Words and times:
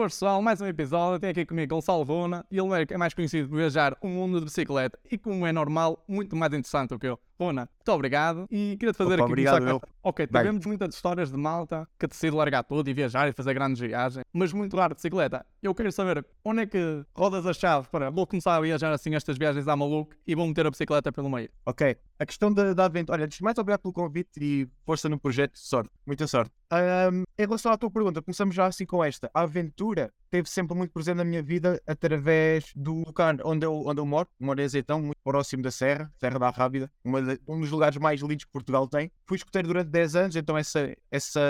Boas 0.00 0.14
pessoal, 0.14 0.40
mais 0.40 0.62
um 0.62 0.66
episódio. 0.66 1.20
Tenho 1.20 1.30
aqui 1.32 1.44
comigo 1.44 1.74
Gonçalo 1.74 2.06
e 2.50 2.56
ele 2.56 2.86
é 2.88 2.96
mais 2.96 3.12
conhecido 3.12 3.50
por 3.50 3.56
viajar 3.56 3.94
o 4.00 4.08
mundo 4.08 4.38
de 4.38 4.46
bicicleta 4.46 4.98
e, 5.12 5.18
como 5.18 5.46
é 5.46 5.52
normal, 5.52 6.02
muito 6.08 6.34
mais 6.34 6.50
interessante 6.54 6.88
do 6.88 6.98
que 6.98 7.06
eu. 7.06 7.20
Rona, 7.40 7.70
muito 7.78 7.92
obrigado 7.92 8.46
e 8.50 8.76
queria-te 8.78 8.96
fazer 8.98 9.14
Opa, 9.14 9.22
aqui 9.22 9.32
obrigado, 9.32 9.66
eu. 9.66 9.80
Ok, 10.02 10.26
tivemos 10.26 10.66
muitas 10.66 10.94
histórias 10.94 11.30
de 11.30 11.38
malta 11.38 11.88
que 11.98 12.06
decide 12.06 12.36
largar 12.36 12.62
tudo 12.62 12.88
e 12.90 12.92
viajar 12.92 13.28
e 13.28 13.32
fazer 13.32 13.54
grandes 13.54 13.80
viagens, 13.80 14.22
mas 14.30 14.52
muito 14.52 14.76
raro 14.76 14.90
de 14.90 14.96
bicicleta. 14.96 15.44
Eu 15.62 15.74
quero 15.74 15.90
saber 15.90 16.24
onde 16.44 16.62
é 16.62 16.66
que 16.66 17.04
rodas 17.14 17.46
a 17.46 17.54
chave 17.54 17.88
para 17.88 18.10
vou 18.10 18.26
começar 18.26 18.56
a 18.56 18.60
viajar 18.60 18.92
assim 18.92 19.14
estas 19.14 19.38
viagens 19.38 19.66
à 19.66 19.74
maluco 19.74 20.14
e 20.26 20.34
vou 20.34 20.46
meter 20.46 20.66
a 20.66 20.70
bicicleta 20.70 21.10
pelo 21.10 21.30
meio. 21.30 21.48
Ok, 21.64 21.96
a 22.18 22.26
questão 22.26 22.52
da, 22.52 22.74
da 22.74 22.84
aventura. 22.84 23.16
Olha, 23.16 23.24
antes 23.24 23.38
de 23.38 23.44
mais, 23.44 23.56
obrigado 23.56 23.80
pelo 23.80 23.94
convite 23.94 24.38
e 24.38 24.68
força 24.84 25.08
no 25.08 25.18
projeto. 25.18 25.58
Sorte, 25.58 25.90
muita 26.06 26.26
sorte. 26.26 26.52
Ahm, 26.70 27.24
em 27.36 27.42
relação 27.42 27.72
à 27.72 27.76
tua 27.76 27.90
pergunta, 27.90 28.22
começamos 28.22 28.54
já 28.54 28.66
assim 28.66 28.86
com 28.86 29.02
esta. 29.02 29.30
A 29.34 29.40
aventura 29.40 30.12
esteve 30.26 30.48
sempre 30.48 30.76
muito 30.76 30.92
presente 30.92 31.16
na 31.16 31.24
minha 31.24 31.42
vida 31.42 31.82
através 31.86 32.72
do 32.76 33.02
lugar 33.04 33.36
onde 33.44 33.66
eu, 33.66 33.74
onde 33.86 34.00
eu 34.00 34.06
moro. 34.06 34.28
Moro 34.38 34.60
em 34.60 34.64
Azeitão, 34.64 35.00
muito 35.00 35.18
próximo 35.24 35.62
da 35.62 35.70
Serra, 35.70 36.12
Serra 36.18 36.38
da 36.38 36.50
Rábida, 36.50 36.90
uma 37.04 37.20
um 37.46 37.60
dos 37.60 37.70
lugares 37.70 37.96
mais 37.98 38.20
lindos 38.20 38.44
que 38.44 38.50
Portugal 38.52 38.86
tem. 38.88 39.10
Fui 39.26 39.36
escoteiro 39.36 39.68
durante 39.68 39.88
10 39.88 40.16
anos, 40.16 40.36
então 40.36 40.56
essa, 40.56 40.94
essa, 41.10 41.40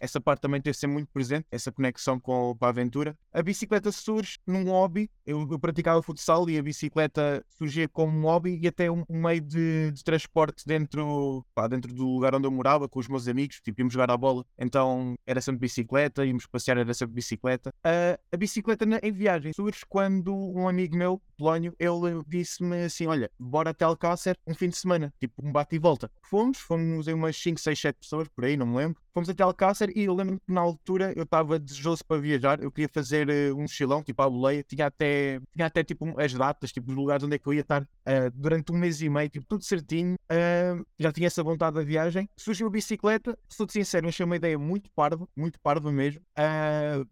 essa 0.00 0.20
parte 0.20 0.40
também 0.40 0.60
teve 0.60 0.76
sempre 0.76 0.94
muito 0.94 1.08
presente, 1.12 1.46
essa 1.50 1.70
conexão 1.72 2.18
com, 2.18 2.54
com 2.58 2.64
a 2.64 2.68
aventura. 2.68 3.16
A 3.32 3.42
bicicleta 3.42 3.92
surge 3.92 4.38
num 4.46 4.64
hobby. 4.64 5.10
Eu, 5.26 5.46
eu 5.50 5.58
praticava 5.58 6.02
futsal 6.02 6.48
e 6.48 6.58
a 6.58 6.62
bicicleta 6.62 7.44
surgia 7.50 7.88
como 7.88 8.16
um 8.16 8.22
hobby 8.22 8.58
e 8.62 8.66
até 8.66 8.90
um, 8.90 9.04
um 9.08 9.22
meio 9.22 9.40
de, 9.40 9.90
de 9.92 10.02
transporte 10.02 10.64
dentro, 10.66 11.44
pá, 11.54 11.68
dentro 11.68 11.92
do 11.92 12.06
lugar 12.06 12.34
onde 12.34 12.46
eu 12.46 12.50
morava 12.50 12.88
com 12.88 12.98
os 12.98 13.08
meus 13.08 13.28
amigos. 13.28 13.60
Tipo, 13.60 13.80
íamos 13.82 13.92
jogar 13.92 14.10
à 14.10 14.16
bola, 14.16 14.44
então 14.58 15.14
era 15.26 15.40
sempre 15.40 15.60
bicicleta, 15.60 16.24
íamos 16.24 16.46
passear, 16.46 16.78
era 16.78 16.94
sempre 16.94 17.14
bicicleta. 17.14 17.72
Ah, 17.84 18.18
a 18.32 18.36
bicicleta 18.36 18.86
na- 18.86 19.00
em 19.02 19.12
viagem 19.12 19.52
surge 19.52 19.80
quando 19.88 20.34
um 20.34 20.66
amigo 20.68 20.96
meu, 20.96 21.20
Polónio, 21.36 21.74
ele 21.78 22.22
disse-me 22.26 22.84
assim: 22.84 23.06
Olha, 23.06 23.30
bora 23.38 23.70
até 23.70 23.84
Alcácer 23.84 24.36
um 24.46 24.54
fim 24.54 24.68
de 24.68 24.76
semana, 24.76 25.12
tipo 25.18 25.46
um 25.46 25.52
bate 25.52 25.76
e 25.76 25.78
volta. 25.78 26.10
Fomos, 26.22 26.58
fomos 26.58 27.08
em 27.08 27.14
umas 27.14 27.36
5, 27.36 27.60
6, 27.60 27.78
7 27.78 27.96
pessoas 27.96 28.28
por 28.28 28.44
aí, 28.44 28.56
não 28.56 28.66
me 28.66 28.76
lembro. 28.76 29.00
Fomos 29.18 29.28
até 29.28 29.42
Alcácer 29.42 29.90
e 29.96 30.04
eu 30.04 30.14
lembro-me 30.14 30.38
que 30.38 30.52
na 30.52 30.60
altura 30.60 31.12
eu 31.16 31.24
estava 31.24 31.58
desejoso 31.58 32.04
para 32.06 32.20
viajar. 32.20 32.62
Eu 32.62 32.70
queria 32.70 32.88
fazer 32.88 33.28
eh, 33.28 33.52
um 33.52 33.62
mochilão, 33.62 34.00
tipo 34.00 34.22
à 34.22 34.30
boleia. 34.30 34.62
Tinha 34.62 34.86
até, 34.86 35.40
tinha 35.52 35.66
até 35.66 35.82
tipo 35.82 36.14
as 36.20 36.32
datas, 36.32 36.70
tipo 36.70 36.92
os 36.92 36.96
lugares 36.96 37.24
onde 37.24 37.34
é 37.34 37.38
que 37.40 37.48
eu 37.48 37.52
ia 37.52 37.62
estar 37.62 37.84
ah, 38.06 38.30
durante 38.32 38.70
um 38.70 38.76
mês 38.76 39.02
e 39.02 39.08
meio, 39.08 39.28
tipo 39.28 39.44
tudo 39.48 39.64
certinho. 39.64 40.14
Ah, 40.30 40.80
já 41.00 41.10
tinha 41.10 41.26
essa 41.26 41.42
vontade 41.42 41.74
da 41.74 41.82
viagem. 41.82 42.28
Surgiu 42.36 42.68
a 42.68 42.70
bicicleta, 42.70 43.36
sou-te 43.48 43.72
sincero, 43.72 44.06
achei 44.06 44.24
uma 44.24 44.36
ideia 44.36 44.56
muito 44.56 44.88
parva, 44.92 45.26
muito 45.36 45.58
parva 45.60 45.90
mesmo. 45.90 46.22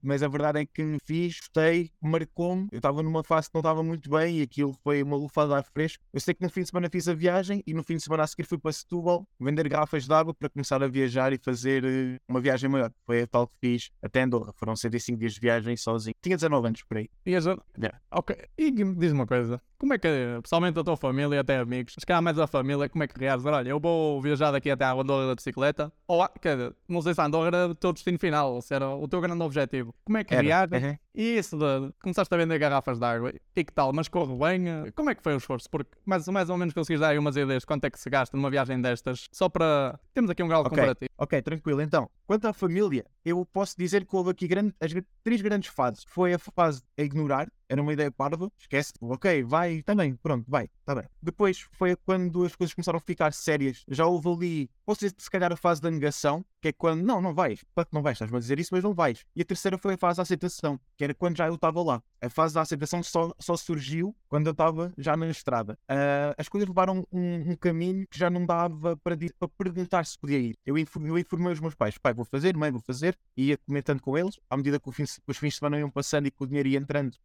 Mas 0.01 0.23
a 0.23 0.29
verdade 0.29 0.61
é 0.61 0.67
que 0.67 0.99
fiz, 1.05 1.41
gostei, 1.41 1.91
marcou-me. 2.01 2.69
Eu 2.71 2.77
estava 2.77 3.03
numa 3.03 3.25
fase 3.25 3.49
que 3.49 3.55
não 3.57 3.63
estava 3.63 3.83
muito 3.83 4.09
bem 4.09 4.39
e 4.39 4.43
aquilo 4.43 4.77
foi 4.85 5.03
uma 5.03 5.17
lufada 5.17 5.49
de 5.49 5.55
ar 5.55 5.65
fresco. 5.65 6.05
Eu 6.13 6.21
sei 6.21 6.35
que 6.35 6.43
no 6.45 6.51
fim 6.51 6.61
de 6.61 6.69
semana 6.69 6.89
fiz 6.89 7.09
a 7.09 7.15
viagem 7.15 7.65
e 7.67 7.75
no 7.75 7.83
fim 7.83 7.97
de 7.97 8.05
semana 8.05 8.23
a 8.23 8.27
seguir 8.29 8.47
fui 8.47 8.59
para 8.59 8.73
Setúbal 8.73 9.27
vender 9.41 9.69
garrafas 9.69 10.07
de 10.07 10.15
água 10.15 10.33
para 10.33 10.49
começar 10.49 10.81
a 10.81 10.87
viajar 10.87 11.33
e 11.33 11.39
fazer 11.39 11.85
uma 12.29 12.41
viagem 12.41 12.69
maior. 12.69 12.91
Foi 13.05 13.23
a 13.23 13.27
tal 13.27 13.47
que 13.49 13.55
fiz 13.61 13.91
até 14.03 14.23
Andorra. 14.23 14.53
Foram 14.57 14.75
105 14.77 15.19
dias 15.19 15.35
de 15.35 15.41
viagem 15.41 15.77
sozinho. 15.77 16.15
Tinha 16.23 16.37
19 16.37 16.67
anos 16.69 16.83
por 16.83 16.97
aí. 16.97 17.09
E 17.25 17.35
a 17.35 17.41
gente- 17.41 17.61
Yeah. 17.79 18.01
Ok, 18.11 18.37
e 18.59 18.71
diz 18.71 19.13
uma 19.13 19.27
coisa, 19.27 19.61
como 19.79 19.95
é 19.95 19.99
que, 19.99 20.09
pessoalmente 20.43 20.79
a 20.79 20.85
tua 20.85 20.97
família, 20.97 21.41
até 21.41 21.59
amigos, 21.59 21.95
se 21.99 22.07
calhar 22.07 22.23
mais 22.23 22.39
a 22.39 22.47
família, 22.47 22.89
como 22.89 23.05
é 23.05 23.07
que 23.09 23.19
reages? 23.19 23.45
Olha, 23.45 23.69
eu 23.69 23.79
vou 23.81 24.21
viajar 24.21 24.51
daqui 24.51 24.71
até 24.71 24.85
à 24.85 24.93
Andorra 24.93 25.27
da 25.29 25.35
bicicleta, 25.35 25.93
ou, 26.07 26.27
quer 26.41 26.73
não 26.89 27.03
sei 27.03 27.15
se 27.15 27.21
a 27.21 27.25
Andorra 27.27 27.49
era 27.49 27.69
o 27.69 27.75
teu 27.75 27.93
destino 27.93 28.19
final, 28.19 28.55
ou 28.55 28.63
se 28.63 28.75
era 28.75 28.89
o 28.89 29.07
teu 29.09 29.21
grande 29.21 29.43
objetivo. 29.43 29.95
Como 30.05 30.19
é 30.19 30.25
que 30.25 30.35
reages? 30.35 30.83
Uhum. 30.83 30.97
E 31.15 31.39
isso 31.39 31.57
de 31.57 31.93
começaste 32.03 32.33
a 32.35 32.37
vender 32.37 32.59
garrafas 32.59 32.99
de 32.99 33.05
água, 33.05 33.33
e 33.57 33.65
que 33.65 33.73
tal? 33.73 33.93
Mas 33.93 34.07
corre 34.09 34.35
bem? 34.37 34.93
Como 34.95 35.09
é 35.09 35.15
que 35.15 35.23
foi 35.23 35.35
o 35.35 35.39
esforço? 35.39 35.69
Porque 35.71 35.91
mais, 36.05 36.27
mais 36.29 36.51
ou 36.51 36.59
menos 36.59 36.75
conseguis 36.75 37.01
dar 37.01 37.09
aí 37.09 37.19
umas 37.19 37.37
ideias 37.37 37.63
de 37.63 37.67
quanto 37.67 37.85
é 37.85 37.91
que 37.91 37.99
se 37.99 38.11
gasta 38.11 38.37
numa 38.37 38.51
viagem 38.51 38.81
destas, 38.81 39.27
só 39.33 39.49
para... 39.49 39.99
Temos 40.13 40.31
aqui 40.31 40.43
um 40.43 40.49
grau 40.49 40.61
Ok. 40.61 40.71
comparativo. 40.71 41.11
Ok, 41.17 41.41
tranquilo. 41.43 41.81
Então, 41.81 42.11
quanto 42.27 42.47
à 42.47 42.53
família, 42.53 43.05
eu 43.25 43.47
posso 43.47 43.75
dizer 43.79 44.05
que 44.05 44.15
houve 44.15 44.31
aqui 44.31 44.47
grande- 44.47 44.75
as 44.81 44.93
três 45.25 45.41
grandes 45.41 45.71
fases. 45.71 46.05
Foi 46.07 46.35
a 46.35 46.39
fase 46.39 46.83
a 46.99 47.03
ignorar, 47.03 47.49
era 47.69 47.83
uma 47.83 47.93
ideia 47.93 48.11
parva, 48.11 48.51
esquece, 48.59 48.93
ok, 49.01 49.43
vai, 49.45 49.83
também, 49.83 50.15
pronto, 50.17 50.45
vai, 50.49 50.69
está 50.81 50.95
bem. 50.95 51.05
Depois 51.23 51.67
foi 51.73 51.97
quando 51.97 52.45
as 52.45 52.55
coisas 52.55 52.75
começaram 52.75 52.99
a 52.99 53.01
ficar 53.01 53.33
sérias. 53.33 53.85
Já 53.89 54.07
houve 54.07 54.29
ali, 54.29 54.71
posso 54.85 55.01
dizer, 55.01 55.15
se 55.19 55.31
calhar 55.31 55.53
a 55.53 55.57
fase 55.57 55.81
da 55.81 55.91
negação, 55.91 56.45
que 56.61 56.69
é 56.69 56.73
quando, 56.73 57.03
não, 57.03 57.21
não 57.21 57.35
vais, 57.35 57.65
claro 57.75 57.89
que 57.89 57.95
não 57.95 58.03
vais, 58.03 58.15
estás-me 58.17 58.37
a 58.37 58.41
dizer 58.41 58.59
isso, 58.59 58.71
mas 58.73 58.83
não 58.83 58.95
vais. 58.95 59.25
E 59.35 59.43
a 59.43 59.45
terceira 59.45 59.79
foi 59.79 59.95
a 59.95 59.99
fase 59.99 60.17
da 60.17 60.23
aceitação, 60.23 60.81
que 60.97 61.05
era 61.05 61.15
quando 61.15 61.37
já 61.37 61.47
eu 61.49 61.55
estava 61.55 61.83
lá. 61.83 62.03
A 62.21 62.31
fase 62.31 62.55
da 62.55 62.63
aceitação 62.63 63.03
só, 63.03 63.33
só 63.39 63.57
surgiu 63.57 64.15
quando 64.29 64.47
eu 64.47 64.53
estava 64.53 64.93
já 64.97 65.17
na 65.17 65.29
estrada. 65.29 65.79
Ah, 65.89 66.35
as 66.39 66.49
coisas 66.49 66.69
levaram 66.69 67.07
um, 67.13 67.53
um 67.53 67.57
caminho 67.57 68.07
que 68.09 68.19
já 68.19 68.31
não 68.31 68.45
dava 68.47 68.97
para, 68.97 69.17
para 69.39 69.49
perguntar 69.57 70.05
se 70.07 70.19
podia 70.19 70.39
ir. 70.39 70.57
Eu 70.65 70.77
informei, 70.79 71.11
eu 71.11 71.19
informei 71.19 71.53
os 71.53 71.61
meus 71.61 71.75
pais, 71.75 71.99
pai, 71.99 72.15
vou 72.15 72.25
fazer, 72.25 72.57
mãe, 72.57 72.71
vou 72.71 72.81
fazer, 72.81 73.17
e 73.37 73.49
ia 73.49 73.59
comentando 73.59 74.01
com 74.01 74.17
eles, 74.17 74.39
à 74.49 74.57
medida 74.57 74.81
que 74.81 74.91
fim- 74.93 75.05
os 75.27 75.37
fins 75.37 75.53
de 75.55 75.59
semana 75.59 75.79
iam 75.79 75.91
passando 75.91 76.27
e 76.27 76.31
que 76.31 76.43
o 76.43 76.47
dinheiro 76.47 76.69
ia 76.69 76.79
entrando, 76.79 77.17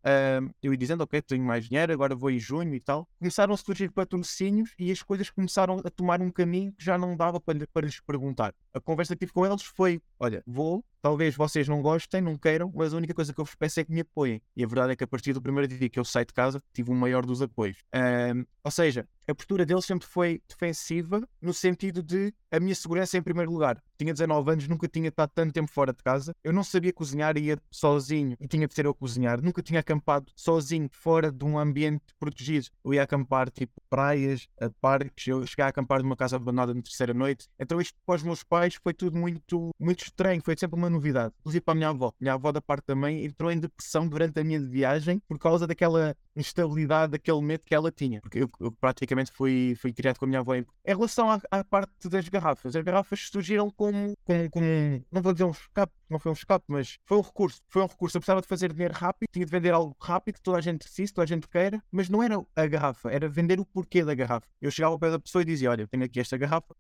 eu 0.61 0.71
ia 0.71 0.77
dizendo, 0.77 1.01
ok, 1.01 1.21
tenho 1.21 1.43
mais 1.43 1.67
dinheiro, 1.67 1.93
agora 1.93 2.15
vou 2.15 2.29
em 2.29 2.39
junho 2.39 2.73
e 2.73 2.79
tal. 2.79 3.07
Começaram 3.19 3.53
a 3.53 3.57
surgir 3.57 3.91
patrocínios 3.91 4.73
e 4.77 4.91
as 4.91 5.01
coisas 5.01 5.29
começaram 5.29 5.79
a 5.83 5.89
tomar 5.89 6.21
um 6.21 6.31
caminho 6.31 6.71
que 6.73 6.83
já 6.83 6.97
não 6.97 7.15
dava 7.15 7.39
para, 7.39 7.67
para 7.67 7.85
lhes 7.85 7.99
perguntar. 7.99 8.53
A 8.73 8.79
conversa 8.79 9.15
que 9.15 9.19
tive 9.21 9.33
com 9.33 9.45
eles 9.45 9.63
foi, 9.63 10.01
olha, 10.19 10.43
vou, 10.45 10.83
talvez 11.01 11.35
vocês 11.35 11.67
não 11.67 11.81
gostem, 11.81 12.21
não 12.21 12.37
queiram, 12.37 12.71
mas 12.73 12.93
a 12.93 12.97
única 12.97 13.13
coisa 13.13 13.33
que 13.33 13.39
eu 13.39 13.45
vos 13.45 13.55
peço 13.55 13.79
é 13.79 13.83
que 13.83 13.91
me 13.91 14.01
apoiem. 14.01 14.41
E 14.55 14.63
a 14.63 14.67
verdade 14.67 14.93
é 14.93 14.95
que 14.95 15.03
a 15.03 15.07
partir 15.07 15.33
do 15.33 15.41
primeiro 15.41 15.67
dia 15.67 15.89
que 15.89 15.99
eu 15.99 16.05
saí 16.05 16.25
de 16.25 16.33
casa, 16.33 16.61
tive 16.73 16.91
o 16.91 16.95
maior 16.95 17.25
dos 17.25 17.41
apoios. 17.41 17.77
Ahm, 17.93 18.45
ou 18.63 18.71
seja, 18.71 19.07
a 19.27 19.35
postura 19.35 19.65
deles 19.65 19.85
sempre 19.85 20.07
foi 20.07 20.41
defensiva, 20.47 21.27
no 21.41 21.53
sentido 21.53 22.03
de 22.03 22.33
a 22.51 22.59
minha 22.59 22.75
segurança 22.75 23.17
em 23.17 23.21
primeiro 23.21 23.51
lugar. 23.51 23.81
Tinha 23.97 24.13
19 24.13 24.51
anos, 24.51 24.67
nunca 24.67 24.87
tinha 24.87 25.09
estado 25.09 25.31
tanto 25.33 25.53
tempo 25.53 25.71
fora 25.71 25.93
de 25.93 26.03
casa. 26.03 26.35
Eu 26.43 26.51
não 26.51 26.63
sabia 26.63 26.91
cozinhar, 26.91 27.37
ia 27.37 27.57
sozinho 27.71 28.35
e 28.39 28.47
tinha 28.47 28.67
de 28.67 28.73
ser 28.73 28.85
eu 28.85 28.93
cozinhar. 28.93 29.41
Nunca 29.41 29.61
tinha 29.61 29.79
acampado 29.79 30.31
sozinho, 30.35 30.89
fora 30.91 31.31
de 31.31 31.45
um 31.45 31.57
ambiente 31.57 32.03
protegido. 32.19 32.67
Eu 32.83 32.93
ia 32.93 33.03
acampar 33.03 33.49
tipo 33.49 33.73
praias, 33.89 34.47
a 34.59 34.69
parques. 34.81 35.27
Eu 35.27 35.45
cheguei 35.45 35.65
a 35.65 35.67
acampar 35.69 36.01
numa 36.03 36.15
casa 36.15 36.35
abandonada 36.35 36.73
na 36.73 36.81
terceira 36.81 37.13
noite. 37.13 37.47
Então 37.59 37.79
isto 37.79 37.97
para 38.05 38.15
os 38.15 38.23
meus 38.23 38.43
pais 38.43 38.75
foi 38.83 38.93
tudo 38.93 39.17
muito, 39.17 39.69
muito 39.79 40.03
estranho. 40.03 40.41
Foi 40.43 40.55
sempre 40.57 40.77
uma 40.77 40.89
novidade. 40.91 41.33
Inclusive 41.39 41.61
para 41.61 41.73
a 41.73 41.75
minha 41.75 41.89
avó. 41.89 42.13
Minha 42.19 42.33
avó 42.33 42.51
da 42.51 42.61
parte 42.61 42.85
da 42.87 42.95
mãe 42.95 43.25
entrou 43.25 43.51
em 43.51 43.59
depressão 43.59 44.07
durante 44.07 44.39
a 44.39 44.43
minha 44.43 44.59
viagem 44.59 45.19
por 45.27 45.39
causa 45.39 45.65
daquela 45.65 46.15
instabilidade, 46.35 47.13
daquele 47.13 47.41
medo 47.41 47.65
que 47.65 47.73
ela 47.73 47.91
tinha. 47.91 48.21
Porque 48.21 48.39
eu, 48.39 48.49
eu 48.59 48.71
praticamente 48.71 49.31
fui, 49.31 49.75
fui 49.79 49.91
criado 49.93 50.17
com 50.17 50.25
a 50.25 50.27
minha 50.27 50.39
avó. 50.39 50.55
Em 50.55 50.65
relação 50.85 51.29
à, 51.29 51.41
à 51.49 51.63
parte 51.63 52.09
das 52.09 52.27
garrafas, 52.29 52.75
as 52.75 52.83
garrafas 52.83 53.29
surgiram 53.31 53.69
como, 53.69 54.13
como, 54.23 54.49
como, 54.49 54.65
não 55.11 55.21
vou 55.21 55.33
dizer 55.33 55.45
um 55.45 55.51
escape, 55.51 55.93
não 56.11 56.19
foi 56.19 56.31
um 56.31 56.33
escape, 56.33 56.65
mas 56.67 56.99
foi 57.05 57.17
um 57.17 57.21
recurso. 57.21 57.61
Foi 57.67 57.81
um 57.81 57.87
recurso. 57.87 58.17
Eu 58.17 58.21
precisava 58.21 58.41
de 58.41 58.47
fazer 58.47 58.71
dinheiro 58.73 58.93
rápido, 58.93 59.29
tinha 59.31 59.45
de 59.45 59.51
vender 59.51 59.73
algo 59.73 59.95
rápido, 59.99 60.35
que 60.35 60.41
toda 60.41 60.57
a 60.57 60.61
gente 60.61 60.79
precisa, 60.79 61.13
toda 61.13 61.23
a 61.23 61.27
gente 61.27 61.47
queira, 61.47 61.81
mas 61.91 62.09
não 62.09 62.21
era 62.21 62.43
a 62.55 62.67
garrafa, 62.67 63.09
era 63.09 63.29
vender 63.29 63.59
o 63.59 63.65
porquê 63.65 64.03
da 64.03 64.13
garrafa. 64.13 64.47
Eu 64.61 64.69
chegava 64.69 64.93
ao 64.93 64.99
pé 64.99 65.09
da 65.09 65.19
pessoa 65.19 65.41
e 65.41 65.45
dizia: 65.45 65.71
Olha, 65.71 65.87
tenho 65.87 66.03
aqui 66.03 66.19
esta 66.19 66.37
garrafa, 66.37 66.75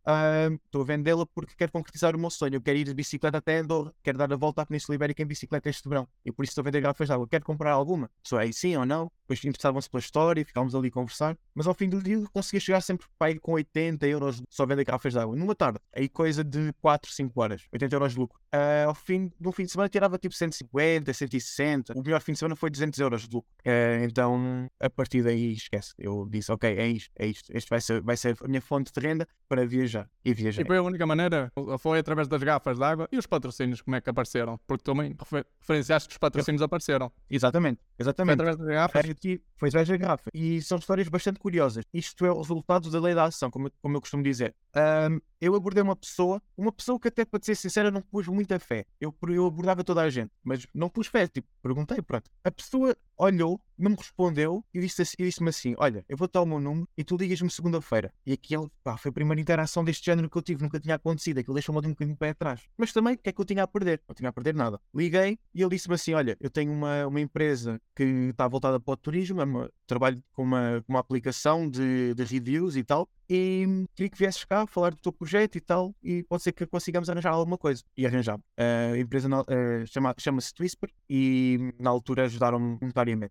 estou 0.65 0.81
a 0.81 0.85
vendê-la 0.85 1.25
porque 1.25 1.55
quero 1.55 1.71
concretizar 1.71 2.15
o 2.15 2.19
meu 2.19 2.29
sonho. 2.29 2.55
Eu 2.55 2.61
quero 2.61 2.77
ir 2.77 2.85
de 2.85 2.93
bicicleta 2.93 3.37
até 3.37 3.59
Andorra, 3.59 3.93
quero 4.03 4.17
dar 4.17 4.31
a 4.31 4.35
volta 4.35 4.61
à 4.61 4.65
Península 4.65 4.95
Ibérica 4.95 5.23
em 5.23 5.25
bicicleta 5.25 5.69
este 5.69 5.87
verão 5.87 6.07
e 6.25 6.31
por 6.31 6.43
isso 6.43 6.51
estou 6.51 6.61
a 6.61 6.65
vender 6.65 6.81
garrafas 6.81 7.07
de 7.07 7.13
água. 7.13 7.27
Quero 7.27 7.45
comprar 7.45 7.71
alguma? 7.71 8.07
A 8.07 8.23
pessoa 8.23 8.41
aí 8.41 8.53
sim 8.53 8.75
ou 8.75 8.85
não? 8.85 9.11
Depois 9.21 9.45
interessavam-se 9.45 9.89
pela 9.89 9.99
história, 9.99 10.43
ficámos 10.45 10.75
ali 10.75 10.89
a 10.89 10.91
conversar, 10.91 11.37
mas 11.55 11.65
ao 11.65 11.73
fim 11.73 11.87
do 11.87 12.01
dia 12.01 12.21
conseguia 12.33 12.59
chegar 12.59 12.81
sempre 12.81 13.07
para 13.17 13.27
aí 13.27 13.39
com 13.39 13.53
80 13.53 14.05
euros 14.07 14.41
só 14.49 14.65
vender 14.65 14.83
garrafas 14.83 15.13
de 15.13 15.19
água. 15.19 15.35
Numa 15.35 15.55
tarde, 15.55 15.79
aí 15.95 16.09
coisa 16.09 16.43
de 16.43 16.73
4, 16.81 17.09
5 17.09 17.41
horas, 17.41 17.63
80 17.71 17.95
euros 17.95 18.13
de 18.13 18.19
lucro. 18.19 18.39
Ah, 18.51 18.85
ao 18.87 18.95
fim 18.95 19.20
um 19.45 19.51
fim 19.51 19.65
de 19.65 19.71
semana 19.71 19.89
tirava 19.89 20.17
tipo 20.17 20.33
150, 20.33 21.13
160. 21.13 21.93
O 21.97 22.03
melhor 22.03 22.21
fim 22.21 22.31
de 22.33 22.39
semana 22.39 22.55
foi 22.55 22.69
200 22.69 22.99
euros 22.99 23.27
de 23.27 23.35
lucro. 23.35 23.49
Ah, 23.65 24.03
então, 24.03 24.67
a 24.79 24.89
partir 24.89 25.23
daí, 25.23 25.53
esquece. 25.53 25.93
Eu 25.97 26.27
disse, 26.29 26.51
ok, 26.51 26.69
é 26.77 26.87
isto, 26.87 27.11
é 27.17 27.25
isto. 27.27 27.49
Este 27.55 27.69
vai 27.69 27.81
ser, 27.81 28.01
vai 28.01 28.17
ser 28.17 28.37
a 28.43 28.47
minha 28.47 28.61
fonte 28.61 28.91
de 28.91 28.99
renda 28.99 29.27
para 29.47 29.65
viajar. 29.65 30.09
E 30.23 30.33
viajar. 30.33 30.61
E 30.61 30.65
foi 30.65 30.77
a 30.77 30.81
única 30.83 31.05
maneira, 31.05 31.51
foi 31.79 31.99
através 31.99 32.27
das 32.27 32.41
garrafas 32.41 32.77
de 32.77 32.83
água 32.83 33.07
e 33.11 33.17
os 33.17 33.25
patrocínios, 33.27 33.81
como 33.81 33.95
é 33.95 34.01
que 34.01 34.09
apareceram? 34.09 34.59
Porque 34.67 34.83
também 34.83 35.15
refer- 35.19 35.45
referenciaste 35.59 36.07
que 36.09 36.13
os 36.13 36.17
patrocínios 36.17 36.61
apareceram. 36.61 37.11
Exatamente, 37.29 37.79
Foi 37.79 38.03
exatamente. 38.03 38.33
através 38.35 38.57
das 38.57 38.67
garrafas? 38.67 39.01
Foi 39.01 39.11
aqui- 39.11 39.41
Foi 39.55 39.69
atrás 39.69 39.87
da 39.87 39.97
garrafa. 39.97 40.29
E 40.33 40.61
são 40.61 40.77
histórias 40.77 41.07
bastante 41.07 41.39
curiosas. 41.39 41.83
Isto 41.93 42.25
é 42.25 42.31
o 42.31 42.39
resultado 42.41 42.89
da 42.89 42.99
lei 42.99 43.13
da 43.15 43.25
ação, 43.25 43.49
como, 43.51 43.67
eu- 43.67 43.71
como 43.81 43.97
eu 43.97 44.01
costumo 44.01 44.23
dizer. 44.23 44.55
Ahm, 44.75 45.19
eu 45.41 45.55
abordei 45.55 45.81
uma 45.81 45.95
pessoa, 45.95 46.41
uma 46.55 46.71
pessoa 46.71 46.99
que 46.99 47.07
até, 47.07 47.25
para 47.25 47.43
ser 47.43 47.55
sincera, 47.55 47.89
não 47.89 48.01
pus 48.01 48.27
muita 48.27 48.59
fé. 48.59 48.85
Eu, 48.99 49.13
eu 49.27 49.47
abordava 49.47 49.83
toda 49.83 50.01
a 50.01 50.09
gente, 50.09 50.31
mas 50.43 50.67
não 50.73 50.87
pus 50.87 51.07
fé. 51.07 51.27
Tipo, 51.27 51.47
perguntei, 51.63 51.99
pronto. 52.01 52.29
A 52.43 52.51
pessoa 52.51 52.95
olhou, 53.21 53.61
não 53.77 53.91
me 53.91 53.97
respondeu 53.97 54.63
e 54.73 54.79
disse-me 54.79 55.03
assim, 55.03 55.15
disse 55.19 55.43
assim: 55.49 55.75
Olha, 55.77 56.03
eu 56.07 56.17
vou 56.17 56.27
dar 56.27 56.41
o 56.41 56.45
meu 56.45 56.59
número 56.59 56.87
e 56.97 57.03
tu 57.03 57.15
ligas-me 57.17 57.49
segunda-feira. 57.49 58.13
E 58.25 58.33
aquilo 58.33 58.71
pá, 58.83 58.97
foi 58.97 59.09
a 59.09 59.13
primeira 59.13 59.39
interação 59.39 59.83
deste 59.83 60.05
género 60.05 60.29
que 60.29 60.37
eu 60.37 60.41
tive, 60.41 60.61
nunca 60.61 60.79
tinha 60.79 60.95
acontecido. 60.95 61.39
Aquilo 61.39 61.53
deixou-me 61.53 61.79
um 61.79 61.89
bocadinho 61.89 62.15
de 62.15 62.19
pé 62.19 62.29
atrás. 62.29 62.61
Mas 62.77 62.91
também, 62.91 63.15
o 63.15 63.17
que 63.17 63.29
é 63.29 63.31
que 63.31 63.41
eu 63.41 63.45
tinha 63.45 63.63
a 63.63 63.67
perder? 63.67 64.01
Não 64.07 64.15
tinha 64.15 64.29
a 64.29 64.33
perder 64.33 64.53
nada. 64.55 64.79
Liguei 64.93 65.37
e 65.53 65.61
ele 65.61 65.69
disse-me 65.69 65.95
assim: 65.95 66.13
Olha, 66.13 66.37
eu 66.39 66.49
tenho 66.49 66.71
uma, 66.71 67.07
uma 67.07 67.19
empresa 67.19 67.79
que 67.95 68.03
está 68.03 68.47
voltada 68.47 68.79
para 68.79 68.93
o 68.93 68.97
turismo, 68.97 69.41
é 69.41 69.69
trabalho 69.87 70.23
com 70.33 70.43
uma, 70.43 70.83
com 70.85 70.93
uma 70.93 70.99
aplicação 70.99 71.69
de, 71.69 72.13
de 72.13 72.23
reviews 72.23 72.75
e 72.75 72.83
tal. 72.83 73.09
E 73.29 73.85
queria 73.95 74.09
que 74.09 74.17
viesses 74.17 74.43
cá 74.43 74.67
falar 74.67 74.89
do 74.91 74.97
teu 74.97 75.11
projeto 75.13 75.55
e 75.55 75.61
tal, 75.61 75.95
e 76.03 76.21
pode 76.23 76.43
ser 76.43 76.51
que 76.51 76.65
consigamos 76.65 77.09
arranjar 77.09 77.31
alguma 77.31 77.57
coisa. 77.57 77.81
E 77.95 78.05
arranjamos. 78.05 78.41
A 78.57 78.97
empresa 78.97 79.29
na- 79.29 79.45
eh, 79.47 79.85
chama- 79.85 80.13
chama-se 80.17 80.53
Twisper 80.53 80.89
e 81.09 81.73
na 81.79 81.89
altura 81.89 82.25
ajudaram-me 82.25 82.77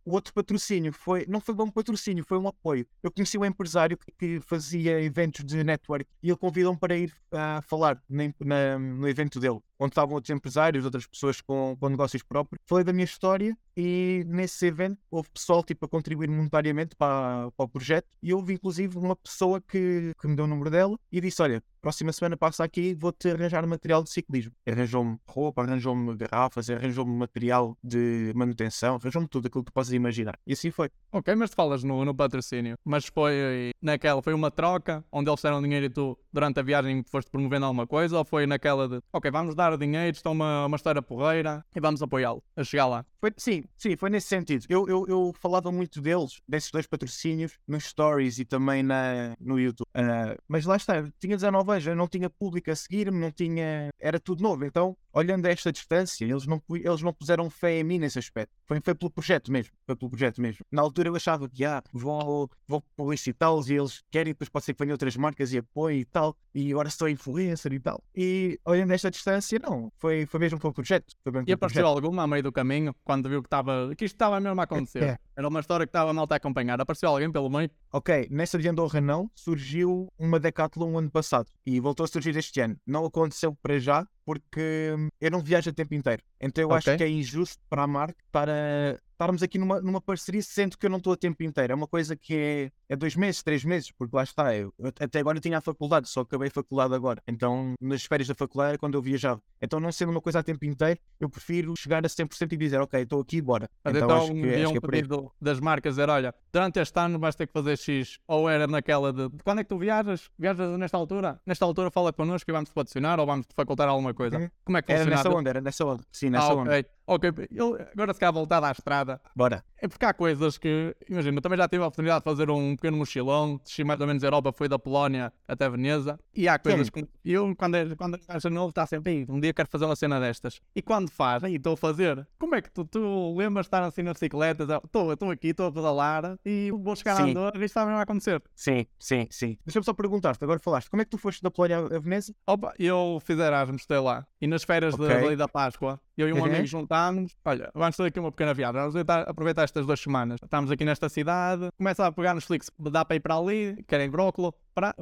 O 0.05 0.13
outro 0.15 0.33
patrocínio 0.33 0.93
foi, 0.93 1.25
não 1.29 1.41
foi 1.41 1.55
bom 1.55 1.71
patrocínio, 1.71 2.25
foi 2.25 2.39
um 2.39 2.49
apoio. 2.49 2.87
Eu 3.03 3.11
conheci 3.11 3.39
um 3.39 3.45
empresário 3.45 3.99
que, 4.19 4.41
fazia 4.41 5.01
eventos 5.03 5.45
de 5.45 5.63
network 5.65 6.07
e 6.23 6.29
ele 6.31 6.37
convidou-me 6.37 6.79
para 6.79 6.97
ir 6.97 7.13
a 7.33 7.63
falar 7.63 8.03
na 8.09 8.25
na- 8.41 8.79
no 8.79 9.09
evento 9.09 9.39
dele, 9.41 9.61
onde 9.81 9.93
estavam 9.93 10.15
outros 10.15 10.31
empresários, 10.31 10.85
outras 10.85 11.07
pessoas 11.07 11.41
com, 11.41 11.75
com 11.81 11.89
negócios 11.89 12.23
próprios. 12.23 12.61
Falei 12.67 12.85
da 12.85 12.93
minha 12.93 13.05
história 13.05 13.57
e 13.77 14.25
nesse 14.27 14.67
evento 14.67 14.99
houve 15.11 15.31
pessoal 15.31 15.65
tipo, 15.65 15.87
a 15.87 15.89
contribuir 15.89 16.29
monetariamente 16.29 16.95
para, 16.95 17.51
para 17.57 17.65
o 17.65 17.69
projeto 17.69 18.07
e 18.23 18.35
houve 18.35 18.53
inclusive 18.53 18.99
uma 18.99 19.17
pessoa 19.17 19.61
que, 19.61 20.13
que 20.21 20.29
me 20.29 20.37
deu 20.37 20.45
o 20.45 20.49
número 20.49 20.71
dela 20.71 20.99
e 21.11 21.21
disse: 21.21 21.41
Olha, 21.41 21.63
próxima 21.81 22.13
semana 22.13 22.37
passa 22.37 22.63
aqui 22.63 22.95
vou-te 22.95 23.31
arranjar 23.31 23.67
material 23.67 24.03
de 24.03 24.11
ciclismo. 24.11 24.53
Arranjou-me 24.69 25.19
roupa, 25.27 25.63
arranjou-me 25.63 26.15
garrafas, 26.17 26.69
arranjou-me 26.69 27.17
material 27.17 27.77
de 27.83 28.33
manutenção, 28.35 28.97
arranjou-me 28.97 29.27
tudo 29.27 29.47
aquilo 29.47 29.65
que 29.65 29.73
possas 29.73 29.95
imaginar. 29.95 30.39
E 30.47 30.53
assim 30.53 30.71
foi. 30.71 30.91
Ok, 31.11 31.35
mas 31.35 31.55
falas 31.55 31.83
no, 31.83 32.05
no 32.05 32.15
patrocínio. 32.15 32.77
Mas 32.85 33.07
foi 33.07 33.73
naquela, 33.81 34.21
foi 34.23 34.35
uma 34.35 34.51
troca 34.51 35.05
onde 35.11 35.31
eles 35.31 35.41
deram 35.41 35.63
dinheiro 35.63 35.87
e 35.87 35.91
tu, 35.91 36.19
durante 36.33 36.61
a 36.61 36.63
viagem, 36.63 37.03
foste 37.09 37.31
promovendo 37.31 37.67
alguma 37.67 37.87
coisa? 37.87 38.19
Ou 38.19 38.25
foi 38.25 38.47
naquela 38.47 38.89
de, 38.89 39.01
ok, 39.13 39.31
vamos 39.31 39.55
dar 39.55 39.70
o 39.75 39.79
dinheiro, 39.79 40.17
isto 40.17 40.29
é 40.29 40.33
uma, 40.33 40.67
uma 40.67 40.77
história 40.77 41.03
porreira 41.03 41.65
e 41.75 41.81
vamos 41.81 42.03
apoiá-lo 42.03 42.43
a 42.57 42.65
chegar 42.65 42.87
lá? 42.87 43.05
Foi, 43.21 43.33
sim, 43.37 43.65
sim, 43.77 43.97
foi 43.97 44.11
nesse 44.11 44.29
sentido. 44.29 44.65
Eu, 44.69 44.89
eu, 44.89 45.07
eu 45.07 45.33
falava 45.39 45.71
muito 45.71 46.01
deles, 46.01 46.41
desses 46.49 46.71
dois 46.71 46.87
patrocínios, 46.87 47.59
nos 47.67 47.85
stories 47.85 48.39
e 48.39 48.45
também 48.45 48.83
na, 48.83 49.35
no 49.39 49.59
YouTube. 49.59 49.87
Ah, 49.95 50.37
mas 50.49 50.65
lá 50.65 50.77
está, 50.77 51.05
tinha 51.19 51.37
19 51.37 51.71
anos, 51.71 51.87
eu 51.87 51.97
não 51.97 52.09
tinha 52.09 52.31
público 52.31 52.71
a 52.71 52.77
seguir-me, 52.77 53.19
não 53.19 53.31
tinha. 53.31 53.91
Era 53.99 54.19
tudo 54.19 54.43
novo. 54.43 54.65
Então, 54.65 54.97
olhando 55.13 55.47
a 55.47 55.51
esta 55.51 55.73
distância, 55.73 56.25
eles 56.25 56.47
não, 56.47 56.63
eles 56.71 57.03
não 57.03 57.13
puseram 57.13 57.49
fé 57.51 57.81
em 57.81 57.85
mim 57.85 57.99
nesse 57.99 58.19
aspecto. 58.19 58.53
Foi, 58.67 58.81
foi 58.81 58.95
pelo 58.95 59.11
projeto 59.11 59.51
mesmo. 59.51 59.73
Foi 59.87 59.97
pelo 59.97 60.11
projeto 60.11 60.41
mesmo. 60.41 60.65
Na 60.71 60.83
altura 60.83 61.09
eu 61.09 61.17
achava 61.17 61.49
que 61.49 61.65
ah, 61.65 61.83
vou, 61.93 62.51
vou 62.67 62.83
publicitá-los 62.97 63.69
e 63.71 63.75
eles 63.75 64.03
querem, 64.11 64.33
depois 64.33 64.49
pode 64.49 64.65
ser 64.65 64.75
que 64.75 64.79
venham 64.83 64.93
outras 64.93 65.17
marcas 65.17 65.53
e 65.53 65.59
apoiem 65.59 66.01
e 66.01 66.05
tal. 66.05 66.37
E 66.55 66.73
agora 66.73 66.91
sou 66.91 67.09
influencer 67.09 67.73
e 67.73 67.81
tal. 67.81 68.03
E 68.15 68.59
olhando 68.65 68.91
a 68.91 68.95
esta 68.95 69.11
distância, 69.11 69.59
não. 69.59 69.93
Foi, 69.97 70.27
foi 70.27 70.41
mesmo 70.41 70.59
pelo 70.59 70.73
projeto. 70.73 71.15
Foi 71.23 71.33
mesmo 71.33 71.49
E 71.49 71.53
apareceu 71.53 71.83
projeto. 71.83 71.97
alguma 71.97 72.23
a 72.23 72.27
meio 72.27 72.43
do 72.43 72.53
caminho, 72.53 72.95
quando 73.05 73.29
viu 73.29 73.43
que 73.43 73.47
estava 73.47 73.95
que 73.97 74.05
isto 74.05 74.15
estava 74.15 74.41
mesmo 74.41 74.61
a 74.61 74.65
acontecer? 74.65 75.03
É. 75.03 75.19
Era 75.41 75.49
uma 75.49 75.61
história 75.61 75.87
que 75.87 75.89
estava 75.89 76.13
mal 76.13 76.27
a 76.29 76.35
acompanhar. 76.35 76.79
Apareceu 76.79 77.09
alguém 77.09 77.33
pelo 77.33 77.49
meio? 77.49 77.71
Ok, 77.91 78.29
nessa 78.31 78.59
de 78.59 78.69
Andorra 78.69 79.01
não, 79.01 79.31
surgiu 79.35 80.13
uma 80.19 80.39
Decathlon 80.39 80.99
ano 80.99 81.11
passado 81.11 81.51
e 81.65 81.81
voltou 81.81 82.05
a 82.05 82.07
surgir 82.07 82.37
este 82.37 82.61
ano. 82.61 82.77
Não 82.87 83.07
aconteceu 83.07 83.57
para 83.63 83.79
já 83.79 84.07
porque 84.23 84.95
hum, 84.95 85.09
eu 85.19 85.31
não 85.31 85.41
viajo 85.41 85.71
o 85.71 85.73
tempo 85.73 85.95
inteiro. 85.95 86.23
Então 86.41 86.63
eu 86.63 86.73
acho 86.73 86.89
Ok. 86.91 86.97
que 86.99 87.05
é 87.05 87.09
injusto 87.09 87.63
para 87.69 87.83
a 87.83 87.87
marca 87.87 88.17
para 88.33 88.99
estarmos 89.13 89.43
aqui 89.43 89.59
numa, 89.59 89.81
numa 89.83 90.01
parceria 90.01 90.41
sendo 90.41 90.79
que 90.79 90.87
eu 90.87 90.91
não 90.91 90.97
estou 90.97 91.13
a 91.13 91.17
tempo 91.17 91.43
inteiro. 91.43 91.73
É 91.73 91.77
uma 91.77 91.87
coisa 91.87 92.17
que 92.17 92.35
é, 92.35 92.73
é 92.89 92.97
dois 92.97 93.15
meses, 93.15 93.43
três 93.43 93.63
meses, 93.65 93.91
porque 93.93 94.17
lá 94.17 94.23
está. 94.23 94.57
Eu, 94.57 94.73
eu 94.79 94.89
até 94.99 95.19
agora 95.19 95.39
tinha 95.39 95.59
a 95.59 95.61
faculdade, 95.61 96.09
só 96.09 96.21
acabei 96.23 96.49
a 96.49 96.51
faculdade 96.51 96.95
agora. 96.95 97.23
Então 97.29 97.75
nas 97.81 98.03
férias 98.05 98.29
da 98.29 98.35
faculdade 98.35 98.71
era 98.71 98.79
quando 98.79 98.95
eu 98.95 99.03
viajava. 99.03 99.43
Então 99.61 99.79
não 99.79 99.93
sendo 99.93 100.11
uma 100.11 100.23
coisa 100.23 100.39
a 100.39 100.43
tempo 100.43 100.65
inteiro, 100.65 100.99
eu 101.21 101.29
prefiro 101.29 101.75
chegar 101.77 102.05
a 102.05 102.09
100% 102.09 102.53
e 102.53 102.57
dizer, 102.57 102.81
ok, 102.81 103.03
estou 103.03 103.21
aqui, 103.21 103.43
bora. 103.43 103.69
Mas 103.85 103.95
então, 103.95 104.07
então, 104.09 104.17
acho 104.23 104.33
que, 104.33 104.41
acho 104.41 104.69
um 104.71 104.73
que 104.73 104.79
é 104.79 104.81
aí. 104.83 105.03
pedido 105.03 105.33
das 105.39 105.61
marcas 105.61 105.99
era, 105.99 106.15
olha, 106.15 106.35
durante 106.51 106.81
este 106.81 106.99
ano 106.99 107.19
vais 107.19 107.35
ter 107.35 107.47
que 107.47 107.53
fazer 107.53 107.77
X. 107.77 108.19
Ou 108.27 108.49
era 108.49 108.67
naquela 108.67 109.13
de, 109.13 109.29
quando 109.45 109.59
é 109.59 109.65
que 109.65 109.69
tu 109.69 109.77
viajas? 109.79 110.31
Viajas 110.39 110.79
nesta 110.79 110.97
altura? 110.97 111.39
Nesta 111.45 111.67
altura 111.67 111.91
fala 111.91 112.11
connosco 112.11 112.51
e 112.51 112.53
vamos-te 112.53 112.73
patrocinar 112.73 113.21
ou 113.21 113.27
vamos-te 113.27 113.55
facultar 113.55 113.87
alguma 113.87 114.15
coisa. 114.15 114.39
Uhum. 114.39 114.49
Como 114.65 114.79
é 114.79 114.83
que 114.83 114.91
Era 114.93 115.01
funciona? 115.05 115.17
nessa 115.23 115.39
onda, 115.39 115.51
era 115.51 115.61
nessa 115.61 115.85
onda. 115.85 116.03
Sim, 116.11 116.30
nessa 116.31 116.53
ah, 116.53 116.55
onda. 116.55 116.85
Ok. 117.15 117.49
Eu, 117.51 117.75
agora 117.93 118.13
se 118.15 118.21
calhar 118.21 118.33
voltar 118.33 118.63
à 118.65 118.71
estrada, 118.71 119.21
Bora. 119.35 119.65
é 119.77 119.89
porque 119.89 120.05
há 120.05 120.13
coisas 120.15 120.57
que, 120.59 120.95
imagina, 121.09 121.39
eu 121.39 121.43
também 121.43 121.59
já 121.59 121.69
tive 121.69 121.83
a 121.83 121.87
oportunidade 121.87 122.21
de 122.21 122.25
fazer 122.25 122.51
um 122.51 122.77
pequeno 122.77 122.97
mochilão, 122.97 123.57
desci 123.63 123.83
mais 123.85 124.01
ou 124.01 124.07
menos 124.07 124.23
a 124.23 124.27
Europa, 124.27 124.53
fui 124.53 124.69
da 124.69 124.79
Polónia 124.79 125.33
até 125.49 125.69
Veneza, 125.69 126.19
e 126.35 126.49
há 126.49 126.59
coisas 126.59 126.89
que 126.91 127.07
eu, 127.25 127.55
quando 127.57 127.75
é, 127.77 127.95
quando 127.97 128.17
é 128.17 128.51
novo, 128.51 128.69
está 128.71 128.87
sempre, 128.87 129.13
"Ei, 129.13 129.27
um 129.29 129.41
dia 129.41 129.53
quero 129.53 129.69
fazer 129.69 129.85
uma 129.85 129.97
cena 129.97 130.21
destas. 130.21 130.61
E 130.75 130.81
quando 130.83 131.11
faz, 131.11 131.43
aí 131.45 131.57
estou 131.57 131.75
a 131.75 131.77
fazer, 131.77 132.27
como 132.39 132.55
é 132.55 132.63
que 132.63 132.71
tu, 132.71 132.85
tu 132.85 133.35
lembras 133.37 133.65
de 133.65 133.69
estar 133.69 133.83
assim 133.83 134.03
na 134.03 134.13
bicicleta, 134.13 134.63
estou 134.85 135.13
estou 135.13 135.31
aqui, 135.31 135.49
estou 135.49 135.67
a 135.67 135.73
pedalar, 135.73 136.37
e 136.45 136.71
vou 136.73 136.95
chegar 136.97 137.15
a 137.15 137.17
Sim. 137.25 137.31
Andorra 137.31 137.53
e 137.55 137.59
isto 137.59 137.65
está 137.65 137.85
mesmo 137.85 137.99
a 137.99 138.03
acontecer. 138.03 138.43
Sim, 138.55 138.87
sim, 138.99 139.27
sim. 139.31 139.59
Deixa-me 139.67 139.85
só 139.85 139.93
perguntar-te, 139.93 140.43
agora 140.45 140.59
falaste, 140.61 140.89
como 140.89 141.03
é 141.03 141.05
que 141.05 141.11
tu 141.11 141.19
foste 141.19 141.43
da 141.43 141.51
Polónia 141.51 141.79
a 141.79 141.99
Veneza? 141.99 142.35
Opa, 142.47 142.73
eu 142.79 143.19
fiz 143.25 143.39
Erasmus, 143.39 143.83
estou 143.83 144.05
lá. 144.05 144.27
E 144.41 144.47
nas 144.47 144.63
férias 144.63 144.95
de- 144.95 145.03
Ok. 145.03 145.27
ali 145.27 145.37
da 145.37 145.49
Páscoa, 145.49 146.01
eu 146.17 146.29
e 146.29 146.33
um 146.33 146.37
Uhum. 146.39 146.45
amigo 146.45 146.67
juntámos. 146.67 147.00
Olha, 147.45 147.71
vamos 147.75 147.97
fazer 147.97 148.09
aqui 148.09 148.21
uma 148.21 148.31
pequena 148.31 148.55
viagem. 148.55 148.81
Vamos 148.81 148.95
tentar 148.95 149.23
aproveitar 149.23 149.65
estas 149.65 149.87
duas 149.87 150.01
semanas. 150.01 150.39
Estamos 150.43 150.71
aqui 150.71 150.85
nesta 150.85 151.09
cidade. 151.09 151.69
Começa 151.77 152.07
a 152.07 152.13
pegar 152.13 152.35
nos 152.35 152.45
Flix. 152.45 152.71
Dá 152.79 153.05
para 153.05 153.17
ir 153.17 153.21
para 153.21 153.37
ali. 153.37 153.83
Querem 153.87 154.11
Brócolo. 154.11 154.55
Pra... 154.81 154.95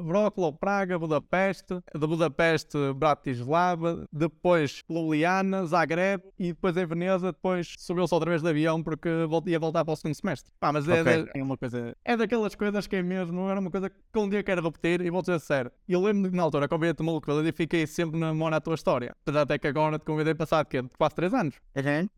Praga, 0.59 0.99
Budapeste. 0.99 1.75
De 1.95 2.05
Budapeste, 2.07 2.77
Bratislava. 2.95 4.05
Depois 4.11 4.83
Ljubljana, 4.89 5.65
Zagreb. 5.65 6.21
E 6.37 6.47
depois 6.49 6.75
em 6.75 6.85
Veneza. 6.85 7.31
Depois 7.31 7.75
subiu-se 7.77 8.13
outra 8.13 8.29
vez 8.29 8.41
de 8.41 8.49
avião 8.49 8.83
porque 8.83 9.07
ia 9.45 9.59
voltar 9.59 9.85
para 9.85 9.93
o 9.93 9.95
segundo 9.95 10.15
semestre. 10.15 10.51
Pá, 10.59 10.73
mas 10.73 10.87
é, 10.87 11.01
Ok. 11.01 11.23
de- 11.23 11.31
é 11.39 11.41
uma 11.43 11.57
coisa... 11.57 11.95
É 12.03 12.17
daquelas 12.17 12.55
coisas 12.55 12.87
que 12.87 12.97
é 12.97 13.01
mesmo... 13.01 13.47
Era 13.49 13.59
uma 13.59 13.71
coisa 13.71 13.89
que 13.89 14.19
um 14.19 14.27
dia 14.27 14.43
quero 14.43 14.61
repetir 14.61 14.99
e 15.01 15.09
vou 15.09 15.21
dizer 15.21 15.39
sério. 15.39 15.71
Eu 15.87 16.01
lembro-me 16.01 16.29
que 16.31 16.35
na 16.35 16.43
altura 16.43 16.67
convidei-te 16.67 17.01
maluco 17.01 17.31
e 17.31 17.51
fiquei 17.53 17.87
sempre 17.87 18.19
na 18.19 18.33
mão 18.33 18.49
na 18.49 18.59
tua 18.59 18.75
história. 18.75 19.15
Apesar 19.21 19.41
até 19.43 19.57
que 19.57 19.67
agora 19.67 19.97
te 19.97 20.03
convidei 20.05 20.35
passado 20.35 20.65
quê? 20.67 20.81
De 20.81 20.89
quase 20.97 21.15
3 21.15 21.33
anos. 21.33 21.55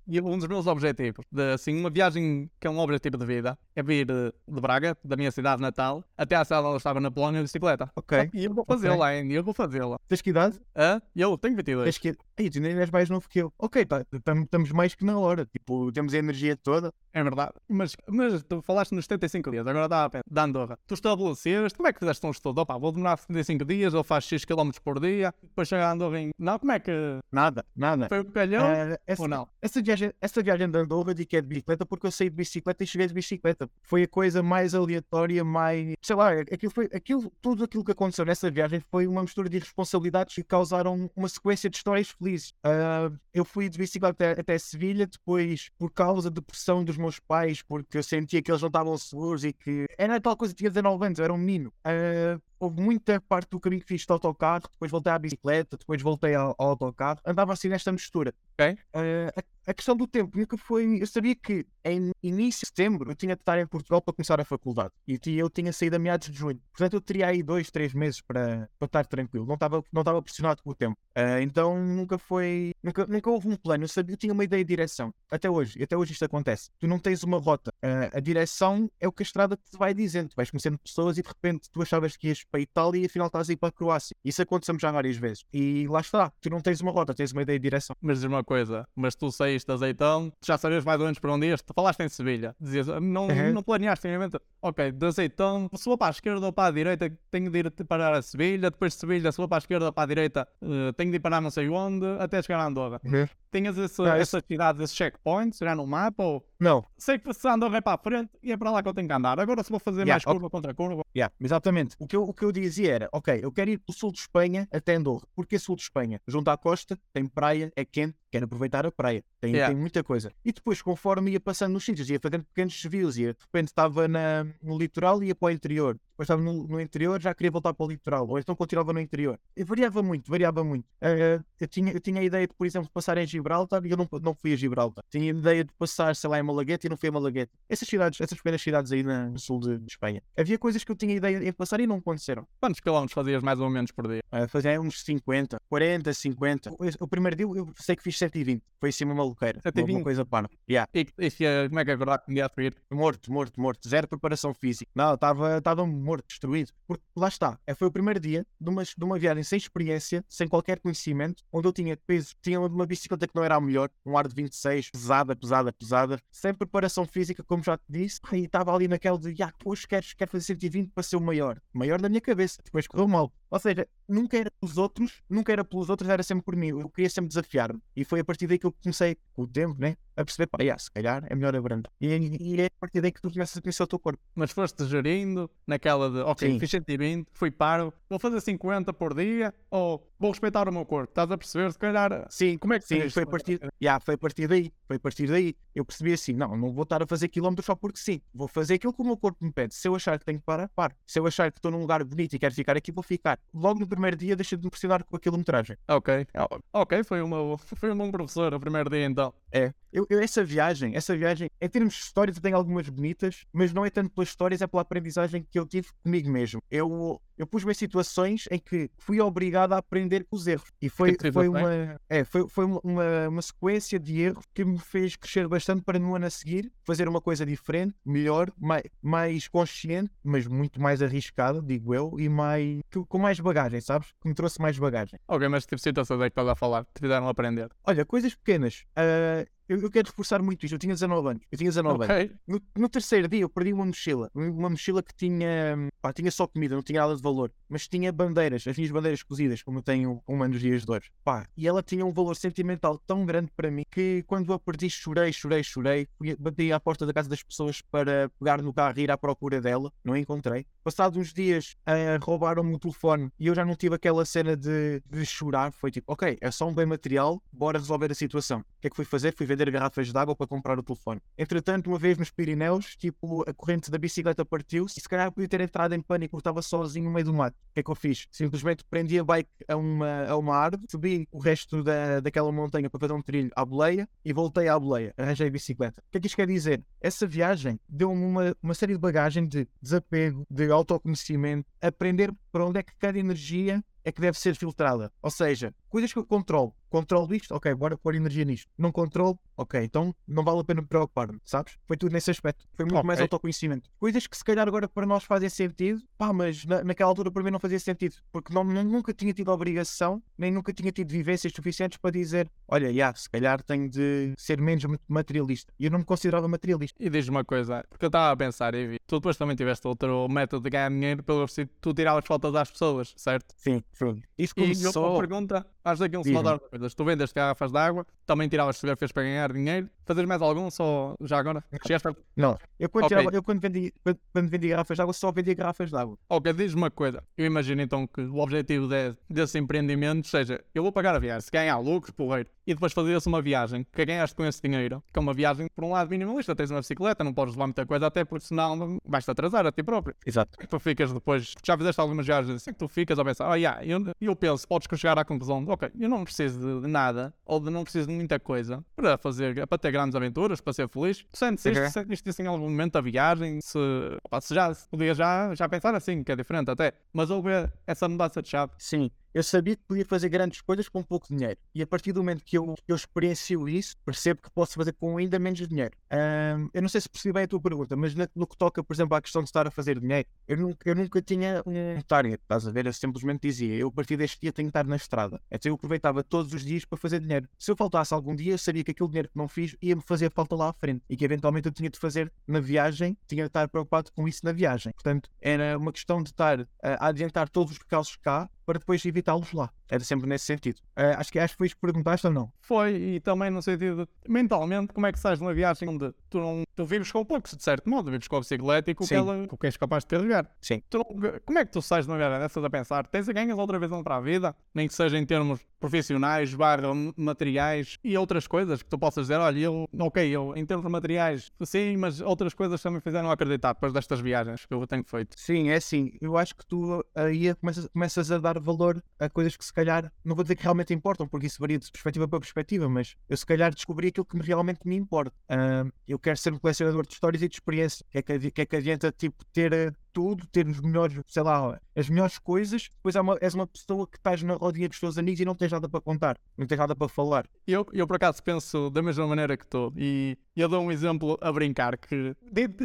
E 0.07 0.19
um 0.19 0.37
dos 0.37 0.47
meus 0.47 0.65
objetivos, 0.65 1.23
de, 1.31 1.53
assim, 1.53 1.79
uma 1.79 1.89
viagem 1.89 2.49
que 2.59 2.65
é 2.65 2.69
um 2.69 2.79
objetivo 2.79 3.17
de 3.17 3.25
vida, 3.25 3.57
é 3.75 3.83
vir 3.83 4.07
eh, 4.09 4.31
de 4.47 4.61
Braga, 4.61 4.97
da 5.03 5.15
minha 5.15 5.31
cidade 5.31 5.61
natal, 5.61 6.03
até 6.17 6.35
à 6.35 6.43
cidade 6.43 6.63
onde 6.65 6.73
eu 6.73 6.77
estava 6.77 6.99
na 6.99 7.11
Polónia 7.11 7.43
de 7.43 7.50
bicicleta. 7.51 7.91
Ok. 7.95 8.29
E 8.33 8.45
eu 8.45 8.53
vou 8.53 8.65
fazê-la 8.65 9.07
ainda, 9.07 9.33
eu 9.33 9.43
vou 9.43 9.53
fazê-la. 9.53 9.97
Tens 10.07 10.21
que 10.21 10.29
idade? 10.29 10.59
Hã? 10.75 11.01
Eu 11.15 11.37
tenho 11.37 11.55
22. 11.55 11.83
Tens 11.85 11.97
que 11.97 12.17
Ai, 12.41 12.49
tu 12.49 12.57
ainda 12.57 12.69
és 12.81 12.89
mais 12.89 13.09
novo 13.09 13.27
que 13.29 13.39
eu. 13.39 13.53
Ok, 13.59 13.85
tá, 13.85 14.03
tam- 14.23 14.41
estamos 14.43 14.71
mais 14.71 14.95
que 14.95 15.05
na 15.05 15.17
hora. 15.17 15.45
Tipo, 15.45 15.91
temos 15.91 16.13
a 16.13 16.17
energia 16.17 16.55
toda. 16.55 16.91
É 17.13 17.21
verdade. 17.21 17.51
Mas, 17.67 17.95
mas 18.07 18.41
tu 18.43 18.61
falaste 18.61 18.93
nos 18.93 19.05
75 19.05 19.51
dias, 19.51 19.67
agora 19.67 19.87
dá 19.87 20.05
a 20.05 20.09
pé, 20.09 20.21
da 20.29 20.43
Andorra. 20.43 20.79
Tu 20.87 20.93
estabeleceste, 20.93 21.77
como 21.77 21.87
é 21.87 21.93
que 21.93 21.99
fizeste 21.99 22.25
um 22.25 22.31
estudo? 22.31 22.59
Opa, 22.61 22.77
vou 22.77 22.91
demorar 22.91 23.17
75 23.17 23.65
dias, 23.65 23.93
ou 23.93 24.03
faz 24.03 24.23
X 24.23 24.45
km 24.45 24.71
por 24.83 24.99
dia, 24.99 25.33
depois 25.43 25.67
chega 25.67 25.87
a 25.87 25.91
Andorra 25.91 26.19
em... 26.19 26.31
Não, 26.39 26.57
como 26.57 26.71
é 26.71 26.79
que... 26.79 26.91
Nada, 27.31 27.65
nada. 27.75 28.07
Foi 28.07 28.21
o 28.21 28.25
que 28.25 28.31
calhou? 28.31 28.63
Ah, 28.63 28.97
essa, 29.05 29.21
ou 29.21 29.27
não? 29.27 29.47
essa, 29.61 29.81
viagem, 29.81 30.11
essa 30.21 30.41
viagem 30.41 30.69
de 30.69 30.77
Andorra 30.79 31.13
de 31.13 31.25
que 31.25 31.37
é 31.37 31.41
de 31.41 31.47
bicicleta 31.47 31.85
porque 31.85 32.07
eu 32.07 32.11
saí 32.11 32.29
de 32.29 32.35
bicicleta 32.35 32.83
e 32.83 32.87
cheguei 32.87 33.07
de 33.07 33.13
bicicleta. 33.13 33.69
Foi 33.83 34.03
a 34.03 34.07
coisa 34.07 34.41
mais 34.41 34.73
aleatória, 34.73 35.43
mais. 35.43 35.93
Sei 36.01 36.15
lá, 36.15 36.31
aquilo 36.31 36.71
foi, 36.71 36.89
aquilo, 36.93 37.30
tudo 37.41 37.63
aquilo 37.63 37.83
que 37.83 37.91
aconteceu 37.91 38.25
nessa 38.25 38.49
viagem 38.49 38.79
foi 38.91 39.07
uma 39.07 39.21
mistura 39.21 39.49
de 39.49 39.57
irresponsabilidades 39.57 40.35
que 40.35 40.43
causaram 40.43 41.09
uma 41.15 41.29
sequência 41.29 41.69
de 41.69 41.77
histórias 41.77 42.09
felizes. 42.09 42.53
Ah, 42.63 43.11
eu 43.33 43.45
fui 43.45 43.69
de 43.69 43.77
bicicleta 43.77 44.31
até, 44.31 44.41
até 44.41 44.57
Sevilha, 44.57 45.07
depois, 45.07 45.69
por 45.77 45.91
causa 45.91 46.29
de 46.29 46.41
pressão 46.41 46.83
dos 46.83 46.97
meus 46.97 47.19
pais, 47.19 47.61
porque 47.61 47.97
eu 47.97 48.03
sentia 48.03 48.41
que 48.41 48.51
eles 48.51 48.61
não 48.61 48.67
estavam 48.67 48.97
seguros 48.97 49.43
e 49.43 49.53
que 49.53 49.85
era 49.97 50.19
tal 50.19 50.35
coisa, 50.35 50.53
tinha 50.53 50.69
19 50.69 51.05
anos, 51.05 51.19
eu 51.19 51.25
era 51.25 51.33
um 51.33 51.37
menino. 51.37 51.73
Ah, 51.83 52.39
houve 52.61 52.79
muita 52.79 53.19
parte 53.19 53.49
do 53.49 53.59
caminho 53.59 53.81
que 53.81 53.87
fiz 53.87 54.05
de 54.05 54.11
autocarro, 54.11 54.69
depois 54.71 54.91
voltei 54.91 55.11
à 55.11 55.17
bicicleta, 55.17 55.77
depois 55.77 56.01
voltei 56.01 56.35
ao, 56.35 56.55
ao 56.57 56.69
autocarro, 56.69 57.19
andava 57.25 57.53
assim 57.53 57.67
nesta 57.67 57.91
mistura. 57.91 58.33
Ok. 58.53 58.77
Eh, 58.93 59.33
a, 59.35 59.71
a 59.71 59.73
questão 59.73 59.95
do 59.95 60.07
tempo 60.07 60.37
nunca 60.37 60.55
foi. 60.57 61.01
Eu 61.01 61.07
sabia 61.07 61.35
que 61.35 61.65
em 61.83 62.11
início 62.21 62.61
de 62.61 62.67
setembro 62.67 63.11
eu 63.11 63.15
tinha 63.15 63.35
de 63.35 63.41
estar 63.41 63.59
em 63.59 63.65
Portugal 63.65 64.01
para 64.01 64.13
começar 64.13 64.39
a 64.39 64.45
faculdade 64.45 64.93
e 65.07 65.19
eu 65.37 65.49
tinha 65.49 65.73
saído 65.73 65.95
a 65.95 65.99
meados 65.99 66.29
de 66.29 66.37
junho, 66.37 66.61
portanto 66.71 66.93
eu 66.93 67.01
teria 67.01 67.27
aí 67.27 67.41
dois, 67.41 67.71
três 67.71 67.93
meses 67.93 68.21
para, 68.21 68.69
para 68.77 68.85
estar 68.85 69.05
tranquilo, 69.07 69.45
não 69.45 69.55
estava 69.55 69.83
não 69.91 70.01
estava 70.01 70.21
pressionado 70.21 70.61
com 70.61 70.69
o 70.69 70.75
tempo. 70.75 70.97
Eh, 71.15 71.41
então 71.41 71.83
nunca 71.83 72.17
foi. 72.17 72.73
Nunca, 72.83 73.05
nunca 73.05 73.29
houve 73.29 73.47
um 73.47 73.55
plano. 73.55 73.83
Eu, 73.83 73.87
sabia, 73.87 74.13
eu 74.13 74.17
tinha 74.17 74.33
uma 74.33 74.43
ideia 74.43 74.63
de 74.63 74.67
direção. 74.67 75.13
Até 75.29 75.49
hoje. 75.49 75.81
Até 75.81 75.95
hoje 75.95 76.13
isto 76.13 76.25
acontece. 76.25 76.69
Tu 76.79 76.87
não 76.87 76.99
tens 76.99 77.23
uma 77.23 77.37
rota. 77.37 77.71
Uh, 77.83 78.17
a 78.17 78.19
direção 78.19 78.89
é 78.99 79.07
o 79.07 79.11
que 79.11 79.23
a 79.23 79.25
estrada 79.25 79.55
te 79.55 79.77
vai 79.77 79.93
dizendo. 79.93 80.29
Tu 80.29 80.35
vais 80.35 80.49
conhecendo 80.49 80.77
pessoas 80.79 81.17
e 81.17 81.21
de 81.21 81.27
repente 81.27 81.69
tu 81.71 81.81
achavas 81.81 82.17
que 82.17 82.27
ias 82.27 82.43
para 82.43 82.59
a 82.59 82.61
Itália 82.61 83.01
e 83.01 83.05
afinal 83.05 83.27
estás 83.27 83.49
a 83.49 83.53
ir 83.53 83.57
para 83.57 83.69
a 83.69 83.71
Croácia. 83.71 84.15
Isso 84.23 84.41
aconteceu 84.41 84.77
já 84.79 84.91
várias 84.91 85.17
vezes. 85.17 85.45
E 85.53 85.87
lá 85.87 86.01
está. 86.01 86.31
Tu 86.41 86.49
não 86.49 86.59
tens 86.59 86.81
uma 86.81 86.91
rota, 86.91 87.13
tens 87.13 87.31
uma 87.31 87.43
ideia 87.43 87.59
de 87.59 87.63
direção. 87.63 87.95
Mas 88.01 88.19
diz 88.19 88.25
uma 88.25 88.43
coisa. 88.43 88.87
Mas 88.95 89.15
tu 89.15 89.31
saíste 89.31 89.67
de 89.67 89.73
azeitão, 89.73 90.31
já 90.43 90.57
sabias 90.57 90.83
mais 90.83 90.99
ou 90.99 91.05
menos 91.05 91.19
para 91.19 91.33
onde 91.33 91.47
ias. 91.47 91.61
Tu 91.61 91.73
falaste 91.73 91.99
em 92.01 92.09
Sevilha. 92.09 92.55
Dizias, 92.59 92.87
não, 92.87 93.27
uhum. 93.27 93.53
não 93.53 93.63
planeaste, 93.63 94.07
obviamente. 94.07 94.39
Ok, 94.61 94.91
de 94.91 95.05
azeitão, 95.05 95.69
se 95.75 95.85
vou 95.85 95.97
para 95.97 96.07
a 96.07 96.11
esquerda 96.11 96.45
ou 96.45 96.53
para 96.53 96.69
a 96.69 96.71
direita, 96.71 97.11
tenho 97.29 97.49
de 97.49 97.59
ir 97.59 97.71
parar 97.87 98.13
a 98.13 98.21
Sevilha. 98.21 98.71
Depois 98.71 98.93
de 98.93 98.99
Sevilha, 98.99 99.31
se 99.31 99.37
vou 99.37 99.47
para 99.47 99.57
a 99.57 99.59
esquerda 99.59 99.85
ou 99.85 99.93
para 99.93 100.03
a 100.03 100.07
direita, 100.07 100.47
uh, 100.61 100.93
tenho 100.93 101.11
de 101.11 101.17
ir 101.17 101.19
parar 101.19 101.41
não 101.41 101.49
sei 101.49 101.69
onde, 101.69 102.05
até 102.19 102.41
chegar 102.41 102.59
a 102.59 102.70
Andorra. 102.71 102.99
Uhum. 103.03 103.27
Tinhas 103.51 103.77
esse, 103.77 104.01
não, 104.01 104.13
essas 104.13 104.41
cidades, 104.47 104.81
esses 104.81 104.95
checkpoints 104.95 105.59
já 105.59 105.75
no 105.75 105.85
mapa? 105.85 106.23
Ou... 106.23 106.45
Não. 106.57 106.85
Sei 106.97 107.19
que 107.19 107.33
se 107.33 107.47
Andorra 107.49 107.77
é 107.77 107.81
para 107.81 107.95
a 107.95 107.97
frente 107.97 108.31
e 108.41 108.51
é 108.51 108.57
para 108.57 108.71
lá 108.71 108.81
que 108.81 108.87
eu 108.87 108.93
tenho 108.93 109.07
que 109.07 109.13
andar. 109.13 109.37
Agora 109.39 109.61
se 109.61 109.69
vou 109.69 109.79
fazer 109.79 110.01
yeah, 110.01 110.13
mais 110.13 110.23
curva 110.23 110.47
okay. 110.47 110.57
contra 110.57 110.73
curva. 110.73 111.03
Yeah, 111.13 111.33
exatamente. 111.39 111.95
O 111.99 112.07
que, 112.07 112.15
eu, 112.15 112.23
o 112.23 112.33
que 112.33 112.45
eu 112.45 112.51
dizia 112.51 112.93
era, 112.93 113.09
ok, 113.11 113.41
eu 113.43 113.51
quero 113.51 113.69
ir 113.71 113.77
pelo 113.77 113.95
sul 113.95 114.11
de 114.11 114.19
Espanha 114.19 114.67
até 114.71 114.95
Andorra. 114.95 115.27
Porquê 115.35 115.59
sul 115.59 115.75
de 115.75 115.81
Espanha? 115.81 116.21
Junto 116.25 116.49
à 116.49 116.57
costa, 116.57 116.97
tem 117.11 117.25
praia, 117.25 117.73
é 117.75 117.83
quente, 117.83 118.15
quero 118.31 118.45
aproveitar 118.45 118.85
a 118.85 118.91
praia. 118.91 119.21
Tem, 119.41 119.51
yeah. 119.51 119.73
tem 119.73 119.79
muita 119.79 120.01
coisa. 120.01 120.31
E 120.45 120.53
depois, 120.53 120.81
conforme 120.81 121.31
ia 121.31 121.39
passando 121.39 121.73
nos 121.73 121.83
sítios, 121.83 122.09
ia 122.09 122.19
fazendo 122.21 122.45
pequenos 122.45 122.73
desvios, 122.73 123.17
ia, 123.17 123.33
de 123.33 123.39
repente 123.41 123.67
estava 123.67 124.07
na, 124.07 124.45
no 124.63 124.77
litoral 124.77 125.21
e 125.21 125.27
ia 125.27 125.35
para 125.35 125.47
o 125.47 125.51
interior. 125.51 125.99
Depois 126.21 126.29
estava 126.29 126.41
no, 126.43 126.67
no, 126.67 126.79
interior, 126.79 127.19
já 127.19 127.33
queria 127.33 127.49
voltar 127.49 127.73
para 127.73 127.83
o 127.83 127.89
litoral. 127.89 128.27
Ou 128.27 128.37
então 128.37 128.55
continuava 128.55 128.93
no 128.93 128.99
interior. 128.99 129.39
E 129.57 129.63
variava 129.63 130.03
muito, 130.03 130.29
variava 130.29 130.63
muito. 130.63 130.85
Uh, 131.01 131.43
eu, 131.59 131.67
tinha, 131.67 131.91
eu 131.91 131.99
tinha 131.99 132.21
a 132.21 132.23
ideia 132.23 132.47
de, 132.47 132.53
por 132.53 132.67
exemplo, 132.67 132.89
passar 132.93 133.17
em 133.17 133.25
Gibraltar 133.25 133.83
e 133.85 133.89
eu 133.89 133.97
não, 133.97 134.07
não 134.21 134.35
fui 134.35 134.53
a 134.53 134.55
Gibraltar. 134.55 135.03
Tinha 135.09 135.33
a 135.33 135.35
ideia 135.35 135.63
de 135.63 135.73
passar, 135.73 136.15
sei 136.15 136.29
lá, 136.29 136.39
em 136.39 136.43
Malagueta 136.43 136.85
e 136.85 136.89
não 136.89 136.97
fui 136.97 137.09
a 137.09 137.11
Malagueta. 137.11 137.51
Essas 137.67 137.87
cidades, 137.87 138.21
essas 138.21 138.37
pequenas 138.37 138.61
cidades 138.61 138.91
aí 138.91 139.01
no 139.01 139.39
sul 139.39 139.59
de, 139.59 139.79
de, 139.79 139.91
Espanha. 139.91 140.21
Havia 140.37 140.59
coisas 140.59 140.83
que 140.83 140.91
eu 140.91 140.95
tinha 140.95 141.15
ideia 141.15 141.39
de 141.39 141.51
passar 141.53 141.79
e 141.79 141.87
não 141.87 141.97
aconteceram. 141.97 142.47
Quantos 142.59 142.79
quilómetros 142.79 143.13
fazias 143.13 143.41
mais 143.41 143.59
ou 143.59 143.69
menos 143.69 143.91
por 143.91 144.07
dia? 144.07 144.21
Uh, 144.31 144.47
fazia 144.47 144.79
uns 144.79 145.03
50, 145.03 145.59
40, 145.69 146.13
50. 146.13 146.71
O, 146.71 147.03
o 147.03 147.07
primeiro 147.07 147.35
dia 147.35 147.45
eu 147.45 147.67
sei 147.77 147.95
que 147.95 148.03
fiz 148.03 148.15
120. 148.19 148.61
Foi 148.79 148.89
assim 148.89 149.05
uma 149.05 149.15
maluqueira. 149.15 149.59
120? 149.61 149.95
Uma 149.95 150.03
coisa 150.03 150.23
para. 150.23 150.47
Yeah. 150.69 150.87
E, 150.93 150.99
e, 150.99 151.67
como 151.67 151.79
é 151.79 151.85
que 151.85 151.91
agora 151.91 152.21
um 152.27 152.33
dia 152.33 152.45
a 152.45 152.49
seguir? 152.49 152.75
Morto, 152.91 153.31
morto, 153.31 153.59
morto. 153.59 153.89
Zero 153.89 154.07
preparação 154.07 154.53
física. 154.53 154.91
Não, 154.93 155.15
estava 155.15 155.85
morto, 155.85 156.10
destruído. 156.19 156.71
Porque 156.87 157.03
lá 157.15 157.27
está. 157.27 157.59
É, 157.65 157.75
foi 157.75 157.87
o 157.87 157.91
primeiro 157.91 158.19
dia 158.19 158.45
de 158.59 158.69
uma, 158.69 158.83
de 158.83 159.03
uma 159.03 159.19
viagem 159.19 159.43
sem 159.43 159.57
experiência, 159.57 160.25
sem 160.27 160.47
qualquer 160.47 160.79
conhecimento, 160.79 161.43
onde 161.51 161.67
eu 161.67 161.73
tinha 161.73 161.95
peso, 161.95 162.33
tinha 162.41 162.59
uma 162.59 162.85
bicicleta 162.85 163.27
que 163.27 163.35
não 163.35 163.43
era 163.43 163.55
a 163.55 163.61
melhor, 163.61 163.89
um 164.05 164.17
ar 164.17 164.27
de 164.27 164.35
26, 164.35 164.89
pesada, 164.89 165.35
pesada, 165.35 165.71
pesada, 165.71 166.19
sem 166.31 166.53
preparação 166.53 167.05
física, 167.05 167.43
como 167.43 167.63
já 167.63 167.77
te 167.77 167.85
disse, 167.87 168.19
e 168.33 168.45
estava 168.45 168.73
ali 168.73 168.87
naquela 168.87 169.17
de, 169.17 169.41
ah, 169.43 169.53
pois 169.59 169.85
quero, 169.85 170.05
quero 170.17 170.31
fazer 170.31 170.45
120 170.45 170.91
para 170.91 171.03
ser 171.03 171.15
o 171.15 171.21
maior. 171.21 171.61
Maior 171.73 172.01
na 172.01 172.09
minha 172.09 172.21
cabeça. 172.21 172.61
Depois 172.63 172.87
correu 172.87 173.07
mal. 173.07 173.31
Ou 173.51 173.59
seja, 173.59 173.85
nunca 174.07 174.37
era 174.37 174.49
pelos 174.49 174.77
outros, 174.77 175.21
nunca 175.29 175.51
era 175.51 175.65
pelos 175.65 175.89
outros, 175.89 176.09
era 176.09 176.23
sempre 176.23 176.45
por 176.45 176.55
mim. 176.55 176.69
Eu 176.69 176.89
queria 176.89 177.09
sempre 177.09 177.27
desafiar-me. 177.27 177.81
E 177.93 178.05
foi 178.05 178.21
a 178.21 178.23
partir 178.23 178.47
daí 178.47 178.57
que 178.57 178.65
eu 178.65 178.71
comecei, 178.71 179.17
com 179.33 179.41
o 179.43 179.47
tempo, 179.47 179.75
né? 179.77 179.97
A 180.15 180.23
perceber, 180.23 180.47
pá, 180.47 180.57
yeah, 180.61 180.77
se 180.77 180.89
calhar 180.89 181.25
é 181.29 181.35
melhor 181.35 181.55
abrandar. 181.55 181.91
E, 181.99 182.07
e 182.39 182.61
é 182.61 182.65
a 182.67 182.79
partir 182.79 183.01
daí 183.01 183.11
que 183.11 183.21
tu 183.21 183.29
começas 183.31 183.57
a 183.57 183.61
conhecer 183.61 183.83
o 183.83 183.87
teu 183.87 183.99
corpo. 183.99 184.21
Mas 184.35 184.51
foste 184.51 184.85
gerindo 184.85 185.49
naquela 185.67 186.09
de, 186.09 186.19
ok, 186.19 186.49
Sim. 186.49 186.59
fiz 186.59 186.69
120, 186.69 187.27
fui 187.33 187.51
paro, 187.51 187.93
vou 188.09 188.19
fazer 188.19 188.39
50 188.39 188.93
por 188.93 189.13
dia, 189.13 189.53
ou 189.69 190.09
vou 190.19 190.31
respeitar 190.31 190.69
o 190.69 190.71
meu 190.71 190.85
corpo. 190.85 191.11
Estás 191.11 191.31
a 191.31 191.37
perceber? 191.37 191.71
Se 191.71 191.79
calhar. 191.79 192.27
Sim, 192.29 192.57
como 192.57 192.73
é 192.73 192.79
que 192.79 192.85
sim, 192.85 193.09
foi 193.09 193.23
a 193.23 193.25
partir, 193.27 193.59
yeah, 193.81 193.99
foi 193.99 194.15
a 194.15 194.17
partir 194.17 194.47
daí. 194.47 194.71
Foi 194.85 194.97
a 194.97 194.99
partir 194.99 195.27
daí. 195.27 195.55
Eu 195.73 195.83
percebi 195.83 196.13
assim, 196.13 196.33
não, 196.33 196.55
não 196.55 196.71
vou 196.71 196.83
estar 196.83 197.01
a 197.01 197.07
fazer 197.07 197.27
quilómetros 197.29 197.65
só 197.65 197.75
porque 197.75 197.97
sim. 197.97 198.21
Vou 198.33 198.47
fazer 198.47 198.75
aquilo 198.75 198.93
que 198.93 199.01
o 199.01 199.05
meu 199.05 199.17
corpo 199.17 199.43
me 199.43 199.51
pede. 199.51 199.73
Se 199.73 199.87
eu 199.87 199.95
achar 199.95 200.19
que 200.19 200.25
tenho 200.25 200.39
que 200.39 200.45
parar, 200.45 200.69
paro. 200.69 200.93
Se 201.07 201.19
eu 201.19 201.25
achar 201.25 201.51
que 201.51 201.57
estou 201.57 201.71
num 201.71 201.79
lugar 201.79 202.03
bonito 202.03 202.33
e 202.33 202.39
quero 202.39 202.53
ficar 202.53 202.77
aqui, 202.77 202.91
vou 202.91 203.03
ficar. 203.03 203.39
Logo 203.53 203.79
no 203.79 203.87
primeiro 203.87 204.15
dia 204.15 204.35
deixa 204.35 204.55
de 204.55 204.63
me 204.63 204.69
pressionar 204.69 205.03
com 205.03 205.15
a 205.15 205.19
quilometragem. 205.19 205.77
Ok. 205.87 206.27
Ok, 206.71 207.03
foi, 207.03 207.21
uma, 207.21 207.57
foi 207.75 207.91
um 207.91 207.97
bom 207.97 208.11
professor 208.11 208.53
o 208.53 208.59
primeiro 208.59 208.89
dia 208.89 209.05
então. 209.05 209.33
É. 209.51 209.73
Eu, 209.91 210.07
eu, 210.09 210.19
essa 210.19 210.43
viagem, 210.43 210.95
essa 210.95 211.15
viagem, 211.17 211.49
em 211.59 211.69
termos 211.69 211.93
de 211.95 211.99
histórias, 211.99 212.37
eu 212.37 212.41
tenho 212.41 212.55
algumas 212.55 212.87
bonitas, 212.87 213.45
mas 213.51 213.73
não 213.73 213.85
é 213.85 213.89
tanto 213.89 214.09
pelas 214.09 214.29
histórias, 214.29 214.61
é 214.61 214.67
pela 214.67 214.81
aprendizagem 214.81 215.45
que 215.49 215.59
eu 215.59 215.65
tive 215.65 215.89
comigo 216.01 216.29
mesmo. 216.29 216.61
Eu, 216.71 217.21
eu 217.41 217.47
pus-me 217.47 217.71
em 217.71 217.73
situações 217.73 218.47
em 218.51 218.59
que 218.59 218.91
fui 218.99 219.19
obrigado 219.19 219.73
a 219.73 219.77
aprender 219.77 220.23
com 220.25 220.35
os 220.35 220.45
erros. 220.45 220.69
E 220.79 220.87
foi, 220.87 221.17
foi, 221.33 221.47
uma, 221.47 221.99
é, 222.07 222.23
foi, 222.23 222.47
foi 222.47 222.65
uma, 222.65 223.27
uma, 223.27 223.41
sequência 223.41 223.99
de 223.99 224.21
erros 224.21 224.45
que 224.53 224.63
me 224.63 224.77
fez 224.77 225.15
crescer 225.15 225.47
bastante 225.47 225.81
para 225.81 225.97
no 225.97 226.15
ano 226.15 226.27
a 226.27 226.29
seguir 226.29 226.71
fazer 226.83 227.07
uma 227.07 227.19
coisa 227.19 227.43
diferente, 227.43 227.95
melhor, 228.05 228.51
mais, 228.59 228.83
mais 229.01 229.47
consciente, 229.47 230.11
mas 230.23 230.45
muito 230.45 230.79
mais 230.79 231.01
arriscada, 231.01 231.59
digo 231.63 231.95
eu, 231.95 232.15
e 232.19 232.29
mais 232.29 232.79
com 233.07 233.17
mais 233.17 233.39
bagagem, 233.39 233.81
sabes? 233.81 234.13
Que 234.21 234.27
me 234.27 234.35
trouxe 234.35 234.61
mais 234.61 234.77
bagagem. 234.77 235.19
Ok, 235.27 235.47
mas 235.47 235.65
tipo 235.65 235.81
situações 235.81 236.21
é 236.21 236.25
que 236.25 236.29
estás 236.29 236.47
a 236.47 236.55
falar, 236.55 236.83
te 236.93 236.99
fizeram 236.99 237.27
aprender? 237.27 237.69
Olha, 237.83 238.05
coisas 238.05 238.35
pequenas. 238.35 238.85
Uh, 238.91 239.49
eu, 239.71 239.79
eu, 239.79 239.89
quero 239.89 240.09
reforçar 240.09 240.41
muito 240.41 240.65
isto. 240.65 240.73
Eu 240.73 240.79
tinha 240.79 240.93
19 240.93 241.29
anos. 241.29 241.43
Eu 241.49 241.57
tinha 241.57 241.69
19 241.69 242.03
okay. 242.03 242.15
anos. 242.15 242.31
No, 242.45 242.61
no, 242.77 242.89
terceiro 242.89 243.27
dia 243.27 243.41
eu 243.41 243.49
perdi 243.49 243.71
uma 243.71 243.85
mochila. 243.85 244.29
Uma 244.35 244.69
mochila 244.69 245.01
que 245.01 245.15
tinha, 245.15 245.89
pá, 246.01 246.11
tinha 246.11 246.29
só 246.29 246.45
comida, 246.45 246.75
não 246.75 246.83
tinha 246.83 246.99
nada 246.99 247.15
de 247.15 247.21
valor. 247.21 247.51
Mas 247.69 247.87
tinha 247.87 248.11
bandeiras, 248.11 248.67
as 248.67 248.75
minhas 248.75 248.91
bandeiras 248.91 249.23
cozidas, 249.23 249.63
como 249.63 249.79
eu 249.79 249.81
tenho 249.81 250.21
uma 250.27 250.45
nos 250.47 250.59
dias 250.59 250.83
de 250.83 250.91
hoje. 250.91 251.09
Pá, 251.23 251.47
e 251.55 251.67
ela 251.67 251.81
tinha 251.81 252.05
um 252.05 252.11
valor 252.11 252.35
sentimental 252.35 252.97
tão 253.07 253.25
grande 253.25 253.49
para 253.55 253.71
mim 253.71 253.83
que 253.89 254.23
quando 254.27 254.51
a 254.53 254.59
perdi 254.59 254.89
chorei, 254.89 255.31
chorei, 255.31 255.63
chorei. 255.63 256.07
Bati 256.37 256.73
à 256.73 256.79
porta 256.79 257.05
da 257.05 257.13
casa 257.13 257.29
das 257.29 257.41
pessoas 257.41 257.81
para 257.81 258.29
pegar 258.37 258.61
no 258.61 258.73
carro 258.73 258.99
e 258.99 259.03
ir 259.03 259.11
à 259.11 259.17
procura 259.17 259.61
dela. 259.61 259.91
Não 260.03 260.13
a 260.13 260.19
encontrei. 260.19 260.65
Passados 260.83 261.17
uns 261.17 261.31
dias 261.31 261.75
uh, 261.87 262.23
roubaram-me 262.23 262.73
o 262.73 262.79
telefone 262.79 263.31
e 263.39 263.47
eu 263.47 263.55
já 263.55 263.63
não 263.63 263.75
tive 263.75 263.95
aquela 263.95 264.25
cena 264.25 264.57
de, 264.57 265.01
de 265.09 265.25
chorar. 265.25 265.71
Foi 265.71 265.91
tipo, 265.91 266.11
ok, 266.11 266.37
é 266.41 266.51
só 266.51 266.67
um 266.67 266.73
bem 266.73 266.85
material, 266.85 267.41
bora 267.53 267.77
resolver 267.77 268.11
a 268.11 268.15
situação. 268.15 268.59
O 268.59 268.65
que 268.81 268.87
é 268.87 268.89
que 268.89 268.95
fui 268.95 269.05
fazer? 269.05 269.33
Fui 269.35 269.45
vender 269.45 269.60
vender 269.61 269.71
garrafas 269.71 270.11
de 270.11 270.17
água 270.17 270.35
para 270.35 270.47
comprar 270.47 270.77
o 270.79 270.83
telefone. 270.83 271.21
Entretanto, 271.37 271.87
uma 271.87 271.99
vez 271.99 272.17
nos 272.17 272.31
Pirineus, 272.31 272.95
tipo, 272.95 273.47
a 273.47 273.53
corrente 273.53 273.91
da 273.91 273.97
bicicleta 273.97 274.43
partiu-se 274.43 274.99
e 274.99 275.01
se 275.01 275.07
calhar 275.07 275.31
podia 275.31 275.47
ter 275.47 275.61
entrado 275.61 275.93
em 275.93 276.01
pânico 276.01 276.31
porque 276.31 276.41
estava 276.41 276.61
sozinho 276.61 277.05
no 277.05 277.11
meio 277.11 277.25
do 277.25 277.33
mato. 277.33 277.53
O 277.53 277.73
que 277.73 277.79
é 277.81 277.83
que 277.83 277.91
eu 277.91 277.95
fiz? 277.95 278.27
Simplesmente 278.31 278.83
prendi 278.83 279.19
a 279.19 279.23
bike 279.23 279.49
a 279.67 279.75
uma, 279.75 280.25
a 280.25 280.37
uma 280.37 280.55
árvore, 280.55 280.87
subi 280.89 281.27
o 281.31 281.39
resto 281.39 281.83
da, 281.83 282.19
daquela 282.19 282.51
montanha 282.51 282.89
para 282.89 282.99
fazer 282.99 283.13
um 283.13 283.21
trilho 283.21 283.51
à 283.55 283.63
boleia 283.63 284.09
e 284.25 284.33
voltei 284.33 284.67
à 284.67 284.79
boleia. 284.79 285.13
Arranjei 285.17 285.47
a 285.47 285.51
bicicleta. 285.51 286.01
O 286.01 286.11
que 286.11 286.17
é 286.17 286.21
que 286.21 286.27
isto 286.27 286.35
quer 286.35 286.47
dizer? 286.47 286.83
Essa 286.99 287.27
viagem 287.27 287.79
deu-me 287.87 288.23
uma, 288.23 288.55
uma 288.61 288.73
série 288.73 288.93
de 288.93 288.99
bagagem 288.99 289.45
de 289.47 289.67
desapego, 289.81 290.45
de 290.49 290.71
autoconhecimento, 290.71 291.67
aprender 291.81 292.33
para 292.51 292.65
onde 292.65 292.79
é 292.79 292.83
que 292.83 292.95
cada 292.97 293.17
energia 293.17 293.83
é 294.03 294.11
que 294.11 294.21
deve 294.21 294.37
ser 294.37 294.55
filtrada. 294.55 295.11
Ou 295.21 295.29
seja, 295.29 295.73
coisas 295.89 296.11
que 296.11 296.19
eu 296.19 296.25
controlo. 296.25 296.73
Controlo 296.91 297.33
isto, 297.33 297.55
ok, 297.55 297.73
bora 297.73 297.97
pôr 297.97 298.15
energia 298.15 298.43
nisto. 298.43 298.69
Não 298.77 298.91
controlo, 298.91 299.39
ok, 299.55 299.81
então 299.81 300.13
não 300.27 300.43
vale 300.43 300.59
a 300.59 300.63
pena 300.65 300.81
me 300.81 300.87
preocupar-me, 300.87 301.39
sabes? 301.45 301.77
Foi 301.87 301.95
tudo 301.95 302.11
nesse 302.11 302.29
aspecto. 302.29 302.67
Foi 302.73 302.83
muito 302.83 302.97
okay. 302.97 303.07
mais 303.07 303.21
autoconhecimento. 303.21 303.89
Coisas 303.97 304.27
que 304.27 304.35
se 304.35 304.43
calhar 304.43 304.67
agora 304.67 304.89
para 304.89 305.05
nós 305.05 305.23
fazem 305.23 305.47
sentido, 305.47 306.01
pá, 306.17 306.33
mas 306.33 306.65
na, 306.65 306.83
naquela 306.83 307.09
altura 307.09 307.31
para 307.31 307.43
mim 307.43 307.49
não 307.49 307.61
fazia 307.61 307.79
sentido. 307.79 308.15
Porque 308.29 308.53
não, 308.53 308.65
nunca 308.65 309.13
tinha 309.13 309.33
tido 309.33 309.49
obrigação, 309.53 310.21
nem 310.37 310.51
nunca 310.51 310.73
tinha 310.73 310.91
tido 310.91 311.09
vivências 311.09 311.53
suficientes 311.55 311.97
para 311.97 312.11
dizer, 312.11 312.51
olha, 312.67 312.87
yeah, 312.89 313.17
se 313.17 313.29
calhar 313.29 313.63
tenho 313.63 313.89
de 313.89 314.33
ser 314.37 314.59
menos 314.59 314.83
materialista. 315.07 315.73
E 315.79 315.85
eu 315.85 315.91
não 315.91 315.99
me 315.99 316.05
considerava 316.05 316.45
materialista. 316.49 317.01
E 317.01 317.09
diz 317.09 317.29
uma 317.29 317.45
coisa, 317.45 317.85
porque 317.89 318.03
eu 318.03 318.07
estava 318.07 318.33
a 318.33 318.35
pensar, 318.35 318.75
Evi, 318.75 318.99
tu 319.07 319.15
depois 319.15 319.37
também 319.37 319.55
tiveste 319.55 319.87
outro 319.87 320.27
método 320.27 320.63
de 320.63 320.69
ganhar 320.69 320.89
dinheiro 320.89 321.23
pelo 321.23 321.47
que 321.47 321.65
tu 321.79 321.93
tiravas 321.93 322.25
faltas 322.27 322.53
às 322.53 322.69
pessoas, 322.69 323.13
certo? 323.15 323.53
Sim, 323.55 323.81
foi. 323.93 324.21
Isso 324.37 324.53
começou... 324.53 325.05
E 325.05 325.09
uma 325.09 325.19
pergunta, 325.19 325.65
acho 325.85 326.09
que 326.09 326.17
um 326.17 326.23
só 326.23 326.59
coisas. 326.81 326.93
Tu 326.95 327.03
vendes 327.03 327.31
garrafas 327.31 327.71
de 327.71 327.77
água, 327.77 328.05
também 328.25 328.49
tiravas 328.49 328.75
fotografias 328.77 329.11
para 329.11 329.23
ganhar 329.23 329.53
dinheiro. 329.53 329.89
Fazes 330.05 330.25
mais 330.25 330.41
algum 330.41 330.69
só 330.69 331.15
já 331.21 331.37
agora? 331.37 331.63
Não, 332.35 332.57
eu 332.79 332.89
quando, 332.89 333.05
okay. 333.05 333.17
tirava, 333.17 333.35
eu 333.35 333.43
quando 333.43 333.61
vendi, 333.61 333.93
quando, 334.03 334.19
quando 334.33 334.49
vendi 334.49 334.67
garrafas 334.69 334.97
de 334.97 335.01
água 335.01 335.13
só 335.13 335.31
vendia 335.31 335.53
garrafas 335.53 335.89
de 335.89 335.95
água. 335.95 336.17
Ok, 336.27 336.51
diz 336.53 336.73
uma 336.73 336.89
coisa. 336.89 337.23
Eu 337.37 337.45
imagino 337.45 337.81
então 337.81 338.07
que 338.07 338.21
o 338.21 338.37
objetivo 338.37 338.87
de, 338.87 339.15
desse 339.29 339.57
empreendimento 339.59 340.27
seja, 340.27 340.63
eu 340.73 340.83
vou 340.83 340.91
pagar 340.91 341.15
a 341.15 341.19
viagem, 341.19 341.41
se 341.41 341.51
ganhar 341.51 341.77
lucros, 341.77 342.11
porreiro, 342.11 342.49
e 342.65 342.73
depois 342.73 342.93
fazer-se 342.93 343.27
uma 343.27 343.41
viagem 343.41 343.85
que 343.91 344.05
ganhaste 344.05 344.35
com 344.35 344.45
esse 344.45 344.61
dinheiro, 344.61 345.03
que 345.11 345.19
é 345.19 345.21
uma 345.21 345.33
viagem, 345.33 345.67
por 345.75 345.83
um 345.83 345.91
lado, 345.91 346.09
minimalista. 346.09 346.55
Tens 346.55 346.71
uma 346.71 346.79
bicicleta, 346.79 347.23
não 347.23 347.33
podes 347.33 347.55
levar 347.55 347.67
muita 347.67 347.85
coisa, 347.85 348.07
até 348.07 348.23
porque 348.23 348.45
senão 348.45 348.97
vais-te 349.05 349.31
atrasar 349.31 349.65
a 349.65 349.71
ti 349.71 349.83
próprio. 349.83 350.15
Exato. 350.25 350.57
Tu 350.67 350.79
ficas 350.79 351.11
depois, 351.11 351.53
já 351.63 351.77
fizeste 351.77 351.99
algumas 351.99 352.25
viagens 352.25 352.55
assim, 352.55 352.71
que 352.71 352.79
tu 352.79 352.87
ficas 352.87 353.17
a 353.17 353.25
pensar, 353.25 353.49
oh, 353.49 353.55
yeah, 353.55 353.83
eu, 353.85 353.99
eu 354.19 354.35
penso, 354.35 354.67
podes 354.67 354.87
chegar 354.99 355.17
à 355.17 355.25
conclusão 355.25 355.63
de, 355.63 355.71
ok, 355.71 355.89
eu 355.99 356.09
não 356.09 356.23
preciso 356.23 356.59
de 356.59 356.70
nada, 356.81 357.33
ou 357.45 357.59
de 357.59 357.69
não 357.69 357.83
preciso 357.83 358.07
de 358.07 358.13
muita 358.13 358.39
coisa 358.39 358.83
para 358.95 359.17
fazer, 359.17 359.67
para 359.67 359.77
ter 359.77 359.91
grandes 359.91 360.15
aventuras, 360.15 360.61
para 360.61 360.73
ser 360.73 360.87
feliz. 360.87 361.25
Tu 361.31 361.37
sentes 361.37 361.65
isto, 361.65 361.81
uhum. 361.81 361.89
sentes 361.89 362.23
isto 362.25 362.41
em 362.41 362.47
algum 362.47 362.69
momento 362.69 362.93
da 362.93 363.01
viagem, 363.01 363.59
se, 363.61 363.77
opa, 364.23 364.41
se 364.41 364.53
já 364.55 364.73
se 364.73 364.87
podia 364.89 365.13
já, 365.13 365.53
já 365.55 365.67
pensar 365.67 365.93
assim, 365.95 366.23
que 366.23 366.31
é 366.31 366.35
diferente 366.35 366.69
até, 366.69 366.93
mas 367.13 367.29
houve 367.29 367.49
essa 367.85 368.07
mudança 368.07 368.41
de 368.41 368.49
chave. 368.49 368.71
Sim, 368.77 369.11
eu 369.33 369.43
sabia 369.43 369.75
que 369.75 369.83
podia 369.87 370.05
fazer 370.05 370.29
grandes 370.29 370.61
coisas 370.61 370.89
com 370.89 371.01
pouco 371.01 371.27
dinheiro. 371.27 371.57
E 371.73 371.81
a 371.81 371.87
partir 371.87 372.11
do 372.11 372.21
momento 372.21 372.43
que 372.43 372.57
eu, 372.57 372.75
eu 372.87 372.95
experiencio 372.95 373.67
isso, 373.67 373.95
percebo 374.05 374.41
que 374.41 374.49
posso 374.51 374.73
fazer 374.73 374.93
com 374.93 375.17
ainda 375.17 375.39
menos 375.39 375.65
dinheiro. 375.67 375.95
Ahm, 376.09 376.69
eu 376.73 376.81
não 376.81 376.89
sei 376.89 377.01
se 377.01 377.09
percebi 377.09 377.33
bem 377.33 377.43
a 377.43 377.47
tua 377.47 377.61
pergunta, 377.61 377.95
mas 377.95 378.13
no, 378.13 378.27
no 378.35 378.47
que 378.47 378.57
toca, 378.57 378.83
por 378.83 378.93
exemplo, 378.93 379.15
à 379.15 379.21
questão 379.21 379.41
de 379.41 379.49
estar 379.49 379.65
a 379.67 379.71
fazer 379.71 379.99
dinheiro, 379.99 380.27
eu 380.47 380.57
nunca, 380.57 380.89
eu 380.89 380.95
nunca 380.95 381.21
tinha 381.21 381.63
um 381.65 382.01
target, 382.01 382.41
estás 382.41 382.67
a 382.67 382.71
ver? 382.71 382.85
Eu 382.85 382.93
simplesmente 382.93 383.41
dizia, 383.41 383.75
eu 383.75 383.87
a 383.87 383.91
partir 383.91 384.17
deste 384.17 384.39
dia 384.41 384.51
tenho 384.51 384.67
que 384.67 384.71
estar 384.71 384.85
na 384.85 384.95
estrada. 384.95 385.41
Então 385.49 385.71
eu 385.71 385.75
aproveitava 385.75 386.23
todos 386.23 386.53
os 386.53 386.63
dias 386.63 386.83
para 386.85 386.97
fazer 386.97 387.19
dinheiro. 387.19 387.47
Se 387.57 387.71
eu 387.71 387.75
faltasse 387.75 388.13
algum 388.13 388.35
dia, 388.35 388.53
eu 388.53 388.57
sabia 388.57 388.83
que 388.83 388.91
aquele 388.91 389.09
dinheiro 389.09 389.29
que 389.29 389.37
não 389.37 389.47
fiz 389.47 389.75
ia-me 389.81 390.01
fazer 390.01 390.31
falta 390.31 390.55
lá 390.55 390.69
à 390.69 390.73
frente 390.73 391.03
e 391.09 391.15
que 391.15 391.23
eventualmente 391.23 391.67
eu 391.67 391.71
tinha 391.71 391.89
de 391.89 391.97
fazer 391.97 392.31
na 392.47 392.59
viagem, 392.59 393.17
tinha 393.27 393.43
de 393.43 393.47
estar 393.47 393.67
preocupado 393.67 394.11
com 394.11 394.27
isso 394.27 394.41
na 394.43 394.51
viagem. 394.51 394.91
Portanto, 394.93 395.29
era 395.39 395.77
uma 395.77 395.91
questão 395.91 396.21
de 396.21 396.29
estar 396.29 396.67
a 396.81 397.07
adiantar 397.07 397.49
todos 397.49 397.71
os 397.71 397.77
percalços 397.77 398.15
cá 398.17 398.49
para 398.65 398.79
depois 398.79 399.03
evitá-los 399.05 399.51
lá. 399.53 399.71
Era 399.89 400.03
sempre 400.03 400.27
nesse 400.27 400.45
sentido. 400.45 400.81
Ah, 400.95 401.19
acho, 401.19 401.31
que, 401.31 401.39
acho 401.39 401.53
que 401.53 401.57
foi 401.57 401.67
isso 401.67 401.75
que 401.75 401.81
perguntaste 401.81 402.27
ou 402.27 402.33
não? 402.33 402.51
Foi, 402.59 402.95
e 402.95 403.19
também 403.19 403.49
no 403.49 403.61
sentido 403.61 404.05
de, 404.05 404.31
mentalmente, 404.31 404.93
como 404.93 405.05
é 405.05 405.11
que 405.11 405.19
sais 405.19 405.39
numa 405.39 405.53
viagem 405.53 405.89
onde 405.89 406.13
tu 406.29 406.39
não 406.39 406.63
tu 406.75 406.85
vives 406.85 407.11
com 407.11 407.23
pouco, 407.25 407.55
de 407.55 407.61
certo 407.63 407.89
modo, 407.89 408.09
vives 408.09 408.27
com 408.27 408.37
a 408.37 408.39
bicicleta 408.39 408.91
e 408.91 408.95
com 408.95 409.03
o 409.03 409.07
que, 409.07 409.13
Sim. 409.13 409.19
ela, 409.19 409.47
com 409.47 409.55
o 409.55 409.57
que 409.57 409.65
és 409.67 409.77
capaz 409.77 410.03
de 410.03 410.07
carregar. 410.07 410.49
Sim. 410.61 410.81
Tu 410.89 411.03
como 411.45 411.59
é 411.59 411.65
que 411.65 411.71
tu 411.71 411.81
sais 411.81 412.07
numa 412.07 412.17
viagem 412.17 412.39
dessas 412.39 412.63
a 412.63 412.69
pensar? 412.69 413.07
Tens 413.07 413.27
a 413.27 413.33
ganhas 413.33 413.57
outra 413.57 413.77
vez 413.77 413.91
para 414.03 414.15
a 414.15 414.21
vida, 414.21 414.55
nem 414.73 414.87
que 414.87 414.93
seja 414.93 415.17
em 415.17 415.25
termos 415.25 415.59
profissionais, 415.81 416.53
barra 416.53 416.93
materiais 417.17 417.97
e 418.03 418.15
outras 418.15 418.47
coisas 418.47 418.81
que 418.81 418.89
tu 418.89 418.97
possas 418.97 419.25
dizer, 419.25 419.39
olha, 419.39 419.59
eu, 419.59 419.89
ok, 419.99 420.25
eu 420.29 420.55
em 420.55 420.65
termos 420.65 420.89
materiais, 420.89 421.51
sim, 421.65 421.97
mas 421.97 422.21
outras 422.21 422.53
coisas 422.53 422.81
também 422.81 423.01
fizeram 423.01 423.29
acreditar 423.29 423.73
depois 423.73 423.91
destas 423.91 424.21
viagens 424.21 424.65
que 424.65 424.73
eu 424.73 424.85
tenho 424.87 425.03
feito. 425.03 425.37
Sim, 425.37 425.69
é 425.69 425.75
assim. 425.75 426.13
Eu 426.21 426.37
acho 426.37 426.55
que 426.55 426.65
tu 426.65 427.03
aí 427.15 427.53
começas, 427.55 427.87
começas 427.87 428.31
a 428.31 428.37
dar 428.37 428.59
valor 428.59 429.03
a 429.19 429.27
coisas 429.29 429.57
que 429.57 429.65
se 429.65 429.73
calhar, 429.73 430.11
não 430.23 430.35
vou 430.35 430.43
dizer 430.43 430.55
que 430.55 430.63
realmente 430.63 430.93
importam, 430.93 431.27
porque 431.27 431.47
isso 431.47 431.59
varia 431.59 431.79
de 431.79 431.91
perspectiva 431.91 432.27
para 432.27 432.39
perspectiva, 432.39 432.87
mas 432.87 433.15
eu 433.27 433.35
se 433.35 433.45
calhar 433.45 433.73
descobri 433.73 434.09
aquilo 434.09 434.25
que 434.25 434.37
me 434.37 434.43
realmente 434.43 434.79
me 434.85 434.95
importa. 434.95 435.33
Ah, 435.49 435.85
eu 436.07 436.19
quero 436.19 436.37
ser 436.37 436.53
um 436.53 436.59
colecionador 436.59 437.05
de 437.05 437.13
histórias 437.13 437.41
e 437.41 437.47
de 437.49 437.55
experiência. 437.55 438.05
Que 438.11 438.19
é 438.19 438.21
que, 438.21 438.51
que, 438.51 438.61
é 438.61 438.65
que 438.65 438.75
adianta, 438.75 439.11
tipo, 439.11 439.43
ter 439.45 439.73
eh, 439.73 439.93
tudo, 440.11 440.45
ter 440.47 440.67
os 440.67 440.79
melhores, 440.79 441.19
sei 441.27 441.43
lá, 441.43 441.79
as 441.95 442.09
melhores 442.09 442.37
coisas, 442.37 442.89
depois 442.95 443.15
há 443.15 443.21
uma- 443.21 443.37
és 443.41 443.53
uma 443.53 443.67
pessoa 443.67 444.07
que 444.07 444.17
estás 444.17 444.41
na 444.43 444.55
rodinha 444.55 444.87
dos 444.89 444.99
teus 444.99 445.17
amigos 445.17 445.39
e 445.39 445.45
não 445.45 445.55
tens 445.55 445.71
nada 445.71 445.87
para 445.89 446.01
contar, 446.01 446.37
não 446.57 446.65
tens 446.67 446.77
nada 446.77 446.95
para 446.95 447.07
falar. 447.07 447.45
Eu, 447.67 447.85
eu 447.93 448.05
por 448.07 448.15
acaso 448.15 448.41
penso 448.43 448.89
da 448.89 449.01
mesma 449.01 449.27
maneira 449.27 449.55
que 449.57 449.65
tu 449.65 449.91
e 449.95 450.37
eu 450.59 450.67
dou 450.67 450.81
um 450.81 450.91
exemplo 450.91 451.37
a 451.41 451.51
brincar 451.51 451.97
que, 451.97 452.35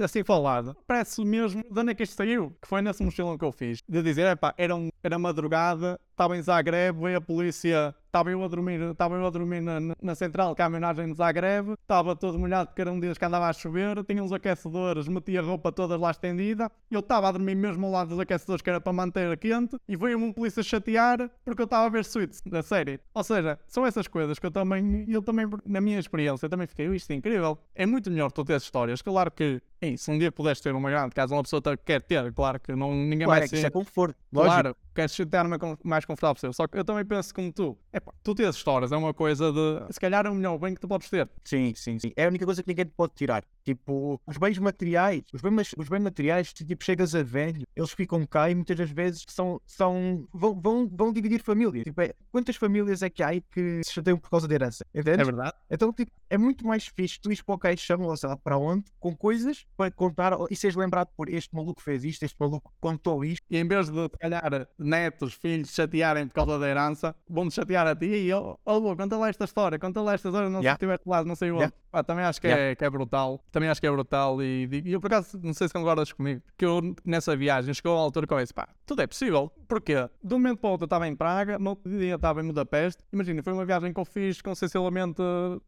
assim 0.03 0.23
falado, 0.23 0.77
parece 0.87 1.25
mesmo 1.25 1.63
de 1.71 1.81
onde 1.81 1.91
é 1.93 1.95
que 1.95 2.03
isto 2.05 2.15
saiu, 2.15 2.51
que 2.63 2.69
foi 2.69 2.81
nesse 2.83 3.03
mochilão 3.03 3.37
que 3.37 3.45
eu 3.45 3.53
fiz, 3.53 3.81
de 3.89 4.03
dizer, 4.03 4.27
epá, 4.27 4.55
era, 4.57 4.75
um, 4.77 4.89
era 5.03 5.19
madrugada, 5.19 5.99
estava 6.11 6.37
em 6.37 6.43
Zagreb, 6.43 6.99
veio 7.01 7.19
a 7.19 7.21
polícia, 7.21 7.95
estava 8.07 8.31
eu 8.31 8.43
a 8.43 8.49
dormir, 8.49 8.81
estava 8.81 9.17
eu 9.17 9.27
a 9.27 9.31
dormir 9.31 9.61
na, 9.61 9.79
na- 10.01 10.15
central 10.15 10.51
de 10.51 10.57
caminhonagem 10.57 11.11
de 11.11 11.17
Zagreb, 11.17 11.73
estava 11.73 12.17
todo 12.17 12.39
molhado 12.39 12.69
porque 12.69 12.81
era 12.81 12.91
um 12.91 12.99
dia 12.99 13.13
que 13.15 13.25
andava 13.25 13.49
a 13.49 13.53
chover, 13.53 14.03
tinha 14.05 14.23
uns 14.23 14.33
aquecedores, 14.33 15.07
metia 15.09 15.41
a 15.41 15.43
roupa 15.43 15.71
toda 15.71 15.97
lá 15.99 16.11
estendida, 16.11 16.71
eu 16.91 17.01
estava 17.01 17.29
a 17.29 17.33
dormir 17.33 17.55
mesmo 17.55 17.85
ao 17.87 17.93
lado 17.93 18.09
dos 18.09 18.19
aquecedores 18.21 18.63
que 18.63 18.71
era 18.71 18.81
para 18.81 18.93
manter 18.93 19.37
quente, 19.39 19.77
e 19.87 19.97
veio-me 19.97 20.33
polícia 20.33 20.63
chatear 20.63 21.31
porque 21.45 21.61
eu 21.61 21.67
estava 21.67 21.85
a 21.87 21.89
ver 21.91 22.05
Suits 22.05 22.41
da 22.47 22.63
série. 22.63 22.99
Ou 23.13 23.23
seja, 23.25 23.59
são 23.67 23.85
essas 23.85 24.07
coisas 24.09 24.39
que 24.39 24.47
eu 24.47 24.51
também, 24.51 25.05
eu 25.09 25.21
também, 25.21 25.47
na 25.67 25.81
minha 25.81 25.99
experiência, 25.99 26.47
eu 26.47 26.51
também 26.51 26.67
fiquei, 26.67 26.89
"Ui, 26.89 26.97
isto 26.97 27.11
é 27.11 27.15
incrível. 27.15 27.56
É 27.75 27.87
muito 27.87 28.11
melhor 28.11 28.31
tu 28.33 28.45
teres 28.45 28.63
histórias, 28.63 29.03
claro 29.03 29.31
que, 29.31 29.61
se 29.97 30.11
um 30.11 30.19
dia 30.19 30.33
puderes 30.33 30.61
ter 30.61 30.75
uma 30.75 30.91
grande, 30.91 31.15
caso 31.15 31.35
uma 31.35 31.43
pessoa 31.43 31.63
quer 31.85 32.01
ter, 32.03 32.33
claro 32.33 32.59
que 32.61 32.75
não, 32.75 32.95
ninguém 32.95 33.27
Claro, 33.27 33.29
vai 33.29 33.39
é 33.41 33.43
que 33.43 33.49
ser... 33.49 33.57
isso 33.57 33.67
é 33.67 33.71
conforto. 33.71 34.17
Lógico. 34.33 34.53
Claro, 34.53 34.77
queres 34.97 35.17
com- 35.61 35.77
mais 35.85 36.05
confortável 36.05 36.35
possível. 36.35 36.53
Só 36.53 36.67
que 36.67 36.79
eu 36.79 36.85
também 36.85 37.05
penso 37.05 37.33
como 37.35 37.53
tu. 37.53 37.79
Epá, 37.93 38.13
tu 38.23 38.35
teres 38.35 38.57
histórias 38.57 38.91
é 38.93 38.97
uma 38.97 39.15
coisa 39.15 39.53
de. 39.53 39.93
Se 39.93 40.01
calhar 40.01 40.27
é 40.27 40.31
o 40.31 40.35
melhor 40.35 40.59
bem 40.59 40.75
que 40.75 40.81
tu 40.81 40.89
podes 40.89 41.09
ter. 41.09 41.29
Sim, 41.45 41.73
sim, 41.77 41.99
sim. 41.99 42.13
É 42.17 42.25
a 42.25 42.29
única 42.29 42.45
coisa 42.45 42.63
que 42.63 42.69
ninguém 42.69 42.85
te 42.87 42.93
pode 42.97 43.13
tirar. 43.15 43.45
Tipo, 43.65 44.21
os 44.27 44.37
bens 44.39 44.59
materiais, 44.59 45.23
os 45.33 45.41
bens, 45.43 45.75
os 45.77 45.89
bens 45.89 46.01
materiais, 46.03 46.53
tipo, 46.53 46.85
chegas 46.85 47.15
a 47.15 47.23
velho, 47.23 47.67
eles 47.75 47.91
ficam 47.91 48.25
cá 48.27 48.49
e 48.51 48.55
muitas 48.55 48.77
das 48.77 48.91
vezes 48.91 49.25
são, 49.29 49.61
são, 49.67 50.27
vão, 50.33 50.61
vão, 50.61 50.89
vão 50.89 51.13
dividir 51.13 51.43
famílias. 51.43 51.85
Tipo, 51.85 52.01
é- 52.01 52.15
quantas 52.31 52.57
famílias 52.57 53.03
é 53.03 53.11
que 53.11 53.23
há 53.23 53.29
aí 53.29 53.41
que 53.41 53.81
se 53.85 53.93
chateiam 53.93 54.19
por 54.19 54.31
causa 54.31 54.47
de 54.47 54.55
herança? 54.55 54.85
Entendes? 54.95 55.27
verdade? 55.27 55.53
Então, 55.71 55.93
tipo, 55.93 56.11
é 56.31 56.39
muito 56.39 56.67
mais 56.67 56.87
fixe 56.87 57.19
tu 57.21 57.31
ires 57.31 57.43
para 57.43 57.55
o 57.55 57.59
caixão, 57.59 58.01
ou 58.03 58.17
sei 58.17 58.29
lá, 58.29 58.37
para 58.37 58.57
onde, 58.57 58.85
com 59.01 59.15
coisas 59.17 59.67
para 59.77 59.91
contar 59.91 60.37
e 60.51 60.57
seres 60.57 60.77
lembrado 60.77 61.09
por 61.17 61.29
este 61.29 61.55
maluco 61.55 61.83
fez 61.83 62.05
isto, 62.05 62.23
este 62.23 62.37
maluco 62.39 62.73
contou 62.81 63.25
isto. 63.25 63.43
E 63.51 63.57
em 63.57 63.67
vez 63.67 63.89
de, 63.91 64.03
se 64.05 64.11
calhar, 64.21 64.69
netos, 64.87 65.35
filhos 65.35 65.71
chatearem 65.75 66.27
por 66.29 66.35
causa 66.35 66.59
da 66.59 66.69
herança, 66.69 67.15
vão-te 67.29 67.55
chatear 67.55 67.87
a 67.87 67.95
ti 67.95 68.07
e 68.07 68.29
eu, 68.31 68.59
oh, 68.65 68.73
oh, 68.77 68.97
conta 68.97 69.17
lá 69.17 69.29
esta 69.29 69.45
história, 69.45 69.79
conta 69.79 70.01
lá 70.01 70.15
esta 70.15 70.29
história, 70.29 70.49
não 70.49 70.61
sei 70.61 70.67
Yeah. 70.67 70.75
se 70.79 70.85
estiveste 70.85 71.09
lá, 71.09 71.25
não 71.25 71.35
sei 71.37 71.51
onde. 71.51 71.61
Yeah. 71.61 71.77
Pá, 71.91 72.03
também 72.03 72.25
acho 72.25 72.41
que, 72.41 72.47
é, 72.49 72.75
que 72.75 72.85
é 72.85 72.91
brutal. 72.91 73.43
Também 73.51 73.69
acho 73.69 73.81
que 73.81 73.87
é 73.87 73.91
brutal. 73.91 74.43
E, 74.43 74.69
e 74.85 74.93
eu, 74.93 75.01
por 75.01 75.07
acaso, 75.07 75.39
não 75.43 75.55
sei 75.55 75.67
se 75.69 75.73
concordas 75.75 76.13
comigo, 76.13 76.43
que 76.57 76.65
eu, 76.65 76.81
nessa 77.05 77.35
viagem, 77.37 77.73
chegou 77.73 77.97
a 77.97 78.01
altura 78.01 78.27
que 78.27 78.35
eu 78.35 78.39
disse, 78.39 78.53
pá, 78.53 78.69
tudo 78.85 79.01
é 79.03 79.07
possível. 79.07 79.51
Porquê? 79.69 80.09
De 80.23 80.35
um 80.35 80.39
momento 80.39 80.59
para 80.59 80.69
o 80.69 80.71
outro 80.73 80.85
eu 80.85 80.87
estava 80.87 81.09
em 81.09 81.17
Praga, 81.17 81.59
no 81.59 81.71
outro 81.71 81.91
dia 81.91 82.15
estava 82.17 82.43
em 82.43 82.47
Budapeste. 82.47 83.03
Imagina, 83.13 83.43
foi 83.43 83.53
uma 83.53 83.65
viagem 83.65 83.93
que 83.93 84.01
eu 84.01 84.05
fiz 84.05 84.43
com 84.43 84.55
sensivelmente 84.55 85.23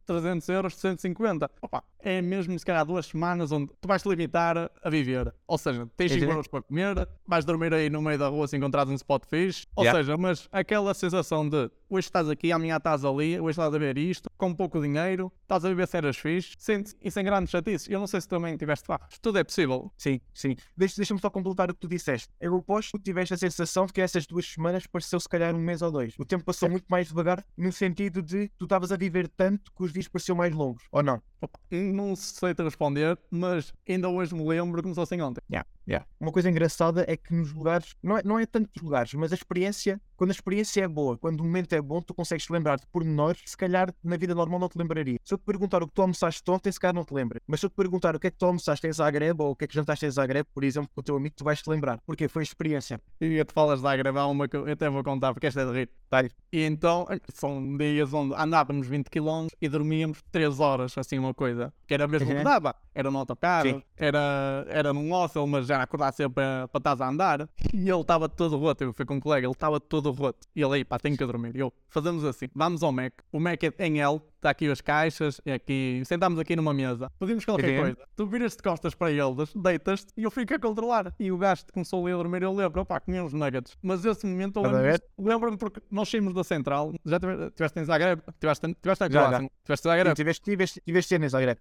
300 0.05 0.47
euros, 0.49 0.75
150. 0.75 1.49
Opa, 1.61 1.83
é 1.99 2.21
mesmo, 2.21 2.57
se 2.57 2.65
calhar, 2.65 2.85
duas 2.85 3.05
semanas 3.07 3.51
onde 3.51 3.71
tu 3.81 3.87
vais 3.87 4.01
te 4.01 4.09
limitar 4.09 4.69
a 4.83 4.89
viver. 4.89 5.33
Ou 5.47 5.57
seja, 5.57 5.87
tens 5.97 6.11
5 6.11 6.25
Uhum. 6.25 6.31
euros 6.31 6.47
para 6.47 6.61
comer, 6.61 7.07
vais 7.25 7.45
dormir 7.45 7.73
aí 7.73 7.89
no 7.89 8.01
meio 8.01 8.19
da 8.19 8.27
rua 8.27 8.47
se 8.47 8.55
encontrares 8.57 8.91
um 8.91 8.95
spot 9.09 9.23
fixe. 9.25 9.65
Ou 9.75 9.83
Yeah. 9.83 9.99
seja, 9.99 10.17
mas 10.17 10.47
aquela 10.51 10.93
sensação 10.93 11.47
de 11.49 11.69
hoje 11.89 12.07
estás 12.07 12.29
aqui, 12.29 12.51
amanhã 12.51 12.77
estás 12.77 13.03
ali, 13.03 13.39
hoje 13.39 13.51
estás 13.51 13.73
a 13.73 13.77
ver 13.77 13.97
isto, 13.97 14.29
com 14.37 14.53
pouco 14.53 14.79
dinheiro, 14.79 15.31
estás 15.41 15.65
a 15.65 15.69
viver 15.69 15.87
cenas 15.87 16.15
fixe, 16.17 16.55
sente 16.59 16.93
e 17.01 17.09
sem 17.09 17.23
grandes 17.23 17.49
chatices. 17.49 17.89
Eu 17.89 17.99
não 17.99 18.05
sei 18.07 18.21
se 18.21 18.27
também 18.27 18.55
tiveste 18.55 18.85
pá, 18.85 18.99
tudo 19.21 19.39
é 19.39 19.43
possível. 19.43 19.91
Sim, 19.97 20.21
sim. 20.33 20.55
Deixa- 20.77 20.95
Deixa-me 20.99 21.19
só 21.19 21.29
completar 21.29 21.71
o 21.71 21.73
que 21.73 21.79
tu 21.79 21.87
disseste. 21.87 22.27
Eu 22.39 22.55
aposto 22.57 22.91
que 22.91 22.99
tu 22.99 23.03
tiveste 23.03 23.33
a 23.33 23.37
sensação 23.37 23.85
de 23.85 23.93
que 23.93 24.01
essas 24.01 24.27
duas 24.27 24.45
semanas 24.45 24.85
pareceu 24.85 25.19
se 25.19 25.27
calhar 25.29 25.55
um 25.55 25.59
mês 25.59 25.81
ou 25.81 25.91
dois. 25.91 26.13
O 26.19 26.25
tempo 26.25 26.43
passou 26.43 26.69
muito 26.69 26.85
mais 26.89 27.07
devagar, 27.07 27.43
no 27.57 27.71
sentido 27.71 28.21
de 28.21 28.49
tu 28.57 28.65
estavas 28.65 28.91
a 28.91 28.97
viver 28.97 29.27
tanto 29.29 29.71
que 29.75 29.83
os 29.83 29.91
dias 29.93 30.07
pareciam 30.07 30.35
mais 30.35 30.53
longos, 30.53 30.83
ou 30.91 31.01
não? 31.01 31.21
Não 31.71 32.15
sei 32.15 32.53
te 32.53 32.63
responder, 32.63 33.17
mas 33.29 33.73
ainda 33.87 34.09
hoje 34.09 34.33
me 34.33 34.47
lembro 34.47 34.81
como 34.81 34.93
se 34.93 34.99
fosse 34.99 35.21
ontem. 35.21 35.41
Uma 36.19 36.31
coisa 36.31 36.49
engraçada 36.49 37.03
é 37.07 37.17
que 37.17 37.33
nos 37.33 37.51
lugares, 37.51 37.95
não 38.03 38.17
é, 38.17 38.23
não 38.23 38.37
é 38.39 38.45
tanto 38.45 38.69
nos 38.75 38.83
lugares, 38.83 39.13
mas 39.15 39.31
a 39.31 39.35
experiência, 39.35 39.99
quando 40.15 40.29
a 40.29 40.33
experiência 40.33 40.83
é 40.83 40.87
boa, 40.87 41.17
quando 41.17 41.39
o 41.39 41.43
momento 41.43 41.73
é 41.73 41.81
bom, 41.81 41.99
tu 41.99 42.13
consegues 42.13 42.45
te 42.45 42.53
lembrar 42.53 42.77
de 42.77 42.85
pormenores 42.87 43.41
que 43.41 43.49
se 43.49 43.57
calhar 43.57 43.91
na 44.03 44.15
vida 44.15 44.35
normal 44.35 44.59
não 44.59 44.69
te 44.69 44.77
lembraria. 44.77 45.17
Se 45.23 45.33
eu 45.33 45.37
te 45.37 45.43
perguntar 45.45 45.81
o 45.81 45.87
que 45.87 45.93
tu 45.93 46.01
almoçaste 46.01 46.43
ontem, 46.51 46.71
se 46.71 46.79
calhar 46.79 46.93
não 46.93 47.03
te 47.03 47.13
lembra. 47.13 47.41
Mas 47.47 47.61
se 47.61 47.65
eu 47.65 47.69
te 47.69 47.75
perguntar 47.75 48.15
o 48.15 48.19
que 48.19 48.27
é 48.27 48.31
que 48.31 48.37
tu 48.37 48.45
almoçaste 48.45 48.85
em 48.85 48.91
Zagreb 48.91 49.41
ou 49.41 49.51
o 49.51 49.55
que 49.55 49.65
é 49.65 49.67
que 49.67 49.73
jantaste 49.73 50.05
em 50.05 50.11
Zagreb, 50.11 50.45
por 50.53 50.63
exemplo, 50.63 50.89
com 50.93 51.01
o 51.01 51.03
teu 51.03 51.15
amigo, 51.15 51.33
tu 51.35 51.43
vais 51.43 51.59
te 51.59 51.67
lembrar. 51.69 51.99
Porque 52.05 52.27
foi 52.27 52.41
a 52.41 52.43
experiência. 52.43 53.01
E 53.19 53.43
te 53.43 53.53
falas 53.53 53.81
de 53.81 53.97
gravar 53.97 54.27
uma 54.27 54.47
que 54.47 54.57
eu 54.57 54.69
até 54.69 54.89
vou 54.89 55.03
contar 55.03 55.33
porque 55.33 55.47
esta 55.47 55.61
é 55.61 55.65
de 55.65 55.71
rir. 55.71 55.89
Dá-lhe. 56.11 56.29
E 56.51 56.63
então, 56.63 57.07
são 57.33 57.77
dias 57.77 58.13
onde 58.13 58.35
andávamos 58.35 58.87
20 58.87 59.09
km 59.09 59.47
e 59.61 59.69
dormíamos 59.69 60.21
3 60.31 60.59
horas, 60.59 60.97
assim 60.97 61.17
uma 61.17 61.28
coisa. 61.33 61.73
Que 61.87 61.93
era 61.93 62.07
mesmo 62.07 62.27
o 62.27 62.31
que 62.31 62.37
Uhum. 62.37 62.43
dava. 62.43 62.75
Era 62.99 63.09
no 63.09 63.17
autocarro, 63.17 63.69
Sim. 63.69 63.83
era, 63.95 64.65
era 64.67 64.91
num 64.93 65.09
hostel, 65.11 65.47
mas 65.47 65.69
era 65.69 65.83
acordar 65.83 66.11
sempre 66.11 66.35
para, 66.35 66.69
estás 66.79 66.99
a 66.99 67.07
andar. 67.07 67.47
E 67.73 67.89
ele 67.89 68.01
estava 68.01 68.27
todo 68.27 68.57
roto, 68.57 68.83
eu 68.83 68.93
fui 68.93 69.05
com 69.05 69.15
um 69.15 69.19
colega, 69.21 69.47
ele 69.47 69.53
estava 69.53 69.79
todo 69.79 70.11
roto. 70.11 70.45
E 70.53 70.61
ele 70.61 70.75
aí, 70.75 70.83
pá, 70.85 70.99
tenho 70.99 71.15
que 71.17 71.25
dormir. 71.25 71.55
E 71.55 71.59
eu, 71.59 71.71
fazemos 71.87 72.25
assim, 72.25 72.47
vamos 72.53 72.83
ao 72.83 72.91
Mac. 72.91 73.13
O 73.31 73.39
Mac 73.39 73.63
é 73.63 73.87
em 73.87 74.01
L, 74.01 74.21
está 74.35 74.49
aqui 74.49 74.69
as 74.69 74.81
caixas, 74.81 75.39
é 75.45 75.53
aqui, 75.53 76.01
sentámos 76.05 76.37
aqui 76.39 76.55
numa 76.57 76.73
mesa. 76.73 77.09
Pedimos 77.19 77.45
qualquer 77.45 77.69
Uhum. 77.77 77.81
coisa. 77.83 77.97
Tu 78.17 78.25
viras 78.27 78.55
de 78.57 78.63
costas 78.63 78.93
para 78.93 79.11
eles, 79.11 79.53
deitas-te 79.55 80.11
e 80.17 80.23
eu 80.23 80.31
fico 80.31 80.53
a 80.53 80.59
controlar. 80.59 81.13
E 81.17 81.31
o 81.31 81.37
gajo 81.37 81.63
começou 81.71 82.03
ali 82.05 82.13
a 82.13 82.17
dormir, 82.17 82.41
eu 82.43 82.53
lembro, 82.53 82.81
opá, 82.81 82.99
comia 82.99 83.23
uns 83.23 83.31
nuggets. 83.33 83.77
Mas 83.81 84.03
esse 84.03 84.25
momento 84.25 84.59
eu 84.59 84.65
a 84.65 84.71
lembro? 84.81 85.01
Lembro-me 85.17 85.57
porque 85.57 85.81
nós 85.89 86.09
saímos 86.09 86.33
da 86.33 86.43
central, 86.43 86.91
já 87.05 87.17
tive- 87.19 87.51
tiveste 87.51 87.79
em 87.79 87.85
Zagreb, 87.85 88.21
tiveste, 88.39 88.75
tiveste 88.81 89.01
na 89.03 89.09
Já, 89.09 89.19
Croácia, 89.27 89.41
já. 89.43 89.49
tiveste 89.63 89.87
em 89.87 89.91
Zagreb, 89.91 90.15
Tiveste, 90.15 90.43
tiveste, 90.43 90.81
tiveste 90.85 91.09
cenas, 91.09 91.31
Zagreb. 91.31 91.57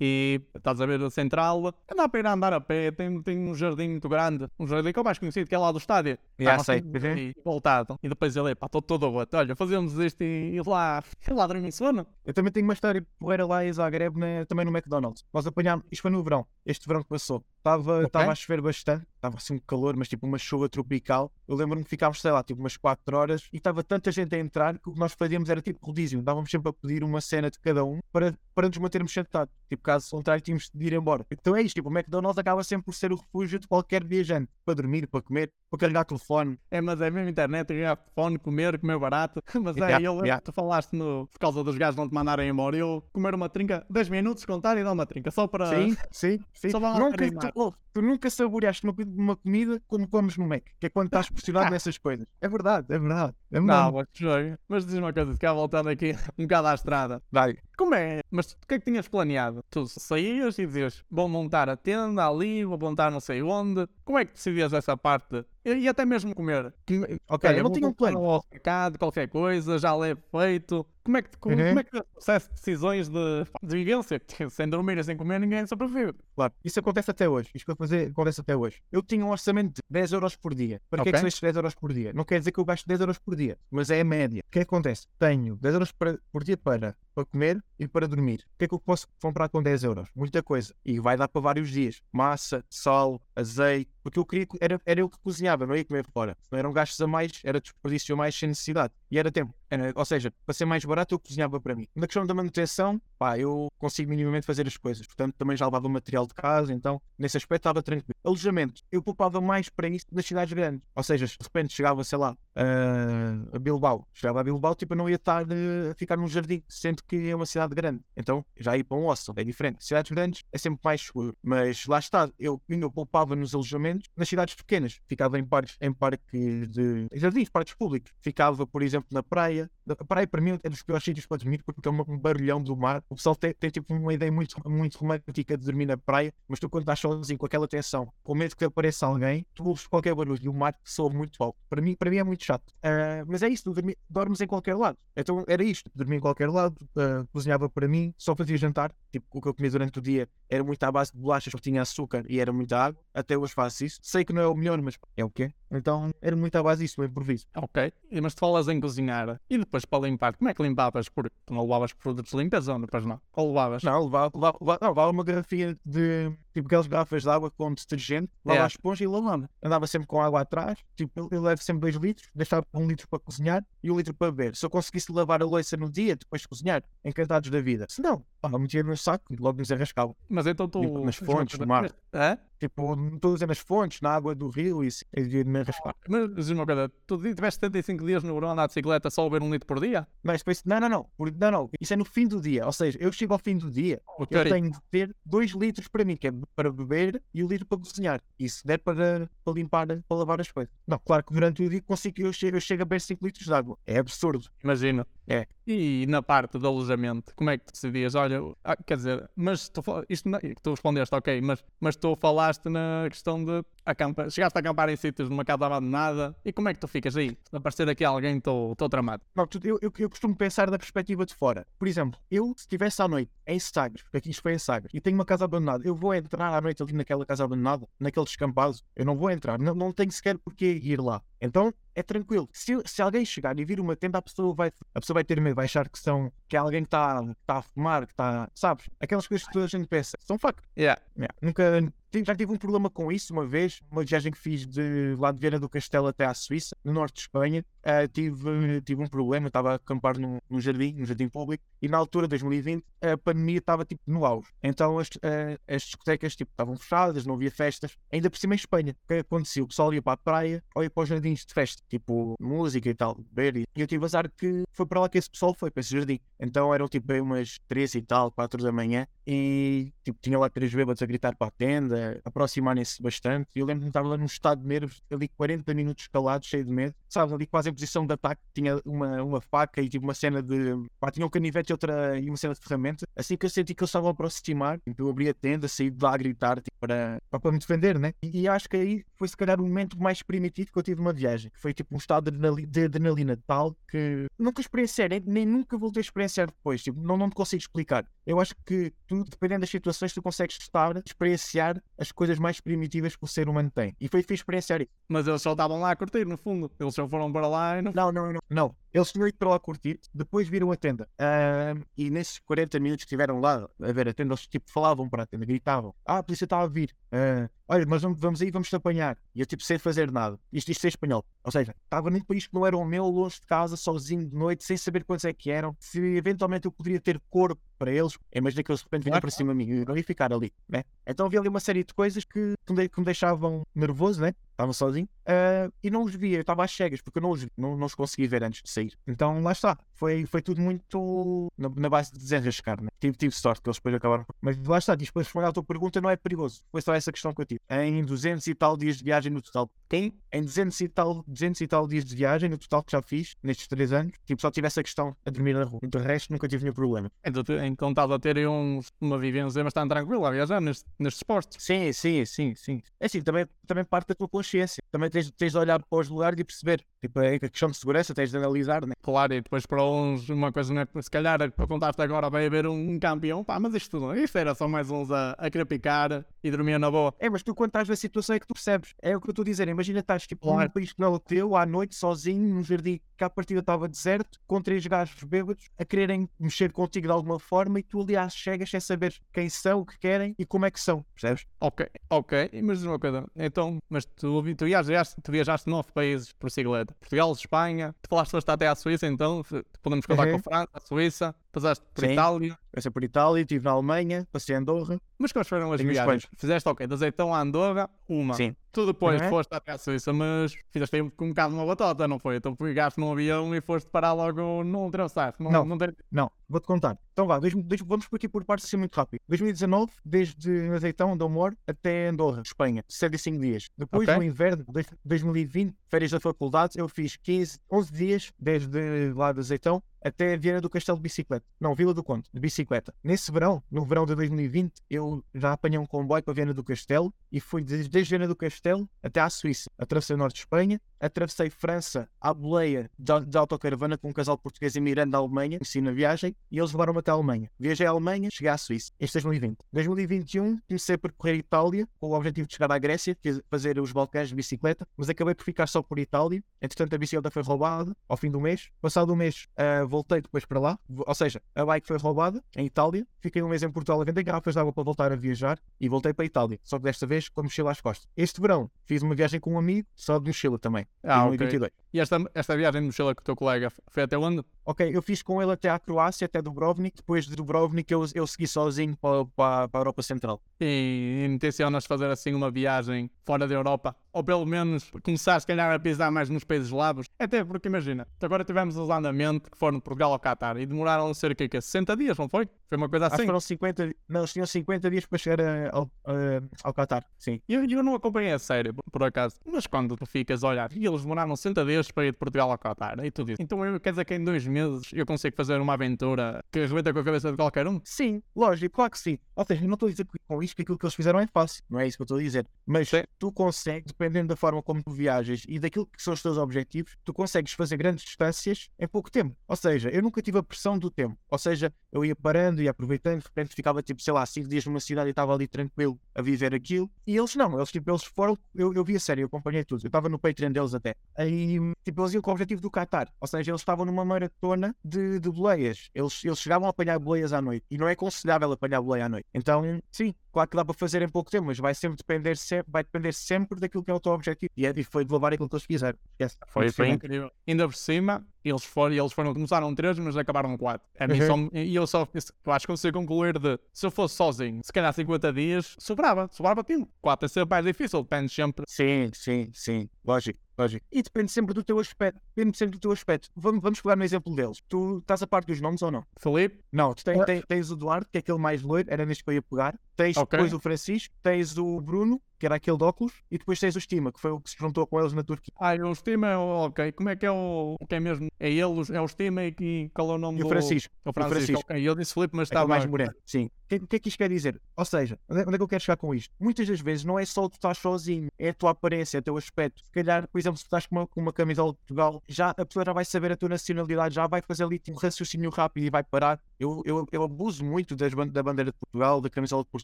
e 0.00 0.40
estás 0.54 0.80
a 0.82 0.86
ver 0.86 1.02
a 1.02 1.10
central, 1.10 1.74
anda 1.90 2.08
para 2.08 2.20
ir 2.20 2.26
a 2.26 2.32
andar 2.32 2.52
a 2.52 2.60
pé, 2.60 2.90
tem, 2.90 3.22
tem 3.22 3.38
um 3.38 3.54
jardim 3.54 3.88
muito 3.88 4.08
grande, 4.08 4.48
um 4.58 4.66
jardim 4.66 4.92
que 4.92 4.98
é 4.98 5.02
o 5.02 5.04
mais 5.04 5.18
conhecido, 5.18 5.48
que 5.48 5.54
é 5.54 5.58
lá 5.58 5.70
do 5.72 5.78
estádio. 5.78 6.18
Já 6.38 6.58
sei. 6.58 6.82
E 7.16 7.34
voltado. 7.44 7.98
E 8.02 8.08
depois 8.08 8.36
ele, 8.36 8.54
pá, 8.54 8.66
estou 8.66 8.82
todo 8.82 9.08
roto. 9.08 9.36
Olha, 9.36 9.54
fazemos 9.54 9.94
isto 9.98 10.22
e, 10.22 10.60
lá, 10.66 11.02
e 11.26 11.32
lá 11.32 11.46
dormir 11.46 11.72
sono. 11.72 12.06
Eu 12.24 12.34
também 12.34 12.52
tenho 12.52 12.66
uma 12.66 12.74
história 12.74 13.04
porreira 13.18 13.46
lá 13.46 13.64
em 13.64 13.72
Zagreb, 13.72 14.18
né, 14.18 14.44
também 14.44 14.64
no 14.64 14.70
McDonald's. 14.70 15.24
Nós 15.32 15.46
apanhámos, 15.46 15.84
isto 15.90 16.02
foi 16.02 16.10
no 16.10 16.22
verão, 16.22 16.46
este 16.66 16.86
verão 16.86 17.02
que 17.02 17.08
passou. 17.08 17.44
Estava 17.62 17.92
Ok. 17.94 18.06
estava 18.06 18.32
a 18.32 18.34
chover 18.34 18.60
bastante, 18.60 19.06
estava 19.14 19.36
assim 19.36 19.54
um 19.54 19.58
calor, 19.60 19.96
mas 19.96 20.08
tipo 20.08 20.26
uma 20.26 20.38
chuva 20.38 20.68
tropical. 20.68 21.32
Eu 21.46 21.54
lembro-me 21.54 21.84
que 21.84 21.90
ficávamos, 21.90 22.20
sei 22.20 22.30
lá, 22.32 22.42
tipo 22.42 22.60
umas 22.60 22.76
4 22.76 23.16
horas 23.16 23.48
e 23.52 23.56
estava 23.56 23.82
tanta 23.84 24.10
gente 24.10 24.34
a 24.34 24.38
entrar 24.38 24.78
que 24.78 24.88
o 24.90 24.92
que 24.92 24.98
nós 24.98 25.12
fazíamos 25.12 25.48
era 25.48 25.62
tipo 25.62 25.84
rodízio, 25.84 26.18
andávamos 26.20 26.50
sempre 26.50 26.70
a 26.70 26.72
pedir 26.72 27.04
uma 27.04 27.20
cena 27.20 27.50
de 27.50 27.58
cada 27.60 27.84
um 27.84 28.00
para, 28.12 28.36
para 28.54 28.68
nos 28.68 28.78
mantermos 28.78 29.12
sentados. 29.12 29.54
Tipo, 29.68 29.82
caso 29.82 30.10
contrário, 30.10 30.42
tínhamos 30.42 30.68
de 30.74 30.86
ir 30.86 30.92
embora. 30.92 31.24
Então 31.30 31.56
é 31.56 31.62
isto, 31.62 31.76
tipo, 31.76 31.88
o 31.88 31.92
McDonald's 31.92 32.38
acaba 32.38 32.62
sempre 32.64 32.84
por 32.84 32.94
ser 32.94 33.12
o 33.12 33.16
refúgio 33.16 33.58
de 33.58 33.66
qualquer 33.66 34.04
viajante, 34.04 34.50
para 34.64 34.74
dormir, 34.74 35.06
para 35.06 35.22
comer, 35.22 35.50
para 35.70 35.78
carregar 35.78 36.04
telefone. 36.04 36.58
É, 36.70 36.80
mas 36.80 37.00
é 37.00 37.10
mesmo 37.10 37.30
internet, 37.30 37.68
ganhar 37.68 37.98
fone, 38.14 38.38
comer, 38.38 38.78
comer 38.78 38.98
barato. 38.98 39.40
Mas 39.62 39.76
é, 39.76 39.80
Yeah, 39.92 40.04
eu, 40.04 40.16
yeah. 40.24 40.40
tu 40.40 40.52
falaste 40.52 40.94
no, 40.94 41.26
por 41.28 41.38
causa 41.38 41.62
dos 41.64 41.76
gajos 41.76 41.96
não 41.96 42.08
te 42.08 42.14
mandarem 42.14 42.48
embora. 42.48 42.76
Eu 42.76 43.02
comer 43.12 43.34
uma 43.34 43.48
trinca, 43.48 43.86
10 43.88 44.08
minutos, 44.08 44.44
contar 44.44 44.76
e 44.76 44.84
dar 44.84 44.92
uma 44.92 45.06
trinca, 45.06 45.30
só 45.30 45.46
para. 45.46 45.66
Sim, 45.68 45.96
sim, 46.10 46.38
sim. 46.52 46.70
Só 46.70 46.78
vale 46.80 46.96
a 46.96 47.00
Nunca, 47.00 47.16
pena 47.16 47.40
tu, 47.40 47.51
tu 47.92 48.02
nunca 48.02 48.28
saboreaste 48.30 48.84
uma, 48.86 48.94
uma 49.16 49.36
comida 49.36 49.82
como 49.86 50.08
comes 50.08 50.36
no 50.36 50.46
Mac, 50.46 50.62
que 50.80 50.86
é 50.86 50.88
quando 50.88 51.06
estás 51.06 51.28
pressionado 51.28 51.70
nessas 51.72 51.98
coisas. 51.98 52.26
É 52.40 52.48
verdade, 52.48 52.86
é 52.90 52.98
verdade. 52.98 53.34
É 53.50 53.60
Não, 53.60 53.66
verdade. 53.66 53.92
mas, 53.94 54.06
jogo. 54.12 54.58
mas 54.68 54.86
diz 54.86 54.94
uma 54.94 55.12
coisa, 55.12 55.36
cá 55.38 55.52
voltando 55.52 55.88
aqui 55.88 56.14
um 56.38 56.44
bocado 56.44 56.68
à 56.68 56.74
estrada. 56.74 57.22
Vai. 57.30 57.56
Como 57.76 57.94
é? 57.94 58.20
Mas 58.30 58.52
o 58.52 58.66
que 58.66 58.74
é 58.74 58.78
que 58.78 58.84
tinhas 58.84 59.08
planeado? 59.08 59.62
Tu 59.70 59.86
saías 59.86 60.58
e 60.58 60.66
dizias, 60.66 61.04
vou 61.10 61.28
montar 61.28 61.68
a 61.68 61.76
tenda 61.76 62.26
ali, 62.26 62.64
vou 62.64 62.78
montar 62.78 63.10
não 63.10 63.20
sei 63.20 63.42
onde. 63.42 63.86
Como 64.04 64.18
é 64.18 64.24
que 64.24 64.32
decidias 64.32 64.72
essa 64.72 64.96
parte? 64.96 65.44
E, 65.64 65.86
até 65.88 66.04
mesmo 66.04 66.34
comer. 66.34 66.74
Come- 66.86 67.18
Ok, 67.28 67.48
Olha, 67.48 67.58
eu 67.58 67.64
não 67.64 67.70
tinha 67.72 67.86
um 67.88 67.92
plano. 67.92 68.18
ao 68.24 68.44
mercado, 68.50 68.98
qualquer 68.98 69.28
coisa, 69.28 69.78
já 69.78 69.94
leve 69.94 70.20
feito. 70.30 70.84
Como 71.04 71.16
é 71.16 71.22
que, 71.22 71.36
como, 71.38 71.56
Uhum. 71.56 71.68
como 71.68 71.80
é 71.80 71.84
que 71.84 71.96
é 71.98 72.02
processo 72.02 72.48
de 72.48 72.54
decisões 72.54 73.08
de, 73.08 73.44
de 73.62 73.76
vivência? 73.76 74.20
Que 74.20 74.48
Sem 74.50 74.68
dormir 74.68 74.98
e 74.98 75.04
sem 75.04 75.16
comer 75.16 75.38
ninguém 75.40 75.66
sobrevive. 75.66 76.14
Claro, 76.34 76.52
isso 76.64 76.78
acontece 76.80 77.10
até 77.10 77.28
hoje. 77.28 77.50
Isto 77.54 77.64
que 77.66 77.70
eu 77.72 77.76
fazer 77.76 78.10
acontece 78.10 78.40
até 78.40 78.56
hoje. 78.56 78.80
Eu 78.90 79.02
tinha 79.02 79.24
um 79.24 79.30
orçamento 79.30 79.74
de 79.74 79.80
10 79.90 80.12
euros 80.12 80.36
por 80.36 80.54
dia. 80.54 80.80
Para 80.90 81.02
que 81.02 81.08
é 81.08 81.12
que 81.12 81.18
são 81.18 81.26
estes 81.28 81.40
10 81.42 81.56
euros 81.56 81.74
por 81.74 81.92
dia? 81.92 82.12
Não 82.12 82.24
quer 82.24 82.38
dizer 82.38 82.52
que 82.52 82.58
eu 82.60 82.64
gasto 82.64 82.86
10 82.86 83.00
euros 83.00 83.18
por 83.18 83.34
dia, 83.36 83.56
mas 83.70 83.90
é 83.90 84.00
a 84.00 84.04
média. 84.04 84.42
O 84.46 84.50
que 84.50 84.58
é 84.60 84.64
que 84.64 84.68
acontece? 84.68 85.06
Tenho 85.18 85.56
10 85.56 85.74
euros 85.74 85.92
por 85.92 86.44
dia 86.44 86.56
para, 86.56 86.96
para 87.14 87.24
comer 87.24 87.62
e 87.78 87.86
para 87.88 88.06
dormir. 88.08 88.44
O 88.54 88.58
que 88.58 88.64
é 88.64 88.68
que 88.68 88.74
eu 88.74 88.78
posso 88.80 89.06
comprar 89.20 89.48
com 89.48 89.62
10 89.62 89.84
euros? 89.84 90.08
Muita 90.14 90.42
coisa. 90.42 90.74
E 90.84 90.98
vai 91.00 91.16
dar 91.16 91.28
para 91.28 91.40
vários 91.40 91.70
dias. 91.70 92.00
Massa, 92.12 92.64
sal, 92.70 93.20
azeite. 93.34 93.90
Porque 94.02 94.18
eu 94.18 94.24
queria, 94.26 94.46
era, 94.60 94.80
era 94.84 95.00
eu 95.00 95.08
que 95.08 95.18
cozinhava, 95.20 95.66
não 95.66 95.76
ia 95.76 95.84
comer 95.84 96.04
fora. 96.12 96.36
Não 96.50 96.58
eram 96.58 96.72
gastos 96.72 97.00
a 97.00 97.06
mais, 97.06 97.40
era 97.44 97.60
desperdício 97.60 98.14
a 98.14 98.18
mais 98.18 98.34
sem 98.34 98.48
necessidade. 98.48 98.92
E 99.10 99.18
era 99.18 99.30
tempo. 99.30 99.54
Era- 99.70 99.92
ou 99.94 100.04
seja, 100.04 100.32
para 100.44 100.52
ser 100.54 100.64
mais 100.64 100.84
barato, 100.84 101.14
eu 101.14 101.18
cozinhava 101.18 101.60
para 101.60 101.74
mim. 101.74 101.86
Na 101.94 102.06
questão 102.06 102.26
da 102.26 102.34
manutenção, 102.34 103.00
pá, 103.22 103.38
eu 103.38 103.68
consigo 103.78 104.10
minimamente 104.10 104.44
fazer 104.46 104.66
as 104.66 104.76
coisas. 104.76 105.06
Portanto, 105.06 105.34
também 105.38 105.56
já 105.56 105.64
levava 105.66 105.86
o 105.86 105.90
material 105.90 106.26
de 106.26 106.34
casa, 106.34 106.72
então 106.72 107.00
nesse 107.16 107.36
aspecto 107.36 107.60
estava 107.60 107.82
tranquilo. 107.82 108.14
Alojamento, 108.24 108.82
eu 108.90 109.00
poupava 109.02 109.40
mais 109.40 109.68
para 109.68 109.88
isso 109.88 110.06
nas 110.10 110.26
cidades 110.26 110.52
grandes. 110.52 110.82
Ou 110.94 111.02
seja, 111.04 111.26
de 111.26 111.36
repente 111.40 111.72
chegava, 111.72 112.02
sei 112.02 112.18
lá, 112.18 112.36
a- 112.54 113.56
a 113.56 113.58
Bilbao. 113.58 114.06
Chegava 114.12 114.40
a 114.40 114.44
Bilbao, 114.44 114.74
tipo, 114.74 114.92
eu 114.94 114.98
não 114.98 115.08
ia 115.08 115.16
estar 115.16 115.42
eh, 115.50 115.90
a 115.90 115.94
ficar 115.94 116.16
num 116.16 116.26
jardim, 116.28 116.62
sendo 116.68 117.02
que 117.04 117.28
é 117.28 117.34
uma 117.36 117.46
cidade 117.46 117.74
grande. 117.74 118.00
Então, 118.16 118.44
já 118.58 118.76
ir 118.76 118.84
para 118.84 118.96
um 118.98 119.04
hostel 119.06 119.34
é 119.36 119.44
diferente. 119.44 119.84
Cidades 119.84 120.10
grandes 120.10 120.42
é 120.52 120.58
sempre 120.58 120.80
mais 120.84 121.00
seguro. 121.00 121.36
Mas 121.42 121.86
lá 121.86 121.98
está, 121.98 122.28
eu, 122.38 122.60
eu 122.68 122.90
poupava 122.90 123.36
nos 123.36 123.54
alojamentos 123.54 124.08
nas 124.16 124.28
cidades 124.28 124.54
pequenas. 124.54 125.00
Ficava 125.06 125.38
em 125.38 125.44
parques, 125.44 125.76
em 125.80 125.92
parques 125.92 126.68
de 126.68 127.06
jardins, 127.14 127.48
parques 127.48 127.74
públicos. 127.74 128.12
Ficava, 128.20 128.66
por 128.66 128.82
exemplo, 128.82 129.08
na 129.12 129.22
praia. 129.22 129.70
A 129.88 130.04
praia, 130.04 130.26
para 130.26 130.40
mim, 130.40 130.58
é 130.62 130.68
dos 130.68 130.82
piores 130.82 131.04
sítios 131.04 131.26
para 131.26 131.38
dormir 131.38 131.62
porque 131.64 131.86
é 131.88 131.90
um 131.92 132.18
barulhão 132.18 132.62
do 132.62 132.76
mar. 132.76 133.02
O 133.12 133.14
pessoal 133.14 133.36
tem, 133.36 133.52
tem 133.52 133.68
tipo 133.68 133.92
uma 133.92 134.14
ideia 134.14 134.32
muito, 134.32 134.56
muito 134.66 134.96
romântica 134.96 135.56
de 135.56 135.64
dormir 135.64 135.84
na 135.84 135.98
praia, 135.98 136.32
mas 136.48 136.58
tu, 136.58 136.68
quando 136.68 136.84
estás 136.84 136.98
sozinho 136.98 137.38
com 137.38 137.44
aquela 137.44 137.68
tensão, 137.68 138.10
com 138.22 138.34
medo 138.34 138.56
que 138.56 138.64
apareça 138.64 139.06
alguém, 139.06 139.44
tu 139.54 139.68
ouves 139.68 139.86
qualquer 139.86 140.14
barulho 140.14 140.40
e 140.42 140.48
o 140.48 140.54
mar 140.54 140.74
soa 140.82 141.10
muito 141.10 141.42
alto. 141.42 141.58
Para 141.68 141.82
mim, 141.82 141.94
para 141.94 142.10
mim 142.10 142.16
é 142.16 142.24
muito 142.24 142.42
chato. 142.42 142.72
Ah, 142.82 143.22
mas 143.26 143.42
é 143.42 143.48
isso, 143.50 143.70
dormi, 143.70 143.94
dormes 144.08 144.40
em 144.40 144.46
qualquer 144.46 144.76
lado. 144.76 144.96
Então 145.14 145.44
era 145.46 145.62
isto, 145.62 145.90
dormia 145.94 146.16
em 146.16 146.20
qualquer 146.20 146.48
lado, 146.48 146.74
ah, 146.96 147.26
cozinhava 147.30 147.68
para 147.68 147.86
mim, 147.86 148.14
só 148.16 148.34
fazia 148.34 148.56
jantar. 148.56 148.94
Tipo, 149.12 149.26
o 149.30 149.42
que 149.42 149.48
eu 149.48 149.54
comia 149.54 149.70
durante 149.70 149.98
o 149.98 150.02
dia 150.02 150.26
era 150.48 150.64
muito 150.64 150.82
à 150.82 150.90
base 150.90 151.12
de 151.12 151.18
bolachas, 151.18 151.50
porque 151.52 151.68
tinha 151.68 151.82
açúcar 151.82 152.24
e 152.26 152.40
era 152.40 152.50
muita 152.50 152.78
água. 152.78 153.02
Até 153.12 153.36
hoje 153.36 153.52
faço 153.52 153.84
isso. 153.84 154.00
Sei 154.02 154.24
que 154.24 154.32
não 154.32 154.40
é 154.40 154.46
o 154.46 154.54
melhor, 154.54 154.80
mas 154.80 154.98
é 155.18 155.24
o 155.24 155.28
que 155.28 155.44
é. 155.44 155.52
Então 155.70 156.10
era 156.20 156.34
muito 156.34 156.56
à 156.56 156.62
base 156.62 156.82
disso, 156.82 157.00
o 157.00 157.04
improviso. 157.04 157.46
Ok. 157.54 157.92
Mas 158.22 158.34
tu 158.34 158.40
falas 158.40 158.68
em 158.68 158.80
cozinhar. 158.80 159.40
E 159.50 159.58
depois 159.58 159.84
para 159.84 160.08
limpar, 160.08 160.36
como 160.36 160.48
é 160.48 160.54
que 160.54 160.62
limpavas? 160.62 161.08
Porque 161.08 161.30
tu 161.44 161.52
não 161.52 161.62
levavas 161.62 161.92
produtos 161.92 162.32
de 162.32 162.38
limpeza, 162.38 162.72
não? 162.78 162.86
Depois 163.02 163.06
não. 163.06 163.20
Ou 163.34 163.48
levavas? 163.48 163.82
Não, 163.82 164.04
levava, 164.04 164.30
levava, 164.34 164.58
levava, 164.60 164.78
não, 164.82 164.88
levava 164.88 165.10
uma 165.10 165.24
garrafinha 165.24 165.76
de 165.84 166.32
tipo 166.52 166.66
aquelas 166.66 166.86
garrafas 166.86 167.22
de 167.22 167.28
água 167.30 167.50
com 167.50 167.72
detergente, 167.72 168.30
levava 168.44 168.52
Yeah. 168.52 168.64
a 168.64 168.68
esponja 168.68 169.04
e 169.04 169.06
lavava. 169.06 169.50
Andava 169.62 169.86
sempre 169.86 170.06
com 170.06 170.20
água 170.20 170.40
atrás, 170.42 170.78
tipo, 170.96 171.12
eu, 171.18 171.28
eu 171.30 171.42
levo 171.42 171.62
sempre 171.62 171.80
2 171.80 171.96
litros, 171.96 172.28
deixava 172.34 172.66
um 172.74 172.86
litro 172.86 173.08
para 173.08 173.18
cozinhar 173.18 173.64
e 173.82 173.90
um 173.90 173.96
litro 173.96 174.12
para 174.14 174.30
beber. 174.30 174.54
Se 174.54 174.64
eu 174.66 174.70
conseguisse 174.70 175.10
lavar 175.10 175.42
a 175.42 175.46
louça 175.46 175.76
no 175.76 175.90
dia, 175.90 176.14
depois 176.14 176.42
de 176.42 176.48
cozinhar, 176.48 176.82
encantados 177.04 177.48
da 177.50 177.60
vida. 177.60 177.86
Se 177.88 178.02
não, 178.02 178.24
pá, 178.40 178.48
metia 178.58 178.82
no 178.82 178.96
saco 178.96 179.24
e 179.30 179.36
logo 179.36 179.58
nos 179.58 179.72
arrascava. 179.72 180.14
Mas 180.28 180.46
então 180.46 180.68
tu. 180.68 180.80
Limpo 180.80 181.04
nas 181.04 181.16
fontes, 181.16 181.58
no 181.58 181.66
mar. 181.66 181.90
Hã? 182.12 182.38
Tipo, 182.62 182.94
não 182.94 183.16
estou 183.16 183.32
a 183.32 183.34
dizer 183.34 183.48
nas 183.48 183.58
fontes, 183.58 184.00
na 184.00 184.10
água 184.10 184.36
do 184.36 184.48
rio 184.48 184.84
e 184.84 184.86
assim, 184.86 185.04
e 185.16 185.24
de 185.24 185.42
me 185.42 185.58
arrascar. 185.58 185.96
Mas 186.08 186.32
diz 186.32 186.48
uma 186.50 186.64
coisa, 186.64 186.88
tu 187.08 187.18
tiveste 187.18 187.58
75 187.58 188.06
dias 188.06 188.22
no 188.22 188.34
verão 188.34 188.50
andar 188.52 188.66
de 188.66 188.68
bicicleta 188.68 189.10
só 189.10 189.26
a 189.26 189.30
beber 189.30 189.44
um 189.44 189.50
litro 189.50 189.66
por 189.66 189.80
dia? 189.80 190.06
Mas 190.22 190.42
depois, 190.42 190.62
não, 190.64 190.78
não, 190.78 190.88
não, 190.88 191.10
não, 191.18 191.50
não, 191.50 191.70
isso 191.80 191.92
é 191.92 191.96
no 191.96 192.04
fim 192.04 192.28
do 192.28 192.40
dia. 192.40 192.64
Ou 192.64 192.72
seja, 192.72 192.96
eu 193.00 193.10
chego 193.10 193.32
ao 193.32 193.40
fim 193.40 193.56
do 193.56 193.68
dia, 193.68 194.00
O 194.16 194.22
eu 194.22 194.26
teórico. 194.28 194.54
tenho 194.54 194.70
de 194.70 194.78
ter 194.92 195.16
2 195.26 195.50
litros 195.50 195.88
para 195.88 196.04
mim, 196.04 196.16
que 196.16 196.28
é 196.28 196.32
para 196.54 196.70
beber 196.70 197.20
e 197.34 197.42
o 197.42 197.48
litro 197.48 197.66
para 197.66 197.78
cozinhar. 197.78 198.20
E 198.38 198.48
se 198.48 198.64
der 198.64 198.78
para, 198.78 199.28
para 199.44 199.54
limpar, 199.54 199.88
para 199.88 200.16
lavar 200.16 200.40
as 200.40 200.52
coisas. 200.52 200.72
Não, 200.86 201.00
claro 201.00 201.24
que 201.24 201.34
durante 201.34 201.64
o 201.64 201.68
dia 201.68 201.82
consigo, 201.82 202.22
eu 202.22 202.32
chego, 202.32 202.58
eu 202.58 202.60
chego 202.60 202.82
a 202.82 202.84
beber 202.84 203.00
5 203.00 203.26
litros 203.26 203.44
de 203.44 203.52
água. 203.52 203.76
É 203.84 203.98
absurdo. 203.98 204.48
Imagino. 204.62 205.04
É. 205.26 205.48
E 205.66 206.06
na 206.08 206.20
parte 206.20 206.58
do 206.58 206.66
alojamento, 206.66 207.32
como 207.36 207.50
é 207.50 207.56
que 207.56 207.70
decidias? 207.70 208.16
Olha, 208.16 208.40
ah, 208.64 208.76
quer 208.76 208.96
dizer, 208.96 209.30
mas 209.36 209.68
tu, 209.68 209.80
isto 210.08 210.28
não, 210.28 210.40
tu 210.60 210.70
respondeste, 210.70 211.14
ok, 211.14 211.40
mas, 211.40 211.64
mas 211.78 211.94
tu 211.94 212.16
falaste 212.16 212.68
na 212.68 213.06
questão 213.08 213.44
de 213.44 213.64
acampar, 213.84 214.30
chegaste 214.30 214.56
a 214.56 214.60
acampar 214.60 214.88
em 214.88 214.96
sítios 214.96 215.28
numa 215.28 215.44
casa 215.44 215.66
abandonada 215.66 216.36
e 216.44 216.52
como 216.52 216.68
é 216.68 216.74
que 216.74 216.80
tu 216.80 216.88
ficas 216.88 217.16
aí? 217.16 217.36
Se 217.48 217.56
aparecer 217.56 217.88
aqui 217.88 218.04
alguém, 218.04 218.36
estou 218.38 218.74
tramado. 218.88 219.22
Não, 219.34 219.46
eu, 219.62 219.78
eu, 219.82 219.92
eu 219.98 220.10
costumo 220.10 220.34
pensar 220.34 220.70
da 220.70 220.78
perspectiva 220.78 221.26
de 221.26 221.34
fora. 221.34 221.66
Por 221.78 221.88
exemplo, 221.88 222.20
eu, 222.30 222.52
se 222.56 222.62
estivesse 222.62 223.00
à 223.02 223.08
noite 223.08 223.30
em 223.46 223.58
Sagres, 223.58 224.02
porque 224.02 224.18
aqui 224.18 224.30
isto 224.30 224.42
foi 224.42 224.54
em 224.54 224.58
Sagres, 224.58 224.92
e 224.94 225.00
tenho 225.00 225.16
uma 225.16 225.24
casa 225.24 225.44
abandonada, 225.44 225.86
eu 225.86 225.94
vou 225.94 226.14
entrar 226.14 226.52
à 226.52 226.60
noite 226.60 226.82
ali 226.82 226.92
naquela 226.92 227.26
casa 227.26 227.44
abandonada, 227.44 227.88
naquele 227.98 228.24
descampado, 228.24 228.78
eu 228.94 229.04
não 229.04 229.16
vou 229.16 229.30
entrar, 229.30 229.58
não, 229.58 229.74
não 229.74 229.92
tenho 229.92 230.10
sequer 230.12 230.38
porquê 230.38 230.80
ir 230.82 231.00
lá. 231.00 231.22
Então, 231.40 231.74
é 231.94 232.02
tranquilo. 232.02 232.48
Se, 232.52 232.80
se 232.84 233.02
alguém 233.02 233.24
chegar 233.24 233.58
e 233.58 233.64
vir 233.64 233.80
uma 233.80 233.96
tenda, 233.96 234.18
a 234.18 234.22
pessoa 234.22 234.54
vai, 234.54 234.72
a 234.94 235.00
pessoa 235.00 235.14
vai 235.14 235.24
ter 235.24 235.40
medo, 235.40 235.56
vai 235.56 235.64
achar 235.64 235.88
que, 235.88 235.98
são, 235.98 236.32
que 236.48 236.56
é 236.56 236.58
alguém 236.58 236.82
que 236.82 236.86
está 236.86 237.20
tá 237.44 237.56
a 237.56 237.62
fumar, 237.62 238.06
que 238.06 238.12
está. 238.12 238.48
Sabes? 238.54 238.88
Aquelas 239.00 239.26
coisas 239.26 239.46
que 239.46 239.52
toda 239.52 239.64
a 239.64 239.68
gente 239.68 239.88
pensa. 239.88 240.16
São 240.20 240.38
factos. 240.38 240.64
Yeah. 240.78 241.00
Yeah, 241.16 241.34
Nunca. 241.42 241.92
Já 242.24 242.36
tive 242.36 242.52
um 242.52 242.58
problema 242.58 242.90
com 242.90 243.10
isso 243.10 243.32
uma 243.32 243.46
vez, 243.46 243.80
uma 243.90 244.04
viagem 244.04 244.30
que 244.30 244.38
fiz 244.38 244.66
de 244.66 245.16
lá 245.18 245.32
de 245.32 245.38
Viana 245.38 245.58
do 245.58 245.68
Castelo 245.68 246.06
até 246.06 246.26
à 246.26 246.34
Suíça, 246.34 246.76
no 246.84 246.92
norte 246.92 247.14
de 247.14 247.20
Espanha. 247.22 247.64
Ah, 247.84 248.06
tive, 248.08 248.80
tive 248.82 249.02
um 249.02 249.06
problema, 249.06 249.48
estava 249.48 249.72
a 249.72 249.74
acampar 249.74 250.18
num, 250.18 250.38
num 250.48 250.60
jardim, 250.60 250.94
num 250.94 251.04
jardim 251.04 251.28
público, 251.28 251.64
e 251.80 251.88
na 251.88 251.98
altura, 251.98 252.28
2020, 252.28 252.84
a 253.00 253.18
pandemia 253.18 253.58
estava 253.58 253.84
tipo 253.84 254.02
no 254.06 254.24
auge. 254.24 254.48
Então 254.62 254.98
as, 254.98 255.10
ah, 255.22 255.58
as 255.66 255.82
discotecas 255.82 256.36
tipo, 256.36 256.50
estavam 256.50 256.76
fechadas, 256.76 257.26
não 257.26 257.34
havia 257.34 257.50
festas, 257.50 257.96
ainda 258.10 258.30
por 258.30 258.38
cima 258.38 258.54
em 258.54 258.56
Espanha. 258.56 258.96
O 259.04 259.08
que 259.08 259.14
acontecia? 259.14 259.62
O 259.62 259.66
pessoal 259.66 259.92
ia 259.92 260.02
para 260.02 260.12
a 260.12 260.16
praia 260.16 260.62
ou 260.74 260.82
ia 260.82 260.90
para 260.90 261.02
os 261.02 261.08
jardins 261.08 261.44
de 261.44 261.52
festa, 261.52 261.82
tipo 261.88 262.34
música 262.40 262.88
e 262.88 262.94
tal, 262.94 263.16
beber. 263.30 263.66
E 263.74 263.80
eu 263.80 263.86
tive 263.86 264.04
azar 264.04 264.30
que 264.30 264.64
foi 264.72 264.86
para 264.86 265.00
lá 265.00 265.08
que 265.08 265.18
esse 265.18 265.30
pessoal 265.30 265.54
foi, 265.54 265.70
para 265.70 265.80
esse 265.80 265.90
jardim. 265.90 266.20
Então 266.38 266.72
eram 266.72 266.88
tipo 266.88 267.12
aí 267.12 267.20
umas 267.20 267.58
3 267.68 267.94
e 267.96 268.02
tal, 268.02 268.30
4 268.30 268.62
da 268.62 268.70
manhã, 268.72 269.06
e 269.26 269.92
tipo 270.04 270.18
tinha 270.20 270.38
lá 270.38 270.48
três 270.48 270.72
bêbados 270.72 271.02
a 271.02 271.06
gritar 271.06 271.34
para 271.36 271.48
a 271.48 271.50
tenda, 271.50 272.20
aproximarem-se 272.24 273.02
bastante. 273.02 273.48
E 273.54 273.58
eu 273.58 273.66
lembro-me 273.66 273.86
de 273.86 273.90
estar 273.90 274.02
lá 274.02 274.16
num 274.16 274.26
estado 274.26 274.60
de 274.60 274.68
nervos, 274.68 275.02
ali 275.10 275.28
40 275.28 275.74
minutos 275.74 276.06
calado, 276.06 276.44
cheio 276.46 276.64
de 276.64 276.70
medo, 276.70 276.94
sabes, 277.08 277.32
ali 277.32 277.46
quase 277.46 277.71
em 277.72 277.74
posição 277.74 278.06
de 278.06 278.14
ataque. 278.14 278.40
Tinha 278.54 278.80
uma, 278.84 279.22
uma 279.22 279.40
faca 279.40 279.80
e 279.80 279.88
tipo 279.88 280.04
uma 280.04 280.14
cena 280.14 280.42
de. 280.42 280.74
Pá, 281.00 281.10
tinha 281.10 281.26
um 281.26 281.30
canivete 281.30 281.70
e, 281.70 281.74
outra, 281.74 282.18
e 282.18 282.28
uma 282.28 282.36
cena 282.36 282.54
de 282.54 282.60
ferramenta. 282.60 283.06
Assim 283.16 283.36
que 283.36 283.46
eu 283.46 283.50
senti 283.50 283.74
que 283.74 283.82
eles 283.82 283.88
estavam 283.88 284.08
a 284.08 284.12
aproximar, 284.12 284.80
então 284.86 285.06
eu 285.06 285.10
abri 285.10 285.28
a 285.28 285.34
tenda, 285.34 285.68
saí 285.68 285.90
de 285.90 286.02
lá 286.02 286.14
a 286.14 286.16
gritar 286.16 286.56
tipo, 286.60 286.76
para, 286.78 287.20
para, 287.30 287.52
me 287.52 287.58
defender, 287.58 287.98
né? 287.98 288.12
E, 288.22 288.42
e 288.42 288.48
acho 288.48 288.68
que 288.68 288.76
aí 288.76 289.04
foi 289.16 289.28
se 289.28 289.36
calhar 289.36 289.60
o 289.60 289.64
momento 289.64 290.00
mais 290.00 290.22
primitivo 290.22 290.72
que 290.72 290.78
eu 290.78 290.82
tive 290.82 291.00
numa 291.00 291.12
viagem, 291.12 291.50
foi 291.54 291.72
tipo 291.72 291.94
um 291.94 291.98
estado 291.98 292.30
de 292.30 292.36
adrenali- 292.36 292.66
de 292.66 292.84
adrenalina 292.84 293.38
tal 293.46 293.76
que 293.88 294.26
nunca 294.38 294.60
experienciei, 294.60 295.08
nem, 295.08 295.20
nem 295.20 295.46
nunca 295.46 295.76
voltei 295.76 296.00
a 296.00 296.02
experienciar 296.02 296.46
depois. 296.48 296.82
Tipo, 296.82 297.00
não, 297.00 297.16
não 297.16 297.28
te 297.28 297.34
consigo 297.34 297.60
explicar. 297.60 298.06
Eu 298.26 298.40
acho 298.40 298.54
que 298.64 298.92
tu, 299.06 299.24
dependendo 299.24 299.60
das 299.60 299.70
situações, 299.70 300.12
tu 300.12 300.22
consegues 300.22 300.56
estar 300.60 300.96
experienciar 301.04 301.82
as 301.98 302.12
coisas 302.12 302.38
mais 302.38 302.60
primitivas 302.60 303.16
que 303.16 303.24
o 303.24 303.28
ser 303.28 303.48
humano 303.48 303.70
tem. 303.70 303.94
E 304.00 304.08
foi 304.08 304.22
fixe 304.22 304.42
experienciar 304.42 304.80
isso. 304.80 304.90
Mas 305.08 305.26
eles 305.26 305.42
só 305.42 305.52
estavam 305.52 305.80
lá 305.80 305.90
a 305.90 305.96
curtir, 305.96 306.24
no 306.24 306.36
fundo. 306.38 306.70
Eles 306.78 306.94
só 306.94 307.08
foram 307.08 307.32
para 307.32 307.46
lá 307.46 307.61
e 307.78 307.82
não. 307.82 307.92
Não, 307.92 308.12
não, 308.12 308.40
não. 308.50 308.76
Não, 308.94 309.00
Eles 309.00 309.12
tinham 309.12 309.26
ido 309.26 309.36
para 309.38 309.48
lá 309.48 309.58
curtir, 309.58 309.98
depois 310.12 310.48
viram 310.48 310.70
a 310.70 310.76
tenda. 310.76 311.08
Ah, 311.18 311.74
e 311.96 312.10
nesses 312.10 312.38
40 312.40 312.78
minutos 312.78 313.04
que 313.04 313.08
estiveram 313.08 313.40
lá 313.40 313.68
a 313.80 313.92
ver 313.92 314.08
a 314.08 314.14
tenda, 314.14 314.34
eles 314.34 314.46
tipo 314.46 314.70
falavam 314.70 315.08
para 315.08 315.22
a 315.22 315.26
tenda, 315.26 315.44
gritavam: 315.44 315.94
Ah, 316.04 316.18
a 316.18 316.22
polícia 316.22 316.44
está 316.44 316.60
a 316.60 316.66
vir. 316.66 316.94
Ah, 317.10 317.48
olha, 317.68 317.86
mas 317.86 318.02
vamos, 318.02 318.18
vamos 318.18 318.42
aí, 318.42 318.50
vamos 318.50 318.68
te 318.68 318.76
apanhar. 318.76 319.16
E 319.34 319.40
eu 319.40 319.46
tipo, 319.46 319.62
sem 319.62 319.78
fazer 319.78 320.10
nada. 320.10 320.38
Isto, 320.52 320.70
isto 320.70 320.84
é 320.84 320.88
espanhol. 320.88 321.24
Ou 321.42 321.50
seja, 321.50 321.74
estava 321.84 322.10
num 322.10 322.20
país 322.20 322.46
que 322.46 322.54
não 322.54 322.66
era 322.66 322.76
o 322.76 322.84
meu, 322.84 323.06
longe 323.06 323.40
de 323.40 323.46
casa, 323.46 323.76
sozinho 323.76 324.28
de 324.28 324.34
noite, 324.34 324.64
sem 324.64 324.76
saber 324.76 325.04
quantos 325.04 325.24
é 325.24 325.32
que 325.32 325.50
eram. 325.50 325.76
Se 325.80 325.98
eventualmente 326.16 326.66
eu 326.66 326.72
poderia 326.72 327.00
ter 327.00 327.20
corpo 327.30 327.60
para 327.78 327.90
eles, 327.90 328.16
imagina 328.32 328.62
que 328.62 328.70
eles 328.70 328.80
de 328.80 328.84
repente 328.84 329.04
vinham 329.04 329.20
para 329.20 329.30
cima 329.30 329.52
de 329.52 329.58
mim 329.58 329.68
e 329.68 329.84
eu 329.86 329.96
ia 329.96 330.04
ficar 330.04 330.32
ali, 330.32 330.52
né? 330.68 330.84
Então 331.04 331.26
havia 331.26 331.40
ali 331.40 331.48
uma 331.48 331.58
série 331.58 331.82
de 331.82 331.92
coisas 331.92 332.24
que, 332.24 332.54
que, 332.64 332.72
me, 332.72 333.04
deixavam 333.04 333.62
nervoso, 333.74 334.20
né? 334.20 334.34
Estava 334.52 334.72
sozinho 334.72 335.08
ah, 335.26 335.68
e 335.82 335.90
não 335.90 336.04
os 336.04 336.14
via, 336.14 336.36
eu 336.36 336.42
estava 336.42 336.64
às 336.64 336.70
cegas 336.70 337.00
porque 337.00 337.18
eu 337.18 337.22
não 337.22 337.30
os, 337.30 337.46
não, 337.56 337.76
não 337.76 337.86
os 337.86 337.94
consegui 337.94 338.28
ver 338.28 338.44
antes 338.44 338.62
de 338.62 338.70
sair. 338.70 338.81
Então 339.06 339.42
lá 339.42 339.52
está, 339.52 339.78
foi, 340.02 340.26
foi 340.26 340.42
tudo 340.42 340.60
muito 340.60 341.48
na, 341.56 341.68
na 341.68 341.88
base 341.88 342.12
de 342.12 342.18
desenrascar, 342.18 342.82
né? 342.82 342.88
Tive, 342.98 343.16
tive 343.16 343.34
sorte 343.34 343.62
que 343.62 343.68
eles 343.68 343.76
depois 343.76 343.94
acabaram. 343.94 344.26
Mas 344.40 344.56
lá 344.66 344.78
está, 344.78 344.94
diz 344.96 345.10
para 345.10 345.22
responder 345.22 345.46
à 345.46 345.52
tua 345.52 345.62
pergunta, 345.62 346.00
não 346.00 346.10
é 346.10 346.16
perigoso. 346.16 346.62
Foi 346.70 346.82
só 346.82 346.92
essa 346.94 347.12
questão 347.12 347.32
que 347.32 347.40
eu 347.40 347.46
tive. 347.46 347.60
Em 347.70 348.04
200 348.04 348.44
e 348.46 348.54
tal 348.54 348.76
dias 348.76 348.96
de 348.96 349.04
viagem 349.04 349.32
no 349.32 349.40
total. 349.40 349.70
Tem 349.88 350.12
em 350.32 350.42
200 350.42 350.80
e 350.80 350.88
tal, 350.88 351.22
200 351.26 351.60
e 351.60 351.66
tal 351.68 351.86
dias 351.86 352.04
de 352.04 352.16
viagem 352.16 352.48
no 352.48 352.58
total 352.58 352.82
que 352.82 352.92
já 352.92 353.02
fiz 353.02 353.36
nestes 353.42 353.68
3 353.68 353.92
anos, 353.92 354.12
tipo, 354.24 354.40
só 354.40 354.50
tive 354.50 354.66
essa 354.66 354.82
questão 354.82 355.14
a 355.24 355.30
dormir 355.30 355.54
na 355.54 355.64
rua. 355.64 355.80
De 355.82 355.98
resto, 355.98 356.32
nunca 356.32 356.48
tive 356.48 356.64
nenhum 356.64 356.74
problema. 356.74 357.10
Então, 357.24 357.44
então 357.64 357.90
estás 357.90 358.10
a 358.10 358.18
ter 358.18 358.48
uns, 358.48 358.90
uma 359.00 359.18
vivência 359.18 359.62
bastante 359.62 359.90
tranquila 359.90 360.28
a 360.28 360.30
viajar 360.30 360.60
neste, 360.60 360.84
nestes 360.98 361.22
postos. 361.22 361.62
Sim, 361.62 361.92
sim, 361.92 362.24
sim, 362.24 362.54
sim. 362.54 362.82
É 362.98 363.06
assim, 363.06 363.20
também, 363.20 363.46
também 363.66 363.84
parte 363.84 364.08
da 364.08 364.14
tua 364.14 364.28
consciência. 364.28 364.82
Também 364.90 365.10
tens, 365.10 365.30
tens 365.30 365.52
de 365.52 365.58
olhar 365.58 365.82
para 365.82 365.98
os 365.98 366.08
lugares 366.08 366.38
e 366.38 366.44
perceber. 366.44 366.84
Tipo, 367.00 367.20
a 367.20 367.38
questão 367.38 367.70
de 367.70 367.76
segurança, 367.76 368.14
tens 368.14 368.30
de 368.30 368.36
analisar, 368.36 368.71
né? 368.80 368.94
Claro, 369.02 369.34
e 369.34 369.40
depois 369.40 369.66
para 369.66 369.84
uns, 369.84 370.28
uma 370.28 370.50
coisa, 370.52 370.72
não 370.72 370.82
é? 370.82 370.86
se 371.02 371.10
calhar, 371.10 371.38
para 371.52 371.66
contar-te 371.66 372.00
agora, 372.00 372.30
vai 372.30 372.46
haver 372.46 372.66
um, 372.66 372.98
campeão, 372.98 373.44
pá, 373.44 373.58
mas 373.60 373.74
isto, 373.74 374.00
não- 374.00 374.14
isto 374.14 374.36
era 374.38 374.54
só 374.54 374.66
mais 374.66 374.90
uns 374.90 375.10
a, 375.10 375.32
a 375.32 375.50
querer 375.50 375.64
picar 375.66 376.24
e 376.42 376.50
dormir 376.50 376.78
na 376.78 376.90
boa. 376.90 377.14
É, 377.18 377.28
mas 377.28 377.42
tu 377.42 377.54
quando 377.54 377.68
estás 377.70 377.88
na 377.88 377.96
situação 377.96 378.34
é 378.36 378.40
que 378.40 378.46
tu 378.46 378.54
percebes. 378.54 378.94
É 379.02 379.16
o 379.16 379.20
que 379.20 379.28
eu 379.28 379.32
estou 379.32 379.42
a 379.42 379.46
dizer. 379.46 379.68
Imagina 379.68 380.00
estás 380.00 380.26
tipo 380.26 380.46
num 380.46 380.54
Claro. 380.54 380.70
país 380.70 380.92
que 380.92 381.00
não 381.00 381.08
é 381.08 381.10
o 381.10 381.18
teu, 381.18 381.54
à 381.56 381.66
noite, 381.66 381.94
sozinho, 381.94 382.54
num 382.54 382.62
jardim 382.62 383.00
que 383.16 383.24
à 383.24 383.30
partida 383.30 383.60
estava 383.60 383.88
deserto, 383.88 384.40
com 384.46 384.60
três 384.60 384.84
gajos 384.86 385.22
bêbados, 385.22 385.68
a 385.78 385.84
quererem 385.84 386.28
mexer 386.40 386.72
contigo 386.72 387.06
de 387.06 387.12
alguma 387.12 387.38
forma 387.38 387.78
e 387.78 387.82
tu 387.82 388.00
ali 388.00 388.16
às 388.16 388.34
chegas 388.34 388.70
sem 388.70 388.80
saber 388.80 389.14
quem 389.32 389.48
são, 389.48 389.80
o 389.80 389.86
que 389.86 389.98
querem 389.98 390.34
e 390.38 390.44
como 390.44 390.66
é 390.66 390.70
que 390.70 390.80
são. 390.80 391.04
Percebes? 391.14 391.44
Ok, 391.60 391.86
ok, 392.10 392.50
mas 392.62 392.82
uma 392.82 392.98
coisa, 392.98 393.24
então, 393.36 393.78
mas 393.88 394.04
tu, 394.04 394.42
tu, 394.56 394.64
viajaste, 394.64 395.14
tu 395.22 395.30
viajaste 395.30 395.68
nove 395.70 395.88
países 395.92 396.32
por 396.32 396.46
bicicleta. 396.46 396.94
Portugal, 396.98 397.32
Espanha, 397.32 397.94
tu 398.02 398.08
falaste 398.08 398.32
foste 398.32 398.50
até 398.62 398.68
à 398.68 398.74
Suíça, 398.74 399.06
então, 399.06 399.42
podemos 399.82 400.06
contar 400.06 400.26
Uhum. 400.28 400.32
com 400.32 400.36
a 400.36 400.42
França, 400.42 400.68
a 400.72 400.80
Suíça, 400.80 401.34
passaste 401.52 401.84
por 401.94 402.04
Sim. 402.04 402.12
Itália. 402.12 402.58
Passei 402.72 402.90
por 402.90 403.04
Itália, 403.04 403.42
estive 403.42 403.64
na 403.66 403.72
Alemanha, 403.72 404.26
passei 404.32 404.54
em 404.54 404.58
Andorra. 404.58 404.98
Mas 405.18 405.30
quais 405.30 405.46
foram 405.46 405.70
as 405.72 405.80
Tenho 405.80 405.92
viagens? 405.92 406.26
Fizeste, 406.36 406.66
ok, 406.68 406.86
de 406.86 406.94
Azeitão 406.94 407.34
a 407.34 407.40
Andorra, 407.40 407.88
uma. 408.08 408.32
Sim. 408.34 408.56
Tu 408.72 408.86
depois 408.86 409.20
Uhum. 409.20 409.28
foste 409.28 409.52
até 409.54 409.72
à 409.72 409.78
Suíça, 409.78 410.10
mas 410.14 410.54
fizeste 410.70 410.96
aí 410.96 411.10
com 411.10 411.26
um 411.26 411.28
bocado 411.28 411.54
uma 411.54 411.66
batota, 411.66 412.08
não 412.08 412.18
foi? 412.18 412.36
Então 412.36 412.56
pegaste 412.56 412.98
num 412.98 413.12
avião 413.12 413.54
e 413.54 413.60
foste 413.60 413.90
parar 413.90 414.14
logo 414.14 414.64
num 414.64 414.84
ultrassaço. 414.84 415.42
Não, 415.42 415.50
Não. 415.50 415.64
não 415.66 415.76
tem... 415.78 415.90
Não, 416.10 416.30
vou-te 416.48 416.66
contar. 416.66 416.96
Então 417.12 417.26
vá, 417.26 417.38
dois- 417.38 417.54
dois- 417.54 417.82
vamos 417.82 418.08
por 418.08 418.16
aqui 418.16 418.26
por 418.26 418.42
partes 418.46 418.66
assim 418.66 418.78
muito 418.78 418.94
rápido. 418.96 419.20
2019, 419.28 419.92
desde 420.02 420.70
Azeitão, 420.70 421.12
onde 421.12 421.22
eu 421.22 421.28
moro, 421.28 421.54
até 421.66 422.08
Andorra, 422.08 422.40
Espanha, 422.42 422.82
65 422.88 423.38
dias. 423.38 423.68
Depois, 423.76 424.08
Ok. 424.08 424.16
no 424.16 424.24
inverno, 424.24 424.64
dois- 424.66 424.86
2020, 425.04 425.74
férias 425.90 426.10
da 426.10 426.18
faculdade, 426.18 426.78
eu 426.78 426.88
fiz 426.88 427.16
15, 427.16 427.58
11 427.70 427.92
dias, 427.92 428.32
desde 428.40 429.12
lá 429.14 429.30
de 429.32 429.40
Azeitão 429.40 429.82
até 430.04 430.36
Viana 430.36 430.60
do 430.60 430.68
Castelo 430.68 430.98
de 430.98 431.02
bicicleta. 431.02 431.44
Não, 431.60 431.74
Vila 431.74 431.94
do 431.94 432.02
Conde, 432.02 432.28
de 432.32 432.40
bicicleta. 432.40 432.94
Nesse 433.02 433.30
verão, 433.30 433.62
no 433.70 433.84
verão 433.84 434.04
de 434.04 434.14
2020, 434.14 434.72
eu 434.90 435.24
já 435.34 435.52
apanhei 435.52 435.78
um 435.78 435.86
comboio 435.86 436.22
para 436.22 436.34
Viana 436.34 436.54
do 436.54 436.64
Castelo 436.64 437.12
e 437.30 437.40
fui 437.40 437.62
desde, 437.62 438.02
Viana 438.02 438.28
do 438.28 438.36
Castelo 438.36 438.88
até 439.02 439.20
à 439.20 439.30
Suíça. 439.30 439.70
Atravessei 439.78 440.14
o 440.14 440.18
norte 440.18 440.34
de 440.34 440.40
Espanha, 440.40 440.80
atravessei 441.00 441.50
França 441.50 442.08
à 442.20 442.32
boleia 442.34 442.90
de, 442.98 443.36
autocaravana 443.36 443.96
com 443.96 444.08
um 444.08 444.12
casal 444.12 444.36
português 444.36 444.76
imigrante 444.76 445.10
da 445.10 445.18
Alemanha, 445.18 445.58
conheci 445.58 445.80
na 445.80 445.92
viagem, 445.92 446.36
e 446.50 446.58
eles 446.58 446.72
levaram-me 446.72 446.98
até 446.98 447.10
a 447.10 447.14
Alemanha. 447.14 447.50
Viajei 447.58 447.86
à 447.86 447.90
Alemanha, 447.90 448.28
cheguei 448.30 448.50
à 448.50 448.58
Suíça. 448.58 448.92
Este 448.98 449.18
é 449.18 449.20
2020. 449.20 449.58
2021, 449.72 450.58
comecei 450.68 450.94
a 450.94 450.98
percorrer 450.98 451.36
Itália, 451.36 451.88
com 451.98 452.08
o 452.08 452.14
objetivo 452.14 452.46
de 452.46 452.54
chegar 452.54 452.70
à 452.70 452.78
Grécia, 452.78 453.16
fazer 453.50 453.78
os 453.78 453.92
Balcãs 453.92 454.28
de 454.28 454.34
bicicleta, 454.34 454.86
mas 454.96 455.08
acabei 455.08 455.34
por 455.34 455.44
ficar 455.44 455.66
só 455.66 455.82
por 455.82 455.98
Itália. 455.98 456.42
Entretanto, 456.60 456.94
a 456.94 456.98
bicicleta 456.98 457.30
foi 457.30 457.42
roubada 457.42 457.96
ao 458.08 458.16
fim 458.16 458.30
do 458.30 458.40
mês. 458.40 458.70
Passado 458.80 459.10
o 459.12 459.16
mês, 459.16 459.46
ah, 459.56 459.84
voltei 459.92 460.20
depois 460.22 460.44
para 460.44 460.58
lá, 460.58 460.78
ou 460.88 461.14
seja, 461.14 461.40
a 461.54 461.64
bike 461.64 461.86
foi 461.86 461.98
roubada 461.98 462.42
em 462.56 462.64
Itália. 462.66 463.06
Fiquei 463.20 463.42
um 463.42 463.48
mês 463.48 463.62
em 463.62 463.70
Portugal 463.70 464.00
a 464.00 464.04
vender 464.04 464.22
garrafas 464.24 464.54
de 464.54 464.60
água 464.60 464.72
para 464.72 464.82
voltar 464.82 465.12
a 465.12 465.16
viajar 465.16 465.58
e 465.80 465.88
voltei 465.88 466.12
para 466.12 466.24
a 466.24 466.26
Itália, 466.26 466.58
só 466.64 466.78
que 466.78 466.84
desta 466.84 467.06
vez 467.06 467.28
com 467.28 467.42
a 467.42 467.44
mochila 467.44 467.70
às 467.70 467.80
costas. 467.80 468.08
Este 468.16 468.40
verão 468.40 468.70
fiz 468.84 469.02
uma 469.02 469.14
viagem 469.14 469.38
com 469.38 469.52
um 469.52 469.58
amigo, 469.58 469.86
só 469.94 470.18
de 470.18 470.26
mochila 470.26 470.58
também, 470.58 470.86
Ah, 471.04 471.26
ok. 471.26 471.36
2022. 471.38 471.70
E 471.92 472.00
esta, 472.00 472.16
esta 472.34 472.56
viagem 472.56 472.80
de 472.80 472.86
mochila 472.86 473.14
com 473.14 473.20
o 473.20 473.24
teu 473.24 473.36
colega 473.36 473.70
foi 473.88 474.02
até 474.02 474.16
onde? 474.18 474.42
Ok, 474.64 474.88
eu 474.94 475.02
fiz 475.02 475.22
com 475.22 475.42
ele 475.42 475.50
até 475.52 475.68
à 475.68 475.78
Croácia, 475.78 476.24
até 476.26 476.40
Dubrovnik. 476.40 476.96
Depois 476.96 477.26
de 477.26 477.34
Dubrovnik, 477.34 477.92
eu, 477.92 478.04
eu 478.14 478.26
segui 478.26 478.46
sozinho 478.46 478.96
para, 478.96 479.24
para, 479.36 479.68
para 479.68 479.80
a 479.80 479.82
Europa 479.82 480.02
Central. 480.02 480.40
E 480.60 481.26
intencionas 481.28 481.84
fazer 481.84 482.10
assim 482.10 482.32
uma 482.32 482.50
viagem 482.50 483.10
fora 483.24 483.46
da 483.48 483.54
Europa? 483.54 483.96
Ou 484.12 484.22
pelo 484.22 484.44
menos 484.44 484.90
começar 485.02 485.40
se 485.40 485.46
calhar 485.46 485.72
a 485.72 485.78
pisar 485.78 486.10
mais 486.12 486.28
nos 486.28 486.44
países 486.44 486.68
eslavos? 486.68 487.06
Até 487.18 487.42
porque 487.42 487.66
imagina, 487.68 488.06
agora 488.20 488.44
tivemos 488.44 488.76
os 488.76 488.90
andamentos 488.90 489.48
que 489.48 489.56
foram 489.58 489.78
de 489.78 489.82
Portugal 489.84 490.12
ao 490.12 490.18
Qatar 490.20 490.56
e 490.58 490.66
demoraram 490.66 491.12
cerca 491.14 491.46
de 491.48 491.60
60 491.60 491.96
dias, 491.96 492.18
não 492.18 492.28
foi? 492.28 492.46
Foi 492.68 492.76
uma 492.78 492.88
coisa 492.88 493.06
Acho 493.06 493.16
assim. 493.16 493.26
foram 493.26 493.40
50, 493.40 493.92
não, 494.08 494.20
eles 494.20 494.32
tinham 494.32 494.46
50 494.46 494.90
dias 494.90 495.06
para 495.06 495.18
chegar 495.18 495.40
a- 495.40 495.70
ao, 495.72 495.90
a- 496.04 496.42
ao 496.62 496.74
Qatar. 496.74 497.04
Sim. 497.18 497.40
E 497.48 497.54
Eu, 497.54 497.64
eu 497.64 497.82
não 497.82 497.94
acompanhei 497.94 498.32
a 498.32 498.38
série, 498.38 498.72
por, 498.72 498.84
por 498.92 499.02
acaso. 499.02 499.36
Mas 499.46 499.66
quando 499.66 499.96
tu 499.96 500.04
ficas 500.06 500.44
a 500.44 500.48
olhar, 500.48 500.70
e 500.72 500.86
eles 500.86 501.02
demoraram 501.02 501.34
60 501.34 501.64
dias 501.64 501.90
para 501.90 502.04
ir 502.06 502.12
de 502.12 502.18
Portugal 502.18 502.50
ao 502.50 502.58
Qatar, 502.58 503.02
e 503.04 503.10
tu 503.10 503.24
dizes, 503.24 503.40
então 503.40 503.64
eu, 503.64 503.80
quer 503.80 503.90
dizer 503.90 504.04
que 504.04 504.14
em 504.14 504.22
dois 504.22 504.46
meses 504.52 504.90
eu 504.92 505.06
consigo 505.06 505.34
fazer 505.36 505.60
uma 505.60 505.74
aventura 505.74 506.44
que 506.50 506.60
arrebenta 506.60 506.92
com 506.92 506.98
a 507.00 507.04
cabeça 507.04 507.30
de 507.30 507.36
qualquer 507.36 507.66
um? 507.66 507.80
Sim, 507.84 508.22
lógico, 508.36 508.74
claro 508.74 508.90
que 508.90 508.98
sim. 508.98 509.18
Ou 509.34 509.44
seja, 509.44 509.62
eu 509.62 509.68
não 509.68 509.74
estou 509.74 509.88
a 509.88 509.90
dizer 509.90 510.04
que 510.04 510.18
com 510.26 510.42
isto 510.42 510.54
que 510.56 510.62
aquilo 510.62 510.78
que 510.78 510.84
eles 510.84 510.94
fizeram 510.94 511.18
é 511.18 511.26
fácil. 511.26 511.62
Não 511.68 511.80
é 511.80 511.86
isso 511.86 511.96
que 511.96 512.02
eu 512.02 512.04
estou 512.04 512.18
a 512.18 512.22
dizer. 512.22 512.46
Mas 512.66 512.88
Sim. 512.88 513.02
tu 513.18 513.32
consegues, 513.32 513.92
dependendo 513.92 514.28
da 514.28 514.36
forma 514.36 514.62
como 514.62 514.82
tu 514.82 514.90
viajas 514.90 515.44
e 515.48 515.58
daquilo 515.58 515.86
que 515.86 516.02
são 516.02 516.12
os 516.12 516.22
teus 516.22 516.36
objetivos, 516.36 516.96
tu 517.04 517.12
consegues 517.12 517.52
fazer 517.52 517.76
grandes 517.76 518.04
distâncias 518.04 518.68
em 518.78 518.86
pouco 518.86 519.10
tempo. 519.10 519.36
Ou 519.48 519.56
seja, 519.56 519.90
eu 519.90 520.02
nunca 520.02 520.20
tive 520.20 520.38
a 520.38 520.42
pressão 520.42 520.78
do 520.78 520.90
tempo. 520.90 521.16
Ou 521.30 521.38
seja, 521.38 521.72
eu 521.90 522.04
ia 522.04 522.14
parando 522.14 522.62
e 522.62 522.68
aproveitando, 522.68 523.20
de 523.20 523.26
repente 523.26 523.54
ficava 523.54 523.82
tipo, 523.82 524.02
sei 524.02 524.12
lá, 524.12 524.24
5 524.24 524.48
dias 524.48 524.64
numa 524.66 524.80
cidade 524.80 525.08
e 525.08 525.10
estava 525.10 525.34
ali 525.34 525.46
tranquilo 525.46 525.98
a 526.14 526.22
viver 526.22 526.54
aquilo. 526.54 526.90
E 527.06 527.16
eles 527.16 527.34
não, 527.34 527.56
eles 527.56 527.70
tipo, 527.70 527.90
eles 527.90 528.04
foram, 528.04 528.38
eu, 528.54 528.72
eu 528.72 528.84
vi 528.84 528.96
a 528.96 529.00
série, 529.00 529.22
eu 529.22 529.26
acompanhei 529.26 529.64
tudo. 529.64 529.82
Eu 529.82 529.88
estava 529.88 530.08
no 530.08 530.18
Patreon 530.18 530.52
deles 530.52 530.74
até. 530.74 530.94
Aí, 531.16 531.58
tipo, 531.84 532.02
eles 532.02 532.14
iam 532.14 532.22
com 532.22 532.30
o 532.30 532.34
objetivo 532.34 532.60
do 532.60 532.70
Qatar. 532.70 533.08
Ou 533.20 533.26
seja, 533.26 533.50
eles 533.50 533.60
estavam 533.60 533.84
numa 533.84 534.04
maratona 534.42 534.74
de, 534.84 535.20
de 535.20 535.30
boleias. 535.30 535.88
Eles, 535.94 536.24
eles 536.24 536.38
chegavam 536.38 536.66
a 536.66 536.70
apanhar 536.70 536.98
boleias 536.98 537.32
à 537.32 537.40
noite. 537.40 537.64
E 537.70 537.78
não 537.78 537.88
é 537.88 537.92
aconselhável 537.92 538.50
apanhar 538.52 538.80
boleia 538.82 539.06
à 539.06 539.08
noite. 539.08 539.26
Então, 539.32 539.62
sim, 539.90 540.14
claro 540.32 540.50
que 540.50 540.56
dá 540.56 540.64
para 540.64 540.74
fazer 540.74 541.02
em 541.02 541.08
pouco 541.08 541.30
tempo, 541.30 541.46
mas 541.46 541.58
vai 541.58 541.74
sempre 541.74 541.96
depender, 541.96 542.36
sempre, 542.36 542.70
vai 542.70 542.82
depender 542.82 543.12
sempre 543.12 543.58
daquilo 543.60 543.84
que 543.84 543.90
é 543.90 543.94
o 543.94 544.00
teu 544.00 544.12
objetivo. 544.12 544.50
E, 544.56 544.66
é, 544.66 544.72
e 544.76 544.84
foi 544.84 545.04
de 545.04 545.12
levar 545.12 545.32
aquilo 545.32 545.48
que 545.48 545.54
eles 545.54 545.64
fizeram. 545.64 545.98
Esquece. 546.12 546.36
Foi, 546.48 546.70
foi 546.70 546.88
incrível. 546.88 547.30
Ainda 547.46 547.66
por 547.66 547.74
cima, 547.74 548.26
eles 548.44 548.64
foram, 548.64 548.94
eles 548.94 549.12
foram, 549.12 549.32
começaram 549.32 549.74
três, 549.74 549.98
mas 549.98 550.16
acabaram 550.16 550.56
quatro. 550.58 550.86
A 550.98 551.06
mim 551.06 551.20
Uhum. 551.20 551.26
só- 551.50 551.56
e 551.56 551.74
eu 551.74 551.86
só 551.86 552.08
eu 552.46 552.52
acho 552.52 552.66
que 552.66 552.72
consigo 552.72 552.98
concluir 552.98 553.38
de 553.38 553.58
se 553.72 553.86
eu 553.86 553.90
fosse 553.90 554.16
sozinho, 554.16 554.60
se 554.64 554.72
calhar 554.72 554.92
50 554.92 555.32
dias, 555.32 555.76
sobrava, 555.78 556.28
sobrava 556.32 556.64
tempo. 556.64 556.88
Quatro 557.00 557.26
é 557.26 557.28
sempre 557.28 557.50
mais 557.50 557.64
difícil, 557.64 558.02
depende 558.02 558.32
sempre. 558.32 558.64
Sim, 558.68 559.10
sim, 559.14 559.48
sim. 559.54 559.88
Lógico, 560.04 560.38
lógico. 560.62 560.86
E 560.90 561.02
depende 561.02 561.30
sempre 561.30 561.54
do 561.54 561.62
teu 561.62 561.78
aspecto. 561.78 562.20
Depende 562.34 562.56
sempre 562.56 562.78
do 562.78 562.80
teu 562.80 562.92
aspecto. 562.92 563.28
Vamos, 563.36 563.60
vamos 563.62 563.80
pegar 563.80 563.96
no 563.96 564.04
exemplo 564.04 564.34
deles. 564.34 564.58
Tu 564.68 564.98
estás 564.98 565.22
a 565.22 565.26
parte 565.26 565.46
dos 565.46 565.60
nomes 565.60 565.82
ou 565.82 565.90
não? 565.90 566.04
Felipe, 566.18 566.62
Não, 566.72 566.94
tu 566.94 567.04
tens, 567.04 567.20
Ah. 567.20 567.24
tens, 567.24 567.44
tens 567.46 567.70
o 567.70 567.76
Duarte, 567.76 568.08
que 568.10 568.18
é 568.18 568.20
aquele 568.20 568.38
mais 568.38 568.62
loiro, 568.62 568.88
era 568.90 569.04
neste 569.04 569.22
que 569.24 569.30
eu 569.30 569.34
ia 569.34 569.42
pegar. 569.42 569.78
Tens 569.96 570.16
Ok. 570.16 570.38
depois 570.38 570.52
o 570.52 570.58
Francisco, 570.60 571.14
tens 571.22 571.56
o 571.58 571.80
Bruno, 571.80 572.20
que 572.38 572.46
era 572.46 572.56
aquele 572.56 572.76
de 572.76 572.82
óculos, 572.82 573.12
e 573.30 573.38
depois 573.38 573.60
tens 573.60 573.76
o 573.76 573.78
Estima, 573.78 574.10
que 574.10 574.18
foi 574.18 574.32
o 574.32 574.40
que 574.40 574.50
se 574.50 574.56
juntou 574.58 574.84
com 574.86 574.98
eles 574.98 575.12
na 575.12 575.22
Turquia. 575.22 575.52
ah, 575.60 575.74
o 575.74 575.92
Estima 575.92 576.26
é 576.28 576.36
o 576.36 576.64
ok. 576.66 576.90
Como 576.92 577.08
é 577.08 577.14
que 577.16 577.24
é 577.26 577.30
o. 577.30 577.76
o 577.80 577.86
que 577.86 577.94
é 577.94 578.00
mesmo? 578.00 578.28
É 578.40 578.48
ele, 578.50 578.60
é 578.92 579.00
o 579.00 579.04
Estima 579.04 579.44
e 579.44 579.52
que, 579.52 579.90
qual 579.94 580.10
é 580.10 580.14
o 580.14 580.18
nome 580.18 580.38
E 580.38 580.40
o 580.40 580.44
do. 580.44 580.48
Francisco, 580.48 580.92
O 581.04 581.12
Francisco. 581.12 581.34
Francisco. 581.36 581.60
ok. 581.72 581.88
Eu 581.88 581.94
disse 581.94 582.14
Felipe, 582.14 582.34
mas 582.36 582.48
aquele 582.48 582.58
estava 582.60 582.68
mais 582.68 582.84
moreno. 582.86 583.14
Sim. 583.24 583.44
O 583.46 583.68
que, 583.68 583.76
o 583.76 583.96
é 583.96 583.98
que 583.98 584.08
isto 584.08 584.18
quer 584.18 584.28
dizer? 584.28 584.60
Ou 584.76 584.84
seja, 584.84 585.18
onde 585.30 585.40
é, 585.40 585.42
é 585.54 585.56
que 585.56 585.62
eu 585.62 585.68
quero 585.68 585.82
chegar 585.82 585.96
com 585.96 586.14
isto? 586.14 586.34
Muitas 586.38 586.66
das 586.68 586.80
vezes 586.80 587.04
não 587.04 587.18
é 587.18 587.24
só 587.24 587.48
tu 587.48 587.54
estás 587.54 587.78
sozinho, 587.78 588.28
é 588.38 588.50
a 588.50 588.54
tua 588.54 588.70
aparência, 588.72 589.16
é 589.16 589.20
o 589.20 589.22
teu 589.22 589.36
aspecto. 589.36 589.82
Se 589.82 589.90
calhar, 589.92 590.28
por 590.28 590.38
exemplo, 590.38 590.58
se 590.58 590.64
tu 590.64 590.66
estás 590.66 590.84
com 590.86 590.96
uma, 590.96 591.06
com 591.06 591.20
uma 591.22 591.32
camisola 591.32 591.72
de 591.72 591.78
Portugal, 591.78 592.22
já, 592.28 592.50
a 592.50 592.66
pessoa 592.66 592.84
já 592.84 592.92
vai 592.92 593.04
saber 593.04 593.32
a 593.32 593.36
tua 593.36 593.48
nacionalidade, 593.48 594.14
já 594.14 594.26
vai 594.26 594.42
fazer 594.42 594.64
ali 594.64 594.78
um 594.90 594.94
raciocínio 594.94 595.48
rápido 595.48 595.84
e 595.86 595.90
vai 595.90 596.02
parar. 596.02 596.38
Eu, 596.60 596.82
eu, 596.84 597.06
eu 597.10 597.22
abuso 597.22 597.64
muito 597.64 597.96
das, 597.96 598.12
da 598.30 598.42
bandeira 598.42 598.72
de 598.72 598.76
Portugal, 598.78 599.20
da 599.22 599.30
camisola 599.30 599.62
de 599.62 599.70
Portugal, 599.70 599.81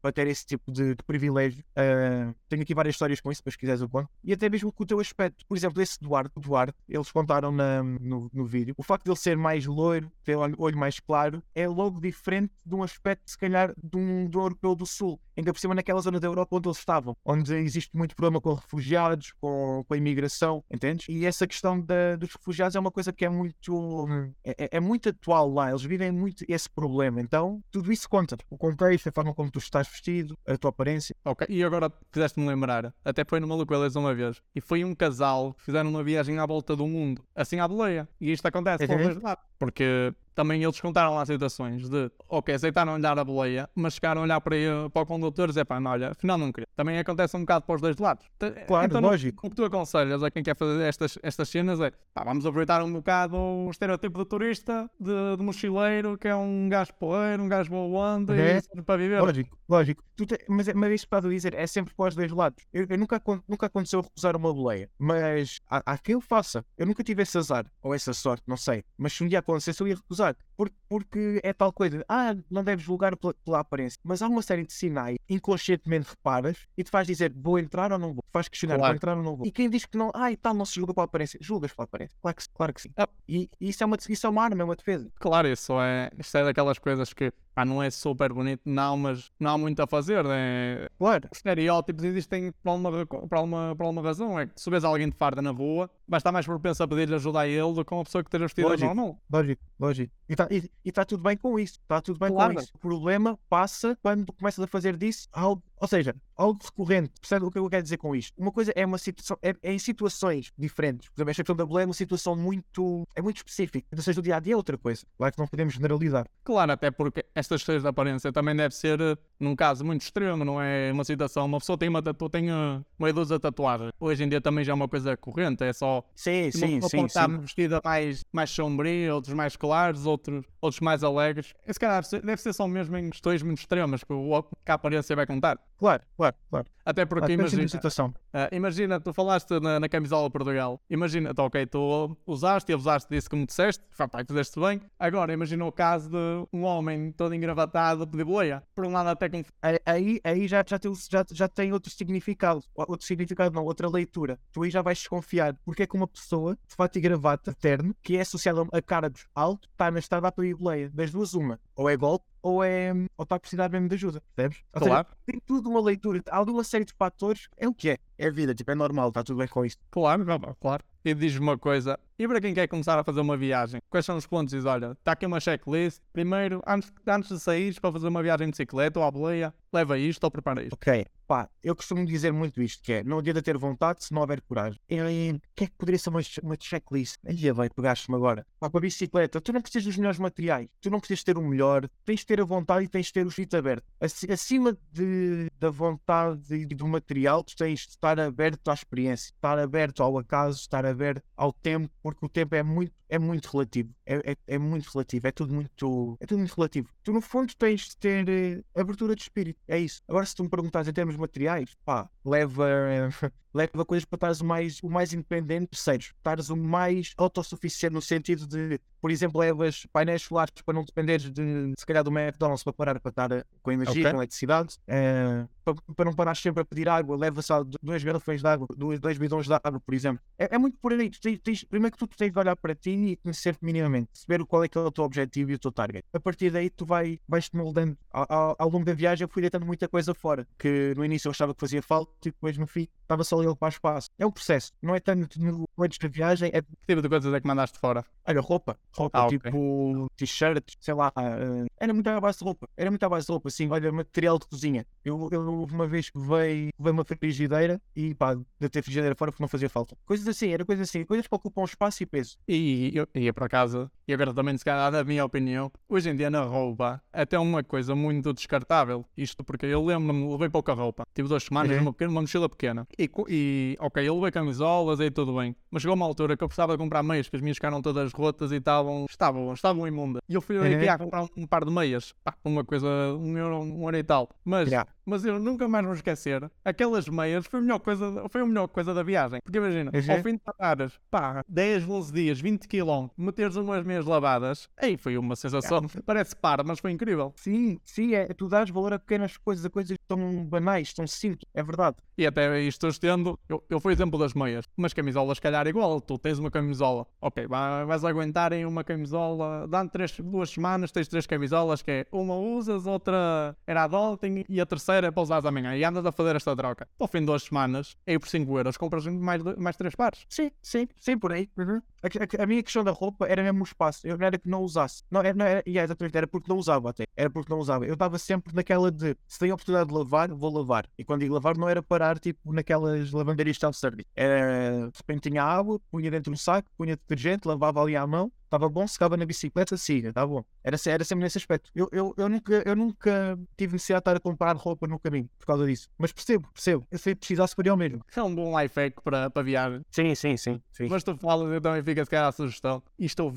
para 0.00 0.12
ter 0.12 0.26
esse 0.26 0.46
tipo 0.46 0.70
de, 0.70 0.94
de 0.94 1.02
privilégio. 1.02 1.64
Uh, 1.70 2.34
tenho 2.48 2.62
aqui 2.62 2.74
várias 2.74 2.94
histórias 2.94 3.20
com 3.20 3.30
isso, 3.30 3.42
se 3.44 3.58
quiseres 3.58 3.80
eu 3.80 3.88
conto. 3.88 4.08
E 4.22 4.32
até 4.32 4.48
mesmo 4.48 4.72
com 4.72 4.84
o 4.84 4.86
teu 4.86 5.00
aspecto. 5.00 5.44
Por 5.46 5.56
exemplo, 5.56 5.82
esse 5.82 5.98
Duarte, 6.00 6.32
o 6.36 6.40
Duarte, 6.40 6.74
eles 6.88 7.10
contaram 7.10 7.50
na, 7.50 7.82
no, 7.82 8.30
no 8.32 8.44
vídeo, 8.44 8.74
o 8.76 8.82
facto 8.82 9.04
de 9.04 9.10
ele 9.10 9.16
ser 9.16 9.36
mais 9.36 9.66
loiro, 9.66 10.10
ter 10.24 10.36
olho 10.36 10.78
mais 10.78 11.00
claro, 11.00 11.42
é 11.54 11.66
logo 11.66 12.00
diferente 12.00 12.52
de 12.64 12.74
um 12.74 12.82
aspecto, 12.82 13.30
se 13.30 13.38
calhar, 13.38 13.74
de 13.82 13.96
um, 13.96 14.28
de 14.28 14.36
um 14.36 14.42
europeu 14.42 14.74
do 14.74 14.86
Sul. 14.86 15.20
Ainda 15.36 15.52
por 15.52 15.60
cima 15.60 15.74
naquela 15.74 16.00
zona 16.00 16.18
da 16.18 16.26
Europa 16.26 16.56
onde 16.56 16.68
eles 16.68 16.78
estavam, 16.78 17.16
onde 17.24 17.54
existe 17.54 17.94
muito 17.94 18.16
problema 18.16 18.40
com 18.40 18.54
refugiados, 18.54 19.32
com, 19.40 19.84
com 19.86 19.94
a 19.94 19.96
imigração, 19.96 20.64
entendes? 20.70 21.06
E 21.08 21.26
essa 21.26 21.46
questão 21.46 21.80
da, 21.80 22.16
dos 22.16 22.32
refugiados 22.32 22.74
é 22.74 22.80
uma 22.80 22.90
coisa 22.90 23.12
que 23.12 23.24
é 23.24 23.28
muito 23.28 24.06
é, 24.44 24.64
é, 24.64 24.68
é, 24.72 24.80
muito 24.80 25.08
atual 25.08 25.52
lá, 25.52 25.70
eles 25.70 25.82
vivem 25.82 26.10
muito 26.10 26.44
esse 26.48 26.68
problema, 26.70 27.20
então 27.20 27.62
tudo 27.70 27.92
isso 27.92 28.08
conta, 28.08 28.36
o 28.50 28.56
contexto, 28.56 29.08
a 29.08 29.12
forma 29.12 29.34
como 29.34 29.50
tu 29.50 29.58
estás 29.58 29.88
vestido, 29.88 30.36
a 30.46 30.56
tua 30.56 30.70
aparência. 30.70 31.14
Ok, 31.24 31.46
e 31.50 31.62
agora 31.62 31.92
fizeste-me 32.10 32.46
lembrar, 32.46 32.94
até 33.04 33.24
foi 33.24 33.40
numa 33.40 33.66
Beleza 33.66 33.98
uma 33.98 34.14
vez, 34.14 34.40
e 34.54 34.60
foi 34.60 34.84
um 34.84 34.94
casal 34.94 35.54
que 35.54 35.64
fizeram 35.64 35.90
uma 35.90 36.04
viagem 36.04 36.38
à 36.38 36.46
volta 36.46 36.76
do 36.76 36.86
mundo, 36.86 37.24
assim 37.34 37.58
à 37.58 37.66
boleia, 37.66 38.08
e 38.20 38.32
isto 38.32 38.46
acontece 38.46 38.84
é, 38.84 39.12
lados, 39.20 39.44
porque 39.58 40.14
também 40.36 40.62
eles 40.62 40.78
contaram 40.78 41.14
lá 41.14 41.24
situações 41.24 41.88
de, 41.88 42.10
ok, 42.28 42.54
aceitaram 42.54 42.92
olhar 42.94 43.18
a 43.18 43.24
boleia, 43.24 43.68
mas 43.74 43.94
chegaram 43.94 44.20
a 44.20 44.24
olhar 44.24 44.40
para, 44.40 44.54
para 44.92 45.02
o 45.02 45.06
condutor 45.06 45.46
e 45.46 45.48
dizer, 45.48 45.64
pá, 45.64 45.80
não, 45.80 45.90
olha, 45.90 46.10
afinal 46.10 46.36
não 46.36 46.52
queria. 46.52 46.68
Também 46.76 46.98
acontece 46.98 47.34
um 47.36 47.40
bocado 47.40 47.64
para 47.64 47.74
os 47.74 47.80
dois 47.80 47.96
lados. 47.96 48.26
Claro, 48.66 48.86
então, 48.86 49.00
lógico. 49.00 49.46
O 49.46 49.50
que 49.50 49.56
tu 49.56 49.64
aconselhas 49.64 50.22
a 50.22 50.30
quem 50.30 50.42
quer 50.42 50.54
fazer 50.54 50.82
estas, 50.84 51.18
estas 51.22 51.48
cenas 51.48 51.80
é, 51.80 51.90
pá, 52.12 52.22
vamos 52.22 52.44
aproveitar 52.44 52.82
um 52.82 52.92
bocado 52.92 53.36
o 53.36 53.70
estereotipo 53.70 54.18
de 54.18 54.26
turista, 54.26 54.90
de, 55.00 55.36
de 55.38 55.42
mochileiro, 55.42 56.18
que 56.18 56.28
é 56.28 56.36
um 56.36 56.68
gajo 56.68 56.92
poeiro, 56.94 57.42
um 57.42 57.48
gajo 57.48 57.70
boa 57.70 58.16
onda 58.16 58.36
é. 58.36 58.60
e 58.74 58.82
para 58.82 58.98
viver. 58.98 59.22
Lógico, 59.22 59.58
lógico. 59.66 60.04
Te, 60.16 60.38
mas, 60.48 60.68
mas 60.74 60.92
isso 60.92 61.08
para 61.08 61.28
dizer, 61.28 61.54
é 61.54 61.66
sempre 61.66 61.94
para 61.94 62.08
os 62.08 62.14
dois 62.14 62.30
lados. 62.30 62.62
Eu, 62.72 62.86
eu 62.90 62.98
nunca, 62.98 63.22
nunca 63.48 63.66
aconteceu 63.66 64.02
recusar 64.02 64.36
uma 64.36 64.52
boleia, 64.52 64.90
mas 64.98 65.60
há, 65.70 65.82
há 65.86 65.98
quem 65.98 66.14
o 66.14 66.20
faça. 66.20 66.62
Eu 66.76 66.84
nunca 66.84 67.02
tive 67.02 67.22
esse 67.22 67.38
azar, 67.38 67.66
ou 67.82 67.94
essa 67.94 68.12
sorte, 68.12 68.42
não 68.46 68.56
sei. 68.56 68.84
Mas 68.98 69.14
se 69.14 69.24
um 69.24 69.28
dia 69.28 69.38
acontecesse, 69.38 69.80
eu 69.80 69.88
ia 69.88 69.94
recusar. 69.94 70.25
Porque, 70.56 70.74
porque 70.88 71.40
é 71.42 71.52
tal 71.52 71.72
coisa, 71.72 72.04
ah, 72.08 72.34
não 72.50 72.64
deves 72.64 72.84
julgar 72.84 73.14
pela, 73.16 73.34
pela, 73.34 73.60
aparência, 73.60 73.98
mas 74.02 74.22
há 74.22 74.28
uma 74.28 74.40
série 74.40 74.64
de 74.64 74.72
sinais, 74.72 75.18
inconscientemente 75.28 76.08
reparas, 76.08 76.56
e 76.76 76.82
te 76.82 76.90
faz 76.90 77.06
dizer, 77.06 77.32
vou 77.36 77.58
entrar 77.58 77.92
ou 77.92 77.98
não 77.98 78.14
vou? 78.14 78.24
Faz 78.32 78.48
questionar, 78.48 78.76
claro. 78.76 78.92
vou 78.92 78.96
entrar 78.96 79.16
ou 79.16 79.22
não 79.22 79.36
vou? 79.36 79.46
E 79.46 79.50
quem 79.50 79.68
diz 79.68 79.84
que 79.84 79.98
não, 79.98 80.10
ah, 80.14 80.32
e 80.32 80.36
tal, 80.36 80.54
não 80.54 80.64
se 80.64 80.74
julga 80.74 80.94
pela 80.94 81.04
aparência, 81.04 81.38
julgas 81.42 81.72
pela 81.72 81.84
aparência. 81.84 82.16
Claro 82.22 82.36
que, 82.36 82.44
claro 82.54 82.74
que 82.74 82.80
sim. 82.80 82.90
Ah, 82.96 83.08
e, 83.28 83.50
e, 83.60 83.68
isso, 83.68 83.82
é 83.82 83.86
uma, 83.86 83.96
isso 84.08 84.26
é 84.26 84.30
uma 84.30 84.42
arma, 84.42 84.62
é 84.62 84.64
uma 84.64 84.76
defesa. 84.76 85.10
Claro, 85.18 85.48
isso 85.48 85.78
é, 85.80 86.10
isso 86.18 86.36
é 86.36 86.44
daquelas 86.44 86.78
coisas 86.78 87.12
que 87.12 87.32
pá, 87.56 87.64
não 87.64 87.82
é 87.82 87.90
super 87.90 88.34
bonito, 88.34 88.60
não, 88.66 88.98
mas 88.98 89.32
não 89.40 89.52
há 89.52 89.58
muito 89.58 89.80
a 89.80 89.86
fazer. 89.86 90.22
Né? 90.22 90.88
Claro. 90.98 91.26
Os 91.32 91.38
estereótipos 91.38 92.04
existem 92.04 92.52
por 92.62 92.74
uma, 92.74 93.06
por 93.06 93.38
uma, 93.38 93.74
por 93.74 93.86
uma 93.86 94.02
razão. 94.02 94.38
É 94.38 94.46
que 94.46 94.60
se 94.60 94.68
vês 94.68 94.84
alguém 94.84 95.08
de 95.08 95.16
farda 95.16 95.40
na 95.40 95.50
rua, 95.50 95.90
vai 96.06 96.18
estar 96.18 96.30
mais 96.30 96.44
propenso 96.44 96.82
a 96.82 96.86
pedir 96.88 97.12
ajuda 97.14 97.40
a 97.40 97.48
ele 97.48 97.72
do 97.72 97.82
que 97.82 97.94
uma 97.94 98.04
pessoa 98.04 98.22
que 98.22 98.28
esteja 98.28 98.44
vestida 98.44 98.68
lógico, 98.68 98.94
normal. 98.94 99.18
Lógico, 99.32 99.62
lógico. 99.80 100.12
E 100.28 100.32
está 100.32 100.48
tá 100.92 101.04
tudo 101.04 101.22
bem 101.22 101.36
com 101.36 101.58
isso. 101.58 101.78
Está 101.80 102.00
tudo 102.00 102.18
bem 102.18 102.30
claro. 102.30 102.54
com 102.54 102.60
isso. 102.60 102.72
O 102.74 102.78
problema 102.78 103.38
passa 103.48 103.96
quando 104.02 104.32
começas 104.32 104.62
a 104.62 104.66
fazer 104.66 104.96
disso 104.96 105.28
algo 105.32 105.62
ou 105.78 105.86
seja, 105.86 106.14
algo 106.36 106.58
recorrente. 106.62 107.12
Percebe 107.20 107.44
o 107.44 107.50
que 107.50 107.58
eu 107.58 107.68
quero 107.68 107.82
dizer 107.82 107.96
com 107.98 108.14
isto? 108.14 108.32
Uma 108.36 108.50
coisa 108.50 108.72
é 108.74 108.84
uma 108.84 108.98
situação, 108.98 109.38
é, 109.42 109.54
é 109.62 109.72
em 109.72 109.78
situações 109.78 110.52
diferentes. 110.56 111.08
Por 111.08 111.18
exemplo, 111.18 111.30
esta 111.30 111.42
questão 111.42 111.56
da 111.56 111.66
boleia 111.66 111.84
é 111.84 111.86
uma 111.86 111.94
situação 111.94 112.34
muito, 112.34 113.06
é 113.14 113.22
muito 113.22 113.38
específica. 113.38 113.86
Ou 113.94 114.02
seja, 114.02 114.20
o 114.20 114.22
dia 114.22 114.36
a 114.36 114.40
dia 114.40 114.54
é 114.54 114.56
outra 114.56 114.78
coisa. 114.78 115.04
Claro 115.16 115.32
que 115.34 115.38
não 115.38 115.46
podemos 115.46 115.74
generalizar. 115.74 116.26
Claro, 116.44 116.72
até 116.72 116.90
porque 116.90 117.24
estas 117.34 117.60
questões 117.60 117.82
de 117.82 117.88
aparência 117.88 118.32
também 118.32 118.56
deve 118.56 118.74
ser, 118.74 119.00
eh, 119.00 119.16
num 119.38 119.54
caso 119.54 119.84
muito 119.84 120.02
extremo, 120.02 120.44
não 120.44 120.60
é 120.60 120.90
uma 120.92 121.04
situação. 121.04 121.46
Uma 121.46 121.58
pessoa 121.58 121.76
tem 121.76 121.88
uma 121.88 122.02
tatu, 122.02 122.28
tem 122.28 122.50
uh, 122.50 122.84
uma 122.98 123.10
idosa 123.10 123.38
tatuagem. 123.38 123.90
Hoje 124.00 124.24
em 124.24 124.28
dia 124.28 124.40
também 124.40 124.64
já 124.64 124.72
é 124.72 124.74
uma 124.74 124.88
coisa 124.88 125.16
corrente, 125.16 125.62
é 125.64 125.72
só. 125.72 126.02
Sim, 126.14 126.50
sim, 126.50 126.78
uma 126.78 126.88
sim. 126.88 127.04
Está 127.04 127.26
vestida 127.26 127.80
mais, 127.84 128.24
mais 128.32 128.50
sombria, 128.50 129.14
outros 129.14 129.34
mais 129.34 129.56
claros, 129.56 130.06
outros, 130.06 130.44
outros 130.60 130.80
mais 130.80 131.04
alegres. 131.04 131.54
Esse 131.66 131.78
cara 131.78 132.00
deve 132.22 132.40
ser, 132.40 132.52
só 132.52 132.66
mesmo 132.66 132.96
em 132.96 133.10
questões 133.10 133.42
muito 133.42 133.58
extremas 133.58 134.02
que, 134.02 134.12
o, 134.12 134.42
que 134.42 134.70
a 134.70 134.74
aparência 134.74 135.14
vai 135.14 135.26
contar. 135.26 135.58
Claro, 135.78 136.02
claro, 136.16 136.34
claro. 136.48 136.66
Até 136.84 137.04
porque 137.04 137.32
imagina, 137.32 137.68
situação. 137.68 138.14
Uh, 138.36 138.54
imagina, 138.54 139.00
tu 139.00 139.14
falaste 139.14 139.58
na, 139.60 139.80
na 139.80 139.88
camisola 139.88 140.28
Portugal. 140.28 140.78
Imagina, 140.90 141.32
tá, 141.32 141.42
ok, 141.42 141.64
tu 141.64 142.14
usaste 142.26 142.70
e 142.70 142.74
abusaste 142.74 143.08
disso 143.08 143.30
como 143.30 143.46
disseste, 143.46 143.82
pá, 143.96 144.22
fizeste 144.28 144.60
bem. 144.60 144.78
Agora, 144.98 145.32
imagina 145.32 145.64
o 145.64 145.72
caso 145.72 146.10
de 146.10 146.46
um 146.52 146.62
homem 146.64 147.12
todo 147.12 147.34
engravatado 147.34 148.06
pedir 148.06 148.24
boleia. 148.24 148.62
Por 148.74 148.84
um 148.84 148.92
lado, 148.92 149.08
até 149.08 149.30
com. 149.30 149.42
Aí, 149.86 150.20
aí 150.22 150.46
já, 150.46 150.62
já, 150.66 150.78
tem, 150.78 150.92
já, 151.10 151.24
já 151.32 151.48
tem 151.48 151.72
outro 151.72 151.90
significado. 151.90 152.62
Outro 152.74 153.06
significado, 153.06 153.54
não, 153.54 153.64
outra 153.64 153.88
leitura. 153.88 154.38
Tu 154.52 154.64
aí 154.64 154.70
já 154.70 154.82
vais 154.82 154.98
desconfiar. 154.98 155.56
Porque 155.64 155.84
é 155.84 155.86
que 155.86 155.96
uma 155.96 156.06
pessoa 156.06 156.58
de 156.68 156.74
fato 156.74 156.98
e 156.98 157.00
gravata, 157.00 157.54
terno, 157.54 157.96
que 158.02 158.18
é 158.18 158.20
associada 158.20 158.66
a 158.70 158.82
cara 158.82 159.10
alto, 159.34 159.66
está 159.72 159.90
na 159.90 159.98
estrada 159.98 160.28
a 160.28 160.32
pedir 160.32 160.54
boleia. 160.54 160.90
Das 160.90 161.10
duas, 161.10 161.32
uma. 161.32 161.58
Ou 161.74 161.88
é 161.88 161.96
golpe 161.96 162.26
ou 162.46 162.62
é 162.62 162.92
ou 163.16 163.24
está 163.24 163.34
a 163.34 163.40
precisar 163.40 163.68
mesmo 163.68 163.88
de 163.88 163.96
ajuda, 163.96 164.22
percebes? 164.34 164.62
Claro. 164.70 165.08
Seja, 165.08 165.18
tem 165.26 165.40
tudo 165.44 165.68
uma 165.68 165.80
leitura, 165.80 166.22
há 166.30 166.42
uma 166.42 166.62
série 166.62 166.84
de 166.84 166.92
fatores, 166.92 167.48
é 167.56 167.66
o 167.66 167.74
que 167.74 167.90
é, 167.90 167.98
é 168.18 168.30
vida, 168.30 168.54
tipo, 168.54 168.70
é 168.70 168.74
normal, 168.74 169.08
está 169.08 169.22
tudo 169.22 169.38
bem 169.38 169.48
com 169.48 169.64
isto. 169.64 169.82
Claro, 169.90 170.24
claro. 170.60 170.84
E 171.04 171.14
diz-me 171.14 171.40
uma 171.40 171.56
coisa, 171.56 171.96
e 172.18 172.26
para 172.26 172.40
quem 172.40 172.52
quer 172.52 172.66
começar 172.66 172.98
a 172.98 173.04
fazer 173.04 173.20
uma 173.20 173.36
viagem, 173.36 173.80
quais 173.88 174.04
são 174.04 174.16
os 174.16 174.26
pontos? 174.26 174.52
Diz, 174.52 174.64
olha, 174.64 174.90
está 174.90 175.12
aqui 175.12 175.24
uma 175.24 175.38
checklist, 175.38 176.00
primeiro, 176.12 176.60
antes, 176.66 176.92
antes 177.06 177.30
de 177.30 177.38
sair 177.38 177.80
para 177.80 177.92
fazer 177.92 178.08
uma 178.08 178.22
viagem 178.24 178.46
de 178.46 178.50
bicicleta 178.50 178.98
ou 178.98 179.06
à 179.06 179.10
boleia, 179.10 179.54
leva 179.72 179.96
isto 179.96 180.24
ou 180.24 180.30
prepara 180.32 180.62
isto. 180.62 180.72
Ok, 180.72 181.06
pá, 181.28 181.48
eu 181.62 181.76
costumo 181.76 182.04
dizer 182.04 182.32
muito 182.32 182.60
isto, 182.60 182.82
que 182.82 182.94
é, 182.94 183.04
não 183.04 183.18
adianta 183.18 183.40
ter 183.40 183.56
vontade 183.56 184.02
se 184.02 184.12
não 184.12 184.22
houver 184.22 184.40
coragem. 184.40 184.80
E 184.88 185.30
o 185.30 185.40
que 185.54 185.64
é 185.64 185.66
que 185.68 185.74
poderia 185.78 185.98
ser 185.98 186.08
uma, 186.08 186.20
uma 186.42 186.56
checklist? 186.58 187.18
Aí 187.24 187.52
vai, 187.52 187.70
pegaste-me 187.70 188.16
agora. 188.16 188.44
Pá, 188.58 188.68
para 188.68 188.78
a 188.78 188.80
bicicleta, 188.80 189.40
tu 189.40 189.52
não 189.52 189.60
precisas 189.60 189.84
dos 189.84 189.96
melhores 189.96 190.18
materiais, 190.18 190.68
tu 190.80 190.90
não 190.90 190.98
precisas 190.98 191.22
ter 191.22 191.38
o 191.38 191.42
melhor, 191.42 191.88
tens 192.04 192.20
de 192.20 192.26
ter 192.26 192.40
a 192.40 192.44
vontade 192.44 192.84
e 192.84 192.88
tens 192.88 193.06
de 193.06 193.12
ter 193.12 193.24
o 193.24 193.28
espírito 193.28 193.56
aberto. 193.56 193.84
Acima 194.00 194.76
de, 194.90 195.48
da 195.56 195.70
vontade 195.70 196.52
e 196.52 196.66
do 196.66 196.88
material, 196.88 197.44
tu 197.44 197.54
tens 197.54 197.86
de 197.86 197.96
estar 198.06 198.20
aberto 198.20 198.68
à 198.68 198.74
experiência, 198.74 199.32
estar 199.32 199.58
aberto 199.58 200.02
ao 200.02 200.16
acaso, 200.18 200.60
estar 200.60 200.86
aberto 200.86 201.22
ao 201.36 201.52
tempo, 201.52 201.92
porque 202.02 202.24
o 202.24 202.28
tempo 202.28 202.54
é 202.54 202.62
muito, 202.62 202.92
é 203.08 203.18
muito 203.18 203.46
relativo. 203.46 203.94
É, 204.04 204.32
é, 204.32 204.36
é 204.46 204.58
muito 204.58 204.86
relativo, 204.88 205.26
é 205.26 205.32
tudo 205.32 205.54
muito, 205.54 206.16
é 206.20 206.26
tudo 206.26 206.38
muito 206.38 206.54
relativo. 206.54 206.88
Tu, 207.02 207.12
no 207.12 207.20
fundo, 207.20 207.52
tens 207.56 207.88
de 207.88 207.96
ter 207.96 208.28
uh, 208.28 208.80
abertura 208.80 209.14
de 209.14 209.22
espírito. 209.22 209.60
É 209.66 209.78
isso. 209.78 210.02
Agora, 210.08 210.26
se 210.26 210.34
tu 210.34 210.42
me 210.42 210.48
perguntas 210.48 210.86
em 210.88 210.92
termos 210.92 211.16
materiais, 211.16 211.76
pá, 211.84 212.08
leva, 212.24 212.66
leva 213.54 213.84
coisas 213.84 214.04
para 214.04 214.16
estares 214.16 214.40
o 214.40 214.44
mais, 214.44 214.80
o 214.82 214.88
mais 214.88 215.12
independente, 215.12 215.68
terceiros, 215.68 216.12
estares 216.16 216.50
o 216.50 216.56
mais 216.56 217.14
autossuficiente 217.16 217.94
no 217.94 218.02
sentido 218.02 218.46
de, 218.46 218.80
por 219.00 219.10
exemplo, 219.10 219.40
levas 219.40 219.86
painéis 219.92 220.22
solares 220.22 220.52
para 220.64 220.74
não 220.74 220.84
dependeres 220.84 221.30
de, 221.30 221.72
se 221.78 221.86
calhar, 221.86 222.04
do 222.04 222.10
McDonald's 222.10 222.62
para 222.62 222.72
parar 222.72 223.00
para 223.00 223.10
estar 223.10 223.46
com 223.62 223.72
energia, 223.72 224.00
okay. 224.00 224.10
com 224.10 224.18
eletricidade. 224.18 224.76
Uh, 224.88 225.48
para, 225.64 225.74
para, 225.94 226.04
não 226.04 226.14
parar 226.14 226.36
sempre 226.36 226.62
a 226.62 226.64
pedir 226.64 226.88
água, 226.88 227.16
leva 227.16 227.42
só 227.42 227.64
dois 227.82 228.04
garrafões 228.04 228.40
de 228.40 228.46
água, 228.46 228.68
dois, 228.76 229.00
dois 229.00 229.18
bidões 229.18 229.46
de 229.46 229.52
água, 229.52 229.80
por 229.80 229.94
exemplo. 229.94 230.22
É, 230.38 230.54
é 230.54 230.58
muito 230.58 230.78
por 230.78 230.92
aí. 230.92 231.10
Tens, 231.10 231.38
tens, 231.40 231.64
primeiro 231.64 231.96
que 231.96 231.98
tu 231.98 232.06
tens 232.16 232.32
de 232.32 232.38
olhar 232.38 232.56
para 232.56 232.74
ti 232.74 232.95
e 233.04 233.16
conhecer-te 233.16 233.64
minimamente, 233.64 234.10
saber 234.14 234.44
qual 234.44 234.64
é 234.64 234.68
que 234.68 234.78
é 234.78 234.80
o 234.80 234.90
teu 234.90 235.04
objetivo 235.04 235.50
e 235.50 235.54
o 235.54 235.58
teu 235.58 235.72
target. 235.72 236.04
A 236.12 236.20
partir 236.20 236.50
daí, 236.50 236.70
tu 236.70 236.84
vai, 236.84 237.18
vais-te 237.28 237.56
moldando. 237.56 237.96
Ao, 238.10 238.26
ao, 238.28 238.56
ao, 238.58 238.68
longo 238.68 238.84
da 238.84 238.94
viagem, 238.94 239.24
eu 239.24 239.28
fui 239.28 239.42
deitando 239.42 239.66
muita 239.66 239.88
coisa 239.88 240.14
fora, 240.14 240.46
que 240.58 240.94
no 240.96 241.04
início 241.04 241.28
eu 241.28 241.30
achava 241.30 241.54
que 241.54 241.60
fazia 241.60 241.82
falta 241.82 242.12
e 242.24 242.30
depois 242.30 242.56
no 242.56 242.66
fim 242.66 242.88
estava 243.02 243.24
só 243.24 243.38
ali 243.38 243.54
para 243.56 243.66
o 243.66 243.68
espaço. 243.68 244.10
É 244.18 244.26
um 244.26 244.30
processo, 244.30 244.72
não 244.82 244.94
é 244.94 245.00
tanto 245.00 245.40
no 245.40 245.66
antes 245.78 245.98
da 245.98 246.08
viagem. 246.08 246.50
É... 246.52 246.62
Que 246.62 246.68
tipo 246.88 247.02
de 247.02 247.08
coisas 247.08 247.32
é 247.32 247.40
que 247.40 247.46
mandaste 247.46 247.78
fora? 247.78 248.04
Olha, 248.26 248.40
roupa, 248.40 248.78
roupa, 248.92 249.24
ah, 249.24 249.28
tipo 249.28 250.04
okay. 250.04 250.16
t-shirts, 250.16 250.76
sei 250.80 250.94
lá. 250.94 251.12
Uh, 251.16 251.66
era 251.78 251.92
muito 251.92 252.08
à 252.08 252.20
base 252.20 252.38
de 252.38 252.44
roupa, 252.44 252.68
era 252.76 252.90
muito 252.90 253.02
à 253.02 253.08
base 253.08 253.26
de 253.26 253.32
roupa, 253.32 253.48
assim, 253.48 253.68
olha, 253.70 253.92
material 253.92 254.38
de 254.38 254.46
cozinha. 254.46 254.86
Eu, 255.04 255.28
eu 255.30 255.64
uma 255.64 255.86
vez 255.86 256.10
que 256.10 256.18
veio, 256.18 256.70
veio 256.78 256.92
uma 256.92 257.04
frigideira 257.04 257.80
e 257.94 258.14
pá, 258.14 258.34
de 258.34 258.68
ter 258.68 258.82
frigideira 258.82 259.14
fora 259.14 259.30
porque 259.30 259.42
não 259.42 259.48
fazia 259.48 259.68
falta. 259.68 259.96
Coisas 260.04 260.26
assim, 260.26 260.48
era 260.48 260.64
coisas 260.64 260.88
assim, 260.88 261.04
coisas 261.04 261.26
que 261.26 261.34
ocupam 261.34 261.64
espaço 261.64 262.02
e 262.02 262.06
peso. 262.06 262.36
E 262.48 262.85
eu 262.94 263.06
ia 263.14 263.32
para 263.32 263.48
casa, 263.48 263.90
e 264.08 264.14
agora 264.14 264.32
também, 264.32 264.56
se 264.56 264.64
calhar, 264.64 264.90
na 264.92 265.02
minha 265.02 265.24
opinião, 265.24 265.70
hoje 265.88 266.10
em 266.10 266.14
dia 266.14 266.30
na 266.30 266.42
roupa, 266.42 267.02
é 267.12 267.22
até 267.22 267.38
uma 267.38 267.64
coisa 267.64 267.94
muito 267.94 268.32
descartável. 268.32 269.04
Isto 269.16 269.42
porque 269.42 269.66
eu 269.66 269.84
lembro-me, 269.84 270.30
levei 270.30 270.48
pouca 270.48 270.72
roupa. 270.72 271.04
Tive 271.12 271.28
duas 271.28 271.42
semanas 271.42 271.72
uhum. 271.72 271.78
numa 271.78 271.92
pequena, 271.92 272.10
uma 272.12 272.20
mochila 272.20 272.48
pequena. 272.48 272.86
E, 272.96 273.10
e, 273.28 273.76
ok, 273.80 274.06
eu 274.06 274.14
levei 274.14 274.30
camisolas 274.30 275.00
e 275.00 275.10
tudo 275.10 275.34
bem. 275.36 275.56
Mas 275.70 275.82
chegou 275.82 275.96
uma 275.96 276.06
altura 276.06 276.36
que 276.36 276.44
eu 276.44 276.48
precisava 276.48 276.72
de 276.74 276.78
comprar 276.78 277.02
meias, 277.02 277.28
que 277.28 277.34
as 277.34 277.42
minhas 277.42 277.56
ficaram 277.56 277.82
todas 277.82 278.12
rotas 278.12 278.52
e 278.52 278.56
estavam, 278.56 279.06
estavam, 279.10 279.52
estavam 279.52 279.88
imundas. 279.88 280.22
E 280.28 280.34
eu 280.34 280.40
fui 280.40 280.56
uhum. 280.56 280.76
aqui 280.76 280.88
a 280.88 280.98
comprar 280.98 281.26
um 281.36 281.46
par 281.46 281.64
de 281.64 281.72
meias. 281.72 282.14
Pá, 282.22 282.34
uma 282.44 282.64
coisa, 282.64 282.86
um 283.18 283.36
euro, 283.36 283.60
um 283.60 283.82
euro 283.82 283.96
e 283.96 284.04
tal. 284.04 284.28
Mas 284.44 284.68
yeah 284.68 284.88
mas 285.06 285.24
eu 285.24 285.38
nunca 285.38 285.68
mais 285.68 285.84
vou 285.84 285.94
esquecer. 285.94 286.50
Aquelas 286.64 287.08
meias 287.08 287.46
foi 287.46 287.60
a 287.60 287.62
melhor 287.62 287.78
coisa, 287.78 288.28
foi 288.28 288.40
a 288.40 288.46
melhor 288.46 288.66
coisa 288.68 288.92
da 288.92 289.02
viagem. 289.02 289.40
Porque 289.44 289.58
imagina, 289.58 289.90
Uhum. 289.94 290.16
ao 290.16 290.22
fim 290.22 290.34
de 290.34 290.40
andares, 290.54 290.92
pá, 291.10 291.42
10, 291.48 291.88
11 291.88 292.12
dias, 292.12 292.40
20 292.40 292.66
km, 292.68 293.08
meteres 293.16 293.56
umas 293.56 293.84
meias 293.84 294.04
lavadas, 294.04 294.68
aí 294.76 294.96
foi 294.96 295.16
uma 295.16 295.36
sensação, 295.36 295.80
parece 296.04 296.34
para, 296.34 296.64
mas 296.64 296.80
foi 296.80 296.90
incrível. 296.90 297.32
Sim, 297.36 297.78
sim, 297.84 298.14
é, 298.14 298.26
tu 298.34 298.48
dás 298.48 298.68
valor 298.68 298.92
a 298.94 298.98
pequenas 298.98 299.36
coisas, 299.36 299.64
a 299.64 299.70
coisas 299.70 299.96
tão 300.08 300.44
banais, 300.44 300.92
tão 300.92 301.06
simples, 301.06 301.46
é 301.54 301.62
verdade. 301.62 301.96
E 302.18 302.26
até 302.26 302.60
isto 302.62 302.86
estendo, 302.88 303.38
eu, 303.48 303.62
eu 303.70 303.78
fui 303.78 303.92
exemplo 303.92 304.18
das 304.18 304.34
meias, 304.34 304.64
mas 304.76 304.92
camisolas, 304.92 305.36
se 305.38 305.42
calhar, 305.42 305.66
igual. 305.66 306.00
Tu 306.00 306.18
tens 306.18 306.38
uma 306.38 306.50
camisola, 306.50 307.06
ok, 307.20 307.46
vai- 307.46 307.84
vais 307.84 308.04
aguentar 308.04 308.52
em 308.52 308.64
uma 308.64 308.82
camisola, 308.82 309.66
dá 309.68 309.86
três, 309.86 310.18
duas 310.18 310.50
semanas, 310.50 310.90
tens 310.90 311.08
três 311.08 311.26
camisolas, 311.26 311.82
que 311.82 311.90
é 311.90 312.06
uma 312.10 312.34
usas, 312.36 312.86
outra 312.86 313.54
era 313.66 313.84
adulting 313.84 314.44
e 314.48 314.60
a 314.60 314.66
terceira 314.66 314.95
é 315.04 315.10
para 315.10 315.48
amanhã. 315.48 315.76
E 315.76 315.84
andas 315.84 316.04
a 316.06 316.12
fazer 316.12 316.36
esta 316.36 316.54
troca. 316.56 316.88
Ao 316.98 317.08
fim 317.08 317.20
de 317.20 317.26
duas 317.26 317.42
semanas, 317.42 317.96
aí 318.06 318.18
por 318.18 318.28
5 318.28 318.56
euros, 318.58 318.76
compras 318.76 319.06
mais, 319.06 319.42
mais 319.56 319.76
três 319.76 319.94
pares. 319.94 320.24
Sim, 320.28 320.50
sim, 320.62 320.86
sim, 320.98 321.18
por 321.18 321.32
aí. 321.32 321.48
Uhum. 321.56 321.80
A, 322.02 322.40
a- 322.40 322.42
a 322.44 322.46
minha 322.46 322.62
questão 322.62 322.84
da 322.84 322.90
roupa 322.90 323.26
era 323.26 323.42
mesmo 323.42 323.60
o 323.60 323.64
espaço. 323.64 324.06
Eu 324.06 324.16
não 324.18 324.26
era 324.26 324.38
que 324.38 324.48
não 324.48 324.60
usasse. 324.62 325.02
Não, 325.10 325.20
era, 325.20 325.34
não 325.34 325.44
era, 325.46 325.62
yeah, 325.66 325.84
exatamente, 325.84 326.16
era 326.16 326.26
porque 326.26 326.48
não 326.48 326.56
usava 326.58 326.90
até. 326.90 327.04
Era 327.16 327.30
porque 327.30 327.50
não 327.52 327.58
usava. 327.58 327.86
Eu 327.86 327.94
estava 327.94 328.18
sempre 328.18 328.54
naquela 328.54 328.90
de 328.90 329.16
se 329.26 329.38
tenho 329.38 329.52
a 329.52 329.54
oportunidade 329.54 329.88
de 329.88 329.94
lavar, 329.94 330.28
vou 330.32 330.52
lavar. 330.52 330.88
E 330.98 331.04
quando 331.04 331.20
digo 331.20 331.34
lavar, 331.34 331.56
não 331.56 331.68
era 331.68 331.82
parar 331.82 332.18
tipo 332.18 332.52
naquelas 332.52 333.10
lavanderias 333.12 333.58
self-service. 333.58 334.06
Era 334.14 334.90
de 334.90 334.98
repente 334.98 335.28
tinha 335.30 335.42
água, 335.42 335.80
punha 335.90 336.10
dentro 336.10 336.32
do 336.32 336.38
saco, 336.38 336.68
punha 336.76 336.96
detergente, 336.96 337.46
lavava 337.48 337.80
ali 337.82 337.96
à 337.96 338.06
mão. 338.06 338.30
Estava 338.46 338.68
bom, 338.68 338.86
secava 338.86 339.16
na 339.16 339.26
bicicleta, 339.26 339.76
siga, 339.76 340.10
está 340.10 340.24
bom. 340.24 340.44
Era, 340.62 340.76
era 340.86 341.04
sempre 341.04 341.24
nesse 341.24 341.36
aspecto. 341.36 341.68
Eu, 341.74 341.88
eu, 341.90 342.14
eu, 342.16 342.28
nunca, 342.28 342.62
eu 342.64 342.76
nunca 342.76 343.38
tive 343.56 343.72
necessidade 343.72 343.98
de 343.98 344.02
estar 344.02 344.16
a 344.16 344.20
comprar 344.20 344.54
roupa 344.56 344.86
no 344.86 345.00
caminho 345.00 345.28
por 345.36 345.46
causa 345.46 345.66
disso. 345.66 345.88
Mas 345.98 346.12
percebo, 346.12 346.48
percebo. 346.54 346.86
Eu 346.88 346.98
se 346.98 347.14
precisasse, 347.16 347.56
faria 347.56 347.74
o 347.74 347.76
mesmo. 347.76 348.04
É 348.14 348.22
um 348.22 348.32
bom 348.32 348.58
life 348.58 348.78
hack 348.78 349.00
para, 349.02 349.28
para 349.30 349.42
viagem. 349.42 349.84
Sim, 349.90 350.14
sim, 350.14 350.36
sim. 350.36 350.62
sim. 350.72 350.86
Mas 350.88 351.02
tu 351.02 351.16
falas, 351.16 351.52
eu 351.52 351.60
também 351.60 351.82
fica 351.82 352.04
se 352.04 352.10
calhar 352.10 352.28
a 352.28 352.32
sugestão. 352.32 352.82
Isto 352.96 353.22
eu 353.22 353.30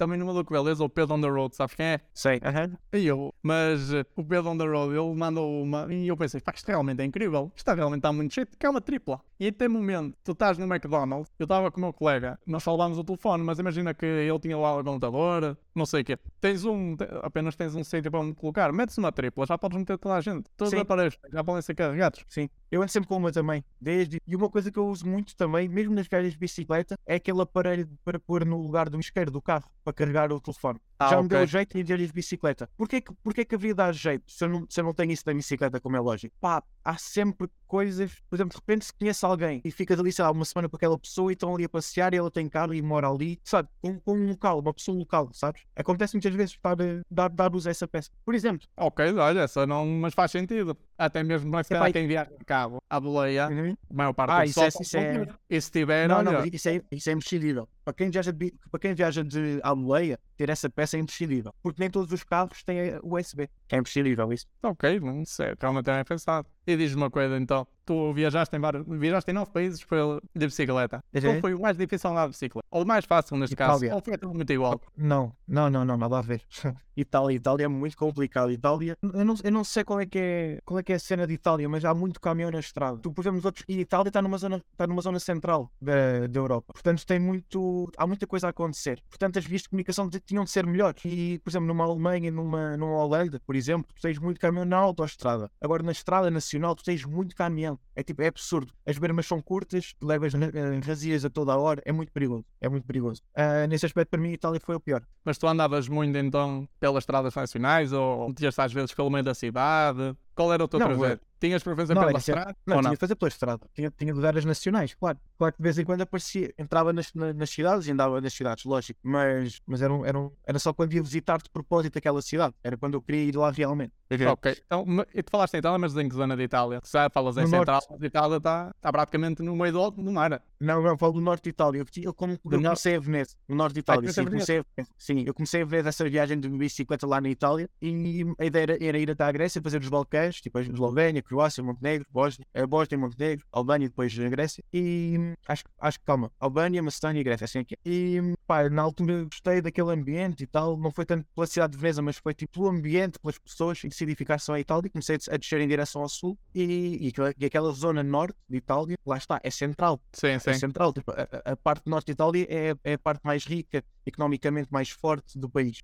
também 0.00 0.18
no 0.18 0.24
Maluco 0.24 0.50
Beleza, 0.50 0.82
o 0.82 0.88
Pedro 0.88 1.14
on 1.16 1.20
the 1.20 1.28
Road, 1.28 1.54
sabes 1.54 1.74
quem 1.74 1.84
é? 1.84 2.00
Sei. 2.14 2.40
Aham. 2.42 2.72
E 2.94 3.06
eu, 3.06 3.34
mas 3.42 3.92
eh, 3.92 4.02
o 4.16 4.24
Pedro 4.24 4.48
on 4.50 4.56
the 4.56 4.64
Road, 4.64 4.94
ele 4.96 5.14
mandou 5.14 5.62
uma 5.62 5.86
e 5.92 6.08
eu 6.08 6.16
pensei, 6.16 6.40
pá, 6.40 6.52
isto 6.56 6.66
realmente 6.68 7.02
é 7.02 7.04
incrível, 7.04 7.52
isto 7.54 7.70
realmente 7.70 7.98
está 7.98 8.10
muito 8.10 8.32
cheio, 8.32 8.46
que 8.58 8.64
é 8.64 8.70
uma 8.70 8.80
tripla. 8.80 9.20
E 9.38 9.52
tem 9.52 9.68
momento, 9.68 10.16
tu 10.24 10.32
estás 10.32 10.56
no 10.56 10.64
McDonald's, 10.66 11.30
eu 11.38 11.44
estava 11.44 11.70
com 11.70 11.78
o 11.78 11.80
meu 11.82 11.92
colega, 11.92 12.38
nós 12.46 12.62
salvámos 12.62 12.98
o 12.98 13.04
telefone, 13.04 13.44
mas 13.44 13.58
imagina 13.58 13.92
que 13.92 14.06
ele 14.06 14.38
tinha 14.38 14.56
lá 14.56 14.78
o 14.78 14.82
computador, 14.84 15.56
não 15.74 15.84
sei 15.84 16.00
o 16.00 16.04
quê. 16.04 16.18
Tens 16.40 16.64
um, 16.64 16.96
te- 16.96 17.06
apenas 17.22 17.54
tens 17.56 17.74
um 17.74 17.84
sítio 17.84 18.10
para 18.10 18.22
me 18.22 18.34
colocar, 18.34 18.72
metes 18.72 18.96
uma 18.96 19.12
tripla, 19.12 19.44
já 19.46 19.58
podes 19.58 19.78
meter 19.78 19.98
toda 19.98 20.14
a 20.14 20.20
gente, 20.20 20.48
todos 20.56 20.72
os 20.72 20.78
Sim. 20.78 20.82
aparelhos 20.82 21.18
já 21.30 21.44
podem 21.44 21.62
ser 21.62 21.74
carregados. 21.74 22.22
Sim, 22.28 22.48
eu 22.70 22.80
ando 22.82 22.90
sempre 22.90 23.08
com 23.08 23.16
uma 23.16 23.30
também, 23.32 23.62
desde. 23.80 24.18
E 24.26 24.36
uma 24.36 24.48
coisa 24.48 24.70
que 24.70 24.78
eu 24.78 24.86
uso 24.86 25.06
muito 25.06 25.34
também, 25.36 25.68
mesmo 25.68 25.94
nas 25.94 26.06
viagens 26.06 26.32
de 26.34 26.38
bicicleta, 26.38 26.98
é 27.06 27.16
aquele 27.16 27.40
aparelho 27.42 27.88
para 28.04 28.18
pôr 28.18 28.44
no 28.44 28.58
lugar 28.60 28.88
do 28.90 28.98
isqueiro 29.00 29.30
do 29.30 29.40
carro, 29.40 29.70
para 29.90 29.92
carregar 29.92 30.32
o 30.32 30.40
telefone. 30.40 30.80
Ah, 30.98 31.08
Já 31.08 31.22
me 31.22 31.28
deu 31.28 31.46
jeito 31.46 31.76
em 31.76 31.82
viagens 31.84 32.08
de 32.08 32.14
bicicleta. 32.14 32.68
Porquê 32.76 33.00
que, 33.00 33.12
porquê 33.22 33.44
que 33.44 33.54
havia 33.54 33.70
de 33.70 33.74
dar 33.74 33.92
jeito 33.92 34.30
se 34.30 34.44
eu, 34.44 34.48
não, 34.48 34.66
se 34.68 34.80
eu 34.80 34.84
não 34.84 34.94
tenho 34.94 35.12
isso 35.12 35.24
na 35.26 35.34
bicicleta, 35.34 35.80
como 35.80 35.96
é 35.96 36.00
lógico? 36.00 36.34
Pá, 36.40 36.62
há 36.84 36.96
sempre 36.96 37.48
coisas, 37.70 38.12
por 38.28 38.34
exemplo, 38.34 38.50
de 38.50 38.56
repente 38.56 38.84
se 38.84 38.92
conhece 38.92 39.24
alguém 39.24 39.60
e 39.64 39.70
ficas 39.70 40.00
ali, 40.00 40.10
sei 40.10 40.24
lá, 40.24 40.32
uma 40.32 40.44
semana 40.44 40.68
com 40.68 40.74
aquela 40.74 40.98
pessoa 40.98 41.30
e 41.30 41.34
estão 41.34 41.54
ali 41.54 41.64
a 41.64 41.68
passear 41.68 42.12
e 42.12 42.16
ela 42.16 42.28
tem 42.30 42.48
carro 42.48 42.74
e 42.74 42.82
mora 42.82 43.08
ali, 43.08 43.38
sabe? 43.44 43.68
Com, 43.80 44.00
um 44.08 44.28
local, 44.30 44.58
uma 44.58 44.74
pessoa 44.74 44.98
local, 44.98 45.30
sabes? 45.32 45.62
Acontece 45.76 46.14
muitas 46.16 46.34
vezes 46.34 46.58
dar, 46.60 46.76
dar, 47.08 47.28
dar 47.30 47.54
uso 47.54 47.68
a 47.68 47.70
essa 47.70 47.86
peça. 47.86 48.10
Por 48.24 48.34
exemplo, 48.34 48.66
Ok, 48.76 49.12
olha, 49.14 49.40
essa 49.42 49.64
não, 49.66 49.86
mas 49.86 50.12
faz 50.14 50.32
sentido. 50.32 50.76
Até 50.98 51.22
mesmo 51.22 51.48
mas 51.48 51.68
se 51.68 51.72
Epá, 51.72 51.78
calhar 51.84 51.90
e- 51.90 51.92
quem 51.92 52.08
viaja 52.08 52.30
de 52.36 52.44
cabo 52.44 52.78
à 52.90 52.98
boleia, 52.98 53.46
a 53.46 53.94
maior 53.94 54.12
parte 54.12 54.32
Ah, 54.32 54.42
do 54.44 54.50
isso 54.50 54.60
é- 54.62 54.68
isso 54.68 54.96
é-. 54.96 55.26
E 55.48 55.60
se 55.60 55.70
tiver, 55.70 56.08
Não, 56.08 56.16
olha, 56.16 56.32
não, 56.32 56.44
isso 56.52 56.68
é, 56.68 56.82
isso 56.90 57.08
é 57.08 57.12
imprescindível. 57.12 57.68
Para 57.84 57.94
quem 57.94 58.10
viaja 58.10 58.32
de, 58.32 58.52
para 58.70 58.80
quem 58.80 58.94
viaja 58.94 59.22
de 59.22 59.60
Almoleia, 59.62 60.18
ter 60.40 60.48
essa 60.48 60.70
peça 60.70 60.96
é 60.96 61.00
imprescindível. 61.00 61.54
Porque 61.62 61.78
nem 61.78 61.90
todos 61.90 62.10
os 62.12 62.24
carros 62.24 62.62
têm 62.62 62.98
USB. 63.02 63.46
É 63.68 63.76
imprescindível 63.76 64.32
isso. 64.32 64.46
Ok, 64.62 64.98
não 64.98 65.22
sei, 65.26 65.54
realmente 65.60 65.90
é 65.90 66.02
pensado. 66.02 66.48
E 66.66 66.74
diz-me 66.78 67.02
uma 67.02 67.10
coisa 67.10 67.36
então, 67.36 67.66
tu 67.90 68.12
viajaste 68.12 68.54
em 68.56 68.60
vários, 68.60 68.86
viajaste 68.86 69.30
em 69.32 69.34
nove 69.34 69.50
países 69.50 69.82
por- 69.84 70.22
de 70.34 70.46
bicicleta. 70.46 71.02
Qual 71.12 71.34
Uhum. 71.34 71.40
foi 71.40 71.54
o 71.54 71.60
mais 71.60 71.76
difícil 71.76 72.08
andar 72.10 72.26
de 72.26 72.30
bicicleta? 72.30 72.66
Ou 72.70 72.82
o 72.84 72.86
mais 72.86 73.04
fácil 73.04 73.36
neste 73.36 73.56
caso? 73.56 73.78
Itália. 73.84 73.94
Ou 73.96 74.00
foi 74.02 74.16
tudo 74.16 74.34
muito 74.34 74.52
igual? 74.52 74.80
Não, 74.96 75.32
não, 75.48 75.68
não, 75.68 75.84
não, 75.84 75.96
nada 75.96 76.18
a 76.18 76.22
ver. 76.22 76.42
Itália, 76.96 77.34
Itália 77.36 77.64
é 77.64 77.68
muito 77.68 77.96
complicado. 77.96 78.50
Itália, 78.52 78.96
eu 79.02 79.24
não, 79.24 79.34
eu 79.42 79.50
não 79.50 79.64
sei 79.64 79.82
qual 79.84 80.00
é, 80.00 80.06
que 80.06 80.18
é, 80.18 80.58
qual 80.66 80.78
é 80.78 80.82
que 80.82 80.92
é 80.92 80.96
a 80.96 80.98
cena 80.98 81.26
de 81.26 81.32
Itália, 81.32 81.66
mas 81.68 81.82
há 81.84 81.94
muito 81.94 82.20
caminhão 82.20 82.50
na 82.50 82.60
estrada. 82.60 82.98
Tu, 82.98 83.10
por 83.10 83.22
exemplo, 83.22 83.40
outros, 83.42 83.64
e 83.66 83.80
Itália 83.80 84.08
está 84.08 84.20
numa 84.20 84.36
zona, 84.36 84.62
está 84.72 84.86
numa 84.86 85.00
zona 85.00 85.18
central 85.18 85.70
da, 85.80 86.26
da 86.28 86.38
Europa. 86.38 86.72
Portanto, 86.74 87.06
tem 87.06 87.18
muito, 87.18 87.90
há 87.96 88.06
muita 88.06 88.26
coisa 88.26 88.48
a 88.48 88.50
acontecer. 88.50 89.02
Portanto, 89.08 89.38
as 89.38 89.46
vias 89.46 89.62
de 89.62 89.70
comunicação 89.70 90.10
tinham 90.26 90.44
de 90.44 90.50
ser 90.50 90.66
melhores. 90.66 91.02
E, 91.04 91.38
por 91.42 91.50
exemplo, 91.50 91.66
numa 91.68 91.84
Alemanha, 91.84 92.30
numa, 92.30 92.76
numa 92.76 92.98
Holanda, 93.02 93.40
por 93.46 93.56
exemplo, 93.56 93.90
tu 93.94 94.02
tens 94.02 94.18
muito 94.18 94.38
caminhão 94.38 94.66
na 94.66 94.76
autoestrada. 94.76 95.50
Agora, 95.60 95.82
na 95.82 95.92
estrada 95.92 96.30
nacional, 96.30 96.74
tu 96.76 96.84
tens 96.84 97.02
muito 97.06 97.34
caminhão. 97.34 97.78
É 97.94 98.02
tipo, 98.02 98.22
é 98.22 98.28
absurdo. 98.28 98.72
As 98.86 98.96
bermas 98.98 99.26
são 99.26 99.40
curtas, 99.42 99.94
levas 100.02 100.32
eh, 100.34 100.80
razias 100.84 101.24
a 101.24 101.30
toda 101.30 101.52
a 101.52 101.58
hora. 101.58 101.82
É 101.84 101.92
muito 101.92 102.12
perigoso. 102.12 102.44
É 102.60 102.68
muito 102.68 102.86
perigoso. 102.86 103.22
Ah, 103.34 103.66
nesse 103.66 103.84
aspecto, 103.84 104.10
para 104.10 104.20
mim, 104.20 104.30
a 104.30 104.32
Itália 104.32 104.60
foi 104.62 104.74
o 104.74 104.80
pior. 104.80 105.02
Mas 105.24 105.38
tu 105.38 105.46
andavas 105.46 105.88
muito 105.88 106.16
então 106.16 106.68
pelas 106.78 107.02
estradas 107.02 107.34
nacionais 107.34 107.92
ou 107.92 108.28
metias 108.28 108.58
às 108.58 108.72
vezes 108.72 108.94
pelo 108.94 109.10
meio 109.10 109.24
da 109.24 109.34
cidade? 109.34 110.16
Qual 110.40 110.52
era 110.54 110.64
o 110.64 110.68
teu 110.68 110.80
Não, 110.80 110.86
trajeto? 110.96 111.26
Tinhas 111.40 111.62
preferência 111.62 111.94
Não, 111.94 112.02
pela 112.06 112.20
sempre- 112.20 112.40
estrada? 112.40 112.56
Não, 112.66 112.76
ou 112.76 112.80
tinha 112.82 112.88
não? 112.90 112.94
de 112.94 113.00
fazer 113.00 113.14
pela 113.14 113.28
estrada. 113.28 113.66
Tinha, 113.74 113.90
tinha 113.90 114.12
de 114.12 114.20
dar 114.20 114.36
as 114.36 114.44
nacionais, 114.44 114.94
claro. 114.94 115.18
Claro 115.38 115.54
que 115.54 115.58
de 115.58 115.62
vez 115.62 115.78
em 115.78 115.84
quando 115.86 116.02
aparecia, 116.02 116.52
entrava 116.58 116.92
nas, 116.92 117.12
na- 117.14 117.32
nas 117.32 117.48
cidades 117.48 117.86
e 117.86 117.92
andava 117.92 118.20
nas 118.20 118.32
cidades, 118.34 118.64
lógico. 118.64 119.00
Mas, 119.02 119.60
mas 119.66 119.80
era, 119.80 119.92
um- 119.92 120.04
era, 120.04 120.18
um- 120.18 120.30
era 120.46 120.58
só 120.58 120.72
quando 120.74 120.92
ia 120.92 121.02
visitar 121.02 121.38
de 121.42 121.48
propósito 121.48 121.96
aquela 121.98 122.20
cidade. 122.20 122.54
Era 122.62 122.76
quando 122.76 122.94
eu 122.94 123.00
queria 123.02 123.22
ir 123.24 123.36
lá 123.36 123.50
realmente. 123.50 123.92
Ok, 124.28 124.56
então, 124.66 124.84
e 125.14 125.22
tu 125.22 125.30
falaste 125.30 125.54
em 125.54 125.58
Itália, 125.58 125.78
mas 125.78 125.96
em 125.96 126.08
que 126.08 126.14
zona 126.16 126.36
de 126.36 126.42
Itália? 126.42 126.80
Tu 126.80 126.90
já 126.90 127.08
falas 127.08 127.36
em 127.36 127.42
No 127.42 127.46
Central, 127.46 127.80
norte. 127.88 128.04
Itália 128.06 128.36
está 128.38 128.74
tá 128.80 128.90
praticamente 128.92 129.40
no 129.40 129.54
meio 129.54 129.72
do, 129.72 129.90
do 129.92 130.10
mar. 130.12 130.42
Não, 130.58 130.82
não, 130.82 130.98
falo 130.98 131.12
do 131.12 131.20
norte 131.20 131.44
de 131.44 131.50
Itália. 131.50 131.78
Eu, 131.80 131.86
eu, 132.02 132.12
como, 132.12 132.32
eu 132.32 132.38
comecei 132.50 132.96
a 132.96 133.00
Veneza, 133.00 133.36
no 133.48 133.54
norte 133.54 133.74
de 133.74 133.80
Itália. 133.80 134.00
conheceste 134.12 134.20
sim, 134.20 134.26
a 134.26 134.30
comecei 134.30 134.58
a, 134.58 134.84
sim, 134.98 135.24
eu 135.26 135.32
comecei 135.32 135.62
a 135.62 135.64
ver 135.64 135.86
essa 135.86 136.06
viagem 136.08 136.38
de 136.40 136.48
bicicleta 136.48 137.06
lá 137.06 137.20
na 137.20 137.30
Itália 137.30 137.70
e 137.80 138.24
a 138.36 138.44
ideia 138.44 138.62
era, 138.64 138.84
era 138.84 138.98
ir 138.98 139.10
até 139.12 139.22
à 139.24 139.30
Grécia, 139.32 139.62
fazer 139.62 139.80
os 139.80 139.88
Balcãs, 139.88 140.29
tipo 140.36 140.58
a 140.58 140.62
Eslovénia, 140.62 141.22
Croácia, 141.22 141.62
Montenegro, 141.62 142.06
Bósnia, 142.10 142.46
a 142.54 142.66
Bósnia, 142.66 142.98
Montenegro, 142.98 143.44
Albânia, 143.52 143.88
depois 143.88 144.16
a 144.18 144.28
Grécia. 144.28 144.62
E 144.72 145.34
acho, 145.48 145.64
acho 145.78 145.98
que, 145.98 146.04
calma, 146.04 146.30
Albânia, 146.38 146.82
Macedónia 146.82 147.20
e 147.20 147.24
Grécia, 147.24 147.44
assim 147.44 147.60
aqui. 147.60 147.76
E 147.84 148.20
pá, 148.46 148.68
na 148.68 148.82
altura 148.82 149.24
gostei 149.24 149.60
daquele 149.60 149.90
ambiente 149.92 150.42
e 150.42 150.46
tal. 150.46 150.76
Não 150.76 150.90
foi 150.90 151.04
tanto 151.06 151.26
pela 151.34 151.46
cidade 151.46 151.72
de 151.72 151.78
Veneza, 151.78 152.02
mas 152.02 152.16
foi 152.18 152.34
tipo 152.34 152.52
pelo 152.60 152.68
ambiente, 152.68 153.18
pelas 153.18 153.38
pessoas 153.38 153.82
e 153.84 153.88
decidi 153.88 154.14
ficar 154.14 154.38
só 154.38 154.56
em 154.56 154.60
Itália. 154.60 154.90
Comecei 154.90 155.16
a 155.30 155.36
descer 155.36 155.60
em 155.60 155.68
direção 155.68 156.02
ao 156.02 156.08
sul 156.08 156.38
e, 156.54 156.98
e, 157.00 157.08
aquela, 157.08 157.34
e 157.38 157.44
aquela 157.46 157.72
zona 157.72 158.02
norte 158.02 158.36
de 158.48 158.56
Itália, 158.58 158.96
lá 159.06 159.16
está, 159.16 159.40
é 159.42 159.50
central 159.50 160.00
Sim, 160.12 160.28
é 160.28 160.38
sim. 160.38 160.54
central. 160.54 160.92
Tipo, 160.92 161.10
a, 161.12 161.22
a- 161.22 161.52
a 161.52 161.56
parte 161.56 161.88
norte 161.88 162.06
de 162.06 162.12
Itália 162.12 162.46
é, 162.48 162.74
é 162.84 162.92
a 162.94 162.98
parte 162.98 163.20
mais 163.24 163.44
rica, 163.44 163.82
economicamente 164.10 164.68
mais 164.70 164.90
forte 164.90 165.38
do 165.38 165.48
país. 165.48 165.78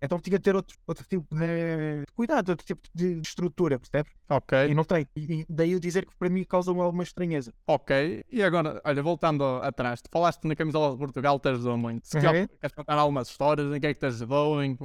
Então 0.00 0.18
tinha 0.18 0.38
de 0.38 0.42
ter 0.42 0.56
outro, 0.56 0.76
outro 0.86 1.04
tipo 1.06 1.26
de 1.34 2.04
cuidado, 2.14 2.48
outro 2.50 2.64
tipo 2.66 2.80
de 2.94 3.20
estrutura, 3.20 3.78
percebes? 3.78 4.12
Ok, 4.28 4.68
E 4.70 4.74
não 4.74 4.84
tem. 4.84 5.06
E, 5.16 5.44
daí 5.48 5.72
eu 5.72 5.80
dizer 5.80 6.06
que 6.06 6.12
para 6.18 6.28
mim 6.30 6.44
causa 6.44 6.70
alguma 6.70 7.02
estranheza. 7.02 7.52
ok. 7.66 8.22
E 8.30 8.42
agora, 8.42 8.80
olha, 8.84 9.02
voltando 9.02 9.44
atrás, 9.62 10.00
tu 10.00 10.08
falaste 10.10 10.44
na 10.44 10.54
camisola 10.54 10.92
de 10.92 10.98
Portugal, 10.98 11.38
te 11.40 11.48
ajudou 11.48 11.76
muito. 11.76 12.06
Se 12.06 12.16
Uhum. 12.16 12.22
quer- 12.22 12.48
queres 12.48 12.74
contar 12.74 12.94
algumas 12.94 13.28
histórias, 13.28 13.74
em 13.74 13.80
que 13.80 13.86
é 13.86 13.94
que 13.94 14.00
te 14.00 14.06
ajudou, 14.06 14.62
em 14.62 14.76
que, 14.76 14.84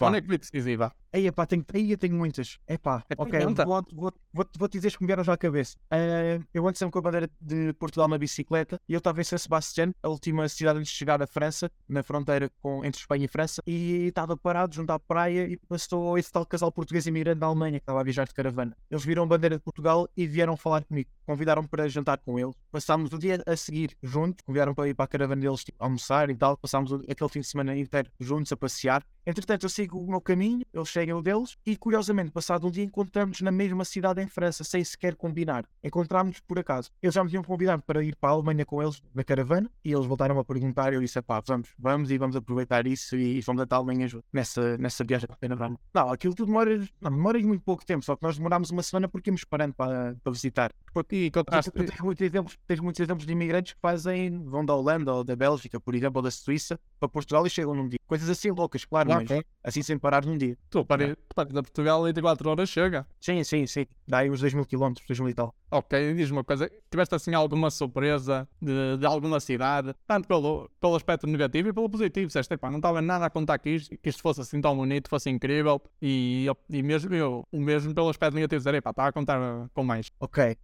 onde 0.00 0.18
é 0.18 0.20
que 0.20 0.26
foi 0.28 0.38
decisiva? 0.38 0.92
Aí, 1.16 1.26
epá, 1.26 1.46
tenho, 1.46 1.64
aí 1.72 1.92
eu 1.92 1.96
tenho 1.96 2.14
muitas. 2.14 2.58
Epá, 2.68 3.02
Então 3.10 3.24
ok, 3.24 3.42
conta. 3.42 3.64
vou, 3.64 4.12
vou, 4.34 4.46
vou, 4.58 4.68
dizer 4.68 4.94
que 4.94 5.02
me 5.02 5.06
vieram 5.06 5.24
já 5.24 5.32
à 5.32 5.36
cabeça. 5.38 5.74
Ah, 5.90 6.38
eu 6.52 6.62
sempre 6.74 6.92
com 6.92 6.98
a 6.98 7.02
bandeira 7.02 7.30
de 7.40 7.72
Portugal 7.72 8.06
na 8.06 8.18
bicicleta 8.18 8.78
e 8.86 8.92
eu 8.92 8.98
estava 8.98 9.18
em 9.18 9.24
San 9.24 9.38
Sebastián, 9.38 9.94
a 10.02 10.10
última 10.10 10.46
cidade 10.46 10.78
antes 10.78 10.92
de 10.92 10.98
chegar 10.98 11.22
à 11.22 11.26
França, 11.26 11.70
na 11.88 12.02
fronteira 12.02 12.50
com, 12.60 12.84
entre 12.84 13.00
Espanha 13.00 13.24
e 13.24 13.28
França, 13.28 13.62
e 13.66 14.08
estava 14.08 14.36
parado 14.36 14.74
junto 14.74 14.90
à 14.90 14.98
praia 14.98 15.48
e 15.48 15.56
passou 15.56 16.18
esse 16.18 16.30
tal 16.30 16.44
casal 16.44 16.70
português 16.70 17.06
imigrante 17.06 17.40
da 17.40 17.46
Alemanha 17.46 17.80
que 17.80 17.84
estava 17.84 18.00
a 18.00 18.04
viajar 18.04 18.26
de 18.26 18.34
caravana. 18.34 18.76
Eles 18.90 19.02
viram 19.02 19.22
a 19.22 19.26
bandeira 19.26 19.56
de 19.56 19.62
Portugal 19.62 20.06
e 20.14 20.26
vieram 20.26 20.54
falar 20.54 20.84
comigo. 20.84 21.08
Convidaram-me 21.24 21.66
para 21.66 21.88
jantar 21.88 22.18
com 22.18 22.38
eles. 22.38 22.54
Passámos 22.70 23.10
o 23.10 23.18
dia 23.18 23.42
a 23.46 23.56
seguir 23.56 23.96
juntos, 24.02 24.44
convidaram 24.44 24.74
para 24.74 24.86
ir 24.86 24.92
para 24.92 25.06
a 25.06 25.08
caravana 25.08 25.40
deles 25.40 25.64
tipo, 25.64 25.82
almoçar 25.82 26.28
e 26.28 26.34
tal. 26.34 26.58
Passámos 26.58 26.92
aquele 26.92 27.30
fim 27.30 27.40
de 27.40 27.46
semana 27.46 27.74
inteiro 27.74 28.10
juntos 28.20 28.52
a 28.52 28.56
passear. 28.56 29.02
Entretanto, 29.26 29.64
eu 29.64 29.68
sigo 29.68 29.98
o 29.98 30.08
meu 30.08 30.20
caminho, 30.20 30.64
eles 30.72 30.88
seguem 30.88 31.12
o 31.12 31.20
deles, 31.20 31.56
e 31.66 31.76
curiosamente, 31.76 32.30
passado 32.30 32.66
um 32.66 32.70
dia, 32.70 32.84
encontramos 32.84 33.40
na 33.40 33.50
mesma 33.50 33.84
cidade 33.84 34.22
em 34.22 34.28
França, 34.28 34.62
sem 34.62 34.84
sequer 34.84 35.16
combinar. 35.16 35.64
Encontrámos 35.82 36.38
por 36.40 36.60
acaso. 36.60 36.90
Eles 37.02 37.12
já 37.12 37.24
me 37.24 37.30
tinham 37.30 37.42
convidado 37.42 37.82
para 37.82 38.04
ir 38.04 38.14
para 38.14 38.30
a 38.30 38.32
Alemanha 38.34 38.64
com 38.64 38.80
eles 38.80 39.02
na 39.12 39.24
caravana, 39.24 39.68
e 39.84 39.92
eles 39.92 40.06
voltaram 40.06 40.38
a 40.38 40.44
perguntar, 40.44 40.92
e 40.92 40.96
eu 40.96 41.00
disse, 41.00 41.20
pá, 41.22 41.42
vamos, 41.44 41.70
vamos 41.76 42.10
e 42.12 42.18
vamos 42.18 42.36
aproveitar 42.36 42.86
isso 42.86 43.16
e 43.16 43.40
vamos 43.40 43.62
até 43.62 43.74
a 43.74 43.78
Alemanha 43.78 44.06
junto, 44.06 44.24
nessa, 44.32 44.78
nessa 44.78 45.02
viagem 45.02 45.26
para 45.26 45.36
caravana. 45.36 45.76
Não, 45.92 46.12
aquilo 46.12 46.32
tudo 46.32 46.46
demora, 46.46 46.78
não, 47.00 47.10
demora 47.10 47.38
muito 47.40 47.62
pouco 47.62 47.84
tempo, 47.84 48.04
só 48.04 48.14
que 48.14 48.22
nós 48.22 48.36
demorámos 48.36 48.70
uma 48.70 48.82
semana 48.84 49.08
porque 49.08 49.30
íamos 49.30 49.42
parando 49.42 49.74
para, 49.74 50.16
para 50.22 50.32
visitar. 50.32 50.72
Porque 50.92 51.26
encontraste. 51.26 51.72
Tu 51.72 51.84
tens 51.84 52.00
muitos, 52.00 52.24
exemplos, 52.24 52.58
tens 52.64 52.78
muitos 52.80 53.00
exemplos 53.00 53.26
de 53.26 53.32
imigrantes 53.32 53.72
que 53.72 53.80
fazem, 53.80 54.44
vão 54.44 54.64
da 54.64 54.74
Holanda 54.74 55.12
ou 55.12 55.24
da 55.24 55.34
Bélgica, 55.34 55.80
por 55.80 55.94
exemplo, 55.96 56.18
ou 56.18 56.22
da 56.22 56.30
Suíça, 56.30 56.78
para 57.00 57.08
Portugal 57.08 57.44
e 57.44 57.50
chegam 57.50 57.74
num 57.74 57.88
dia. 57.88 57.98
Coisas 58.06 58.30
assim 58.30 58.50
loucas, 58.50 58.84
claro, 58.84 59.15
Claro, 59.24 59.44
mas 59.44 59.44
assim 59.64 59.82
sem 59.82 59.98
parar 59.98 60.24
num 60.24 60.36
dia. 60.36 60.56
Tu, 60.70 60.84
para, 60.84 61.16
para 61.34 61.48
ir 61.50 61.58
a 61.58 61.62
Portugal 61.62 62.02
em 62.08 62.12
24 62.12 62.50
horas 62.50 62.68
chega. 62.68 63.06
Sim, 63.20 63.42
sim, 63.44 63.66
sim. 63.66 63.86
Dá 64.06 64.18
aí 64.18 64.30
uns 64.30 64.40
2 64.40 64.54
mil 64.54 64.64
quilómetros, 64.64 65.06
2 65.06 65.18
mil 65.20 65.28
e 65.28 65.34
tal. 65.34 65.54
Ok, 65.70 66.14
diz-me 66.14 66.38
uma 66.38 66.44
coisa. 66.44 66.70
Tiveste 66.90 67.14
assim 67.14 67.34
alguma 67.34 67.70
surpresa 67.70 68.48
de, 68.62 68.98
de 68.98 69.06
alguma 69.06 69.40
cidade, 69.40 69.94
tanto 70.06 70.28
pelo, 70.28 70.70
pelo 70.80 70.94
aspecto 70.94 71.26
negativo 71.26 71.68
e 71.68 71.72
pelo 71.72 71.90
positivo? 71.90 72.28
Disseste, 72.28 72.56
pá, 72.56 72.70
não 72.70 72.78
estava 72.78 73.02
nada 73.02 73.26
a 73.26 73.30
contar 73.30 73.58
que 73.58 73.70
isto, 73.70 73.96
que 73.98 74.08
isto 74.08 74.22
fosse 74.22 74.40
assim 74.40 74.60
tão 74.60 74.76
bonito, 74.76 75.08
fosse 75.08 75.28
incrível. 75.28 75.82
E, 76.00 76.46
e 76.70 76.82
mesmo 76.82 77.14
eu, 77.14 77.46
o 77.50 77.60
mesmo 77.60 77.92
pelo 77.92 78.08
aspecto 78.08 78.34
negativo, 78.34 78.60
dizer, 78.60 78.80
pá, 78.80 78.90
estava 78.90 79.08
a 79.08 79.12
contar 79.12 79.40
uh, 79.40 79.68
com 79.74 79.82
mais. 79.82 80.10
Ok. 80.20 80.56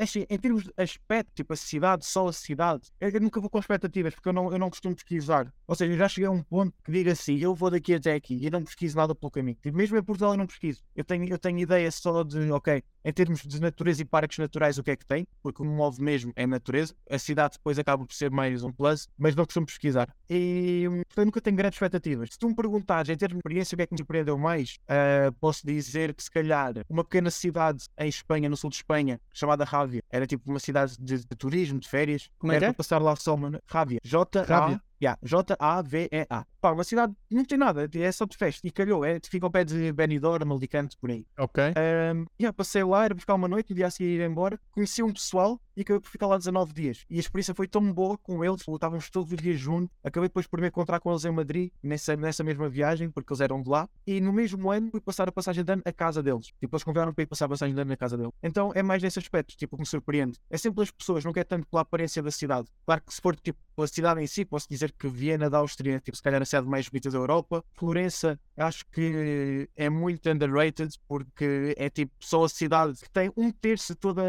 Assim, 0.00 0.24
em 0.28 0.38
termos 0.38 0.64
de 0.64 0.72
aspecto, 0.76 1.30
tipo 1.34 1.52
a 1.52 1.56
cidade, 1.56 2.04
só 2.06 2.26
a 2.28 2.32
cidade, 2.32 2.88
eu, 2.98 3.10
eu 3.10 3.20
nunca 3.20 3.38
vou 3.38 3.50
com 3.50 3.58
expectativas, 3.58 4.14
porque 4.14 4.28
eu 4.28 4.32
não, 4.32 4.50
eu 4.50 4.58
não 4.58 4.70
costumo 4.70 4.94
pesquisar. 4.94 5.52
Ou 5.66 5.74
seja, 5.74 5.92
eu 5.92 5.98
já 5.98 6.08
cheguei 6.08 6.26
a 6.26 6.30
um 6.30 6.42
ponto 6.42 6.74
que 6.82 6.90
diga 6.90 7.12
assim, 7.12 7.36
eu 7.38 7.54
vou 7.54 7.70
daqui 7.70 7.94
até 7.94 8.14
aqui 8.14 8.38
e 8.40 8.50
não 8.50 8.64
pesquiso 8.64 8.96
nada 8.96 9.14
pelo 9.14 9.30
caminho. 9.30 9.58
Tipo, 9.62 9.76
mesmo 9.76 9.96
em 9.98 10.02
Portugal 10.02 10.32
eu 10.32 10.38
não 10.38 10.46
pesquiso. 10.46 10.82
Eu 10.96 11.04
tenho, 11.04 11.28
eu 11.28 11.38
tenho 11.38 11.58
ideia 11.58 11.90
só 11.90 12.22
de, 12.24 12.50
ok, 12.50 12.82
em 13.08 13.12
termos 13.12 13.40
de 13.40 13.58
natureza 13.58 14.02
e 14.02 14.04
parques 14.04 14.36
naturais, 14.36 14.76
o 14.76 14.82
que 14.82 14.90
é 14.90 14.96
que 14.96 15.06
tem, 15.06 15.26
porque 15.42 15.62
o 15.62 15.64
que 15.64 15.70
me 15.70 15.74
move 15.74 16.02
mesmo 16.02 16.30
é 16.36 16.44
a 16.44 16.46
natureza. 16.46 16.94
A 17.10 17.18
cidade 17.18 17.54
depois 17.54 17.78
acaba 17.78 18.04
por 18.04 18.12
ser 18.12 18.30
mais 18.30 18.62
um 18.62 18.70
plus, 18.70 19.08
mas 19.16 19.34
não 19.34 19.46
costumo 19.46 19.64
pesquisar. 19.64 20.14
E 20.28 20.84
portanto, 21.06 21.24
nunca 21.24 21.40
tenho 21.40 21.56
grandes 21.56 21.76
expectativas. 21.76 22.28
Se 22.32 22.38
tu 22.38 22.48
me 22.48 22.54
perguntares 22.54 23.08
em 23.08 23.16
termos 23.16 23.36
de 23.36 23.38
experiência, 23.38 23.74
o 23.74 23.78
que 23.78 23.82
é 23.82 23.86
que 23.86 23.94
me 23.94 23.98
surpreendeu 23.98 24.36
mais, 24.36 24.78
ah, 24.86 25.32
posso 25.40 25.66
dizer 25.66 26.12
que 26.12 26.22
se 26.22 26.30
calhar 26.30 26.74
uma 26.86 27.02
pequena 27.02 27.30
cidade 27.30 27.86
em 27.98 28.10
Espanha, 28.10 28.46
no 28.46 28.58
sul 28.58 28.68
de 28.68 28.76
Espanha, 28.76 29.18
chamada 29.32 29.64
Rávia, 29.64 30.02
era 30.10 30.26
tipo 30.26 30.50
uma 30.50 30.60
cidade 30.60 30.94
de, 31.00 31.16
de 31.16 31.36
turismo, 31.36 31.80
de 31.80 31.88
férias. 31.88 32.28
Como 32.38 32.52
é 32.52 32.56
era 32.56 32.66
que 32.66 32.70
é? 32.70 32.72
para 32.72 32.76
passar 32.76 33.00
lá 33.00 33.16
só 33.16 33.34
uma. 33.34 33.58
Rávia. 33.66 34.00
J-A. 34.04 34.78
Yeah, 35.00 35.18
J-A-V-E-A. 35.22 36.46
Pá, 36.60 36.72
uma 36.72 36.82
cidade 36.82 37.14
não 37.30 37.44
tem 37.44 37.56
nada, 37.56 37.88
é 37.92 38.12
só 38.12 38.24
de 38.24 38.36
festa. 38.36 38.66
E 38.66 38.70
calhou, 38.70 39.04
é, 39.04 39.20
fica 39.22 39.46
ao 39.46 39.50
pé 39.50 39.64
de 39.64 39.92
Benidorm, 39.92 40.52
Alicante, 40.52 40.96
por 40.98 41.10
aí. 41.10 41.24
Ok. 41.38 41.62
Um, 41.64 42.26
yeah, 42.40 42.52
passei 42.52 42.82
lá, 42.82 43.04
era 43.04 43.14
buscar 43.14 43.34
uma 43.34 43.46
noite, 43.46 43.70
no 43.70 43.76
dia 43.76 43.86
a 43.86 43.90
seguir 43.90 44.20
ir 44.20 44.28
embora. 44.28 44.58
Conheci 44.72 45.00
um 45.00 45.12
pessoal 45.12 45.60
e 45.76 45.82
acabei 45.82 46.00
por 46.00 46.10
ficar 46.10 46.26
lá 46.26 46.36
19 46.36 46.72
dias. 46.72 47.04
E 47.08 47.16
a 47.16 47.20
experiência 47.20 47.54
foi 47.54 47.68
tão 47.68 47.92
boa 47.92 48.18
com 48.18 48.44
eles, 48.44 48.62
estávamos 48.66 49.08
todos 49.08 49.30
os 49.30 49.38
dias 49.38 49.60
juntos. 49.60 49.96
Acabei 50.02 50.28
depois 50.28 50.48
por 50.48 50.60
me 50.60 50.66
encontrar 50.66 50.98
com 50.98 51.10
eles 51.10 51.24
em 51.24 51.30
Madrid, 51.30 51.70
nessa, 51.80 52.16
nessa 52.16 52.42
mesma 52.42 52.68
viagem, 52.68 53.08
porque 53.08 53.32
eles 53.32 53.40
eram 53.40 53.62
de 53.62 53.70
lá. 53.70 53.88
E 54.04 54.20
no 54.20 54.32
mesmo 54.32 54.68
ano 54.72 54.90
fui 54.90 55.00
passar 55.00 55.28
a 55.28 55.32
passagem 55.32 55.62
de 55.62 55.72
ano 55.72 55.82
à 55.84 55.92
casa 55.92 56.20
deles. 56.20 56.46
Tipo, 56.58 56.74
eles 56.74 56.82
convidaram 56.82 57.14
para 57.14 57.22
ir 57.22 57.26
passar 57.26 57.44
a 57.44 57.50
passagem 57.50 57.72
de 57.72 57.80
ano 57.80 57.90
na 57.90 57.96
casa 57.96 58.16
deles. 58.16 58.32
Então 58.42 58.72
é 58.74 58.82
mais 58.82 59.00
nesse 59.00 59.20
aspecto, 59.20 59.56
tipo, 59.56 59.76
que 59.76 59.82
me 59.82 59.86
surpreende. 59.86 60.36
É 60.50 60.58
sempre 60.58 60.82
as 60.82 60.90
pessoas, 60.90 61.24
não 61.24 61.32
é 61.36 61.44
tanto 61.44 61.68
pela 61.68 61.82
aparência 61.82 62.20
da 62.20 62.32
cidade. 62.32 62.66
Claro 62.84 63.00
que 63.02 63.14
se 63.14 63.20
for 63.20 63.36
tipo 63.36 63.60
pela 63.76 63.86
cidade 63.86 64.20
em 64.20 64.26
si, 64.26 64.44
posso 64.44 64.68
dizer 64.68 64.87
que 64.92 65.08
Viena 65.08 65.48
da 65.50 65.58
Áustria, 65.58 66.00
tipo, 66.00 66.16
se 66.16 66.22
calhar 66.22 66.40
a 66.40 66.44
cidade 66.44 66.66
mais 66.66 66.88
bonita 66.88 67.10
da 67.10 67.18
Europa. 67.18 67.64
Florença, 67.74 68.38
acho 68.56 68.84
que 68.92 69.68
é 69.76 69.88
muito 69.90 70.28
underrated 70.30 70.94
porque 71.06 71.74
é 71.76 71.88
tipo 71.90 72.12
só 72.20 72.44
a 72.44 72.48
cidade 72.48 72.98
que 73.00 73.10
tem 73.10 73.32
um 73.36 73.50
terço 73.50 73.92
de 73.94 73.98
toda 73.98 74.22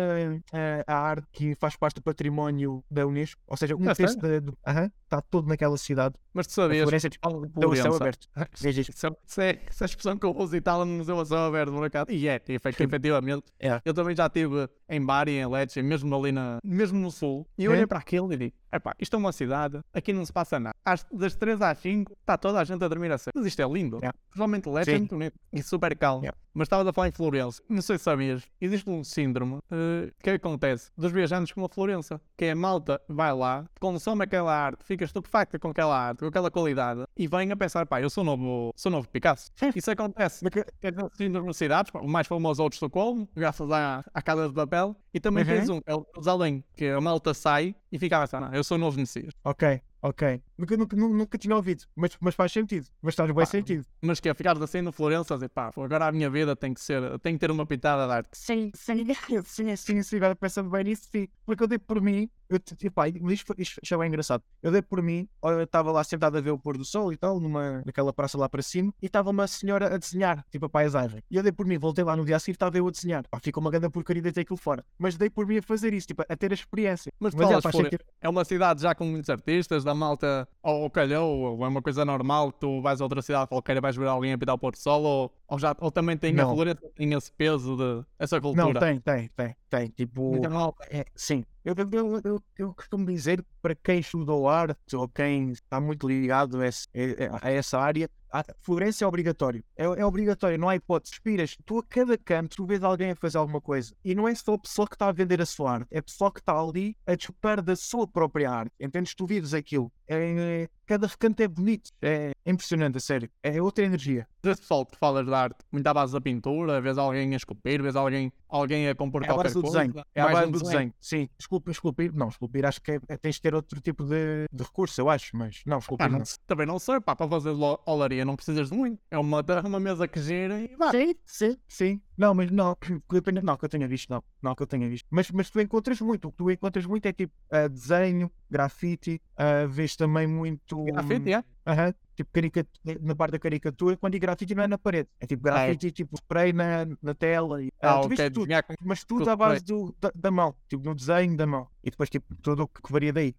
a, 0.51 0.83
a 0.93 0.97
arte 0.97 1.27
que 1.31 1.55
faz 1.55 1.75
parte 1.75 1.95
do 1.95 2.01
património 2.01 2.83
da 2.89 3.05
Unesco. 3.05 3.41
Ou 3.47 3.57
seja, 3.57 3.75
um 3.75 3.89
Ah, 3.89 3.95
terço 3.95 4.17
da- 4.19 4.39
do. 4.39 4.57
Aham, 4.65 4.91
está 5.09 5.21
todo 5.21 5.47
naquela 5.47 5.77
cidade. 5.77 6.15
Mas 6.33 6.45
tu 6.47 6.51
A 6.51 6.53
sabias. 6.63 6.83
Florença 6.83 7.07
é 7.07 7.09
tipo, 7.09 7.27
algo 7.27 7.47
de 7.47 7.53
deu 7.53 7.69
o 7.69 7.75
céu 7.75 7.95
aberto. 7.95 8.27
Se, 8.55 9.59
se 9.71 9.83
a 9.83 9.85
expressão 9.85 10.17
que 10.17 10.25
eu 10.25 10.35
uso 10.35 10.55
e 10.55 10.61
tal 10.61 10.85
no 10.85 10.93
Museu 10.97 11.19
a 11.19 11.25
céu 11.25 11.39
aberto, 11.39 11.71
por 11.71 11.83
acaso. 11.83 12.11
E 12.11 12.27
é, 12.27 12.39
efetivamente. 12.47 13.45
É. 13.59 13.81
Eu 13.83 13.93
também 13.93 14.15
já 14.15 14.27
estive 14.27 14.69
em 14.87 15.03
Bari, 15.03 15.31
em 15.31 15.47
Lecce, 15.47 15.81
mesmo 15.81 16.15
ali 16.15 16.31
na, 16.31 16.59
mesmo 16.63 16.99
no 16.99 17.11
sul. 17.11 17.47
E 17.57 17.65
eu 17.65 17.71
É? 17.71 17.75
olhei 17.75 17.87
para 17.87 17.99
aquilo 17.99 18.31
e 18.33 18.37
digo: 18.37 18.55
epá, 18.71 18.93
isto 18.99 19.15
é 19.15 19.19
uma 19.19 19.31
cidade, 19.31 19.79
aqui 19.93 20.13
não 20.13 20.25
se 20.25 20.31
passa 20.31 20.59
nada. 20.59 20.75
Às, 20.85 21.03
das 21.11 21.35
3 21.35 21.61
às 21.61 21.77
5 21.79 22.13
está 22.13 22.37
toda 22.37 22.59
a 22.59 22.63
gente 22.63 22.83
a 22.83 22.87
dormir 22.87 23.11
a 23.11 23.17
cedo. 23.17 23.33
Mas 23.35 23.45
isto 23.45 23.61
é 23.61 23.67
lindo. 23.67 23.99
É. 24.03 24.11
Realmente 24.35 24.69
Lecce 24.69 24.91
é 24.91 24.97
muito 24.97 25.15
bonito 25.15 25.35
e 25.51 25.63
super 25.63 25.95
calmo. 25.97 26.25
É. 26.25 26.31
Mas 26.53 26.65
estavas 26.65 26.87
a 26.87 26.93
falar 26.93 27.07
em 27.07 27.11
Florença. 27.11 27.61
Não 27.69 27.81
sei 27.81 27.97
se 27.97 28.03
sabias, 28.03 28.43
existe 28.59 28.89
um 28.89 29.03
síndrome 29.03 29.59
eh, 29.71 30.11
que 30.21 30.29
acontece 30.31 30.89
dos 30.97 31.11
viajantes 31.11 31.53
com 31.53 31.63
a 31.63 31.69
Florença. 31.69 32.19
Que 32.35 32.45
é 32.45 32.51
a 32.51 32.55
malta 32.55 32.99
vai 33.07 33.31
lá, 33.33 33.65
consome 33.79 34.23
aquela 34.23 34.51
arte, 34.53 34.83
fica 34.83 34.98
estupefacta 35.05 35.57
com 35.59 35.69
aquela 35.69 35.97
arte, 35.97 36.19
com 36.19 36.25
aquela 36.27 36.49
qualidade 36.51 37.05
e 37.17 37.27
vem 37.27 37.51
a 37.51 37.55
pensar, 37.55 37.85
pá, 37.85 38.01
eu 38.01 38.09
sou 38.09 38.23
novo, 38.23 38.71
sou 38.75 38.91
novo 38.91 39.07
Picasso. 39.09 39.51
Isso 39.75 39.91
acontece. 39.91 40.45
Tens 40.79 40.97
assim 40.97 41.29
nas 41.29 41.57
cidades, 41.57 41.91
pá, 41.91 41.99
o 41.99 42.07
mais 42.07 42.27
famoso 42.27 42.61
é 42.61 42.65
o 42.65 42.69
de 42.69 42.75
Estocolmo, 42.75 43.27
graças 43.35 43.69
à, 43.71 44.03
à 44.13 44.21
Casa 44.21 44.47
de 44.47 44.53
Papel. 44.53 44.95
E 45.13 45.19
também 45.19 45.43
Uhum. 45.43 45.49
tens 45.49 45.69
um, 45.69 45.79
é 45.85 45.95
o 45.95 46.05
Jerusalém, 46.13 46.63
que 46.75 46.87
a 46.87 47.01
malta 47.01 47.33
sai 47.33 47.75
e 47.91 47.97
fica 47.99 48.17
a 48.17 48.21
pensar, 48.21 48.39
não, 48.41 48.53
eu 48.53 48.63
sou 48.63 48.77
novo 48.77 48.97
Messias. 48.99 49.33
Ok, 49.43 49.81
ok. 50.01 50.41
Nunca, 50.59 50.75
nunca, 50.75 50.95
nu- 50.97 51.13
nunca 51.13 51.37
tinha 51.37 51.55
ouvido, 51.55 51.85
mas, 51.95 52.11
mas 52.19 52.35
faz 52.35 52.51
sentido. 52.51 52.85
Mas 53.01 53.15
faz 53.15 53.29
bem 53.31 53.35
Pá, 53.37 53.45
sentido. 53.45 53.85
Mas 54.01 54.19
que 54.19 54.27
é 54.27 54.33
ficar 54.33 54.61
assim 54.61 54.81
no 54.81 54.91
Florença 54.91 55.33
a 55.33 55.37
dizer, 55.37 55.47
pá, 55.47 55.71
agora 55.73 56.07
a 56.07 56.11
minha 56.11 56.29
vida 56.29 56.53
tem 56.53 56.73
que 56.73 56.81
ser, 56.81 57.17
tem 57.19 57.33
que 57.35 57.39
ter 57.39 57.49
uma 57.49 57.65
pitada 57.65 58.05
de 58.05 58.11
arte. 58.11 58.29
Sim, 58.33 58.69
sim, 58.75 59.05
sim, 59.45 59.75
sim, 59.77 60.03
sim, 60.03 60.15
agora 60.17 60.35
pensando 60.35 60.69
bem 60.69 60.83
nisso, 60.83 61.03
sim. 61.09 61.29
Porque 61.45 61.63
eu 61.63 61.67
dei 61.67 61.79
por 61.79 62.01
mim, 62.01 62.29
eu, 62.49 62.59
tipo, 62.59 62.91
pá, 62.91 63.07
isto, 63.07 63.55
isto 63.57 63.79
já 63.81 63.95
é 64.03 64.05
engraçado. 64.05 64.43
Eu 64.61 64.69
dei 64.73 64.81
por 64.81 65.01
mim, 65.01 65.29
eu 65.41 65.61
estava 65.63 65.93
lá 65.93 66.03
sentado 66.03 66.37
a 66.37 66.41
ver 66.41 66.51
o 66.51 66.59
pôr 66.59 66.77
do 66.77 66.83
sol 66.83 67.13
e 67.13 67.15
tal, 67.17 67.39
numa, 67.39 67.81
naquela 67.85 68.11
praça 68.11 68.37
lá 68.37 68.49
para 68.49 68.61
cima, 68.61 68.93
e 69.01 69.05
estava 69.05 69.29
uma 69.29 69.47
senhora 69.47 69.95
a 69.95 69.97
desenhar, 69.97 70.43
tipo 70.51 70.65
a 70.65 70.69
paisagem. 70.69 71.23
E 71.31 71.37
eu 71.37 71.43
dei 71.43 71.53
por 71.53 71.65
mim, 71.65 71.77
voltei 71.77 72.03
lá 72.03 72.17
no 72.17 72.25
dia 72.25 72.35
a 72.35 72.39
seguir, 72.39 72.55
estava 72.55 72.77
eu 72.77 72.85
a 72.85 72.91
desenhar. 72.91 73.23
Pá, 73.31 73.39
ficou 73.41 73.61
uma 73.61 73.71
grande 73.71 73.89
porcaria 73.89 74.21
de 74.21 74.29
ter 74.33 74.41
aquilo 74.41 74.57
fora. 74.57 74.83
Mas 74.97 75.15
dei 75.15 75.29
por 75.29 75.47
mim 75.47 75.59
a 75.59 75.61
fazer 75.61 75.93
isso, 75.93 76.07
tipo, 76.07 76.21
a 76.27 76.35
ter 76.35 76.51
a 76.51 76.53
experiência. 76.53 77.13
Mas, 77.17 77.33
Mas, 77.33 77.47
falas, 77.47 77.63
faz 77.63 77.71
Floren- 77.73 77.91
sentido. 77.91 78.05
é 78.19 78.27
uma 78.27 78.43
cidade 78.43 78.81
já 78.81 78.93
com 78.93 79.05
muitos 79.05 79.29
artistas, 79.29 79.85
da 79.85 79.93
malta 79.95 80.48
ou 80.61 80.89
calhou, 80.89 81.39
ou 81.57 81.65
é 81.65 81.67
uma 81.67 81.81
coisa 81.81 82.03
normal 82.03 82.51
que 82.51 82.59
tu 82.59 82.81
vais 82.81 82.99
a 82.99 83.03
outra 83.05 83.21
cidade 83.21 83.47
qualquer 83.47 83.77
e 83.77 83.81
vais 83.81 83.95
ver 83.95 84.07
alguém 84.07 84.33
a 84.33 84.37
pintar 84.37 84.55
o 84.55 84.57
pôr 84.57 84.71
do 84.71 84.77
sol, 84.77 85.03
ou, 85.03 85.33
ou, 85.47 85.57
já, 85.59 85.75
ou 85.79 85.89
também 85.91 86.17
tem 86.17 86.31
a 86.31 86.33
Não. 86.43 86.53
Florença, 86.53 86.81
tem 86.95 87.13
esse 87.13 87.31
peso 87.31 87.77
de 87.77 88.05
essa 88.17 88.41
cultura. 88.41 88.65
Não, 88.65 88.73
tem, 88.79 88.99
tem, 88.99 89.29
tem, 89.35 89.55
tem. 89.69 89.89
Tipo, 89.89 90.49
malta. 90.49 90.85
É, 90.89 91.05
sim. 91.15 91.45
Eu, 91.63 91.73
eu, 91.77 91.89
eu, 91.91 92.21
eu, 92.23 92.43
eu 92.57 92.73
costumo 92.73 93.05
dizer 93.05 93.41
que 93.41 93.49
para 93.61 93.75
quem 93.75 93.99
estudou 93.99 94.49
arte 94.49 94.95
ou 94.95 95.07
quem 95.07 95.51
está 95.51 95.79
muito 95.79 96.07
ligado 96.07 96.59
a, 96.61 96.67
esse- 96.67 96.87
a- 97.31 97.47
a 97.47 97.51
essa 97.51 97.77
área, 97.79 98.09
a 98.31 98.43
Florença 98.61 99.03
é 99.03 99.07
obrigatório. 99.07 99.63
É, 99.75 99.83
é 99.85 100.05
obrigatório, 100.05 100.57
não 100.57 100.69
há 100.69 100.75
hipótese. 100.75 101.13
Respiras, 101.13 101.57
tu 101.65 101.79
a 101.79 101.83
cada 101.83 102.17
canto, 102.17 102.57
tu 102.57 102.65
vês 102.65 102.83
alguém 102.83 103.11
a 103.11 103.15
fazer 103.15 103.37
alguma 103.37 103.61
coisa. 103.61 103.93
E 104.03 104.13
não 104.15 104.27
é 104.27 104.35
só 104.35 104.53
a 104.53 104.59
pessoa 104.59 104.87
que 104.87 104.95
está 104.95 105.07
a 105.07 105.11
vender 105.11 105.41
a 105.41 105.45
sua 105.45 105.71
arte, 105.73 105.87
é 105.91 105.99
a 105.99 106.03
pessoa 106.03 106.31
que 106.31 106.39
está 106.39 106.59
ali 106.59 106.95
a 107.05 107.15
desfrutar 107.15 107.61
da 107.61 107.75
sua 107.75 108.07
própria 108.07 108.49
arte. 108.51 108.71
Entendes? 108.79 109.13
Tu 109.15 109.25
vives 109.25 109.53
aquilo. 109.53 109.91
É, 110.07 110.67
cada 110.87 111.05
recanto 111.05 111.41
é 111.43 111.47
bonito. 111.47 111.91
É 112.01 112.31
impressionante, 112.45 112.97
a 112.97 112.99
sério. 112.99 113.29
É 113.43 113.61
outra 113.61 113.85
energia. 113.85 114.27
Desse 114.41 114.61
pessoal 114.61 114.85
que 114.85 114.97
falas 114.97 115.25
de 115.25 115.33
arte, 115.33 115.57
muito 115.71 115.85
à 115.85 115.93
base 115.93 116.13
da 116.13 116.21
pintura, 116.21 116.81
vês 116.81 116.97
alguém 116.97 117.33
a 117.33 117.37
esculpir, 117.37 117.81
vês 117.81 117.95
alguém, 117.95 118.31
alguém 118.47 118.87
a 118.89 118.95
compor 118.95 119.21
É 119.21 119.25
a 119.25 119.27
qualquer 119.29 119.43
base 119.43 119.55
do 119.55 119.61
coisa. 119.61 119.79
desenho. 119.79 120.05
É 120.15 120.21
a 120.21 120.25
mais 120.25 120.39
base 120.39 120.51
do 120.51 120.59
desenho. 120.59 120.93
Sim. 120.99 121.29
Esculpir, 121.37 121.71
esculpir. 121.71 122.13
Não, 122.13 122.29
esculpir 122.29 122.65
acho 122.65 122.81
que 122.81 122.91
é, 122.93 122.99
é- 123.07 123.17
tens 123.17 123.35
de 123.35 123.41
ter 123.41 123.53
outro 123.53 123.79
tipo 123.81 124.03
de, 124.03 124.45
de 124.51 124.63
recurso, 124.63 124.99
eu 124.99 125.09
acho. 125.09 125.35
Mas 125.37 125.61
não, 125.65 125.77
esculpir 125.77 126.05
Pá, 126.07 126.11
não. 126.11 126.19
não, 126.19 126.25
também 126.47 126.65
não 126.65 126.79
sei, 126.79 126.99
pá, 127.01 127.15
para 127.15 127.27
fazer 127.29 127.51
lo- 127.51 127.79
olaria 128.19 128.25
não 128.25 128.35
precisas 128.35 128.69
de 128.69 128.75
muito. 128.75 128.99
É 129.09 129.17
uma, 129.17 129.43
uma 129.65 129.79
mesa 129.79 130.07
que 130.07 130.19
gira 130.19 130.59
e 130.59 130.75
vá. 130.75 130.91
Sim, 130.91 131.15
sim, 131.25 131.57
sim. 131.67 132.01
Não, 132.17 132.33
mas 132.33 132.51
não, 132.51 132.75
que 132.75 133.01
eu 133.11 133.21
tenha- 133.21 133.41
não, 133.41 133.57
que 133.57 133.65
eu 133.65 133.69
tenha 133.69 133.87
visto, 133.87 134.09
não. 134.09 134.23
Não, 134.41 134.53
que 134.55 134.61
eu 134.63 134.67
tenha 134.67 134.87
visto. 134.89 135.05
Mas, 135.09 135.31
mas 135.31 135.49
tu 135.49 135.59
encontras 135.59 135.99
muito. 136.01 136.27
O 136.27 136.31
que 136.31 136.37
tu 136.37 136.51
encontras 136.51 136.85
muito 136.85 137.05
é 137.05 137.13
tipo 137.13 137.33
ah, 137.51 137.67
desenho, 137.67 138.29
grafite, 138.49 139.21
ah, 139.37 139.65
vês 139.67 139.95
também 139.95 140.27
muito. 140.27 140.83
Grafite, 140.85 141.33
é? 141.33 141.43
Aham, 141.69 141.93
tipo 142.15 142.29
caricatura, 142.33 142.97
na 143.01 143.15
parte 143.15 143.31
da 143.33 143.39
caricatura, 143.39 143.95
quando 143.97 144.13
digo 144.13 144.21
grafite 144.23 144.55
não 144.55 144.63
é 144.63 144.67
na 144.67 144.77
parede. 144.77 145.07
É 145.19 145.27
tipo 145.27 145.43
grafite, 145.43 145.91
tipo 145.91 146.15
spray 146.15 146.51
na, 146.51 146.87
na 147.01 147.13
tela. 147.13 147.61
E, 147.63 147.69
ah, 147.81 147.97
Ah, 147.97 147.99
tu 148.01 148.09
vês 148.09 148.19
ok, 148.19 148.29
tudo. 148.31 148.47
Mas 148.83 149.03
tudo 149.03 149.29
à 149.29 149.35
base 149.35 149.63
do, 149.63 149.95
da, 150.01 150.11
da 150.15 150.31
mão, 150.31 150.55
tipo 150.67 150.83
no 150.83 150.95
desenho 150.95 151.37
da 151.37 151.45
mão. 151.45 151.67
E 151.83 151.91
depois 151.91 152.09
tipo 152.09 152.35
tudo 152.41 152.63
o 152.63 152.67
que, 152.67 152.91
varia 152.91 153.13
daí. 153.13 153.35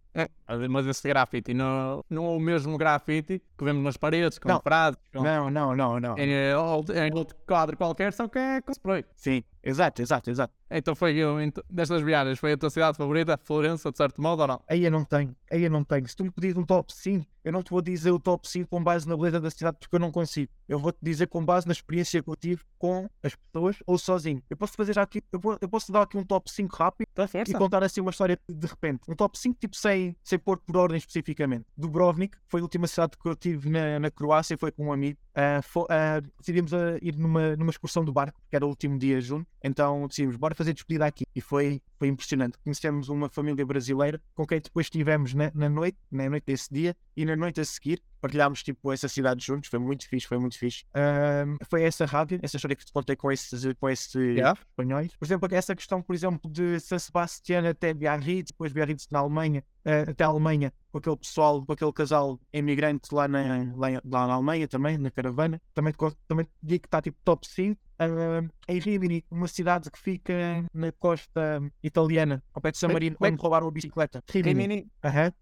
Mas 0.71 0.87
esse 0.87 1.09
grafite 1.09 1.53
não, 1.53 2.05
não 2.09 2.27
é 2.27 2.29
o 2.37 2.41
mesmo 2.41 2.79
grafite 2.79 3.43
que 3.59 3.65
vemos 3.65 3.83
nas 3.83 3.97
paredes, 3.97 4.39
com 4.39 4.49
Não. 4.49 4.61
frases, 4.61 4.99
com, 5.13 5.23
Não, 5.23 5.51
não, 5.51 5.75
não, 5.75 5.99
não. 6.01 6.15
ou- 6.15 6.85
em 6.95 7.13
outro 7.15 7.37
quadro 7.47 7.77
qualquer, 7.77 8.13
só 8.13 8.29
que 8.29 8.39
é 8.39 8.61
com 8.61 8.73
spray. 8.73 9.05
Sim, 9.17 9.43
exato, 9.63 10.01
exato, 10.03 10.31
exato. 10.31 10.55
Então 10.71 10.95
foi, 10.95 11.17
eu, 11.17 11.41
então, 11.41 11.65
destas 11.69 12.01
viagens, 12.03 12.39
foi 12.39 12.53
a 12.53 12.57
tua 12.57 12.71
cidade 12.71 12.97
favorita, 12.97 13.39
Florença, 13.43 13.91
de 13.91 13.97
certo 13.97 14.23
modo, 14.23 14.43
ou 14.43 14.49
não? 14.49 14.63
Aí 14.69 14.85
eu 14.85 14.91
não 14.91 15.05
tenho, 15.05 15.35
aí 15.51 15.65
eu 15.65 15.71
não 15.71 15.83
tenho. 15.83 16.07
Se 16.09 16.15
tu 16.15 16.25
me 16.25 16.31
pedires 16.31 16.57
um 16.57 16.65
top 16.65 16.93
5, 16.95 17.27
eu 17.43 17.53
não 17.53 17.63
te 17.63 17.71
vou 17.71 17.81
dizer 17.81 18.11
o 18.11 18.19
top 18.21 18.47
5 18.49 18.69
com 18.69 18.83
base 18.83 19.09
na 19.09 19.17
beleza 19.17 19.41
da 19.41 19.51
cidade 19.51 19.79
porque 19.81 19.97
eu 19.97 20.01
não 20.01 20.13
consigo. 20.13 20.53
Eu 20.69 20.79
vou-te 20.79 20.99
dizer 21.03 21.27
com 21.27 21.45
base 21.45 21.67
na 21.67 21.73
experiência 21.73 22.23
que 22.23 22.29
eu 22.29 22.37
tive 22.37 22.63
com 22.79 23.09
as 23.23 23.35
pessoas 23.35 23.77
ou 23.87 23.99
sozinho. 23.99 24.43
Eu 24.49 24.57
posso 24.57 24.75
fazer 24.75 24.93
já 24.95 25.03
aqui, 25.03 25.23
eu, 25.33 25.41
vou, 25.41 25.59
eu 25.61 25.69
posso 25.69 25.91
dar 25.91 26.03
aqui 26.03 26.17
um 26.17 26.25
top 26.25 26.51
5 26.51 26.77
rápido 26.77 27.09
Da 27.15 27.25
e 27.25 27.53
contar 27.55 27.83
assim 27.83 28.01
uma 28.01 28.11
história 28.11 28.39
de 28.49 28.67
repente. 28.67 29.01
Um 29.09 29.15
top 29.15 29.39
5 29.39 29.59
tipo 29.59 29.75
sem, 29.75 30.15
sem 30.23 30.39
pôr 30.39 30.59
por 30.59 30.77
ordem 30.77 30.99
especificamente. 30.99 31.65
Dubrovnik 31.77 32.37
foi 32.47 32.61
a 32.61 32.63
última 32.63 32.87
cidade 32.87 33.13
que 33.21 33.29
eu 33.29 33.35
tive 33.35 33.69
na, 33.71 33.99
na 33.99 34.11
Croácia, 34.11 34.57
foi 34.59 34.71
com 34.71 34.87
um 34.87 34.93
amigo. 34.93 35.19
Ah, 35.35 35.61
fo- 35.63 35.87
ah, 35.89 36.21
decidimos 36.39 36.75
ah, 36.75 36.99
ir 37.01 37.17
numa, 37.17 37.57
numa 37.57 37.71
excursão 37.71 38.05
do 38.05 38.13
barco, 38.13 38.41
que 38.49 38.55
era 38.55 38.65
o 38.65 38.69
último 38.69 38.99
dia 38.99 39.21
junto. 39.21 39.47
Então 39.65 40.07
decidimos, 40.07 40.37
bora 40.37 40.55
fazer 40.61 40.75
despedida 40.75 41.07
aqui. 41.07 41.25
E 41.35 41.41
foi, 41.41 41.81
foi 41.99 42.09
impressionante. 42.09 42.59
Conhecemos 42.63 43.09
uma 43.09 43.31
família 43.31 43.65
brasileira 43.65 44.21
com 44.35 44.47
quem 44.47 44.61
depois 44.61 44.87
estivemos 44.87 45.33
na, 45.33 45.51
na 45.55 45.71
noite, 45.71 45.97
na 46.11 46.29
noite 46.29 46.45
desse 46.45 46.73
dia 46.73 46.95
e 47.17 47.25
na 47.25 47.35
noite 47.35 47.61
a 47.61 47.65
seguir. 47.65 48.03
Partilhámos 48.21 48.63
tipo 48.63 48.93
essa 48.93 49.09
cidade 49.09 49.43
juntos, 49.43 49.71
foi 49.71 49.79
muito 49.79 50.07
fixe, 50.07 50.27
foi 50.27 50.39
muito 50.39 50.59
fixe. 50.59 50.85
Ah, 50.93 51.47
foi 51.71 51.83
essa 51.85 52.05
rádio, 52.05 52.39
essa 52.43 52.57
história 52.57 52.77
que 52.77 52.85
te 52.85 52.93
contei 52.93 53.17
com 53.17 53.33
esses, 53.33 53.65
com 53.81 53.89
esses 53.89 54.15
Yeah. 54.15 54.59
espanhóis. 54.61 55.17
Por 55.17 55.25
exemplo, 55.25 55.49
essa 55.51 55.75
questão, 55.75 56.03
por 56.03 56.15
exemplo, 56.15 56.51
de 56.51 56.79
San 56.81 56.99
Sebastián 56.99 57.67
até 57.67 57.95
Biarritz, 57.95 58.51
depois 58.51 58.73
Biarritz 58.75 59.09
na 59.11 59.21
Alemanha, 59.21 59.65
eh, 59.87 60.05
até 60.09 60.25
a 60.25 60.27
Alemanha, 60.27 60.71
com 60.91 60.99
aquele 60.99 61.17
pessoal, 61.17 61.65
com 61.65 61.73
aquele 61.73 61.93
casal 61.93 62.39
imigrante 62.53 63.15
lá 63.15 63.29
na, 63.29 63.73
lá, 63.77 63.89
lá 64.05 64.27
na 64.27 64.35
Alemanha 64.35 64.69
também, 64.69 64.99
na 64.99 65.11
caravana. 65.11 65.61
Também, 65.75 65.95
também 66.27 66.47
digo 66.63 66.83
que 66.83 66.89
está 66.89 67.01
tipo 67.01 67.19
top 67.25 67.47
5. 67.47 67.81
Ah, 67.99 68.43
em 68.67 68.79
Rimini, 68.79 69.23
uma 69.31 69.47
cidade 69.47 69.91
que 69.91 69.99
fica 69.99 70.33
na 70.73 70.91
costa 70.93 71.61
italiana, 71.83 72.43
ao 72.55 72.63
pé 72.63 72.71
de 72.71 72.79
San 72.79 72.89
Marino, 72.89 73.15
onde 73.21 73.37
roubaram 73.37 73.69
a 73.69 73.71
bicicleta. 73.71 74.25
Rimini. 74.27 74.63
Rimini? 74.63 74.87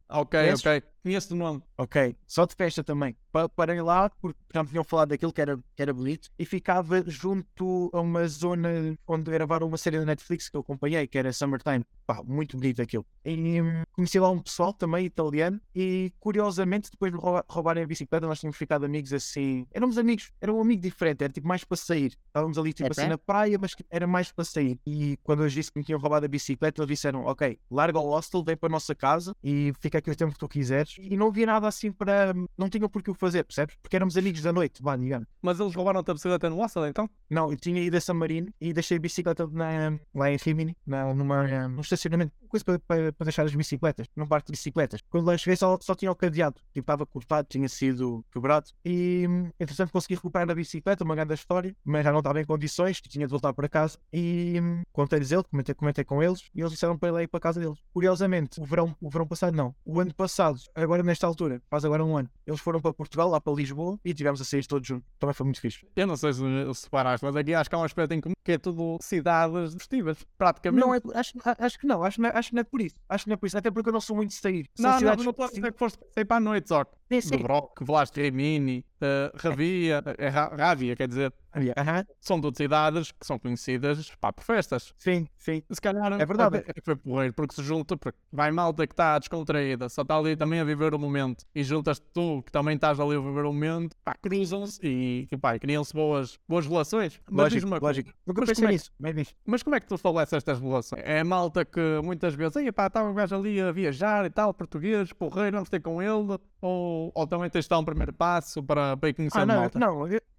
Ok, 0.09 0.53
ok. 0.55 0.83
Conheço 1.09 1.33
o 1.33 1.37
nome. 1.39 1.63
Ok, 1.79 2.15
só 2.27 2.45
de 2.45 2.55
festa 2.55 2.85
também. 2.85 3.17
Pa- 3.33 3.49
Parei 3.49 3.81
lá 3.81 4.11
porque 4.21 4.39
já 4.53 4.63
me 4.63 4.69
tinham 4.69 4.85
falado 4.85 5.09
daquilo 5.09 5.33
que 5.33 5.41
era, 5.41 5.57
que 5.57 5.81
era 5.81 5.95
bonito 5.95 6.29
e 6.39 6.45
ficava 6.45 7.03
junto 7.07 7.89
a 7.95 8.01
uma 8.03 8.29
zona 8.29 8.69
onde 9.07 9.31
gravaram 9.31 9.67
uma 9.69 9.79
série 9.79 9.99
da 9.99 10.05
Netflix 10.05 10.51
que 10.51 10.57
eu 10.57 10.61
acompanhei, 10.61 11.07
que 11.07 11.17
era 11.17 11.33
Summertime. 11.33 11.83
Pá, 12.07 12.23
muito 12.23 12.59
bonito 12.59 12.83
aquilo. 12.83 13.07
E 13.25 13.63
hum, 13.63 13.83
conheci 13.93 14.19
lá 14.21 14.29
um 14.31 14.39
pessoal 14.39 14.73
também 14.75 15.07
italiano 15.07 15.59
e 15.75 16.13
curiosamente 16.21 16.91
depois 16.91 17.11
de 17.13 17.19
rouba- 17.19 17.45
roubarem 17.49 17.85
a 17.85 17.87
bicicleta 17.87 18.27
nós 18.27 18.41
tínhamos 18.41 18.59
ficado 18.59 18.85
amigos 18.85 19.13
assim. 19.15 19.67
Éramos 19.73 19.97
amigos, 19.97 20.31
era 20.43 20.53
um 20.53 20.61
amigo 20.61 20.83
diferente, 20.83 21.23
era 21.25 21.33
tipo 21.33 21.49
mais 21.49 21.65
para 21.65 21.77
sair. 21.79 22.17
Estávamos 22.27 22.59
ali 22.59 22.73
tipo 22.75 22.91
Ok. 22.91 23.03
assim 23.03 23.09
na 23.11 23.17
praia, 23.19 23.59
mas 23.59 23.75
era 23.91 24.07
mais 24.07 24.31
para 24.33 24.45
sair. 24.45 24.79
E 24.87 25.17
quando 25.23 25.43
eu 25.43 25.49
disse 25.49 25.71
que 25.73 25.79
me 25.79 25.85
tinham 25.85 26.01
roubado 26.01 26.27
a 26.27 26.29
bicicleta, 26.29 26.83
eles 26.83 26.89
disseram: 26.89 27.25
Ok, 27.25 27.59
larga 27.71 27.99
o 27.99 28.11
hostel, 28.11 28.43
vem 28.45 28.57
para 28.57 28.69
a 28.69 28.73
nossa 28.73 28.95
casa 28.95 29.35
e 29.43 29.73
fica 29.81 29.99
aqui 29.99 30.11
o 30.11 30.17
tempo 30.17 30.33
que 30.33 30.39
tu 30.39 30.49
quiseres. 30.49 30.98
E 31.01 31.17
não 31.17 31.29
havia 31.29 31.47
nada 31.47 31.69
assim 31.69 31.93
para. 31.93 32.35
Não 32.57 32.69
tinham 32.69 32.89
por 32.89 33.03
que 33.03 33.11
o 33.11 33.15
fazer, 33.15 33.45
percebes? 33.45 33.77
Porque 33.81 33.95
éramos 33.95 34.17
amigos 34.17 34.43
da 34.43 34.53
noite, 34.53 34.83
vá, 34.83 34.97
digamos. 34.97 35.29
Mas 35.41 35.61
eles 35.61 35.75
roubaram-te 35.75 36.11
a 36.11 36.15
bicicleta 36.15 36.51
no 36.51 36.57
hostel, 36.57 36.87
então? 36.87 37.09
Não, 37.31 37.51
eu 37.51 37.57
tinha 37.57 37.81
ido 37.81 37.97
a 37.97 38.01
San 38.01 38.15
Marino 38.15 38.53
e 38.61 38.73
deixei 38.73 38.97
a 38.97 39.01
bicicleta 39.01 39.47
na, 39.47 39.99
lá 40.15 40.31
em 40.31 40.37
Rimini, 40.37 40.77
na, 40.85 41.15
numa, 41.15 41.69
num 41.69 41.81
estacionamento, 41.81 42.33
coisa 42.49 42.65
para, 42.65 42.79
para, 42.79 43.13
para 43.13 43.25
deixar 43.25 43.45
as 43.45 43.55
bicicletas, 43.55 44.07
num 44.17 44.27
parque 44.27 44.47
de 44.47 44.53
bicicletas. 44.53 45.01
Quando 45.09 45.27
lá 45.27 45.37
cheguei 45.37 45.57
só, 45.57 45.79
só 45.81 45.95
tinha 45.95 46.11
o 46.11 46.15
cadeado, 46.15 46.61
tipo, 46.73 46.81
estava 46.81 47.07
cortado, 47.07 47.47
tinha 47.49 47.69
sido 47.69 48.25
quebrado. 48.33 48.71
E, 48.85 49.25
entretanto, 49.59 49.93
consegui 49.93 50.15
recuperar 50.15 50.51
a 50.51 50.55
bicicleta, 50.55 51.05
uma 51.05 51.15
grande 51.15 51.35
história, 51.35 51.75
mas 51.85 52.05
já 52.05 52.13
não 52.13 52.19
estava 52.19 52.41
em 52.41 52.45
condições, 52.45 53.01
tinha 53.01 53.27
de 53.27 53.31
voltar 53.31 53.53
para 53.53 53.69
casa. 53.69 53.99
E 54.13 54.57
contei-lhes 54.93 55.33
ele, 55.33 55.45
comentei, 55.45 55.75
comentei 55.75 56.05
com 56.05 56.23
eles, 56.23 56.49
e 56.55 56.61
eles 56.61 56.73
disseram 56.73 56.97
para 56.99 57.09
ele 57.09 57.23
ir 57.23 57.29
para 57.29 57.39
a 57.39 57.41
casa 57.41 57.61
deles. 57.61 57.79
Curiosamente, 57.93 58.61
o 58.61 58.65
verão, 58.65 58.95
o 59.01 59.09
verão 59.09 59.27
passado, 59.27 59.55
não, 59.55 59.75
o 59.85 60.01
ano 60.01 60.15
passado, 60.15 60.61
agora 60.75 61.03
nesta 61.03 61.27
altura, 61.27 61.63
faz 61.71 61.85
agora 61.85 62.05
um 62.05 62.17
ano, 62.17 62.31
eles 62.47 62.61
foram 62.61 62.81
para 62.81 62.93
Portugal, 62.93 63.29
lá 63.29 63.41
para 63.41 63.53
Lisboa, 63.53 63.99
e 64.05 64.13
tivemos 64.13 64.41
a 64.41 64.45
sair 64.45 64.67
todos 64.67 64.87
juntos. 64.87 65.09
Também 65.19 65.35
foi 65.35 65.45
muito 65.45 65.61
fixe. 65.61 65.87
Eu 65.97 66.07
não 66.07 66.17
sei 66.17 66.33
se, 66.33 66.41
se 66.75 66.89
mas 67.23 67.37
aqui 67.37 67.55
acho 67.55 67.71
que 67.71 67.77
há 67.77 67.79
um 67.79 67.85
aspecto 67.85 68.13
em 68.13 68.21
comum 68.21 68.35
que 68.45 68.53
é 68.53 68.59
tudo 68.59 68.99
cidades 69.03 69.75
festivas, 69.75 70.25
praticamente. 70.39 70.81
Não 70.81 70.95
é, 70.95 71.01
acho, 71.15 71.35
acho 71.59 71.79
que 71.79 71.87
não, 71.87 72.03
acho, 72.03 72.17
que 72.17 72.23
não 72.23 72.31
acho 72.39 72.49
que 72.51 72.55
não 72.55 72.61
é 72.61 72.65
por 72.65 72.81
isso. 72.81 72.97
Acho 73.09 73.25
que 73.25 73.31
não 73.31 73.35
é 73.35 73.37
por 73.37 73.47
isso, 73.47 73.59
até 73.59 73.71
porque 73.71 73.89
eu 73.89 73.93
não 73.93 74.01
sou 74.01 74.17
muito 74.17 74.31
de 74.31 74.37
sair. 74.37 74.69
Não, 74.79 75.01
não, 75.01 75.15
não 75.17 75.31
estou 75.31 75.45
a 75.45 75.49
que- 75.49 75.55
dizer 75.57 75.73
que 75.73 75.79
foste 75.79 75.99
sair 76.15 76.25
para 76.25 76.37
a 76.37 76.41
noite, 76.41 76.69
só 76.69 76.85
sim. 77.21 77.37
Dubrovnik, 77.37 77.83
Vlasto 77.85 78.21
Rimini, 78.21 78.85
uh, 79.05 79.37
Ravia, 79.37 80.03
eh, 80.19 80.29
Ra- 80.29 80.55
Rávia, 80.57 80.97
quer 80.97 81.09
dizer, 81.09 81.33
Aham, 81.77 82.05
são 82.21 82.41
tudo 82.41 82.57
cidades 82.57 83.11
que 83.11 83.27
são 83.27 83.37
conhecidas 83.39 84.13
pá, 84.21 84.33
por 84.33 84.45
festas. 84.45 84.95
Sim, 84.99 85.27
sim. 85.37 85.63
Se 85.71 85.81
calhar 85.81 86.13
É 86.13 86.25
verdade. 86.25 86.59
é- 86.59 86.81
foi 86.85 86.95
porreiro, 86.95 87.35
porque 87.35 87.55
se 87.55 87.63
junta, 87.65 87.97
porque 87.97 88.19
vai 88.33 88.51
malta 88.53 88.87
que 88.87 88.93
está 88.93 89.19
descontraída, 89.19 89.89
só 89.89 90.03
está 90.03 90.17
ali 90.17 90.37
também 90.37 90.61
a 90.61 90.65
viver 90.65 90.95
o 90.95 90.99
momento, 90.99 91.45
e 91.55 91.65
juntas 91.65 91.99
tu 91.99 92.43
que 92.45 92.53
também 92.53 92.77
estás 92.77 93.01
ali 93.01 93.17
a 93.17 93.21
viver 93.21 93.45
o 93.45 93.53
momento, 93.53 93.97
pá, 94.05 94.15
cruzam-se 94.21 94.79
e, 94.85 95.29
criam-se 95.61 95.93
boas, 95.93 96.39
boas 96.47 96.67
relações. 96.67 97.21
Mas 97.31 97.45
Lógico, 97.55 97.67
uma 97.67 97.79
lógico. 97.79 98.11
Nunca 98.27 98.41
Mas 98.43 98.51
pensei 98.51 98.63
como 98.63 98.69
é- 98.69 98.73
nisso. 98.73 98.93
Bem 99.01 99.13
visto. 99.15 99.35
Mas 99.45 99.63
como 99.63 99.75
é 99.77 99.81
que 99.81 99.87
tu 99.89 99.95
estabeleces 99.97 100.35
estas 100.35 100.61
relações? 100.61 101.03
É 101.05 101.25
malta 101.25 101.65
que 101.65 101.81
muitas 102.05 102.35
vezes, 102.35 102.57
aí 102.59 102.71
pá, 102.71 102.87
está 102.87 103.03
um 103.03 103.15
gajo 103.15 103.35
ali 103.35 103.61
a 103.61 103.73
viajar 103.73 104.25
e 104.27 104.31
tal, 104.31 104.53
português, 104.55 105.13
porreiro, 105.13 105.57
vamos 105.57 105.69
ter 105.71 105.81
com 105.81 106.01
ele, 106.01 106.39
ou, 106.61 107.11
ou 107.15 107.27
também 107.27 107.49
tens 107.51 107.65
de 107.65 107.69
dar 107.71 107.79
um 107.79 107.85
primeiro 107.85 108.13
passo 108.13 108.63
para, 108.63 108.88
para 108.97 109.09
ir 109.11 109.15
conhecer 109.15 109.39
Ah, 109.39 109.43
a 109.43 109.47
não, 109.47 109.55
malta? 109.57 109.79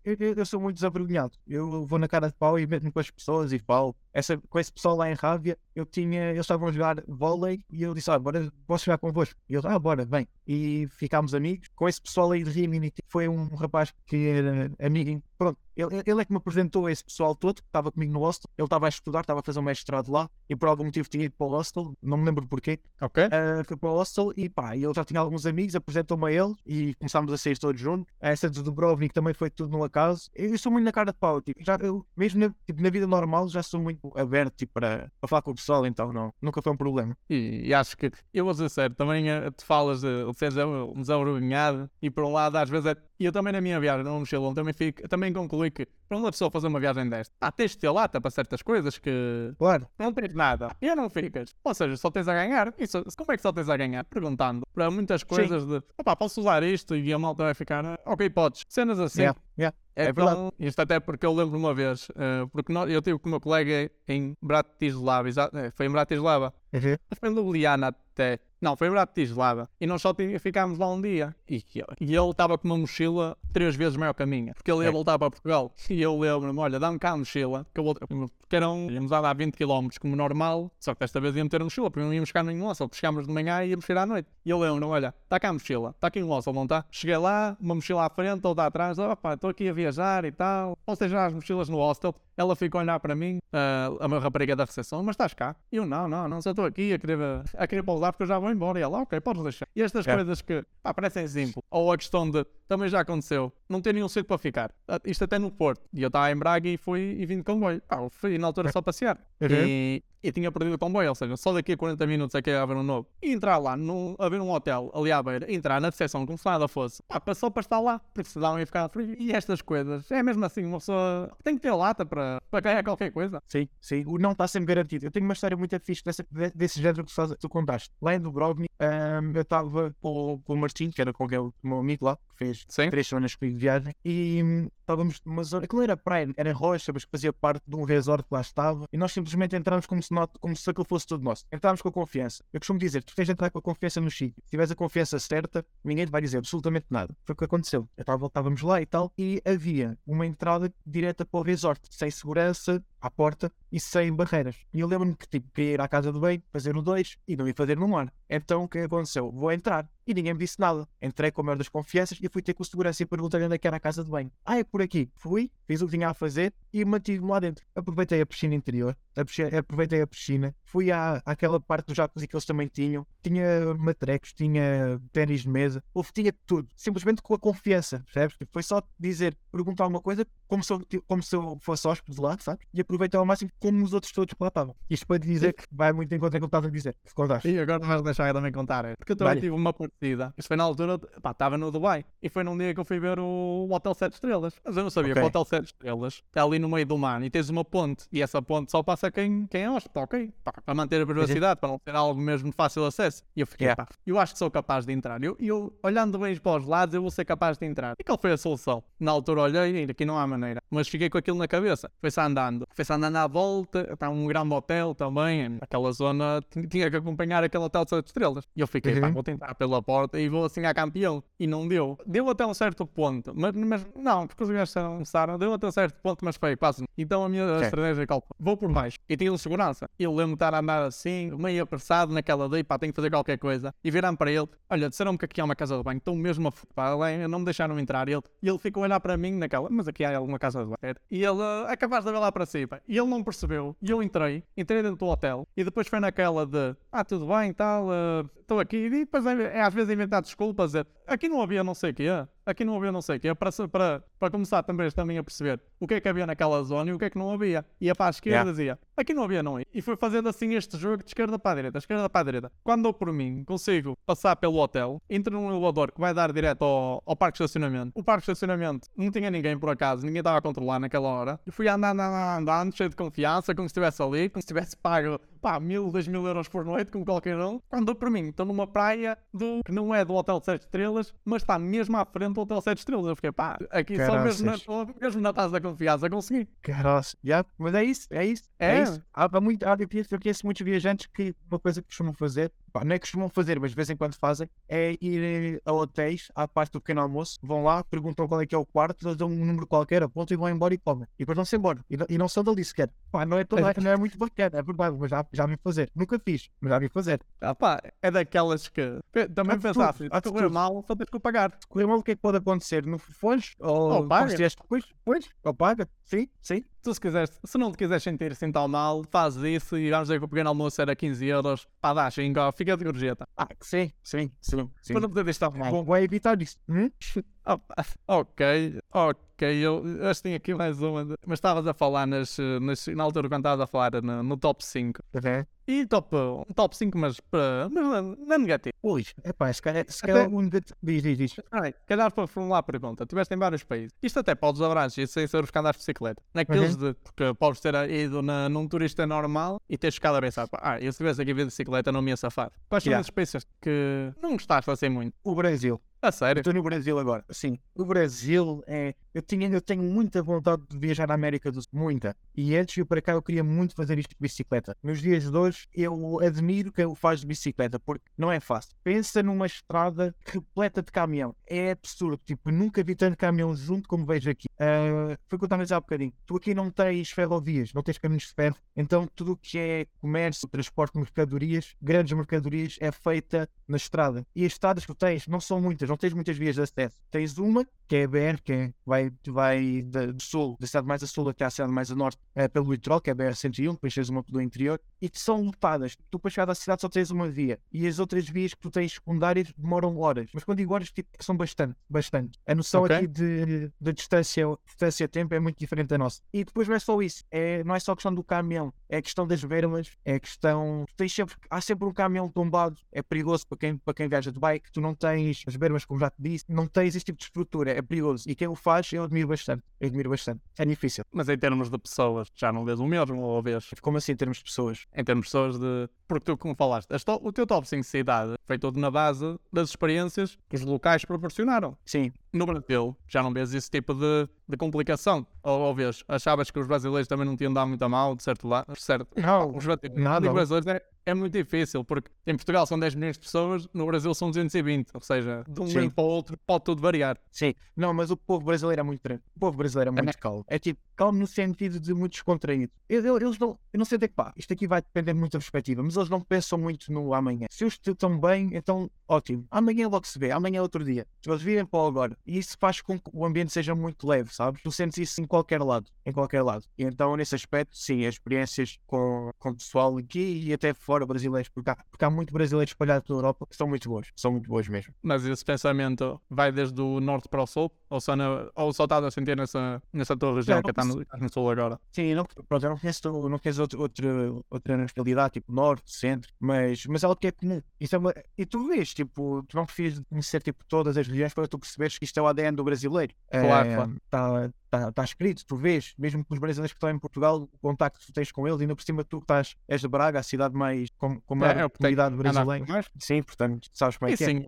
Eu, 0.03 0.15
eu, 0.19 0.45
sou 0.45 0.59
muito 0.59 0.75
desavergonhado. 0.75 1.33
Eu 1.47 1.85
vou 1.85 1.99
na 1.99 2.07
cara 2.07 2.27
de 2.27 2.33
pau 2.33 2.57
e 2.59 2.65
meto-me 2.65 2.91
com 2.91 2.99
as 2.99 3.09
pessoas 3.09 3.51
e 3.51 3.59
falo. 3.59 3.95
Essa, 4.11 4.37
com 4.49 4.59
esse 4.59 4.71
pessoal 4.71 4.95
lá 4.95 5.09
em 5.09 5.13
Rávia, 5.13 5.57
eu 5.75 5.85
tinha, 5.85 6.31
eles 6.31 6.41
estavam 6.41 6.67
a 6.67 6.71
jogar 6.71 7.03
vôlei 7.07 7.63
e 7.69 7.83
eu 7.83 7.93
disse, 7.93 8.09
ah, 8.09 8.17
bora, 8.17 8.51
posso 8.65 8.85
jogar 8.85 8.97
convosco? 8.97 9.39
E 9.47 9.53
eles, 9.53 9.65
ah, 9.65 9.77
bora, 9.77 10.05
vem. 10.05 10.27
E 10.47 10.87
ficámos 10.91 11.35
amigos. 11.35 11.69
Com 11.75 11.87
esse 11.87 12.01
pessoal 12.01 12.31
aí 12.31 12.43
de 12.43 12.49
Rimini, 12.49 12.91
foi 13.07 13.27
um 13.27 13.47
rapaz 13.55 13.93
que 14.05 14.27
era 14.27 14.71
amigo, 14.79 15.21
pronto, 15.37 15.57
ele, 15.75 16.03
ele 16.05 16.21
é 16.21 16.25
que 16.25 16.31
me 16.31 16.37
apresentou 16.37 16.89
esse 16.89 17.03
pessoal 17.03 17.33
todo, 17.33 17.61
que 17.61 17.67
estava 17.67 17.91
comigo 17.91 18.11
no 18.11 18.19
hostel. 18.19 18.49
Ele 18.57 18.65
estava 18.65 18.85
a 18.87 18.89
estudar, 18.89 19.21
estava 19.21 19.39
a 19.39 19.43
fazer 19.43 19.59
um 19.59 19.63
mestrado 19.63 20.11
lá 20.11 20.29
e 20.49 20.55
por 20.55 20.67
algum 20.67 20.83
motivo 20.83 21.07
tinha 21.07 21.25
ido 21.25 21.35
para 21.37 21.47
o 21.47 21.49
hostel, 21.49 21.93
não 22.01 22.17
me 22.17 22.25
lembro 22.25 22.45
porquê. 22.47 22.79
Ok? 23.01 23.23
Uh, 23.25 23.77
para 23.77 23.89
o 23.89 23.93
hostel 23.93 24.33
e 24.35 24.49
pá, 24.49 24.75
ele 24.75 24.93
já 24.93 25.05
tinha 25.05 25.19
alguns 25.19 25.45
amigos, 25.45 25.75
apresentou-me 25.75 26.27
a 26.27 26.31
ele 26.31 26.53
e 26.65 26.93
começámos 26.95 27.31
a 27.31 27.37
sair 27.37 27.57
todos 27.57 27.79
juntos. 27.79 28.13
Essa 28.19 28.49
de 28.49 28.61
Dubrovnik 28.61 29.13
também 29.13 29.33
foi 29.33 29.49
tudo 29.49 29.71
no 29.71 29.83
acaso. 29.89 30.29
Eu, 30.33 30.57
sou 30.57 30.71
muito 30.71 30.85
na 30.85 30.91
cara 30.91 31.11
de 31.11 31.17
pau, 31.17 31.41
tipo, 31.41 31.63
já, 31.63 31.77
eu, 31.81 32.05
mesmo 32.15 32.39
na, 32.39 32.55
tipo, 32.65 32.81
na 32.81 32.89
vida 32.89 33.07
normal 33.07 33.47
já 33.49 33.61
sou 33.61 33.79
muito 33.81 34.11
aberto 34.15 34.55
tipo, 34.55 34.73
para, 34.73 35.11
para 35.19 35.27
falar 35.27 35.41
com 35.41 35.51
o 35.51 35.55
pessoal, 35.55 35.85
então 35.85 36.13
não, 36.13 36.33
nunca 36.41 36.61
foi 36.61 36.71
um 36.71 36.77
problema. 36.77 37.17
E, 37.29 37.67
e 37.67 37.73
acho 37.73 37.97
que, 37.97 38.11
eu 38.33 38.45
vou 38.45 38.53
ser 38.53 38.69
sério, 38.69 38.95
também 38.95 39.29
eh, 39.29 39.51
te 39.51 39.63
falas 39.65 40.01
de, 40.01 40.25
de 40.25 40.37
seres 40.37 40.55
um 40.57 41.01
desavergonhado 41.01 41.89
e 42.01 42.09
por 42.09 42.23
um 42.23 42.31
lado 42.33 42.57
às 42.57 42.69
vezes 42.69 42.85
é, 42.87 42.95
e 43.19 43.25
eu 43.25 43.31
também 43.31 43.51
na 43.51 43.59
minha 43.59 43.79
viagem 43.79 44.03
no 44.03 44.19
mochilão 44.19 44.53
também, 44.53 44.73
fico, 44.73 45.07
também 45.07 45.33
concluí 45.33 45.69
que 45.69 45.85
para 46.07 46.17
uma 46.17 46.31
pessoa 46.31 46.49
fazer 46.49 46.67
uma 46.67 46.79
viagem 46.79 47.07
desta, 47.09 47.35
ah, 47.41 47.51
tens 47.51 47.71
de 47.71 47.77
ter 47.79 47.89
lata 47.89 48.21
para 48.21 48.31
certas 48.31 48.61
coisas 48.61 48.97
que 48.97 49.53
Claro, 49.57 49.87
não 49.97 50.13
tens 50.13 50.33
nada 50.33 50.69
e 50.81 50.93
não 50.95 51.09
ficas. 51.09 51.53
Ou 51.63 51.73
seja, 51.73 51.97
só 51.97 52.09
tens 52.09 52.27
a 52.27 52.33
ganhar. 52.33 52.73
Isso, 52.79 53.03
como 53.17 53.31
é 53.31 53.35
que 53.35 53.41
só 53.41 53.51
tens 53.51 53.67
a 53.69 53.75
ganhar? 53.77 54.03
Perguntando 54.05 54.65
para 54.73 54.89
muitas 54.89 55.23
coisas 55.23 55.65
de, 55.65 55.81
opá, 55.97 56.15
posso 56.15 56.39
usar 56.39 56.63
isto 56.63 56.95
e 56.95 57.11
a 57.13 57.19
malta 57.19 57.43
vai 57.43 57.53
ficar, 57.53 57.85
"Ah, 57.85 57.99
ok, 58.05 58.29
podes. 58.29 58.63
Cenas 58.69 58.99
assim. 58.99 59.21
yeah, 59.21 59.39
yeah. 59.57 59.77
É 59.95 60.09
Então, 60.09 60.49
isto 60.57 60.79
até 60.79 60.97
porque 60.97 61.25
eu 61.25 61.33
lembro 61.33 61.57
uma 61.59 61.73
vez, 61.73 62.07
eh, 62.15 62.45
porque 62.53 62.71
nós- 62.71 62.89
eu 62.89 63.01
tive 63.01 63.19
com 63.19 63.27
o 63.27 63.31
meu 63.31 63.41
colega 63.41 63.91
em 64.07 64.33
Bratislava, 64.41 65.27
eh, 65.29 65.71
foi 65.75 65.87
em 65.87 65.89
Bratislava, 65.89 66.53
Uhum. 66.73 66.95
mas 67.09 67.19
foi 67.19 67.29
em 67.29 67.33
Ljubljana 67.33 67.87
até. 67.89 68.39
Não, 68.61 68.75
foi 68.75 68.87
em 68.87 68.91
Bratislava. 68.91 69.69
E 69.79 69.87
nós 69.87 70.01
só 70.01 70.13
ficámos 70.39 70.77
lá 70.77 70.91
um 70.91 71.01
dia. 71.01 71.35
E, 71.49 71.63
e 72.01 72.15
ele 72.15 72.29
estava 72.29 72.57
com 72.57 72.67
uma 72.67 72.77
mochila 72.77 73.37
três 73.53 73.75
vezes 73.75 73.95
maior 73.95 74.13
que 74.13 74.21
a 74.21 74.25
minha. 74.25 74.53
Porque 74.53 74.69
ele 74.71 74.83
ia 74.83 74.89
É. 74.89 74.91
voltar 74.91 75.17
para 75.17 75.29
Portugal. 75.31 75.71
E 75.89 76.01
eu 76.01 76.17
lembro-me, 76.19 76.59
olha, 76.59 76.79
dá-me 76.79 76.99
cá 76.99 77.11
a 77.11 77.17
mochila. 77.17 77.65
Que 77.73 77.79
eu 77.79 77.83
vou, 77.85 77.95
porque 77.95 78.55
eram, 78.55 78.89
íamos 78.91 79.11
andar 79.11 79.33
20 79.33 79.55
km 79.55 79.87
como 80.01 80.15
normal. 80.15 80.71
Só 80.79 80.93
que 80.93 80.99
desta 80.99 81.19
vez 81.21 81.35
íamos 81.35 81.49
ter 81.51 81.61
a 81.61 81.63
mochila, 81.63 81.89
porque 81.89 82.05
não 82.05 82.13
íamos 82.13 82.29
ficar 82.29 82.43
nenhum 82.43 82.65
hostel. 82.65 82.89
Chegámos 82.91 83.25
de 83.27 83.33
manhã 83.33 83.63
e 83.63 83.69
íamos 83.69 83.87
ir 83.87 83.97
à 83.97 84.05
noite. 84.05 84.27
E 84.45 84.49
eu 84.49 84.59
lembro-me, 84.59 84.85
olha, 84.91 85.13
está 85.23 85.39
cá 85.39 85.49
a 85.49 85.53
mochila. 85.53 85.91
Está 85.91 86.07
aqui 86.07 86.21
um 86.21 86.27
hostel, 86.27 86.53
não 86.53 86.63
está? 86.63 86.83
Cheguei 86.91 87.17
lá, 87.17 87.55
uma 87.61 87.75
mochila 87.75 88.05
à 88.05 88.09
frente, 88.09 88.45
outra 88.45 88.65
atrás. 88.65 88.99
Opá, 88.99 89.35
estou 89.35 89.49
aqui 89.51 89.69
a 89.69 89.73
viajar 89.73 90.25
e 90.25 90.31
tal. 90.31 90.77
Posso 90.85 90.99
deixar 90.99 91.27
as 91.27 91.33
mochilas 91.33 91.69
no 91.69 91.77
hostel? 91.77 92.13
Ela 92.35 92.55
ficou 92.55 92.79
a 92.79 92.83
olhar 92.83 92.99
para 93.01 93.15
mim, 93.15 93.39
ah, 93.51 93.89
a 93.99 94.07
minha 94.07 94.19
rapariga 94.21 94.55
da 94.55 94.63
recepção, 94.63 95.03
mas 95.03 95.13
estás 95.13 95.33
cá? 95.33 95.55
E 95.69 95.75
eu, 95.75 95.85
não, 95.85 96.07
não, 96.07 96.25
não, 96.25 96.41
só 96.41 96.51
estou 96.51 96.63
aqui 96.65 96.93
a 96.93 96.97
querer, 96.97 97.17
a 97.57 97.67
querer 97.67 97.83
pousar 97.83 98.13
porque 98.13 98.23
eu 98.23 98.27
já 98.27 98.39
vou 98.39 98.48
embora. 98.51 98.79
E 98.79 98.81
ela, 98.81 99.01
ok, 99.01 99.19
podes 99.21 99.43
deixar. 99.43 99.67
E 99.75 99.81
estas 99.81 100.07
É. 100.07 100.15
coisas 100.15 100.41
que, 100.41 100.63
pá, 100.81 100.93
parecem 100.93 101.27
simples. 101.27 101.63
Ou 101.69 101.91
a 101.91 101.97
questão 101.97 102.29
de, 102.29 102.45
também 102.69 102.87
já 102.87 102.99
aconteceu, 102.99 103.51
não 103.67 103.81
ter 103.81 103.93
nenhum 103.95 104.07
sítio 104.07 104.25
para 104.25 104.37
ficar. 104.37 104.71
Ah, 104.87 104.99
Isto 105.03 105.23
até 105.23 105.39
no 105.39 105.49
Porto. 105.49 105.81
E 105.91 106.03
eu 106.03 106.07
estava 106.07 106.31
em 106.31 106.35
Braga 106.35 106.69
e 106.69 106.77
fui 106.77 107.17
e 107.19 107.25
vim 107.25 107.37
de 107.37 107.43
comboio. 107.43 107.81
Eu 107.89 108.11
fui 108.11 108.37
na 108.37 108.45
altura 108.45 108.71
só 108.71 108.79
passear. 108.79 109.17
Uhum. 109.41 109.47
E, 109.49 110.03
e 110.21 110.31
tinha 110.31 110.51
perdido 110.51 110.75
o 110.75 110.77
comboio, 110.77 111.09
ou 111.09 111.15
seja, 111.15 111.35
só 111.35 111.51
daqui 111.51 111.71
a 111.71 111.77
40 111.77 112.05
minutos 112.05 112.35
é 112.35 112.41
que 112.41 112.51
ia 112.51 112.61
haver 112.61 112.77
um 112.77 112.83
novo. 112.83 113.07
E 113.23 113.31
entrar 113.31 113.57
lá, 113.57 113.75
no, 113.75 114.15
haver 114.19 114.39
um 114.39 114.51
hotel 114.51 114.91
ali 114.93 115.11
à 115.11 115.23
beira, 115.23 115.51
entrar 115.51 115.81
na 115.81 115.89
recepção 115.89 116.25
como 116.25 116.37
se 116.37 116.45
nada 116.45 116.67
fosse, 116.67 117.01
pá, 117.03 117.19
só 117.33 117.49
para 117.49 117.61
estar 117.61 117.79
lá, 117.79 117.99
porque 118.13 118.29
senão 118.29 118.59
ia 118.59 118.65
ficar 118.65 118.87
frio. 118.89 119.15
E 119.17 119.31
estas 119.31 119.61
coisas, 119.61 120.11
é 120.11 120.21
mesmo 120.21 120.45
assim, 120.45 120.63
uma 120.63 120.77
pessoa 120.77 121.31
tem 121.43 121.55
que 121.55 121.61
ter 121.61 121.71
lata 121.71 122.05
para, 122.05 122.39
para 122.51 122.59
ganhar 122.59 122.83
qualquer 122.83 123.11
coisa. 123.11 123.41
Sim, 123.47 123.67
sim. 123.81 124.03
O 124.05 124.19
não 124.19 124.33
está 124.33 124.47
sempre 124.47 124.67
garantido. 124.67 125.07
Eu 125.07 125.11
tenho 125.11 125.25
uma 125.25 125.33
história 125.33 125.57
muito 125.57 125.79
fixe 125.79 126.03
dessa, 126.03 126.23
desse 126.53 126.81
género 126.81 127.03
que 127.03 127.13
tu, 127.39 127.49
contaste. 127.49 127.89
Lá 128.01 128.13
em 128.13 128.19
Dubrovnik, 128.19 128.69
ahm, 128.79 129.31
eu 129.33 129.41
estava 129.41 129.95
com, 130.01 130.39
com 130.43 130.53
o 130.53 130.57
Martim, 130.57 130.91
que 130.91 131.01
era 131.01 131.13
com 131.13 131.23
aquele 131.23 131.49
meu 131.63 131.79
amigo 131.79 132.05
lá, 132.05 132.17
fez 132.39 132.65
Sim. 132.69 132.89
três 132.89 133.05
semanas 133.07 133.35
comigo 133.35 133.57
de 133.57 133.61
viagem, 133.61 133.95
e 134.03 134.41
hum, 134.41 134.69
estávamos 134.89 135.21
numa 135.23 135.43
zona. 135.43 135.65
Aquilo 135.65 135.83
era 135.83 135.95
praia, 135.95 136.33
era 136.35 136.51
rocha, 136.51 136.91
mas 136.91 137.05
que 137.05 137.11
fazia 137.11 137.31
parte 137.31 137.63
de 137.67 137.75
um 137.75 137.83
resort 137.83 138.23
que 138.23 138.33
lá 138.33 138.41
estava, 138.41 138.85
e 138.91 138.97
nós 138.97 139.11
simplesmente 139.11 139.55
entramos 139.55 139.85
como 139.85 140.01
se, 140.01 140.11
not, 140.11 140.33
como 140.39 140.55
se 140.55 140.67
aquilo 140.67 140.85
fosse 140.85 141.05
tudo 141.05 141.23
nosso. 141.23 141.45
Entramos 141.51 141.81
com 141.81 141.89
a 141.89 141.91
confiança. 141.91 142.43
Eu 142.51 142.59
costumo 142.59 142.79
dizer: 142.79 143.03
tu 143.03 143.15
tens 143.15 143.25
de 143.25 143.33
entrar 143.33 143.51
com 143.51 143.59
a 143.59 143.61
confiança 143.61 144.01
no 144.01 144.09
sítio. 144.09 144.41
Se 144.43 144.51
tiveres 144.51 144.71
a 144.71 144.75
confiança 144.75 145.19
certa, 145.19 145.63
ninguém 145.83 146.05
te 146.05 146.11
vai 146.11 146.21
dizer 146.21 146.39
absolutamente 146.39 146.87
nada. 146.89 147.15
Foi 147.23 147.33
o 147.33 147.37
que 147.37 147.45
aconteceu. 147.45 147.87
Estávamos 147.97 148.61
lá 148.61 148.81
e 148.81 148.85
tal, 148.85 149.13
e 149.17 149.41
havia 149.45 149.97
uma 150.07 150.25
entrada 150.25 150.73
direta 150.85 151.25
para 151.25 151.39
o 151.39 151.43
resort, 151.43 151.81
sem 151.91 152.09
segurança, 152.09 152.83
à 153.01 153.09
porta 153.09 153.51
e 153.71 153.79
sem 153.79 154.13
barreiras. 154.13 154.55
E 154.73 154.79
eu 154.79 154.87
lembro-me 154.87 155.15
que 155.15 155.27
tipo, 155.27 155.49
queria 155.53 155.73
ir 155.73 155.81
à 155.81 155.87
casa 155.87 156.11
do 156.11 156.19
bem, 156.19 156.43
fazer 156.51 156.73
no 156.73 156.81
2 156.81 157.17
e 157.27 157.35
não 157.35 157.47
ia 157.47 157.53
fazer 157.53 157.77
no 157.77 157.85
1. 157.85 158.07
Então 158.29 158.63
o 158.63 158.67
que 158.67 158.79
aconteceu? 158.79 159.31
Vou 159.31 159.51
entrar. 159.51 159.89
E 160.05 160.13
ninguém 160.13 160.33
me 160.33 160.39
disse 160.39 160.59
nada. 160.59 160.87
Entrei 161.01 161.31
com 161.31 161.41
a 161.41 161.43
maior 161.43 161.57
das 161.57 161.69
confianças 161.69 162.17
e 162.21 162.27
fui 162.29 162.41
ter 162.41 162.53
com 162.53 162.63
segurança 162.63 163.03
e 163.03 163.05
perguntei 163.05 163.43
onde 163.43 163.55
é 163.55 163.57
que 163.57 163.67
era 163.67 163.77
a 163.77 163.79
casa 163.79 164.03
de 164.03 164.09
banho. 164.09 164.31
Ah, 164.43 164.57
é 164.57 164.63
por 164.63 164.78
aqui. 164.83 165.09
Fui, 165.15 165.51
fiz 165.65 165.81
o 165.81 165.85
que 165.85 165.91
tinha 165.91 166.09
a 166.09 166.13
fazer 166.13 166.53
e 166.73 166.83
mantive-me 166.85 167.29
lá 167.29 167.39
dentro. 167.39 167.65
Aproveitei 167.75 168.21
a 168.21 168.25
piscina 168.25 168.55
interior, 168.55 168.97
a 169.15 169.25
piscina- 169.25 169.57
aproveitei 169.59 170.01
a 170.01 170.07
piscina, 170.07 170.55
fui 170.63 170.91
à, 170.91 171.21
àquela 171.25 171.59
parte 171.59 171.87
do 171.87 171.95
jacuzzi 171.95 172.27
que 172.27 172.35
eles 172.35 172.45
também 172.45 172.67
tinham. 172.67 173.05
Tinha 173.21 173.73
matrecos, 173.77 174.33
tinha 174.33 174.99
ténis 175.11 175.41
de 175.41 175.49
mesa, 175.49 175.83
houve, 175.93 176.09
tinha 176.13 176.33
tudo. 176.45 176.67
Simplesmente 176.75 177.21
com 177.21 177.33
a 177.33 177.39
confiança, 177.39 177.99
percebes? 178.05 178.37
Tipo, 178.37 178.51
Foi 178.53 178.63
só 178.63 178.81
dizer, 178.99 179.37
perguntar 179.51 179.83
alguma 179.85 180.01
coisa 180.01 180.25
como 180.47 180.63
se 180.63 180.71
eu, 180.73 180.81
como 181.07 181.21
se 181.21 181.35
eu 181.35 181.57
fosse 181.61 181.87
hóspede 181.87 182.19
lá, 182.19 182.37
sabes? 182.39 182.65
E 182.73 182.81
aproveitar 182.81 183.17
ao 183.19 183.25
máximo 183.25 183.51
como 183.59 183.83
os 183.83 183.93
outros 183.93 184.11
todos 184.11 184.33
lá 184.39 184.47
estavam. 184.47 184.75
Isto 184.89 185.05
para 185.05 185.17
dizer 185.17 185.53
que 185.53 185.63
vai 185.71 185.91
muito 185.91 186.13
em 186.13 186.19
conta 186.19 186.39
com 186.39 186.45
o 186.45 186.47
que 186.49 186.55
estavas 186.55 186.69
a 186.69 186.71
dizer. 186.73 186.95
Que 187.05 187.13
contaste. 187.13 187.49
E 187.49 187.59
agora 187.59 187.79
vais 187.85 188.01
deixar 188.01 188.27
eu 188.27 188.33
também 188.33 188.51
contar, 188.51 188.85
é? 188.85 188.95
porque 188.95 189.11
eu 189.11 189.15
também 189.15 189.31
Vale. 189.31 189.41
tive 189.41 189.53
uma 189.55 189.73
partida. 189.73 190.33
Isto 190.37 190.47
foi 190.47 190.57
na 190.57 190.63
altura, 190.63 190.97
pá, 191.21 191.31
estava 191.31 191.57
no 191.57 191.71
Dubai. 191.71 192.05
E 192.21 192.29
foi 192.29 192.43
num 192.43 192.57
dia 192.57 192.73
que 192.73 192.79
eu 192.79 192.85
fui 192.85 192.99
ver 192.99 193.19
o, 193.19 193.67
o 193.69 193.73
Hotel 193.73 193.93
7 193.93 194.13
Estrelas. 194.13 194.53
Mas 194.63 194.77
eu 194.77 194.83
não 194.83 194.89
sabia 194.89 195.11
Ok. 195.11 195.21
que 195.21 195.25
o 195.25 195.27
Hotel 195.27 195.45
7 195.45 195.65
Estrelas 195.65 196.13
está 196.25 196.43
ali 196.43 196.57
no 196.57 196.69
meio 196.69 196.85
do 196.85 196.97
mar 196.97 197.21
e 197.23 197.29
tens 197.29 197.49
uma 197.49 197.65
ponte. 197.65 198.05
E 198.11 198.21
essa 198.21 198.41
ponte 198.41 198.71
só 198.71 198.81
passa 198.81 199.08
quem, 199.11 199.45
quem 199.47 199.63
é 199.63 199.69
hóspede, 199.71 199.99
ok? 200.03 200.33
Pá, 200.43 200.53
para 200.63 200.73
manter 200.73 201.01
a 201.01 201.05
privacidade, 201.05 201.59
para 201.59 201.69
não 201.69 201.79
ser 201.83 201.95
algo 201.95 202.19
mesmo 202.19 202.49
de 202.49 202.55
fácil 202.55 202.85
acesso. 202.85 203.23
E 203.35 203.41
eu 203.41 203.47
fiquei, 203.47 203.65
Yeah. 203.67 203.85
pá, 203.85 203.91
eu 204.05 204.17
acho 204.19 204.33
que 204.33 204.39
sou 204.39 204.49
capaz 204.49 204.85
de 204.85 204.93
entrar. 204.93 205.23
Eu, 205.23 205.35
eu 205.39 205.73
olhando 205.83 206.17
bem 206.17 206.35
para 206.37 206.57
os 206.57 206.65
lados, 206.65 206.95
eu 206.95 207.01
vou 207.01 207.11
ser 207.11 207.25
capaz 207.25 207.57
de 207.57 207.65
entrar. 207.65 207.95
E 207.99 208.03
qual 208.03 208.17
foi 208.17 208.31
a 208.31 208.37
solução? 208.37 208.83
Na 208.99 209.11
altura 209.11 209.41
olhei 209.41 209.85
e 209.85 209.91
aqui 209.91 210.05
não 210.05 210.17
há 210.17 210.25
maneira. 210.25 210.61
Mas 210.69 210.87
fiquei 210.87 211.09
com 211.09 211.17
aquilo 211.17 211.37
na 211.37 211.47
cabeça. 211.47 211.89
Foi-se 212.01 212.19
andando. 212.19 212.65
Foi-se 212.73 212.91
andando 212.93 213.15
à 213.17 213.27
volta. 213.27 213.87
Está 213.93 214.09
um 214.09 214.25
grande 214.27 214.53
hotel 214.53 214.93
também. 214.95 215.57
Aquela 215.61 215.91
zona 215.91 216.41
tinha- 216.69 216.89
que 216.89 216.97
acompanhar 216.97 217.43
aquele 217.43 217.63
hotel 217.63 217.83
de 217.83 217.89
7 217.91 218.07
estrelas. 218.07 218.47
E 218.55 218.61
eu 218.61 218.67
fiquei, 218.67 218.99
pá, 218.99 219.07
Uhum. 219.07 219.13
vou 219.13 219.23
tentar 219.23 219.53
pela 219.55 219.81
porta 219.81 220.19
e 220.19 220.27
vou 220.29 220.45
assim 220.45 220.65
a 220.65 220.73
campeão. 220.73 221.23
E 221.39 221.45
não 221.47 221.67
deu. 221.67 221.97
Deu 222.05 222.29
até 222.29 222.45
um 222.45 222.53
certo 222.53 222.85
ponto. 222.85 223.33
Mas, 223.35 223.53
mas 223.55 223.85
não, 223.95 224.27
porque 224.27 224.43
os 224.43 224.49
gajos 224.49 224.73
começaram. 224.73 225.37
Deu 225.37 225.53
até 225.53 225.67
um 225.67 225.71
certo 225.71 225.99
ponto, 226.01 226.23
mas 226.25 226.35
foi 226.37 226.55
quase. 226.55 226.83
Então 226.97 227.23
a 227.23 227.29
minha 227.29 227.61
estratégia 227.61 228.05
qual 228.07 228.21
foi? 228.21 228.35
Vou 228.39 228.57
por 228.57 228.69
baixo. 228.89 228.99
E 229.07 229.15
tinha 229.15 229.31
um 229.31 229.37
segurança. 229.37 229.89
Eu 229.97 230.11
lembro-me 230.11 230.33
de 230.33 230.35
estar 230.35 230.53
a 230.53 230.59
andar 230.59 230.83
assim, 230.83 231.31
meio 231.37 231.63
apressado 231.63 232.13
naquela 232.13 232.49
day, 232.49 232.63
pá, 232.63 232.77
tenho 232.77 232.91
que 232.91 232.95
fazer 232.95 233.09
qualquer 233.09 233.37
coisa. 233.37 233.73
E 233.83 233.91
virar 233.91 234.15
para 234.15 234.31
ele: 234.31 234.47
Olha, 234.69 234.89
disseram-me 234.89 235.17
que 235.17 235.25
aqui 235.25 235.39
há 235.39 235.45
uma 235.45 235.55
casa 235.55 235.77
de 235.77 235.83
banho. 235.83 235.97
Estou 235.97 236.15
mesmo 236.15 236.47
a 236.47 236.51
pá, 236.73 236.87
além, 236.87 237.27
não 237.27 237.39
me 237.39 237.45
deixaram 237.45 237.79
entrar. 237.79 238.09
E 238.09 238.13
ele, 238.13 238.23
ele 238.41 238.57
ficou 238.57 238.83
a 238.83 238.85
olhar 238.85 238.99
para 238.99 239.15
mim 239.15 239.33
naquela, 239.33 239.69
mas 239.69 239.87
aqui 239.87 240.03
há 240.03 240.17
alguma 240.17 240.39
casa 240.39 240.63
de 240.63 240.65
banho. 240.65 240.95
E 241.09 241.23
ele 241.23 241.41
ah, 241.41 241.67
é 241.69 241.75
capaz 241.75 242.03
de 242.03 242.11
ver 242.11 242.17
lá 242.17 242.31
para 242.31 242.45
cima. 242.45 242.81
E 242.87 242.97
ele 242.97 243.07
não 243.07 243.23
percebeu. 243.23 243.75
E 243.81 243.91
eu 243.91 244.01
entrei, 244.01 244.43
entrei 244.57 244.81
dentro 244.81 244.97
do 244.97 245.05
hotel. 245.05 245.47
E 245.55 245.63
depois 245.63 245.87
foi 245.87 245.99
naquela 245.99 246.45
de: 246.45 246.75
Ah, 246.91 247.03
tudo 247.03 247.27
bem, 247.27 247.53
tal, 247.53 247.89
ah, 247.91 248.25
estou 248.39 248.59
aqui. 248.59 248.77
E 248.77 248.89
depois 248.89 249.25
é, 249.25 249.57
é 249.57 249.61
às 249.61 249.73
vezes 249.73 249.91
inventar 249.91 250.21
desculpas. 250.21 250.75
É, 250.75 250.85
aqui 251.07 251.29
não 251.29 251.41
havia 251.41 251.63
não 251.63 251.73
sei 251.73 251.91
o 251.91 251.93
quê. 251.93 252.07
Aqui 252.45 252.65
não 252.65 252.75
havia 252.75 252.91
não 252.91 253.01
sei 253.01 253.17
o 253.17 253.19
quê. 253.19 253.35
Para, 253.35 253.51
para, 253.67 254.03
para 254.17 254.31
começar 254.31 254.63
também, 254.63 254.89
também 254.89 255.17
a 255.19 255.23
perceber 255.23 255.61
o 255.79 255.87
que 255.87 255.93
é 255.93 256.01
que 256.01 256.09
havia 256.09 256.25
naquela 256.25 256.63
zona 256.63 256.89
e 256.89 256.93
o 256.93 256.97
que 256.97 257.05
é 257.05 257.09
que 257.09 257.17
não 257.17 257.31
havia. 257.31 257.63
Ia 257.79 257.93
para 257.93 258.07
a 258.07 258.09
esquerda 258.09 258.39
Yeah. 258.39 258.51
dizia: 258.51 258.78
Aqui 258.99 259.13
não 259.13 259.23
havia, 259.23 259.41
não. 259.41 259.61
E 259.73 259.81
fui 259.81 259.95
fazendo 259.95 260.27
assim 260.27 260.55
este 260.55 260.77
jogo 260.77 260.97
de 260.97 261.09
esquerda 261.09 261.39
para 261.39 261.51
a 261.51 261.55
direita, 261.55 261.77
esquerda 261.77 262.09
para 262.09 262.19
a 262.19 262.23
direita. 262.23 262.51
Quando 262.61 262.83
dou 262.83 262.93
por 262.93 263.13
mim, 263.13 263.45
consigo 263.45 263.97
passar 264.05 264.35
pelo 264.35 264.57
hotel, 264.57 265.01
entro 265.09 265.33
num 265.33 265.49
elevador 265.49 265.89
que 265.89 266.01
vai 266.01 266.13
dar 266.13 266.33
direto 266.33 266.65
ao, 266.65 267.01
ao 267.05 267.15
parque 267.15 267.37
de 267.37 267.45
estacionamento. 267.45 267.93
O 267.95 268.03
parque 268.03 268.25
de 268.25 268.31
estacionamento 268.31 268.89
não 268.97 269.09
tinha 269.09 269.31
ninguém 269.31 269.57
por 269.57 269.69
acaso, 269.69 270.05
ninguém 270.05 270.19
estava 270.19 270.37
a 270.37 270.41
controlar 270.41 270.79
naquela 270.79 271.07
hora. 271.07 271.39
E 271.47 271.51
fui 271.51 271.69
andando, 271.69 272.01
andando, 272.01 272.41
andando, 272.41 272.75
cheio 272.75 272.89
de 272.89 272.95
confiança, 272.97 273.55
como 273.55 273.69
se 273.69 273.71
estivesse 273.71 274.03
ali, 274.03 274.27
como 274.27 274.41
se 274.41 274.47
tivesse 274.47 274.75
pago 274.75 275.17
pá, 275.39 275.59
mil, 275.59 275.89
dois 275.91 276.07
mil 276.07 276.25
euros 276.25 276.47
por 276.47 276.63
noite, 276.65 276.91
como 276.91 277.05
qualquer 277.05 277.37
um. 277.37 277.59
Quando 277.69 277.95
por 277.95 278.09
mim, 278.09 278.29
estou 278.29 278.45
numa 278.45 278.67
praia 278.67 279.17
do, 279.33 279.61
que 279.65 279.71
não 279.71 279.93
é 279.93 280.03
do 280.05 280.13
Hotel 280.13 280.41
7 280.43 280.61
Estrelas, 280.61 281.13
mas 281.25 281.41
está 281.41 281.57
mesmo 281.57 281.97
à 281.97 282.05
frente 282.05 282.33
do 282.33 282.41
Hotel 282.41 282.61
7 282.61 282.77
Estrelas. 282.79 283.07
Eu 283.07 283.15
fiquei, 283.15 283.31
pá, 283.31 283.57
aqui 283.71 283.95
só 284.05 284.19
mesmo 284.23 284.45
na, 284.45 284.57
Caraças. 284.59 284.95
mesmo 285.01 285.21
na 285.21 285.33
taça 285.33 285.49
da 285.49 285.61
confiança 285.61 286.09
consegui. 286.09 286.47
Caralho, 286.61 287.05
já, 287.23 287.45
mas 287.57 287.73
é 287.73 287.83
isso, 287.83 288.07
é 288.11 288.25
isso, 288.25 288.49
é, 288.59 288.77
É. 288.79 288.83
isso. 288.83 289.01
Há, 289.13 289.29
há 289.37 289.41
muito, 289.41 289.63
há, 289.65 289.75
eu 289.79 290.19
conheço 290.19 290.45
muitos 290.45 290.63
viajantes 290.65 291.07
que 291.07 291.35
uma 291.49 291.59
coisa 291.59 291.81
que 291.81 291.87
costumam 291.87 292.13
fazer, 292.13 292.51
pá, 292.69 292.83
não 292.85 292.95
é 292.95 292.99
que 292.99 293.01
costumam 293.05 293.29
fazer, 293.29 293.59
mas 293.59 293.71
de 293.71 293.75
vez 293.75 293.89
em 293.89 293.95
quando 293.97 294.15
fazem, 294.15 294.49
é 294.67 294.95
ir 295.01 295.55
eh, 295.57 295.61
a 295.65 295.73
hotéis, 295.73 296.31
à 296.35 296.47
parte 296.47 296.73
do 296.73 296.81
pequeno 296.81 297.01
almoço, 297.01 297.37
vão 297.41 297.63
lá, 297.63 297.83
perguntam 297.83 298.27
qual 298.27 298.41
é 298.41 298.45
que 298.45 298.55
é 298.55 298.57
o 298.57 298.65
quarto, 298.65 299.15
dão 299.15 299.27
um 299.29 299.45
número 299.45 299.67
qualquer, 299.67 300.03
apontam 300.03 300.35
e 300.35 300.37
vão 300.37 300.49
embora 300.49 300.73
e 300.73 300.77
comem. 300.77 301.05
E 301.17 301.19
depois 301.23 301.35
vão-se 301.35 301.55
embora. 301.55 301.83
E, 301.89 301.97
não- 301.97 302.05
e 302.09 302.17
não 302.17 302.27
são 302.27 302.43
dali 302.43 302.63
sequer. 302.63 302.89
Pá, 303.11 303.25
não 303.25 303.37
é, 303.37 303.43
toda, 303.43 303.61
não 303.81 303.91
é 303.91 303.97
muito 303.97 304.17
bacana, 304.17 304.57
é 304.59 304.61
verdade, 304.63 304.95
mas 304.99 305.09
já, 305.09 305.25
já 305.33 305.45
vi 305.45 305.57
fazer. 305.63 305.89
Nunca 305.95 306.19
fiz, 306.19 306.49
mas 306.61 306.69
já 306.71 306.79
vi 306.79 306.89
fazer. 306.89 307.19
Ah, 307.41 307.55
pá, 307.55 307.81
é 308.01 308.11
daquelas 308.11 308.67
que 308.69 308.99
também 309.33 309.53
Há 309.53 309.57
de 309.57 309.61
pensasse, 309.63 309.97
tudo, 309.99 310.07
se 310.09 310.15
há 310.15 310.19
de 310.19 310.29
correr 310.29 310.49
mal, 310.49 310.83
só 310.87 310.95
tens 310.95 311.09
que 311.09 311.19
pagar. 311.19 311.51
Se 311.59 311.67
correr 311.67 311.87
mal, 311.87 311.99
o 311.99 312.03
que 312.03 312.11
é 312.11 312.15
que 312.15 312.21
pode 312.21 312.37
acontecer? 312.37 312.85
No 312.85 312.97
fones? 312.97 313.55
Ou, 313.59 313.93
Ou 313.93 314.07
paga. 314.07 314.35
depois? 314.37 314.85
Pois, 315.03 315.25
ou 315.43 315.53
paga. 315.53 315.89
Sim, 316.03 316.27
sim. 316.41 316.63
Tu 316.81 316.93
se 316.93 317.01
quiseres, 317.01 317.39
se 317.43 317.57
não 317.57 317.71
te 317.71 317.77
quiseres 317.77 318.01
sentir 318.01 318.31
assim 318.31 318.51
tão 318.51 318.67
mal, 318.67 319.03
fazes 319.11 319.43
isso 319.43 319.77
e 319.77 319.89
vamos 319.89 320.07
dizer 320.07 320.19
que 320.19 320.25
o 320.25 320.29
pequeno 320.29 320.49
almoço 320.49 320.81
era 320.81 320.95
15 320.95 321.25
euros, 321.25 321.67
pá, 321.81 321.93
dá 321.93 322.09
5, 322.09 322.39
ó, 322.39 322.51
fica 322.53 322.77
de 322.77 322.85
gorjeta. 322.85 323.27
Ah, 323.35 323.49
sim, 323.59 323.91
sim, 324.01 324.31
sim. 324.39 324.69
sim. 324.81 324.93
Para 324.93 325.01
não 325.01 325.09
poder 325.09 325.29
estar 325.29 325.49
mal. 325.51 325.71
Vou, 325.71 325.83
vou 325.83 325.97
evitar 325.97 326.41
isso. 326.41 326.57
Hum? 326.69 326.89
Pá, 327.57 327.75
ok, 328.07 328.79
ok, 328.93 329.41
eu 329.65 329.83
acho 330.09 330.19
que 330.19 330.23
tenho 330.23 330.35
aqui 330.35 330.53
mais 330.53 330.81
uma. 330.81 331.05
de- 331.05 331.15
Mas 331.25 331.37
estavas 331.37 331.65
a 331.67 331.73
falar 331.73 332.05
nas, 332.05 332.37
nas, 332.61 332.87
na 332.87 333.03
altura 333.03 333.27
quando 333.29 333.41
estavas 333.41 333.61
a 333.61 333.67
falar 333.67 334.01
no, 334.01 334.21
no 334.23 334.37
top 334.37 334.63
5. 334.63 335.01
Tá 335.11 335.45
E 335.67 335.85
top, 335.85 336.15
um 336.15 336.53
top 336.53 336.75
5, 336.75 336.97
mas 336.97 337.19
para. 337.19 337.69
Mas 337.71 337.83
na, 337.87 338.01
na 338.27 338.37
negativa. 338.37 338.73
Ui, 338.83 339.05
é 339.23 339.31
pá, 339.33 339.51
se 339.53 339.61
calhar, 339.61 339.85
se 339.87 339.99
Até- 340.03 340.13
calhar 340.13 340.27
um 340.29 340.41
negativo. 340.41 340.77
Diz, 340.83 341.01
diz, 341.03 341.17
diz. 341.17 341.35
Ai, 341.51 341.73
calhar 341.87 342.11
para 342.13 342.27
formular 342.27 342.59
a 342.59 342.63
pergunta, 342.63 343.03
estiveste 343.03 343.33
em 343.33 343.37
vários 343.37 343.63
países. 343.63 343.91
Isto 344.01 344.19
até 344.19 344.35
podes 344.35 344.61
abranger 344.61 345.07
sem 345.07 345.25
ser 345.27 345.43
os 345.43 345.49
andaste 345.55 345.79
de 345.79 345.85
bicicleta. 345.85 346.21
Naqueles 346.33 346.75
de. 346.75 346.93
Porque 346.95 347.33
podes 347.35 347.59
ter 347.61 347.73
ido 347.89 348.21
na, 348.21 348.47
num 348.49 348.67
turista 348.67 349.07
normal 349.07 349.61
e 349.69 349.77
teres 349.77 349.95
ficado 349.95 350.15
a 350.17 350.21
pensar, 350.21 350.47
ah, 350.53 350.75
eu 350.75 350.81
se 350.83 350.87
estivesse 350.89 351.21
aqui 351.21 351.31
a 351.31 351.33
ver 351.35 351.41
de 351.41 351.47
bicicleta 351.47 351.91
não 351.91 352.01
me 352.01 352.11
ia 352.11 352.17
safar. 352.17 352.51
Quais 352.67 352.83
são 352.83 352.91
Yeah. 352.91 353.01
esses 353.01 353.09
países 353.11 353.45
que 353.61 354.11
não 354.21 354.31
gostaste 354.33 354.69
assim 354.69 354.89
muito? 354.89 355.13
O 355.23 355.33
Brasil. 355.35 355.79
A 356.01 356.13
sério? 356.13 356.39
Estou 356.39 356.53
no 356.53 356.63
Brasil 356.63 356.97
agora. 356.97 357.25
Sim, 357.29 357.59
o 357.75 357.83
Brasil 357.83 358.63
é. 358.65 358.95
Eu, 359.13 359.21
tinha, 359.21 359.49
eu 359.49 359.59
tenho 359.59 359.83
muita 359.83 360.23
vontade 360.23 360.63
de 360.69 360.77
viajar 360.77 361.05
na 361.05 361.13
América 361.13 361.51
do 361.51 361.61
Sul. 361.61 361.69
Muita. 361.73 362.15
E 362.33 362.55
antes 362.55 362.75
de 362.75 362.81
ir 362.81 362.85
para 362.85 363.01
cá 363.01 363.11
eu 363.11 363.21
queria 363.21 363.43
muito 363.43 363.75
fazer 363.75 363.99
isto 363.99 364.11
de 364.11 364.15
bicicleta. 364.17 364.77
Nos 364.81 365.01
dias 365.01 365.29
de 365.29 365.37
hoje 365.37 365.67
eu 365.73 366.19
admiro 366.21 366.71
quem 366.71 366.85
o 366.85 366.95
faz 366.95 367.19
de 367.19 367.27
bicicleta 367.27 367.77
porque 367.79 368.05
não 368.17 368.31
é 368.31 368.39
fácil. 368.39 368.71
Pensa 368.81 369.21
numa 369.21 369.45
estrada 369.45 370.15
repleta 370.25 370.81
de 370.81 370.89
caminhão. 370.89 371.35
É 371.45 371.71
absurdo. 371.71 372.21
Tipo, 372.25 372.49
nunca 372.49 372.81
vi 372.81 372.95
tanto 372.95 373.17
caminhão 373.17 373.53
junto 373.53 373.89
como 373.89 374.05
vejo 374.05 374.29
aqui. 374.29 374.47
Ah, 374.57 375.17
foi 375.27 375.35
o 375.35 375.39
que 375.39 375.43
eu 375.43 375.47
estava 375.47 375.63
a 375.63 375.65
dizer 375.65 375.75
há 375.75 375.81
bocadinho. 375.81 376.13
Tu 376.25 376.37
aqui 376.37 376.53
não 376.53 376.71
tens 376.71 377.11
ferrovias, 377.11 377.73
não 377.73 377.83
tens 377.83 377.97
caminhos 377.97 378.23
de 378.23 378.33
ferro. 378.33 378.55
Então 378.73 379.05
tudo 379.13 379.33
o 379.33 379.37
que 379.37 379.57
é 379.57 379.85
comércio, 379.99 380.47
transporte 380.47 380.93
de 380.93 380.99
mercadorias, 380.99 381.75
grandes 381.81 382.13
mercadorias, 382.13 382.77
é 382.79 382.89
feita 382.89 383.49
na 383.67 383.75
estrada. 383.75 384.25
E 384.33 384.45
as 384.45 384.53
estradas 384.53 384.85
que 384.85 384.93
tu 384.93 384.97
tens 384.97 385.27
não 385.27 385.41
são 385.41 385.59
muitas, 385.59 385.88
não 385.89 385.97
tens 385.97 386.13
muitas 386.13 386.37
vias 386.37 386.55
de 386.55 386.61
acesso. 386.61 386.95
Tens 387.11 387.37
uma, 387.37 387.65
que 387.87 387.95
é 387.95 388.03
a 388.03 388.07
BR, 388.07 388.41
que 388.43 388.53
é, 388.53 388.73
vai, 388.85 389.11
vai 389.27 389.81
do 389.81 390.21
sul, 390.21 390.55
da 390.59 390.67
cidade 390.67 390.87
mais 390.87 391.03
a 391.03 391.07
sul 391.07 391.27
até 391.29 391.43
à 391.45 391.49
cidade 391.49 391.71
mais 391.71 391.91
a 391.91 391.95
norte, 391.95 392.19
é, 392.35 392.47
pelo 392.47 392.71
litoral, 392.71 393.01
que 393.01 393.09
é 393.09 393.13
a 393.13 393.15
BR-101, 393.15 393.73
depois 393.73 393.93
tens 393.93 394.09
uma 394.09 394.23
pelo 394.23 394.41
interior, 394.41 394.79
e 395.01 395.09
que 395.09 395.19
são 395.19 395.41
lotadas. 395.41 395.97
Tu 396.09 396.19
para 396.19 396.29
chegar 396.29 396.45
da 396.45 396.55
cidade 396.55 396.81
só 396.81 396.89
tens 396.89 397.09
uma 397.11 397.27
via. 397.27 397.59
E 397.71 397.87
as 397.87 397.99
outras 397.99 398.29
vias 398.29 398.53
que 398.53 398.61
tu 398.61 398.71
tens 398.71 398.93
secundárias 398.93 399.51
demoram 399.57 399.97
horas. 399.97 400.29
Mas 400.33 400.43
quando 400.43 400.59
digo 400.59 400.73
horas, 400.73 400.91
tipo, 400.91 401.09
são 401.19 401.35
bastante, 401.35 401.75
bastante. 401.89 402.39
A 402.45 402.53
noção 402.53 402.83
Ok. 402.83 402.95
aqui 402.95 403.07
de, 403.07 403.71
de 403.79 403.93
distância, 403.93 404.45
distância-tempo 404.65 405.33
é 405.33 405.39
muito 405.39 405.57
diferente 405.57 405.87
da 405.87 405.97
nossa. 405.97 406.21
E 406.31 406.43
depois 406.43 406.67
não 406.67 406.75
é 406.75 406.79
só 406.79 407.01
isso, 407.01 407.23
é, 407.31 407.63
não 407.63 407.75
é 407.75 407.79
só 407.79 407.93
a 407.93 407.95
questão 407.95 408.13
do 408.13 408.23
caminhão, 408.23 408.73
é 408.87 408.97
a 408.97 409.01
questão 409.01 409.25
das 409.25 409.43
bermas, 409.43 409.91
é 410.05 410.15
a 410.15 410.19
questão. 410.19 410.85
Tens 410.95 411.13
sempre, 411.13 411.35
há 411.49 411.59
sempre 411.59 411.87
um 411.87 411.93
caminhão 411.93 412.29
tombado, 412.29 412.79
é 412.91 413.01
perigoso 413.01 413.47
para 413.47 413.57
quem, 413.57 413.77
para 413.77 413.93
quem 413.93 414.07
viaja 414.07 414.31
de 414.31 414.39
bike, 414.39 414.71
tu 414.71 414.79
não 414.79 414.93
tens 414.93 415.43
as 415.47 415.55
bermas, 415.55 415.78
como 415.85 415.99
já 415.99 416.09
te 416.09 416.15
disse, 416.19 416.45
não 416.47 416.67
tens 416.67 416.95
esse 416.95 417.05
tipo 417.05 417.17
de 417.17 417.25
estrutura, 417.25 417.71
é 417.71 417.81
perigoso. 417.81 418.29
E 418.29 418.35
quem 418.35 418.47
o 418.47 418.55
faz, 418.55 418.91
eu 418.93 419.03
admiro 419.03 419.27
bastante. 419.27 419.63
Eu 419.79 419.87
admiro 419.87 420.09
bastante. 420.09 420.41
É 420.57 420.65
difícil. 420.65 421.03
Mas 421.11 421.29
em 421.29 421.37
termos 421.37 421.69
de 421.69 421.77
pessoas, 421.77 422.27
já 422.35 422.51
não 422.51 422.65
vês 422.65 422.79
o 422.79 422.85
mesmo, 422.85 423.19
ou 423.21 423.41
vês 423.41 423.69
Como 423.81 423.97
assim, 423.97 424.11
em 424.13 424.15
termos 424.15 424.37
de 424.37 424.43
pessoas? 424.43 424.85
em 424.95 425.03
termos 425.03 425.25
de 425.25 425.31
pessoas 425.31 425.59
de. 425.59 425.89
Porque 426.07 426.25
tu, 426.25 426.37
como 426.37 426.55
falaste, 426.55 426.89
to- 427.05 427.19
o 427.23 427.31
teu 427.31 427.45
top 427.45 427.67
5 427.67 427.83
cidade 427.83 428.35
foi 428.49 428.57
todo 428.57 428.79
na 428.79 428.89
base 428.89 429.37
das 429.53 429.69
experiências 429.69 430.35
que 430.49 430.55
os 430.55 430.63
locais 430.63 431.05
proporcionaram. 431.05 431.77
Sim, 431.85 432.11
No 432.33 432.47
Brasil, 432.47 432.97
já 433.07 433.21
não 433.21 433.31
vês 433.31 433.53
esse 433.53 433.69
tipo 433.69 433.93
de, 433.93 434.27
de 434.47 434.57
complicação. 434.57 435.25
Ou, 435.43 435.59
ou 435.61 435.75
vês, 435.75 436.03
achavas 436.07 436.49
que 436.49 436.57
os 436.59 436.65
brasileiros 436.65 437.07
também 437.07 437.27
não 437.27 437.37
tinham 437.37 437.53
dado 437.53 437.67
muito 437.67 437.83
a 437.83 437.87
mal, 437.89 438.15
de 438.15 438.23
certo 438.23 438.47
lado. 438.47 438.65
Certo. 438.75 439.07
não, 439.21 439.55
Os 439.55 439.63
brasileiros, 439.65 440.03
Nada. 440.03 440.27
os 440.27 440.33
brasileiros 440.33 440.67
é, 440.67 440.81
é 441.05 441.13
muito 441.13 441.33
difícil, 441.33 441.83
porque 441.83 442.09
em 442.25 442.35
Portugal 442.35 442.65
são 442.65 442.77
10 442.79 442.95
milhões 442.95 443.17
de 443.17 443.23
pessoas, 443.23 443.67
no 443.71 443.85
Brasil 443.85 444.11
são 444.15 444.29
220. 444.29 444.89
Ou 444.95 445.01
seja, 445.01 445.43
de 445.47 445.61
um 445.61 445.67
Sim. 445.67 445.75
momento 445.75 445.93
para 445.93 446.03
o 446.03 446.07
outro 446.07 446.37
pode 446.45 446.63
tudo 446.63 446.81
variar. 446.81 447.17
sim, 447.31 447.53
não, 447.75 447.93
mas 447.93 448.09
o 448.11 448.17
povo 448.17 448.45
brasileiro 448.45 448.79
é 448.79 448.83
muito 448.83 449.01
tranquilo. 449.01 449.23
O 449.35 449.39
povo 449.39 449.57
brasileiro 449.57 449.89
é 449.95 450.01
muito 450.01 450.17
calmo. 450.17 450.43
É 450.47 450.57
tipo, 450.59 450.79
calmo 450.95 451.19
no 451.19 451.27
sentido 451.27 451.79
de 451.79 451.93
muito 451.93 452.13
descontraído. 452.13 452.71
Eles, 452.89 453.05
eles 453.05 453.37
não, 453.39 453.57
eu 453.73 453.77
não 453.77 453.85
sei 453.85 453.95
até 453.97 454.07
que 454.07 454.13
pá, 454.15 454.33
isto 454.35 454.51
aqui 454.53 454.67
vai 454.67 454.81
depender 454.81 455.13
muito 455.13 455.33
da 455.33 455.39
perspectiva, 455.39 455.81
mas 455.83 455.95
eles 455.95 456.09
não 456.09 456.21
pensam 456.21 456.57
muito 456.59 456.91
no 456.91 457.13
amanhã. 457.13 457.47
Se 457.49 457.63
eles 457.63 457.79
estão 457.85 458.19
bem, 458.19 458.38
então 458.53 458.89
ótimo. 459.07 459.45
Amanhã 459.49 459.87
logo 459.87 460.05
se 460.05 460.19
vê, 460.19 460.31
amanhã 460.31 460.59
é 460.59 460.61
outro 460.61 460.83
dia. 460.83 461.07
Eles 461.25 461.41
vivem 461.41 461.65
para 461.65 461.87
agora. 461.87 462.17
E 462.25 462.37
isso 462.37 462.55
faz 462.59 462.81
com 462.81 462.99
que 462.99 463.09
o 463.13 463.25
ambiente 463.25 463.51
seja 463.51 463.73
muito 463.73 464.07
leve, 464.07 464.33
sabes? 464.33 464.61
Tu 464.61 464.71
sentes 464.71 464.97
isso 464.97 465.21
em 465.21 465.25
qualquer 465.25 465.61
lado. 465.61 465.89
Em 466.05 466.11
qualquer 466.11 466.41
lado. 466.41 466.65
E 466.77 466.83
então, 466.83 467.15
nesse 467.15 467.35
aspecto, 467.35 467.75
sim, 467.77 468.05
as 468.05 468.15
experiências 468.15 468.77
com, 468.85 469.31
com 469.39 469.49
o 469.49 469.55
pessoal 469.55 469.97
aqui 469.97 470.43
e 470.45 470.53
até 470.53 470.73
fora 470.73 471.05
brasileiros, 471.05 471.49
porque 471.49 471.69
há, 471.69 471.75
porque 471.89 472.05
há 472.05 472.09
muito 472.09 472.33
brasileiro 472.33 472.69
espalhado 472.69 473.05
pela 473.05 473.19
Europa 473.19 473.47
que 473.47 473.55
são 473.55 473.67
muito 473.67 473.89
boas. 473.89 474.07
São 474.15 474.31
muito 474.31 474.47
boas 474.47 474.67
mesmo. 474.67 474.93
Mas 475.01 475.25
esse 475.25 475.43
pensamento 475.43 476.21
vai 476.29 476.51
desde 476.51 476.79
o 476.81 476.99
norte 476.99 477.27
para 477.27 477.43
o 477.43 477.47
sul? 477.47 477.71
Ou 477.89 477.99
só, 477.99 478.15
na, 478.15 478.49
ou 478.55 478.71
só 478.71 478.83
estás 478.83 479.03
a 479.03 479.11
sentir 479.11 479.35
nessa, 479.35 479.81
nessa 479.91 480.15
tua 480.15 480.35
região 480.35 480.57
Não, 480.57 480.63
que 480.63 480.69
está 480.69 480.85
no, 480.85 481.01
estás 481.01 481.21
no 481.21 481.29
sul 481.33 481.49
agora? 481.49 481.79
Sim, 481.91 482.13
não, 482.13 482.25
pronto, 482.47 482.63
eu 482.63 482.69
não 482.69 482.77
conheço, 482.77 483.29
não 483.29 483.39
conheço 483.39 483.61
outro, 483.61 483.81
outra, 483.81 484.07
outra 484.49 484.77
nacionalidade, 484.77 485.33
tipo 485.33 485.51
norte, 485.51 485.91
centro, 485.91 486.31
mas, 486.39 486.85
mas 486.85 487.03
é 487.03 487.07
algo 487.07 487.19
que 487.19 487.27
é 487.27 487.31
comum. 487.31 487.61
Isso 487.79 487.95
é 487.95 487.99
uma, 487.99 488.13
e 488.37 488.45
tu 488.45 488.67
vês, 488.67 488.93
tipo, 488.93 489.43
tu 489.47 489.55
não 489.55 489.65
precisas 489.65 490.03
conhecer 490.07 490.41
tipo, 490.41 490.63
todas 490.65 490.97
as 490.97 491.07
regiões 491.07 491.33
para 491.33 491.47
tu 491.47 491.57
perceberes 491.57 491.97
que 491.97 492.05
isto 492.05 492.19
é 492.19 492.21
o 492.21 492.27
ADN 492.27 492.55
do 492.55 492.63
brasileiro. 492.63 493.13
Claro, 493.31 493.69
claro. 494.09 494.53
Está 494.71 494.91
tá, 494.91 495.03
escrito, 495.03 495.43
tu 495.47 495.55
vês, 495.55 495.95
mesmo 495.97 496.23
com 496.23 496.31
os 496.35 496.39
brasileiros 496.39 496.71
que 496.71 496.77
estão 496.77 496.91
em 496.91 496.99
Portugal, 496.99 497.41
o 497.51 497.57
contacto 497.57 497.99
que 497.99 498.05
tu 498.05 498.13
tens 498.13 498.31
com 498.31 498.47
eles, 498.47 498.59
e 498.59 498.63
ainda 498.63 498.75
por 498.75 498.83
cima 498.83 499.03
tu 499.03 499.17
que 499.17 499.23
estás, 499.23 499.55
és 499.67 499.81
de 499.81 499.87
Braga, 499.87 500.19
a 500.19 500.23
cidade 500.23 500.55
mais, 500.55 500.89
com, 500.95 501.19
com 501.21 501.33
maior 501.33 501.57
É, 501.57 501.63
é 501.63 501.69
comunidade 501.69 502.15
brasileira. 502.15 502.65
mais. 502.67 502.85
Sim, 502.99 503.23
portanto, 503.23 503.67
sabes 503.73 503.97
como 503.97 504.11
é 504.11 504.13
E 504.13 504.17
que 504.17 504.23
é. 504.23 504.27
sim, 504.27 504.45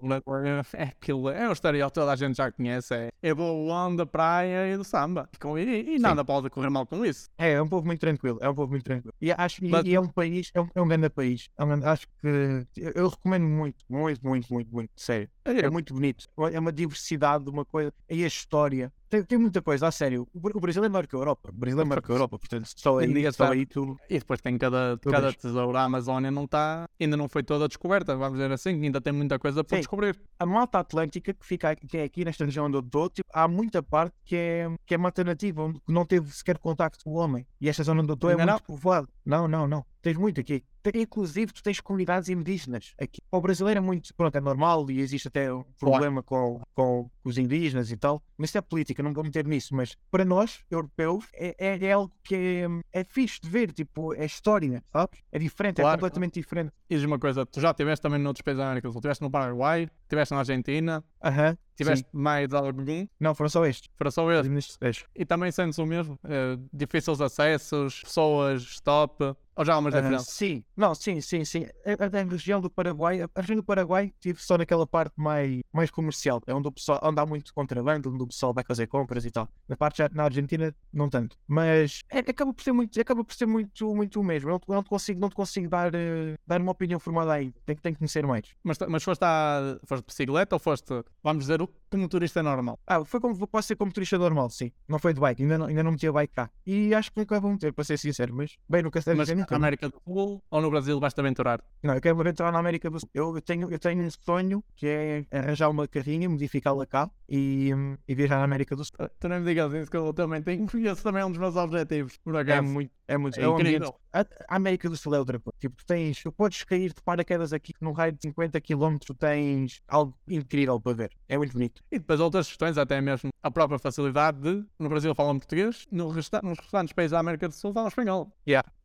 é, 0.76 0.82
é 0.82 0.84
aquilo, 0.84 1.28
é 1.28 1.50
o 1.50 1.52
estereótipo 1.52 1.92
que 1.96 2.00
toda 2.02 2.12
a 2.12 2.16
gente 2.16 2.38
já 2.38 2.52
conhece. 2.52 2.94
É, 2.94 3.10
é 3.24 3.34
do 3.34 3.44
onda, 3.68 4.06
praia 4.06 4.72
e 4.72 4.78
do 4.78 4.84
samba. 4.84 5.28
E, 5.58 5.96
e- 5.96 6.00
nada 6.00 6.24
pode 6.24 6.52
correr 6.52 6.70
mal 6.70 6.86
com 6.86 7.04
isso. 7.04 7.28
É, 7.36 7.54
é 7.54 7.62
um 7.62 7.68
povo 7.68 7.88
muito 7.88 8.00
tranquilo, 8.02 8.38
é 8.42 8.48
um 8.48 8.54
povo 8.54 8.70
muito 8.72 8.84
tranquilo. 8.84 9.14
E, 9.20 9.32
acho, 9.32 9.66
e, 9.66 9.70
Mas- 9.70 9.86
e 9.86 9.96
é 9.96 10.00
um 10.00 10.08
país, 10.08 10.52
é 10.54 10.62
um, 10.62 10.68
é 10.76 10.82
um 10.84 10.88
grande 10.88 11.10
país. 11.10 11.50
É 11.58 11.64
um 11.64 11.68
grande- 11.68 11.86
acho 11.88 12.06
que 12.22 12.68
eu, 12.78 12.92
eu 12.94 13.08
recomendo 13.08 13.46
muito, 13.48 13.84
muito, 13.90 14.24
muito, 14.24 14.54
muito, 14.54 14.72
muito, 14.72 14.92
sério. 14.96 15.28
É 15.44 15.68
muito 15.68 15.96
bonito. 15.96 16.28
É 16.54 16.60
uma 16.60 16.72
diversidade 16.72 17.44
de 17.44 17.50
uma 17.50 17.66
coisa. 17.66 17.92
E 18.08 18.24
a 18.24 18.28
história. 18.28 18.94
Tem, 19.12 19.22
tem 19.26 19.38
muita 19.38 19.62
coisa, 19.62 19.90
a 19.90 19.92
sério. 19.92 20.26
O, 20.34 20.58
o 20.58 20.62
Brasil 20.62 20.82
é 20.86 20.88
maior 20.88 21.06
que 21.06 21.14
a 21.14 21.20
Europa. 21.20 21.50
O 21.50 21.60
Brasil 21.60 21.82
é 21.82 21.84
maior 21.84 22.02
que 22.02 22.10
a 22.10 22.16
Europa, 22.16 22.40
portanto, 22.40 22.70
só 22.74 22.98
aí, 22.98 23.08
Ninguém 23.08 23.26
só 23.26 23.44
sabe. 23.44 23.58
aí 23.58 23.66
tu. 23.66 24.00
E 24.10 24.20
depois 24.20 24.40
tem 24.40 24.58
cada, 24.58 24.98
cada 25.04 25.34
tesouro. 25.34 25.78
A 25.78 25.84
Amazónia 25.84 26.32
não 26.32 26.46
está, 26.46 26.86
ainda 26.98 27.18
não 27.18 27.28
foi 27.28 27.44
toda 27.44 27.68
descoberta, 27.68 28.16
vamos 28.16 28.40
dizer 28.40 28.50
assim. 28.54 28.82
Ainda 28.82 29.02
tem 29.02 29.12
muita 29.12 29.38
coisa 29.38 29.66
para 29.66 29.76
Sim. 29.76 29.82
descobrir. 29.82 30.18
A 30.40 30.46
Mata 30.46 30.80
Atlântica, 30.80 31.34
que 31.34 31.46
fica 31.46 31.72
aqui, 31.72 31.88
que 31.88 31.98
é 31.98 32.04
aqui 32.04 32.24
nesta 32.24 32.46
região 32.46 32.68
onde 32.68 32.78
eu 32.78 32.80
estou, 32.82 33.10
tipo, 33.10 33.30
há 33.34 33.50
muita 33.50 33.84
parte 33.84 34.16
que 34.24 34.36
é, 34.38 34.74
que 34.86 34.96
é 34.96 34.98
mata 34.98 35.26
nativa, 35.26 35.64
onde 35.64 35.82
não 35.86 36.06
teve 36.06 36.32
sequer 36.34 36.58
contacto 36.58 37.04
com 37.04 37.10
o 37.12 37.16
homem. 37.16 37.46
E 37.60 37.68
esta 37.68 37.84
zona 37.84 38.02
onde 38.02 38.12
eu 38.12 38.16
estou 38.16 38.30
é 38.30 38.34
Ainda 38.34 38.46
muito 38.54 38.64
povoada. 38.64 39.10
Não, 39.26 39.46
não, 39.46 39.68
não. 39.68 39.86
Tens 40.02 40.18
muito 40.18 40.42
aqui. 40.42 40.64
Inclusive, 40.96 41.54
tu 41.54 41.62
tens 41.62 41.80
comunidades 41.80 42.28
indígenas 42.28 42.94
aqui. 43.00 43.22
Para 43.30 43.38
o 43.38 43.42
brasileiro 43.42 43.78
é 43.78 43.82
muito, 43.82 44.14
pronto, 44.16 44.36
é 44.36 44.42
normal 44.42 44.90
e 44.90 45.00
existe 45.00 45.28
até 45.28 45.54
um 45.54 45.64
problema 45.80 46.24
com, 46.24 46.60
com 46.74 47.10
os 47.24 47.38
indígenas 47.38 47.92
e 47.92 47.98
tal. 47.98 48.22
Mas 48.36 48.50
isso 48.50 48.58
é 48.58 48.62
política, 48.62 49.04
não 49.04 49.14
vou 49.14 49.24
meter 49.24 49.46
nisso. 49.46 49.76
Mas 49.76 49.96
para 50.10 50.26
nós, 50.26 50.64
europeus, 50.72 51.26
é, 51.34 51.56
é, 51.60 51.86
é 51.86 51.92
algo 51.92 52.12
que 52.24 52.36
é, 52.36 53.00
é 53.02 53.04
fixe 53.04 53.40
de 53.40 53.50
ver, 53.50 53.72
tipo, 53.72 54.14
é 54.16 54.26
história, 54.26 54.84
sabes? 54.92 55.20
É 55.32 55.38
diferente, 55.38 55.80
é 55.80 55.84
Claro, 55.84 56.00
completamente 56.00 56.40
diferente. 56.40 56.74
E 56.90 56.96
diz 56.96 57.04
uma 57.06 57.20
coisa, 57.20 57.46
tu 57.46 57.62
já 57.62 57.70
estiveste 57.70 58.02
também 58.02 58.20
noutros 58.20 58.42
países 58.42 58.58
da 58.58 58.66
América 58.66 58.88
do 58.88 58.92
Sul. 58.92 59.00
Estiveste 59.00 59.24
no 59.24 59.30
Paraguai, 59.30 59.88
estiveste 60.12 60.34
na 60.34 60.40
Argentina, 60.40 61.04
Aham. 61.24 61.58
tiveste 61.76 62.06
sim. 62.06 62.18
mais 62.18 62.54
algum. 62.54 63.08
Não, 63.20 63.34
foram 63.34 63.50
só 63.50 63.66
estes. 63.66 63.90
Para 63.98 64.12
só 64.12 64.30
este. 64.32 64.50
Nestes 64.50 64.78
dez. 64.78 65.06
E 65.16 65.26
também 65.26 65.52
sentes 65.52 65.78
o 65.80 65.86
mesmo? 65.86 66.20
Eh, 66.24 66.58
difíceis 66.74 67.22
acessos, 67.22 68.02
pessoas, 68.04 68.62
stop. 68.64 69.36
Ou 69.54 69.66
já 69.66 69.74
há 69.74 69.80
umas 69.80 69.94
diferenças? 69.94 70.28
sim, 70.30 70.64
não, 70.78 70.96
sim, 70.96 71.20
sim, 71.20 71.44
sim. 71.44 71.66
A, 71.86 72.06
a- 72.06 72.22
a 72.22 72.24
região 72.24 72.62
do 72.62 72.70
Paraguai, 72.70 73.22
a 73.22 73.30
a 73.36 73.42
região 73.42 73.58
do 73.58 73.64
Paraguai 73.64 74.14
tive 74.20 74.42
só 74.42 74.58
naquela 74.58 74.88
parte 74.88 75.12
mais, 75.18 75.60
mais 75.74 75.92
comercial, 75.92 76.42
é 76.48 76.54
onde 76.54 76.70
o 76.70 76.72
pessoal 76.72 77.00
onde 77.04 77.20
há 77.20 77.26
muito 77.26 77.54
contrabando, 77.54 78.10
onde 78.12 78.24
o 78.24 78.28
pessoal 78.28 78.54
vai 78.54 78.64
fazer 78.64 78.88
compras 78.88 79.26
e 79.26 79.30
tal. 79.30 79.50
Na 79.68 79.76
parte 79.76 79.98
já, 79.98 80.10
na 80.14 80.24
Argentina, 80.24 80.74
não 80.92 81.10
tanto. 81.10 81.38
Mas 81.46 82.00
é- 82.10 82.20
acaba 82.20 82.54
por 82.54 82.64
ser 82.64 82.72
muito, 82.72 83.00
acaba 83.00 83.24
por 83.26 83.34
ser 83.36 83.46
muito, 83.46 83.94
muito 83.94 84.22
o 84.22 84.24
mesmo. 84.24 84.50
Eu 84.50 84.54
não, 84.54 84.60
te- 84.60 84.70
eu 84.70 84.76
não 84.76 84.84
te 84.84 84.90
consigo, 84.90 85.20
não 85.20 85.30
te 85.30 85.36
consigo 85.36 85.68
dar, 85.70 85.94
eh, 85.94 86.36
dar 86.48 86.62
uma 86.62 86.72
opinião 86.72 87.00
formada 87.00 87.34
ainda. 87.34 87.54
Tenho, 87.66 87.76
que- 87.76 87.82
tenho 87.84 87.94
que 87.96 88.00
conhecer 88.00 88.26
mais. 88.26 88.46
Mas, 88.64 88.78
mas 88.88 89.04
foste, 89.04 89.22
à, 89.24 89.78
foste 89.86 90.01
de 90.02 90.08
bicicleta 90.08 90.56
ou 90.56 90.60
foste, 90.60 91.04
vamos 91.24 91.46
dizer, 91.46 91.60
como 91.90 92.04
um 92.04 92.08
turista 92.08 92.42
normal? 92.44 92.80
Ah, 92.86 93.04
foi 93.04 93.20
como 93.20 93.48
posso 93.48 93.68
ser 93.68 93.76
como 93.76 93.92
turista 93.92 94.18
normal, 94.18 94.50
sim. 94.50 94.72
Não 94.88 95.00
foi 95.00 95.14
de 95.14 95.20
bike, 95.20 95.42
ainda 95.44 95.58
não, 95.58 95.66
ainda 95.66 95.84
não 95.84 95.92
meti 95.92 96.08
a 96.08 96.12
bike 96.12 96.34
cá. 96.34 96.50
E 96.66 96.94
acho 96.94 97.12
que 97.12 97.20
nunca 97.20 97.40
vou 97.40 97.52
meter, 97.52 97.74
para 97.74 97.84
ser 97.84 97.98
sincero, 97.98 98.34
mas 98.36 98.58
bem, 98.68 98.82
nunca 98.84 99.02
sei 99.02 99.14
Mas 99.14 99.30
na. 99.30 99.46
América 99.50 99.90
do 99.90 100.02
Sul 100.04 100.44
ou 100.50 100.62
no 100.62 100.70
Brasil 100.70 101.00
vais-te 101.00 101.20
aventurar? 101.20 101.64
Não, 101.84 101.94
eu 101.94 102.02
quero 102.02 102.28
entrar 102.28 102.52
na 102.52 102.60
América 102.60 102.90
do 102.90 103.00
Sul. 103.00 103.10
Eu 103.14 103.36
eu 103.36 103.42
tenho, 103.42 103.72
eu 103.72 103.80
tenho 103.80 104.04
um 104.04 104.10
sonho 104.10 104.64
que 104.76 104.88
é 104.88 105.26
arranjar 105.32 105.70
uma 105.70 105.88
carrinha, 105.88 106.30
modificá-la 106.30 106.86
cá 106.86 107.10
e, 107.34 107.70
e 108.06 108.14
viajar 108.14 108.38
na 108.40 108.44
América 108.44 108.76
do 108.76 108.84
Sul. 108.84 108.94
Tu 109.18 109.30
nem 109.30 109.40
me 109.40 109.46
digas 109.46 109.72
isso 109.74 109.90
que 109.90 109.96
eu 109.96 110.14
também 110.14 110.42
tenho, 110.44 110.66
esse 110.86 111.02
também 111.02 111.22
é 111.22 111.26
um 111.26 111.30
dos 111.32 111.40
meus 111.40 111.56
objetivos. 111.56 112.18
Por 112.18 112.36
É 112.36 112.40
acaso. 112.42 112.68
muito, 112.68 112.92
é 113.08 113.18
muito, 113.18 113.40
É 113.40 113.44
é 113.44 113.48
incrível. 113.48 113.96
A, 114.12 114.20
a 114.50 114.56
América 114.58 114.90
do 114.90 114.98
Sul 114.98 115.16
é 115.16 115.20
outra 115.20 115.40
coisa. 115.40 115.56
Tipo, 115.58 115.76
tu 115.78 115.86
tens, 115.86 116.22
tu 116.22 116.32
podes 116.32 116.64
cair 116.66 116.94
de 116.94 117.02
paraquedas 117.02 117.54
aqui 117.54 117.74
num 117.80 117.94
raio 117.94 118.12
de 118.12 118.20
50 118.22 118.60
km, 118.60 118.98
tens 119.18 119.82
algo 119.88 120.14
incrível 120.28 120.80
para 120.82 120.94
ver. 120.94 121.12
É 121.30 121.38
muito 121.38 121.54
bonito. 121.54 121.82
E 121.90 122.00
depois 122.00 122.20
outras 122.20 122.48
questões, 122.48 122.78
até 122.78 123.00
mesmo 123.00 123.31
a 123.44 123.50
própria 123.50 123.80
facilidade 123.80 124.40
de, 124.40 124.64
no 124.78 124.90
Brasil 124.90 125.14
falam 125.16 125.38
português, 125.38 125.88
no 125.92 126.10
resta 126.10 126.42
nos 126.44 126.60
restantes 126.60 126.94
países 126.94 127.12
da 127.12 127.20
América 127.20 127.48
do 127.48 127.54
Sul 127.54 127.74
falam 127.74 127.88
espanhol. 127.88 128.32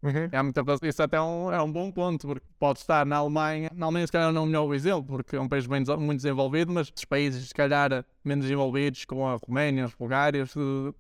Uhum. 0.03 0.29
É 0.31 0.43
muita, 0.43 0.63
isso 0.83 1.03
até 1.03 1.17
é 1.17 1.21
um, 1.21 1.53
é 1.53 1.61
um 1.61 1.71
bom 1.71 1.91
ponto, 1.91 2.27
porque 2.27 2.47
pode 2.59 2.79
estar 2.79 3.05
na 3.05 3.17
Alemanha, 3.17 3.71
na 3.75 3.87
Alemanha 3.87 4.07
se 4.07 4.13
calhar 4.13 4.33
não 4.33 4.43
é 4.43 4.45
o 4.45 4.47
melhor 4.47 4.75
exemplo, 4.75 5.05
porque 5.05 5.37
é 5.37 5.41
um 5.41 5.49
país 5.49 5.67
bem, 5.67 5.83
muito 5.99 6.17
desenvolvido, 6.17 6.73
mas 6.73 6.93
os 6.95 7.05
países 7.05 7.49
se 7.49 7.55
calhar 7.55 8.05
menos 8.25 8.45
desenvolvidos, 8.45 9.05
como 9.05 9.27
a 9.27 9.37
Roménia, 9.47 9.85
as 9.85 9.95
Bulgárias, 9.95 10.55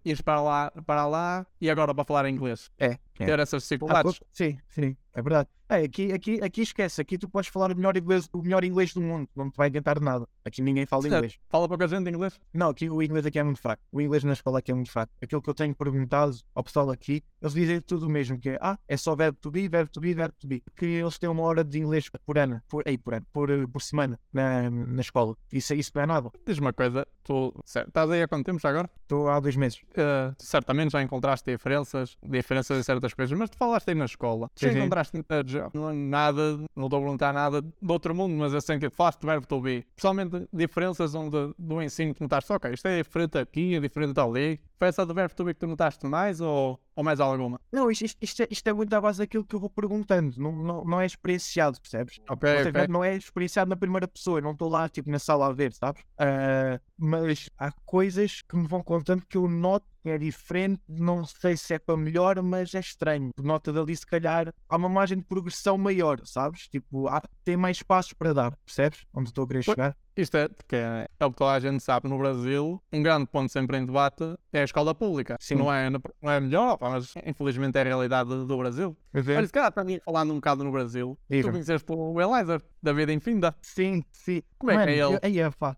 ires 0.05 0.21
para 0.21 0.41
lá, 0.41 0.73
para 0.85 1.07
lá 1.07 1.47
e 1.61 1.71
agora 1.71 1.95
para 1.95 2.05
falar 2.05 2.29
inglês. 2.29 2.71
É, 2.79 2.99
é. 3.23 3.27
Ter 3.27 3.39
essas 3.39 3.63
Ah, 3.63 3.67
dificuldades. 3.67 4.19
pô, 4.19 4.27
sim, 4.33 4.59
sim, 4.69 4.97
é 5.15 5.23
verdade. 5.23 5.49
É, 5.69 5.77
aqui, 5.83 6.13
aqui, 6.13 6.41
aqui 6.43 6.63
esquece, 6.63 7.01
aqui 7.01 7.19
tu 7.19 7.29
podes 7.29 7.49
falar 7.51 7.73
o 7.73 7.77
melhor, 7.77 7.97
inglês, 7.97 8.29
o 8.33 8.41
melhor 8.41 8.63
inglês 8.63 8.95
do 8.95 9.01
mundo, 9.01 9.29
não 9.35 9.51
te 9.51 9.57
vai 9.57 9.67
adiantar 9.67 10.01
nada. 10.01 10.29
Aqui 10.45 10.63
ninguém 10.63 10.87
fala 10.87 11.03
Certo. 11.03 11.15
inglês. 11.17 11.39
Fala 11.49 11.67
pouca 11.69 11.89
gente 11.89 12.09
inglês. 12.09 12.39
Não, 12.55 12.69
aqui 12.69 12.89
o 12.89 13.03
inglês 13.03 13.27
aqui 13.27 13.39
é 13.39 13.43
muito 13.43 13.61
fraco. 13.61 13.83
O 13.91 14.01
inglês 14.01 14.23
na 14.23 14.33
escola 14.33 14.61
aqui 14.61 14.71
é 14.71 14.75
muito 14.75 14.91
fraco. 14.93 15.13
Aquilo 15.21 15.43
que 15.43 15.51
eu 15.51 15.55
tenho 15.55 15.75
perguntado 15.75 16.37
ao 16.55 16.63
pessoal 16.63 16.89
aqui, 16.91 17.23
eles 17.47 17.55
dizem 17.55 17.81
tudo 17.81 18.07
o 18.07 18.11
mesmo, 18.11 18.39
que 18.39 18.51
é, 18.51 18.59
ah, 18.61 18.79
é 18.89 18.97
só 18.97 19.15
verbo 19.15 19.39
to 19.41 19.51
be, 19.51 19.69
verbo 19.69 19.91
to 19.91 20.01
be, 20.01 20.15
verbo 20.15 20.35
to 20.39 20.47
be. 20.47 20.63
Que 20.77 20.87
eles 20.87 21.19
têm 21.19 21.29
uma 21.29 21.43
hora 21.43 21.63
de 21.63 21.79
inglês 21.79 22.09
por 22.25 22.39
ano, 22.39 22.61
por, 22.69 22.83
ei, 22.87 22.99
por, 22.99 23.15
ano, 23.15 23.27
por, 23.33 23.49
por 23.69 23.83
semana 23.83 24.19
na, 24.33 24.71
na 24.71 25.01
escola. 25.01 25.37
Isso, 25.53 25.75
isso 25.75 25.93
não 25.95 26.03
é 26.03 26.07
nada. 26.07 26.31
Diz 26.47 26.59
uma 26.59 26.73
coisa, 26.73 27.07
tu 27.23 27.55
certo, 27.65 27.89
estás 27.89 28.11
aí 28.11 28.23
há 28.23 28.29
quanto 28.29 28.45
tempo 28.45 28.59
já 28.59 28.71
agora? 28.71 28.91
Estou 29.03 29.29
há 29.29 29.39
dois 29.41 29.57
meses. 29.57 29.79
Uh, 29.93 30.35
certamente 30.39 30.93
já 30.93 31.03
encontraste 31.03 31.51
diferenças, 31.51 32.17
diferenças 32.23 32.79
em 32.79 32.83
certas 32.83 33.15
coisas, 33.15 33.39
mas 33.39 33.51
tu 33.51 33.57
falaste 33.57 33.89
aí 33.89 33.95
na 33.95 34.05
escola. 34.05 34.51
Já 34.57 34.71
Sim, 34.71 34.79
encontraste 34.79 35.17
é 35.17 35.93
nada, 35.95 36.59
não 36.75 36.87
estou 36.87 36.99
a 36.99 37.03
perguntar 37.03 37.33
nada 37.33 37.63
do 37.63 37.93
outro 37.93 38.15
mundo, 38.15 38.35
mas 38.35 38.65
sei 38.65 38.79
que 38.79 38.91
falaste 38.91 39.21
do 39.21 39.27
verbo 39.27 39.47
to 39.47 39.61
be. 39.61 39.87
Principalmente 39.95 40.49
diferenças 40.53 41.15
onde, 41.15 41.55
do 41.59 41.83
ensino 41.83 42.15
que 42.15 42.21
notaste, 42.21 42.53
ok, 42.53 42.73
isto 42.73 42.87
é 42.87 43.03
diferente 43.03 43.39
aqui, 43.39 43.77
é 43.77 43.81
diferente 43.81 44.19
ali. 44.19 44.61
Foi 44.79 44.89
essa 44.89 45.07
do 45.07 45.15
verbo 45.15 45.35
to 45.35 45.45
be 45.45 45.55
que 45.55 45.61
tu 45.61 45.67
notaste 45.67 46.07
mais 46.07 46.41
ou, 46.41 46.81
ou 46.97 47.05
mais 47.05 47.21
alguma? 47.21 47.61
Não, 47.71 47.91
isto, 47.91 48.05
isto, 48.21 48.43
é, 48.43 48.49
isto 48.51 48.67
é 48.67 48.73
muito 48.73 48.93
à 48.95 49.01
base 49.01 49.19
daquilo 49.19 49.45
que 49.45 49.55
eu 49.55 49.61
vou 49.61 49.69
perguntando. 49.69 50.35
Não, 50.41 50.51
não, 50.51 50.85
não 50.85 51.01
é 51.01 51.05
experienciado, 51.07 51.79
percebes? 51.81 52.19
Ok, 52.29 52.49
seja, 52.49 52.71
ok. 52.71 52.89
Não 52.89 53.05
é 53.05 53.15
experienciado 53.15 53.69
na 53.69 53.77
primeira 53.77 54.09
pessoa. 54.09 54.39
Eu 54.39 54.43
não 54.43 54.53
estou 54.53 54.69
lá, 54.69 54.89
tipo, 54.89 55.11
na 55.11 55.19
sala 55.19 55.47
a 55.47 55.53
ver, 55.53 55.75
sabes? 55.75 56.03
Ah, 56.19 56.81
mas 56.97 57.51
há 57.59 57.71
coisas 57.85 58.41
que 58.49 58.57
me 58.57 58.67
vão 58.67 58.83
contando 58.83 59.25
que 59.29 59.37
eu 59.37 59.47
noto 59.47 59.87
que 60.03 60.09
é 60.09 60.17
diferente. 60.19 60.81
Não 60.89 61.25
sei 61.25 61.57
se 61.57 61.75
é 61.75 61.79
para 61.79 61.97
melhor, 61.97 62.41
mas 62.43 62.75
é 62.75 62.81
estranho. 62.81 63.31
Nota 63.39 63.73
dali, 63.73 63.95
se 63.95 64.07
calhar, 64.07 64.53
há 64.69 64.77
uma 64.77 64.89
margem 64.89 65.19
de 65.19 65.25
progressão 65.25 65.77
maior, 65.77 66.21
sabes? 66.25 66.69
Tipo, 66.69 67.09
há, 67.09 67.21
tem 67.45 67.57
mais 67.57 67.83
passos 67.83 68.13
para 68.15 68.33
dar, 68.33 68.57
percebes? 68.65 69.05
Onde 69.13 69.29
estou 69.29 69.45
a 69.45 69.49
querer 69.49 69.65
Pois. 69.65 69.75
chegar. 69.75 69.97
Isto 70.17 70.37
é, 70.39 70.49
porque 70.49 70.77
é, 70.77 71.09
é 71.21 71.27
o 71.27 71.31
que 71.31 71.37
toda 71.37 71.53
a 71.53 71.61
gente 71.61 71.83
sabe 71.83 72.09
no 72.09 72.17
Brasil, 72.17 72.83
um 72.91 73.03
grande 73.03 73.27
ponto 73.27 73.53
sempre 73.53 73.77
em 73.77 73.85
debate 73.85 74.25
é 74.53 74.61
a 74.63 74.65
escola 74.65 74.95
pública. 74.95 75.37
Sim. 75.39 75.57
Não 75.57 75.73
é, 75.73 75.91
não 75.91 76.01
é 76.31 76.41
melhor, 76.41 76.79
mas 76.81 77.13
infelizmente 77.25 77.77
é 77.77 77.83
a 77.83 77.85
realidade 77.85 78.31
do 78.31 78.57
Brasil. 78.57 78.97
Olha, 79.15 79.47
se 79.47 79.53
calhar 79.53 79.71
para 79.71 79.85
mim, 79.85 80.01
falando 80.05 80.33
um 80.33 80.37
bocado 80.37 80.65
no 80.65 80.73
Brasil, 80.73 81.19
tu 81.29 81.51
conheceste 81.51 81.87
o 81.91 82.21
Elizer, 82.21 82.63
da 82.87 82.93
vida 82.93 83.13
infinda. 83.13 83.55
Sim, 83.61 84.03
sim. 84.13 84.43
Como 84.59 84.71
é 84.73 84.85
que 84.85 84.91
é 84.91 84.95
ele? 84.95 85.03
eu- 85.15 85.21
Aí, 85.23 85.39
é, 85.41 85.51
pá. 85.51 85.77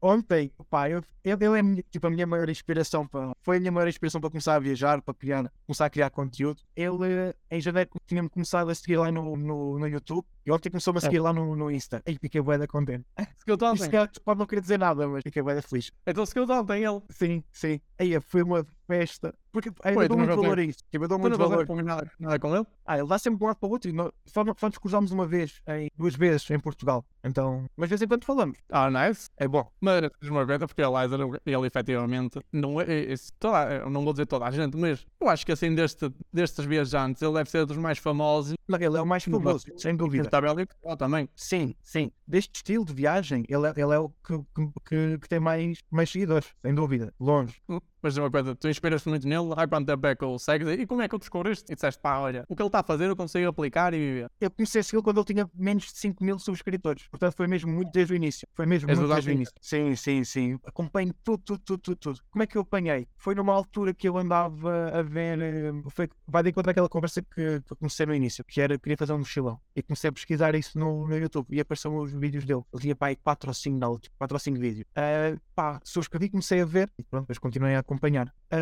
Ontem, 0.00 0.50
pá, 0.70 0.88
eu, 0.90 1.02
ele, 1.24 1.44
ele 1.44 1.58
é 1.58 1.62
minha- 1.62 1.84
tipo, 1.90 2.06
a 2.06 2.10
minha 2.10 2.26
maior 2.26 2.48
inspiração. 2.48 3.06
Para, 3.06 3.32
foi 3.42 3.56
a 3.56 3.60
minha 3.60 3.72
maior 3.72 3.88
inspiração 3.88 4.20
para 4.20 4.30
começar 4.30 4.54
a 4.54 4.58
viajar, 4.58 5.00
para 5.02 5.14
criar, 5.14 5.52
começar 5.66 5.86
a 5.86 5.90
criar 5.90 6.10
conteúdo. 6.10 6.62
Ele, 6.74 7.34
em 7.50 7.60
janeiro, 7.60 7.90
tinha-me 8.06 8.28
começado 8.28 8.70
a 8.70 8.74
seguir 8.74 8.96
lá 8.96 9.10
no, 9.12 9.36
no, 9.36 9.78
no 9.78 9.86
YouTube. 9.88 10.24
E 10.44 10.50
ontem 10.52 10.70
começou-me 10.70 10.98
a 10.98 11.00
seguir 11.00 11.18
lá 11.18 11.32
no, 11.32 11.54
no 11.56 11.70
Insta. 11.70 12.02
Aí 12.06 12.16
fiquei 12.20 12.40
bué 12.40 12.56
da 12.58 12.66
contente. 12.66 13.04
Ontem. 13.48 13.76
se 13.84 13.90
calhar 13.90 14.10
pode 14.24 14.38
não 14.38 14.46
querer 14.46 14.60
dizer 14.60 14.78
nada, 14.78 15.06
mas 15.08 15.22
fiquei 15.22 15.42
bué 15.42 15.54
da 15.54 15.62
feliz. 15.62 15.90
Então 16.06 16.24
seguiu-te 16.26 16.52
ontem 16.52 16.84
ele. 16.84 17.00
Sim, 17.10 17.44
sim. 17.52 17.80
Aí 17.98 18.18
foi 18.20 18.42
uma 18.42 18.66
festa. 18.86 19.34
Porque 19.52 19.70
Ué, 19.70 20.04
eu 20.04 20.08
dou 20.08 20.18
muito 20.18 20.36
valor 20.36 20.58
a 20.58 20.62
isso. 20.62 20.78
Tipo, 20.90 21.04
eu 21.04 21.08
dou 21.08 21.18
muito 21.18 21.38
não 21.38 21.48
valor. 21.48 21.66
vais 21.66 21.84
nada, 21.84 22.10
nada 22.20 22.38
com 22.38 22.54
ele? 22.54 22.66
Ah, 22.84 22.98
ele 22.98 23.08
dá 23.08 23.18
sempre 23.18 23.38
de 23.38 23.44
um 23.44 23.46
lado 23.48 23.56
para 23.56 23.66
o 23.68 23.72
outro. 23.72 23.90
E 23.90 23.92
nós, 23.92 24.10
só, 24.26 24.44
só 24.56 24.66
nos 24.68 24.78
cruzámos 24.78 25.10
uma 25.12 25.26
vez, 25.26 25.60
em, 25.66 25.90
duas 25.96 26.14
vezes 26.14 26.48
em 26.50 26.58
Portugal. 26.58 27.04
Então, 27.24 27.64
mas 27.76 27.88
de 27.88 27.90
vez 27.90 28.02
em 28.02 28.06
quando 28.06 28.24
falamos. 28.24 28.58
Ah, 28.70 28.90
nice. 28.90 29.28
É 29.36 29.48
bom. 29.48 29.68
Mas 29.80 30.02
diz 30.20 30.30
uma 30.30 30.46
coisa, 30.46 30.66
porque 30.66 30.82
o 30.82 30.98
Elizer, 30.98 31.40
ele 31.44 31.66
efetivamente, 31.66 32.38
não 32.52 32.80
é, 32.80 32.84
é- 32.84 33.12
é- 33.12 33.16
toda, 33.38 33.74
eu 33.74 33.90
não 33.90 34.04
vou 34.04 34.12
dizer 34.12 34.26
toda 34.26 34.44
a 34.44 34.50
gente, 34.50 34.76
mas 34.76 35.06
eu 35.20 35.28
acho 35.28 35.44
que 35.44 35.52
assim, 35.52 35.74
deste, 35.74 36.12
destes 36.32 36.64
viajantes, 36.64 37.22
ele 37.22 37.32
deve 37.32 37.50
ser 37.50 37.66
dos 37.66 37.76
mais 37.76 37.98
famosos. 37.98 38.54
Não, 38.68 38.78
ele 38.78 38.96
é 38.96 39.00
o 39.00 39.06
mais 39.06 39.24
famoso, 39.24 39.66
sem 39.76 39.96
dúvida. 39.96 40.24
Está 40.24 40.40
bélico, 40.40 40.74
oh, 40.82 40.96
também. 40.96 41.28
Sim, 41.34 41.74
sim. 41.82 42.12
Deste 42.26 42.56
estilo 42.56 42.84
de 42.84 42.92
viagem, 42.92 43.44
ele 43.48 43.66
é, 43.66 43.70
ele 43.76 43.94
é 43.94 43.98
o 43.98 44.08
que, 44.08 44.38
que, 44.84 45.18
que- 45.18 45.28
tem 45.28 45.38
mais, 45.40 45.78
mais 45.90 46.10
seguidores, 46.10 46.48
sem 46.62 46.74
dúvida. 46.74 47.12
Longe. 47.20 47.54
Mas 48.02 48.14
diz 48.14 48.18
uma 48.22 48.30
coisa, 48.30 48.54
tu 48.54 48.68
inspiras-te 48.68 49.08
muito 49.08 49.26
nele, 49.26 49.52
há 49.56 49.66
quanto 49.66 49.86
tempo 49.86 50.06
é 50.06 50.14
que 50.14 50.24
o 50.24 50.38
segues 50.38 50.68
e 50.68 50.86
como 50.86 51.02
é 51.02 51.08
que 51.08 51.14
o 51.16 51.18
descobriste? 51.18 51.64
E 51.72 51.74
disseste, 51.74 52.00
pá, 52.00 52.18
olha, 52.18 52.44
o 52.48 52.54
que 52.54 52.62
ele 52.62 52.68
está 52.68 52.80
a 52.80 52.82
fazer 52.84 53.06
eu 53.08 53.16
consigo 53.16 53.48
aplicar 53.48 53.92
e 53.94 53.98
viver. 53.98 54.30
Eu 54.40 54.50
comecei 54.50 54.80
a 54.80 54.84
segui-lo 54.84 55.02
quando 55.02 55.18
ele 55.18 55.24
tinha 55.24 55.50
menos 55.54 55.84
de 55.84 55.98
5 55.98 56.22
mil 56.22 56.38
subscritores. 56.38 57.08
Portanto, 57.08 57.34
foi 57.36 57.46
mesmo 57.48 57.72
muito 57.72 57.90
desde 57.92 58.12
o 58.12 58.16
início. 58.16 58.46
Foi 58.54 58.64
mesmo 58.66 58.86
muito 58.86 59.08
desde 59.14 59.30
o 59.30 59.32
início. 59.32 59.54
Sim, 59.60 59.96
sim, 59.96 60.24
sim. 60.24 60.58
Acompanho 60.64 61.12
tudo, 61.24 61.42
tudo, 61.42 61.58
tudo, 61.64 61.78
tudo, 61.80 61.96
tudo. 61.96 62.20
Como 62.30 62.42
é 62.42 62.46
que 62.46 62.56
eu 62.56 62.62
apanhei? 62.62 63.08
Foi 63.16 63.34
numa 63.34 63.52
altura 63.52 63.92
que 63.92 64.08
eu 64.08 64.16
andava 64.16 64.88
a 64.98 65.02
ver. 65.02 65.40
eh, 65.40 65.72
Foi, 65.90 66.08
vai 66.28 66.42
de 66.44 66.50
encontro 66.50 66.70
àquela 66.70 66.88
conversa 66.88 67.22
que, 67.22 67.60
que 67.60 67.72
eu 67.72 67.76
comecei 67.76 68.06
no 68.06 68.14
início, 68.14 68.44
que 68.44 68.60
era 68.60 68.78
queria 68.78 68.96
fazer 68.96 69.14
um 69.14 69.18
mochilão. 69.18 69.58
E 69.74 69.82
comecei 69.82 70.10
a 70.10 70.12
pesquisar 70.12 70.54
isso 70.54 70.78
no, 70.78 71.08
no 71.08 71.16
YouTube. 71.18 71.46
E 71.50 71.60
apareceram 71.60 71.96
os 71.96 72.12
vídeos 72.18 72.44
dele. 72.44 72.62
Ele 72.72 72.82
tinha 72.82 72.96
pá, 72.96 73.06
aí 73.08 73.16
4 73.16 73.50
ou 73.50 73.54
5 73.54 73.78
na 73.78 73.88
última, 73.88 74.14
4 74.18 74.34
ou 74.34 74.40
5 74.40 74.58
vídeos. 74.58 74.86
Ah, 74.94 75.36
pá, 75.56 75.80
subscrevi, 75.82 76.28
comecei 76.28 76.60
a 76.60 76.66
ver. 76.66 76.92
E 76.98 77.02
pronto, 77.02 77.22
depois 77.22 77.38
continuei 77.38 77.74
a 77.74 77.78
acompanhar. 77.78 78.32
Ah, 78.50 78.58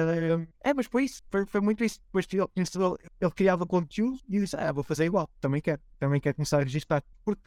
é, 0.63 0.73
mas 0.73 0.87
foi 0.87 1.05
isso. 1.05 1.21
Foi, 1.29 1.45
foi 1.45 1.61
muito 1.61 1.85
isso. 1.85 2.01
Depois 2.07 2.27
ele, 2.33 3.11
ele, 3.21 3.31
criava 3.33 3.67
conteúdo 3.67 4.21
e 4.29 4.37
eu 4.37 4.43
disse: 4.43 4.57
Ah, 4.57 4.73
vou 4.73 4.85
fazer 4.85 5.05
igual. 5.05 5.29
Também 5.41 5.61
quero. 5.61 5.83
Também 5.99 6.21
quero 6.21 6.37
começar 6.37 6.59
a 6.59 6.63
registrar. 6.63 7.03
Porque 7.25 7.43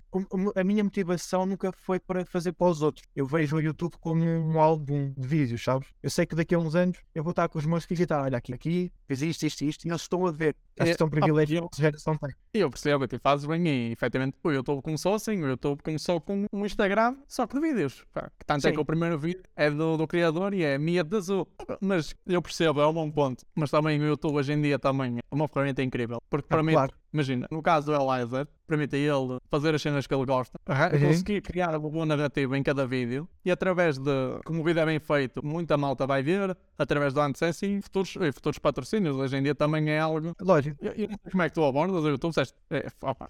a 0.55 0.63
minha 0.63 0.83
motivação 0.83 1.45
nunca 1.45 1.71
foi 1.71 1.99
para 1.99 2.25
fazer 2.25 2.51
para 2.51 2.67
os 2.67 2.81
outros. 2.81 3.05
Eu 3.15 3.25
vejo 3.25 3.55
o 3.55 3.61
YouTube 3.61 3.95
como 3.99 4.23
um 4.23 4.59
álbum 4.59 5.13
de 5.17 5.27
vídeos, 5.27 5.63
sabes? 5.63 5.87
Eu 6.03 6.09
sei 6.09 6.25
que 6.25 6.35
daqui 6.35 6.53
a 6.53 6.59
uns 6.59 6.75
anos 6.75 6.97
eu 7.15 7.23
vou 7.23 7.31
estar 7.31 7.47
com 7.47 7.57
os 7.57 7.65
meus 7.65 7.85
filhos 7.85 8.01
e 8.01 8.03
estar, 8.03 8.21
olha 8.23 8.37
aqui, 8.37 8.53
aqui, 8.53 8.91
fiz 9.07 9.21
isto, 9.21 9.45
isto, 9.45 9.61
isto, 9.63 9.85
e 9.85 9.89
eles 9.89 10.01
estão 10.01 10.25
a 10.25 10.31
ver. 10.31 10.55
Acho 10.79 10.85
que 10.85 10.89
É, 10.91 10.97
são 10.97 11.07
ah, 11.07 11.09
privilégios 11.11 11.61
que 11.71 11.81
a 11.81 11.85
geração 11.85 12.17
tem. 12.17 12.31
E 12.53 12.59
eu 12.59 12.69
percebo 12.69 13.07
que 13.07 13.17
tu 13.17 13.21
fazes 13.21 13.45
bem 13.45 13.67
e 13.67 13.91
efetivamente 13.91 14.35
o 14.43 14.51
YouTube 14.51 14.81
começou 14.81 15.13
assim, 15.13 15.41
o 15.43 15.47
YouTube 15.47 15.81
começou 15.83 16.19
com 16.19 16.45
um 16.51 16.65
Instagram 16.65 17.15
só 17.27 17.45
de 17.45 17.59
vídeos. 17.59 18.03
Pá, 18.11 18.31
tanto 18.45 18.67
é 18.67 18.69
Sim. 18.69 18.75
que 18.75 18.81
o 18.81 18.85
primeiro 18.85 19.17
vídeo 19.17 19.36
é 19.55 19.69
do, 19.69 19.97
do 19.97 20.07
criador 20.07 20.53
e 20.53 20.63
é 20.63 20.77
Mia 20.77 21.03
de 21.03 21.17
Azul. 21.17 21.47
Mas 21.81 22.15
eu 22.25 22.41
percebo, 22.41 22.81
é 22.81 22.87
um 22.87 22.93
bom 22.93 23.09
ponto. 23.11 23.45
Mas 23.55 23.71
também 23.71 23.99
o 23.99 24.05
YouTube 24.05 24.35
hoje 24.35 24.53
em 24.53 24.61
dia 24.61 24.77
também 24.79 25.17
é 25.19 25.21
uma 25.35 25.47
ferramenta 25.47 25.81
incrível. 25.83 26.19
Porque 26.29 26.47
para 26.47 26.59
Ah, 26.59 26.63
mim, 26.63 26.73
claro. 26.73 26.93
Imagina, 27.13 27.47
no 27.51 27.61
caso 27.61 27.87
do 27.87 27.95
Elizer, 27.95 28.47
permite 28.67 28.95
a 28.95 28.99
ele 28.99 29.37
fazer 29.49 29.73
as 29.73 29.81
cenas 29.81 30.05
que 30.05 30.13
ele 30.13 30.25
gosta, 30.25 30.59
Uhum. 30.67 30.99
conseguir 31.07 31.41
criar 31.41 31.69
uma 31.77 31.89
boa 31.89 32.05
narrativa 32.05 32.57
em 32.57 32.61
cada 32.63 32.85
vídeo 32.85 33.27
e 33.45 33.49
através 33.49 33.97
de, 33.97 34.11
como 34.43 34.61
o 34.61 34.63
vídeo 34.63 34.81
é 34.81 34.85
bem 34.85 34.99
feito, 34.99 35.43
muita 35.45 35.77
malta 35.77 36.05
vai 36.05 36.21
ver, 36.21 36.55
através 36.77 37.13
do 37.13 37.21
AdSense 37.21 37.65
e 37.65 37.81
futuros, 37.81 38.15
e 38.19 38.31
futuros 38.31 38.59
patrocínios. 38.59 39.15
Hoje 39.15 39.37
em 39.37 39.43
dia 39.43 39.55
também 39.55 39.89
é 39.89 39.99
algo 39.99 40.33
Lógico. 40.41 40.77
eu, 40.83 40.91
eu 40.91 41.07
não 41.07 41.17
sei 41.23 41.31
como 41.31 41.43
é 41.43 41.49
que 41.49 41.55
tu 41.55 41.63
abordas 41.63 42.03
o 42.03 42.09
YouTube, 42.09 42.31
disseste, 42.31 42.55
é, 42.69 42.87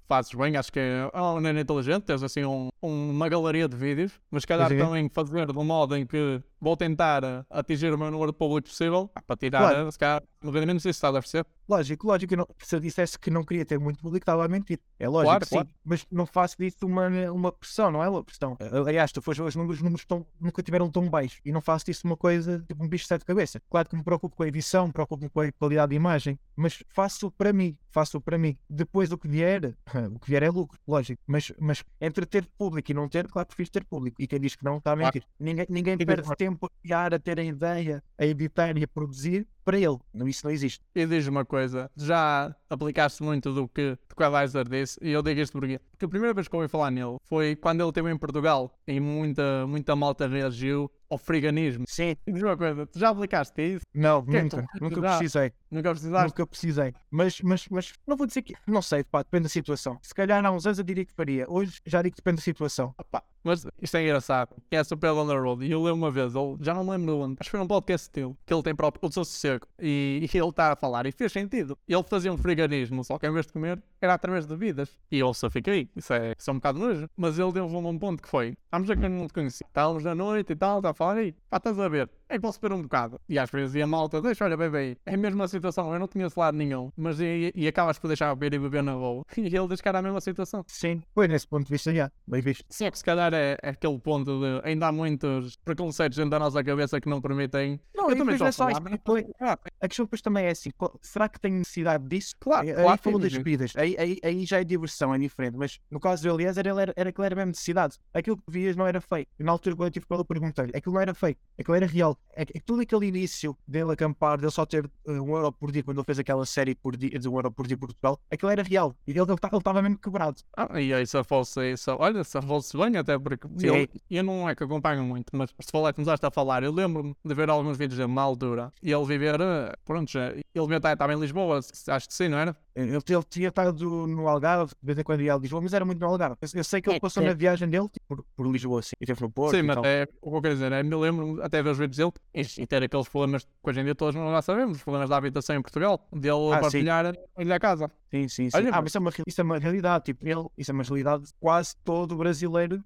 fazes 0.08 0.34
bem, 0.34 0.58
acho 0.58 0.72
que 0.72 0.80
é 0.80 1.10
uma 1.14 1.36
maneira 1.36 1.62
inteligente, 1.62 2.04
tens 2.04 2.24
assim 2.24 2.44
um- 2.44 2.70
um- 2.82 3.12
uma 3.12 3.30
galeria 3.30 3.68
de 3.68 3.76
vídeos, 3.78 4.20
mas 4.32 4.42
se 4.42 4.48
calhar 4.48 4.70
também 4.70 5.08
fazer 5.10 5.46
de 5.52 5.58
um 5.58 5.64
modo 5.64 5.96
em 5.96 6.06
que 6.06 6.42
vou 6.60 6.76
tentar 6.76 7.24
eh, 7.24 7.44
atingir 7.52 7.94
o 7.94 7.98
meu 7.98 8.10
número 8.10 8.32
de 8.32 8.38
público 8.38 8.68
possível, 8.70 9.08
pá, 9.14 9.22
para 9.22 9.36
tirar, 9.38 9.60
Claro. 9.72 9.88
eh, 9.88 9.92
se 9.92 10.00
calhar, 10.00 10.24
no 10.42 10.50
rendimento, 10.50 10.74
não 10.76 10.80
sei 10.80 10.94
se 10.94 10.98
estás 10.98 11.14
a 11.16 11.20
perceber. 11.20 11.46
Lógico, 11.68 12.08
lógico. 12.08 12.36
não- 12.36 12.48
se 12.64 12.76
eu 12.76 12.80
dissesse 12.80 13.20
que 13.20 13.30
não 13.30 13.44
queria 13.44 13.66
ter 13.66 13.78
muito 13.80 14.00
público, 14.00 14.24
estava 14.24 14.46
a 14.46 14.48
mentir. 14.48 14.80
É 15.00 15.08
lógico, 15.08 15.30
Claro, 15.30 15.46
sim. 15.46 15.56
claro. 15.56 15.70
Mas 15.84 16.06
não 16.12 16.26
faço 16.26 16.56
disso 16.58 16.86
uma, 16.86 17.08
uma 17.32 17.52
pressão, 17.52 17.92
não 17.92 18.04
é 18.04 18.10
uma 18.10 18.24
pressão. 18.24 18.58
Aliás, 18.86 19.12
tu 19.12 19.22
fores 19.22 19.40
os 19.40 19.56
números, 19.56 19.78
os 19.78 19.84
números 19.84 20.06
tão- 20.06 20.26
nunca 20.40 20.64
tiveram 20.64 20.90
tão 20.90 21.10
baixos. 21.10 21.40
E 21.44 21.52
não 21.52 21.62
faço 21.62 21.86
disso 21.86 22.08
uma 22.08 22.16
coisa, 22.18 22.64
tipo 22.68 22.84
um 22.84 22.88
bicho 22.88 23.04
de 23.04 23.08
sete 23.10 23.26
cabeça. 23.26 23.62
Claro 23.70 23.90
que 23.90 23.96
me 23.96 24.04
preocupo 24.04 24.36
com 24.36 24.44
a 24.44 24.48
edição, 24.48 24.88
me 24.88 24.94
preocupo 24.94 25.30
com 25.30 25.42
a 25.42 25.52
qualidade 25.52 25.90
de 25.90 25.96
imagem, 25.96 26.40
mas 26.56 26.84
faço 26.90 27.30
para 27.32 27.52
mim, 27.52 27.78
faço 27.90 28.20
para 28.22 28.38
mim. 28.38 28.58
Depois 28.70 29.12
o 29.12 29.18
que 29.18 29.28
vier, 29.28 29.76
o 30.16 30.20
que 30.20 30.30
vier 30.30 30.44
é 30.44 30.50
lucro, 30.50 30.80
lógico. 30.88 31.22
Mas, 31.28 31.52
mas 31.60 31.84
entre 32.00 32.26
ter 32.26 32.46
público 32.58 32.92
e 32.92 32.94
não 32.94 33.10
ter, 33.10 33.28
claro, 33.28 33.48
prefiro 33.48 33.70
ter 33.70 33.84
público. 33.84 34.22
E 34.22 34.28
quem 34.28 34.40
diz 34.40 34.56
que 34.56 34.64
não, 34.64 34.78
está 34.78 34.94
a 34.94 34.96
Claro. 34.96 35.14
mentir. 35.14 35.28
Ninguém, 35.40 35.66
ninguém 35.70 35.98
E 36.00 36.06
perde 36.06 36.36
tempo 36.36 36.66
a 36.66 36.70
criar, 36.82 37.14
a 37.14 37.20
ter 37.20 37.40
a 37.40 37.44
ideia, 37.44 38.04
a 38.18 38.26
editar 38.26 38.78
e 38.78 38.84
a 38.84 38.88
produzir 38.88 39.48
para 39.68 39.78
ele. 39.78 39.98
Não, 40.14 40.26
isso 40.26 40.46
não 40.46 40.52
existe. 40.54 40.82
E 40.96 41.06
diz 41.06 41.28
uma 41.28 41.44
coisa, 41.44 41.92
já 41.94 42.56
aplicaste 42.70 43.22
muito 43.22 43.52
do 43.52 43.68
que, 43.68 43.98
o 44.18 44.24
Elizer 44.24 44.66
disse, 44.70 44.98
e 45.02 45.12
eu 45.12 45.22
digo 45.22 45.42
isto 45.42 45.52
porque, 45.52 45.78
porque 45.92 46.06
a 46.06 46.08
primeira 46.08 46.34
vez 46.34 46.48
que 46.48 46.56
ouvi 46.56 46.70
falar 46.70 46.90
nele 46.90 47.18
foi 47.26 47.54
quando 47.58 47.82
ele 47.82 47.90
esteve 47.90 48.10
em 48.10 48.18
Portugal, 48.18 48.74
e 48.88 48.98
muita, 49.02 49.68
muita 49.68 49.94
malta 49.94 50.26
reagiu 50.26 50.90
ao 51.10 51.18
friganismo. 51.18 51.86
Sim, 51.88 52.16
diz 52.28 52.42
uma 52.44 52.58
coisa, 52.58 52.86
tu 52.86 53.00
já 53.00 53.10
aplicaste 53.10 53.62
isso? 53.62 53.86
Não, 53.94 54.24
Que 54.26 54.38
é 54.38 54.44
nunca. 54.44 54.62
tu- 54.64 54.84
Nunca 54.84 55.02
já- 55.02 55.18
precisei. 55.18 55.54
Nunca 55.70 55.90
precisaste? 55.92 56.28
Nunca 56.30 56.48
precisei. 56.48 56.94
Mas, 57.12 57.42
mas, 57.42 57.68
mas 57.70 57.94
não 58.08 58.16
vou 58.16 58.26
dizer 58.26 58.42
que. 58.42 58.54
Não 58.66 58.82
sei, 58.82 59.04
pá, 59.04 59.20
depende 59.22 59.44
da 59.44 59.50
situação. 59.50 59.98
Se 60.02 60.14
calhar 60.14 60.44
há 60.46 60.52
uns 60.52 60.66
anos 60.66 60.78
eu 60.80 60.84
diria 60.84 61.04
que 61.06 61.14
faria. 61.14 61.46
Hoje 61.50 61.80
já 61.86 62.02
digo 62.02 62.16
que 62.16 62.22
depende 62.22 62.38
da 62.38 62.42
situação. 62.44 62.94
Opa, 62.98 63.22
mas 63.44 63.66
isto 63.82 63.98
é 63.98 64.04
engraçado. 64.04 64.56
É 64.72 64.82
super 64.84 65.12
on 65.12 65.28
the 65.28 65.34
road. 65.38 65.66
E 65.66 65.72
eu 65.72 65.82
lembro 65.84 65.98
uma 65.98 66.12
vez, 66.12 66.34
ele, 66.36 66.56
já 66.62 66.74
não 66.74 66.88
lembro 66.90 67.08
de 67.08 67.12
onde, 67.22 67.36
acho 67.40 67.48
que 67.50 67.52
foi 67.52 67.60
num 67.60 67.68
podcast 67.68 68.10
dele, 68.12 68.34
que 68.46 68.54
ele 68.54 68.64
tem 68.64 68.74
próprio, 68.76 69.10
o 69.10 69.12
seu 69.12 69.26
sossego. 69.26 69.68
E, 69.80 70.20
e 70.34 70.38
ele 70.38 70.48
está 70.50 70.72
a 70.72 70.76
falar, 70.78 71.06
e 71.06 71.12
fez 71.12 71.32
sentido. 71.34 71.78
Ele 71.88 72.04
fazia 72.04 72.32
um 72.32 72.38
friganismo, 72.38 73.04
só 73.04 73.18
que 73.20 73.28
em 73.28 73.32
vez 73.34 73.46
de 73.46 73.52
comer, 73.54 73.82
era 74.02 74.14
através 74.14 74.46
de 74.48 74.56
bebidas. 74.56 74.98
E 75.12 75.20
eu 75.20 75.34
só 75.34 75.50
fiquei. 75.50 75.90
Isso 75.98 76.14
é, 76.14 76.34
isso 76.38 76.50
é 76.50 76.54
um 76.54 76.58
bocado 76.58 76.80
nojo. 76.80 77.10
Mas 77.18 77.38
ele 77.40 77.52
deu-me 77.52 77.76
um 77.76 78.00
ponto 78.00 78.24
que 78.24 78.30
foi: 78.30 78.56
estamos 78.66 78.90
aqui 78.90 79.08
não 79.10 79.28
te 79.28 79.34
conheci. 79.34 79.66
Estávamos 79.68 80.04
na 80.06 80.16
noite 80.16 80.54
e 80.54 80.56
tal, 80.56 80.78
está 80.80 80.94
a 80.98 81.06
falar 81.06 81.18
aí. 81.18 81.34
Pá, 81.50 81.58
estás 81.58 81.80
a 81.80 81.88
ver? 81.88 82.10
É 82.30 82.36
que 82.36 82.42
posso 82.42 82.60
beber 82.60 82.76
um 82.76 82.82
bocado. 82.82 83.20
E 83.30 83.40
às 83.40 83.50
vezes 83.50 83.76
ia 83.76 83.86
a 83.86 83.88
malta, 83.88 84.22
deixa, 84.22 84.44
olha, 84.44 84.58
bebe 84.58 84.78
aí. 84.78 84.98
É 85.06 85.14
a 85.14 85.18
mesma 85.18 85.48
situação, 85.48 85.94
eu 85.94 86.00
não 86.00 86.08
conheço 86.10 86.38
lado 86.38 86.58
nenhum. 86.58 86.92
Mas 86.98 87.22
e, 87.22 87.54
e 87.56 87.68
acabas 87.68 87.98
por 87.98 88.08
deixar 88.08 88.36
beber 88.36 88.56
e 88.58 88.60
beber 88.60 88.84
na 88.84 88.94
boa. 88.96 89.24
E 89.38 89.56
ele 89.56 89.68
diz 89.70 89.80
que 89.80 89.88
era 89.88 90.00
a 90.00 90.02
mesma 90.02 90.20
situação. 90.20 90.64
Sim. 90.68 91.02
Pois, 91.14 91.30
nesse 91.30 91.48
ponto 91.48 91.66
de 91.66 91.72
vista, 91.72 91.94
já. 91.94 92.12
Bem 92.28 92.42
visto. 92.42 92.66
Que 92.68 92.98
se 92.98 93.04
calhar 93.04 93.34
é, 93.34 93.58
é 93.62 93.70
aquele 93.70 93.98
ponto 94.00 94.40
de 94.40 94.62
ainda 94.68 94.88
há 94.88 94.92
muitos 94.92 95.56
preconceitos 95.64 96.18
dentro 96.18 96.32
da 96.32 96.40
nossa 96.40 96.62
cabeça 96.64 97.00
que 97.00 97.08
não 97.08 97.22
permitem. 97.22 97.80
Não, 97.96 98.10
Eu 98.10 98.16
e 98.16 98.18
também 98.18 98.38
não 98.38 98.46
é 98.46 98.50
estou 98.50 98.68
a 98.68 98.72
falar, 98.72 98.90
depois- 98.90 99.26
ah, 99.40 99.58
A 99.80 99.88
questão 99.88 100.06
depois 100.06 100.22
também 100.22 100.46
é 100.46 100.50
assim: 100.50 100.70
será 101.02 101.30
que 101.30 101.40
tem 101.40 101.52
necessidade 101.54 102.04
disso? 102.08 102.36
Claro, 102.40 102.68
Aí- 102.68 102.74
claro 102.74 103.02
aí 103.06 103.20
das 103.22 103.32
sim. 103.32 103.38
bebidas, 103.38 103.74
aí, 103.78 103.96
aí, 103.98 104.20
aí 104.24 104.46
já 104.46 104.60
é 104.60 104.64
diversão, 104.66 105.14
é 105.14 105.18
diferente. 105.18 105.56
Mas 105.56 105.80
no 105.90 106.00
caso 106.00 106.24
do 106.24 106.30
Eliezer, 106.34 106.68
ele 106.68 106.82
era, 106.82 106.94
era 106.96 107.12
que 107.12 107.22
ele 107.22 107.26
era 107.28 107.36
mesmo 107.36 107.50
necessidade. 107.52 107.98
Aquilo 108.14 108.36
que 108.38 108.44
vias 108.52 108.76
não 108.76 108.86
era 108.86 109.00
fake. 109.00 109.30
E 109.40 109.44
na 109.44 109.52
altura, 109.54 109.76
quando 109.76 109.88
eu 109.88 109.92
tive 109.92 110.06
com 110.06 110.16
ele, 110.16 110.26
perguntei-lhe: 110.26 110.72
aquilo 110.88 110.94
não 110.94 111.02
era 111.02 111.14
fake, 111.14 111.40
aquilo 111.60 111.76
era 111.76 111.86
real. 111.86 112.18
É 112.34 112.46
que 112.46 112.58
é 112.58 112.62
todo 112.62 112.82
aquele 112.82 113.08
início 113.08 113.58
dele 113.68 113.92
acampar, 113.92 114.38
dele 114.38 114.52
só 114.52 114.66
ter 114.66 114.86
uh, 114.86 115.12
um 115.12 115.36
euro 115.36 115.52
por 115.52 115.72
dia, 115.72 115.84
quando 115.84 115.98
ele 115.98 116.06
fez 116.06 116.20
aquela 116.20 116.46
série 116.46 116.76
por 116.76 116.96
dia, 116.96 117.18
de 117.20 117.28
um 117.28 117.36
euro 117.36 117.52
por 117.52 117.68
dia 117.68 117.76
por 117.78 117.88
Portugal, 117.88 118.20
aquilo 118.32 118.52
era 118.52 118.62
real. 118.64 118.96
E 119.08 119.12
ele 119.12 119.22
estava 119.34 119.82
mesmo 119.82 119.98
quebrado. 119.98 120.42
Ah, 120.56 120.80
e 120.80 120.94
aí 120.94 121.06
se 121.06 121.22
fosse 121.24 121.72
isso, 121.74 121.92
olha, 121.98 122.24
se 122.24 122.40
fosse 122.42 122.78
bem, 122.78 122.96
até 122.98 123.18
porque 123.18 123.48
Sim. 123.58 123.88
eu, 124.10 124.24
não 124.24 124.48
é 124.48 124.56
que 124.56 124.64
acompanho 124.64 125.04
muito, 125.04 125.36
mas 125.36 125.50
se 125.60 125.72
falar, 125.72 125.94
começaste 125.94 126.26
a 126.26 126.32
falar, 126.32 126.64
eu 126.64 126.72
lembro-me 126.72 127.16
de 127.26 127.34
ver 127.34 127.50
alguns 127.50 127.78
vídeos 127.78 127.98
dele 127.98 128.14
na 128.14 128.22
altura 128.22 128.72
e 128.84 128.92
ele 128.92 129.06
viver, 129.06 129.40
eh, 129.42 129.74
pronto, 129.84 130.12
já- 130.12 130.32
ele 130.32 130.76
estava 130.76 131.14
em 131.14 131.20
Lisboa, 131.20 131.58
acho 131.60 132.08
que 132.08 132.14
sim, 132.14 132.28
não 132.30 132.38
era? 132.38 132.56
Ele, 132.76 132.92
ele 132.96 133.24
tinha 133.28 133.48
estado 133.50 134.08
no 134.08 134.28
Algarve, 134.28 134.72
de 134.80 134.86
vez 134.86 135.00
em 135.00 135.04
quando 135.04 135.22
ia 135.22 135.34
a 135.34 135.38
Lisboa, 135.38 135.62
mas 135.62 135.74
era 135.74 135.84
muito 135.84 136.00
no 136.00 136.06
Algarve. 136.08 136.36
Eu, 136.42 136.48
eu 136.54 136.64
sei 136.64 136.80
que 136.82 136.90
ele 136.90 136.98
É, 136.98 137.00
passou 137.00 137.24
é. 137.24 137.28
na 137.28 137.34
viagem 137.34 137.68
dele 137.68 137.88
tipo, 137.90 138.06
por, 138.08 138.24
por 138.36 138.48
Lisboa, 138.52 138.80
assim, 138.82 138.92
e 139.02 139.06
teve 139.06 139.20
no 139.22 139.30
Porto. 139.32 139.56
sim, 139.56 139.64
mas 139.64 139.78
até, 139.78 140.08
o 140.22 140.30
que 140.32 140.38
eu 140.38 140.42
quero 140.42 140.54
dizer 140.54 140.72
é, 140.72 140.77
me 140.84 140.96
lembro 140.96 141.42
até 141.44 141.62
ver 141.62 141.70
os 141.72 141.78
vídeos 141.78 141.98
dele 141.98 142.12
e, 142.34 142.62
e 142.62 142.68
ter 142.68 142.84
aqueles 142.84 143.08
problemas 143.10 143.44
que 143.44 143.50
hoje 143.64 143.80
em 143.82 143.84
dia 143.84 143.96
todos 143.96 144.16
nós 144.16 144.32
já 144.32 144.42
sabemos, 144.42 144.78
os 144.78 144.84
problemas 144.84 145.10
da 145.10 145.18
habitação 145.18 145.56
em 145.56 145.62
Portugal, 145.62 146.08
dele 146.12 146.30
Ah, 146.52 146.56
sim. 146.56 146.62
partilhar 146.62 147.06
a 147.06 147.56
a 147.56 147.60
casa. 147.60 147.92
Sim, 148.10 148.28
sim, 148.28 148.50
sim. 148.50 148.58
Olha, 148.58 148.70
ah, 148.74 148.82
mas- 148.82 148.88
isso 148.90 148.98
é, 148.98 149.00
uma, 149.02 149.12
isso 149.28 149.42
é 149.42 149.44
uma 149.44 149.58
realidade. 149.58 150.06
Tipo, 150.06 150.28
ele, 150.28 150.46
isso 150.58 150.72
é 150.72 150.74
uma 150.74 150.84
realidade 150.84 151.24
quase 151.40 151.76
todo 151.84 152.16
brasileiro 152.16 152.84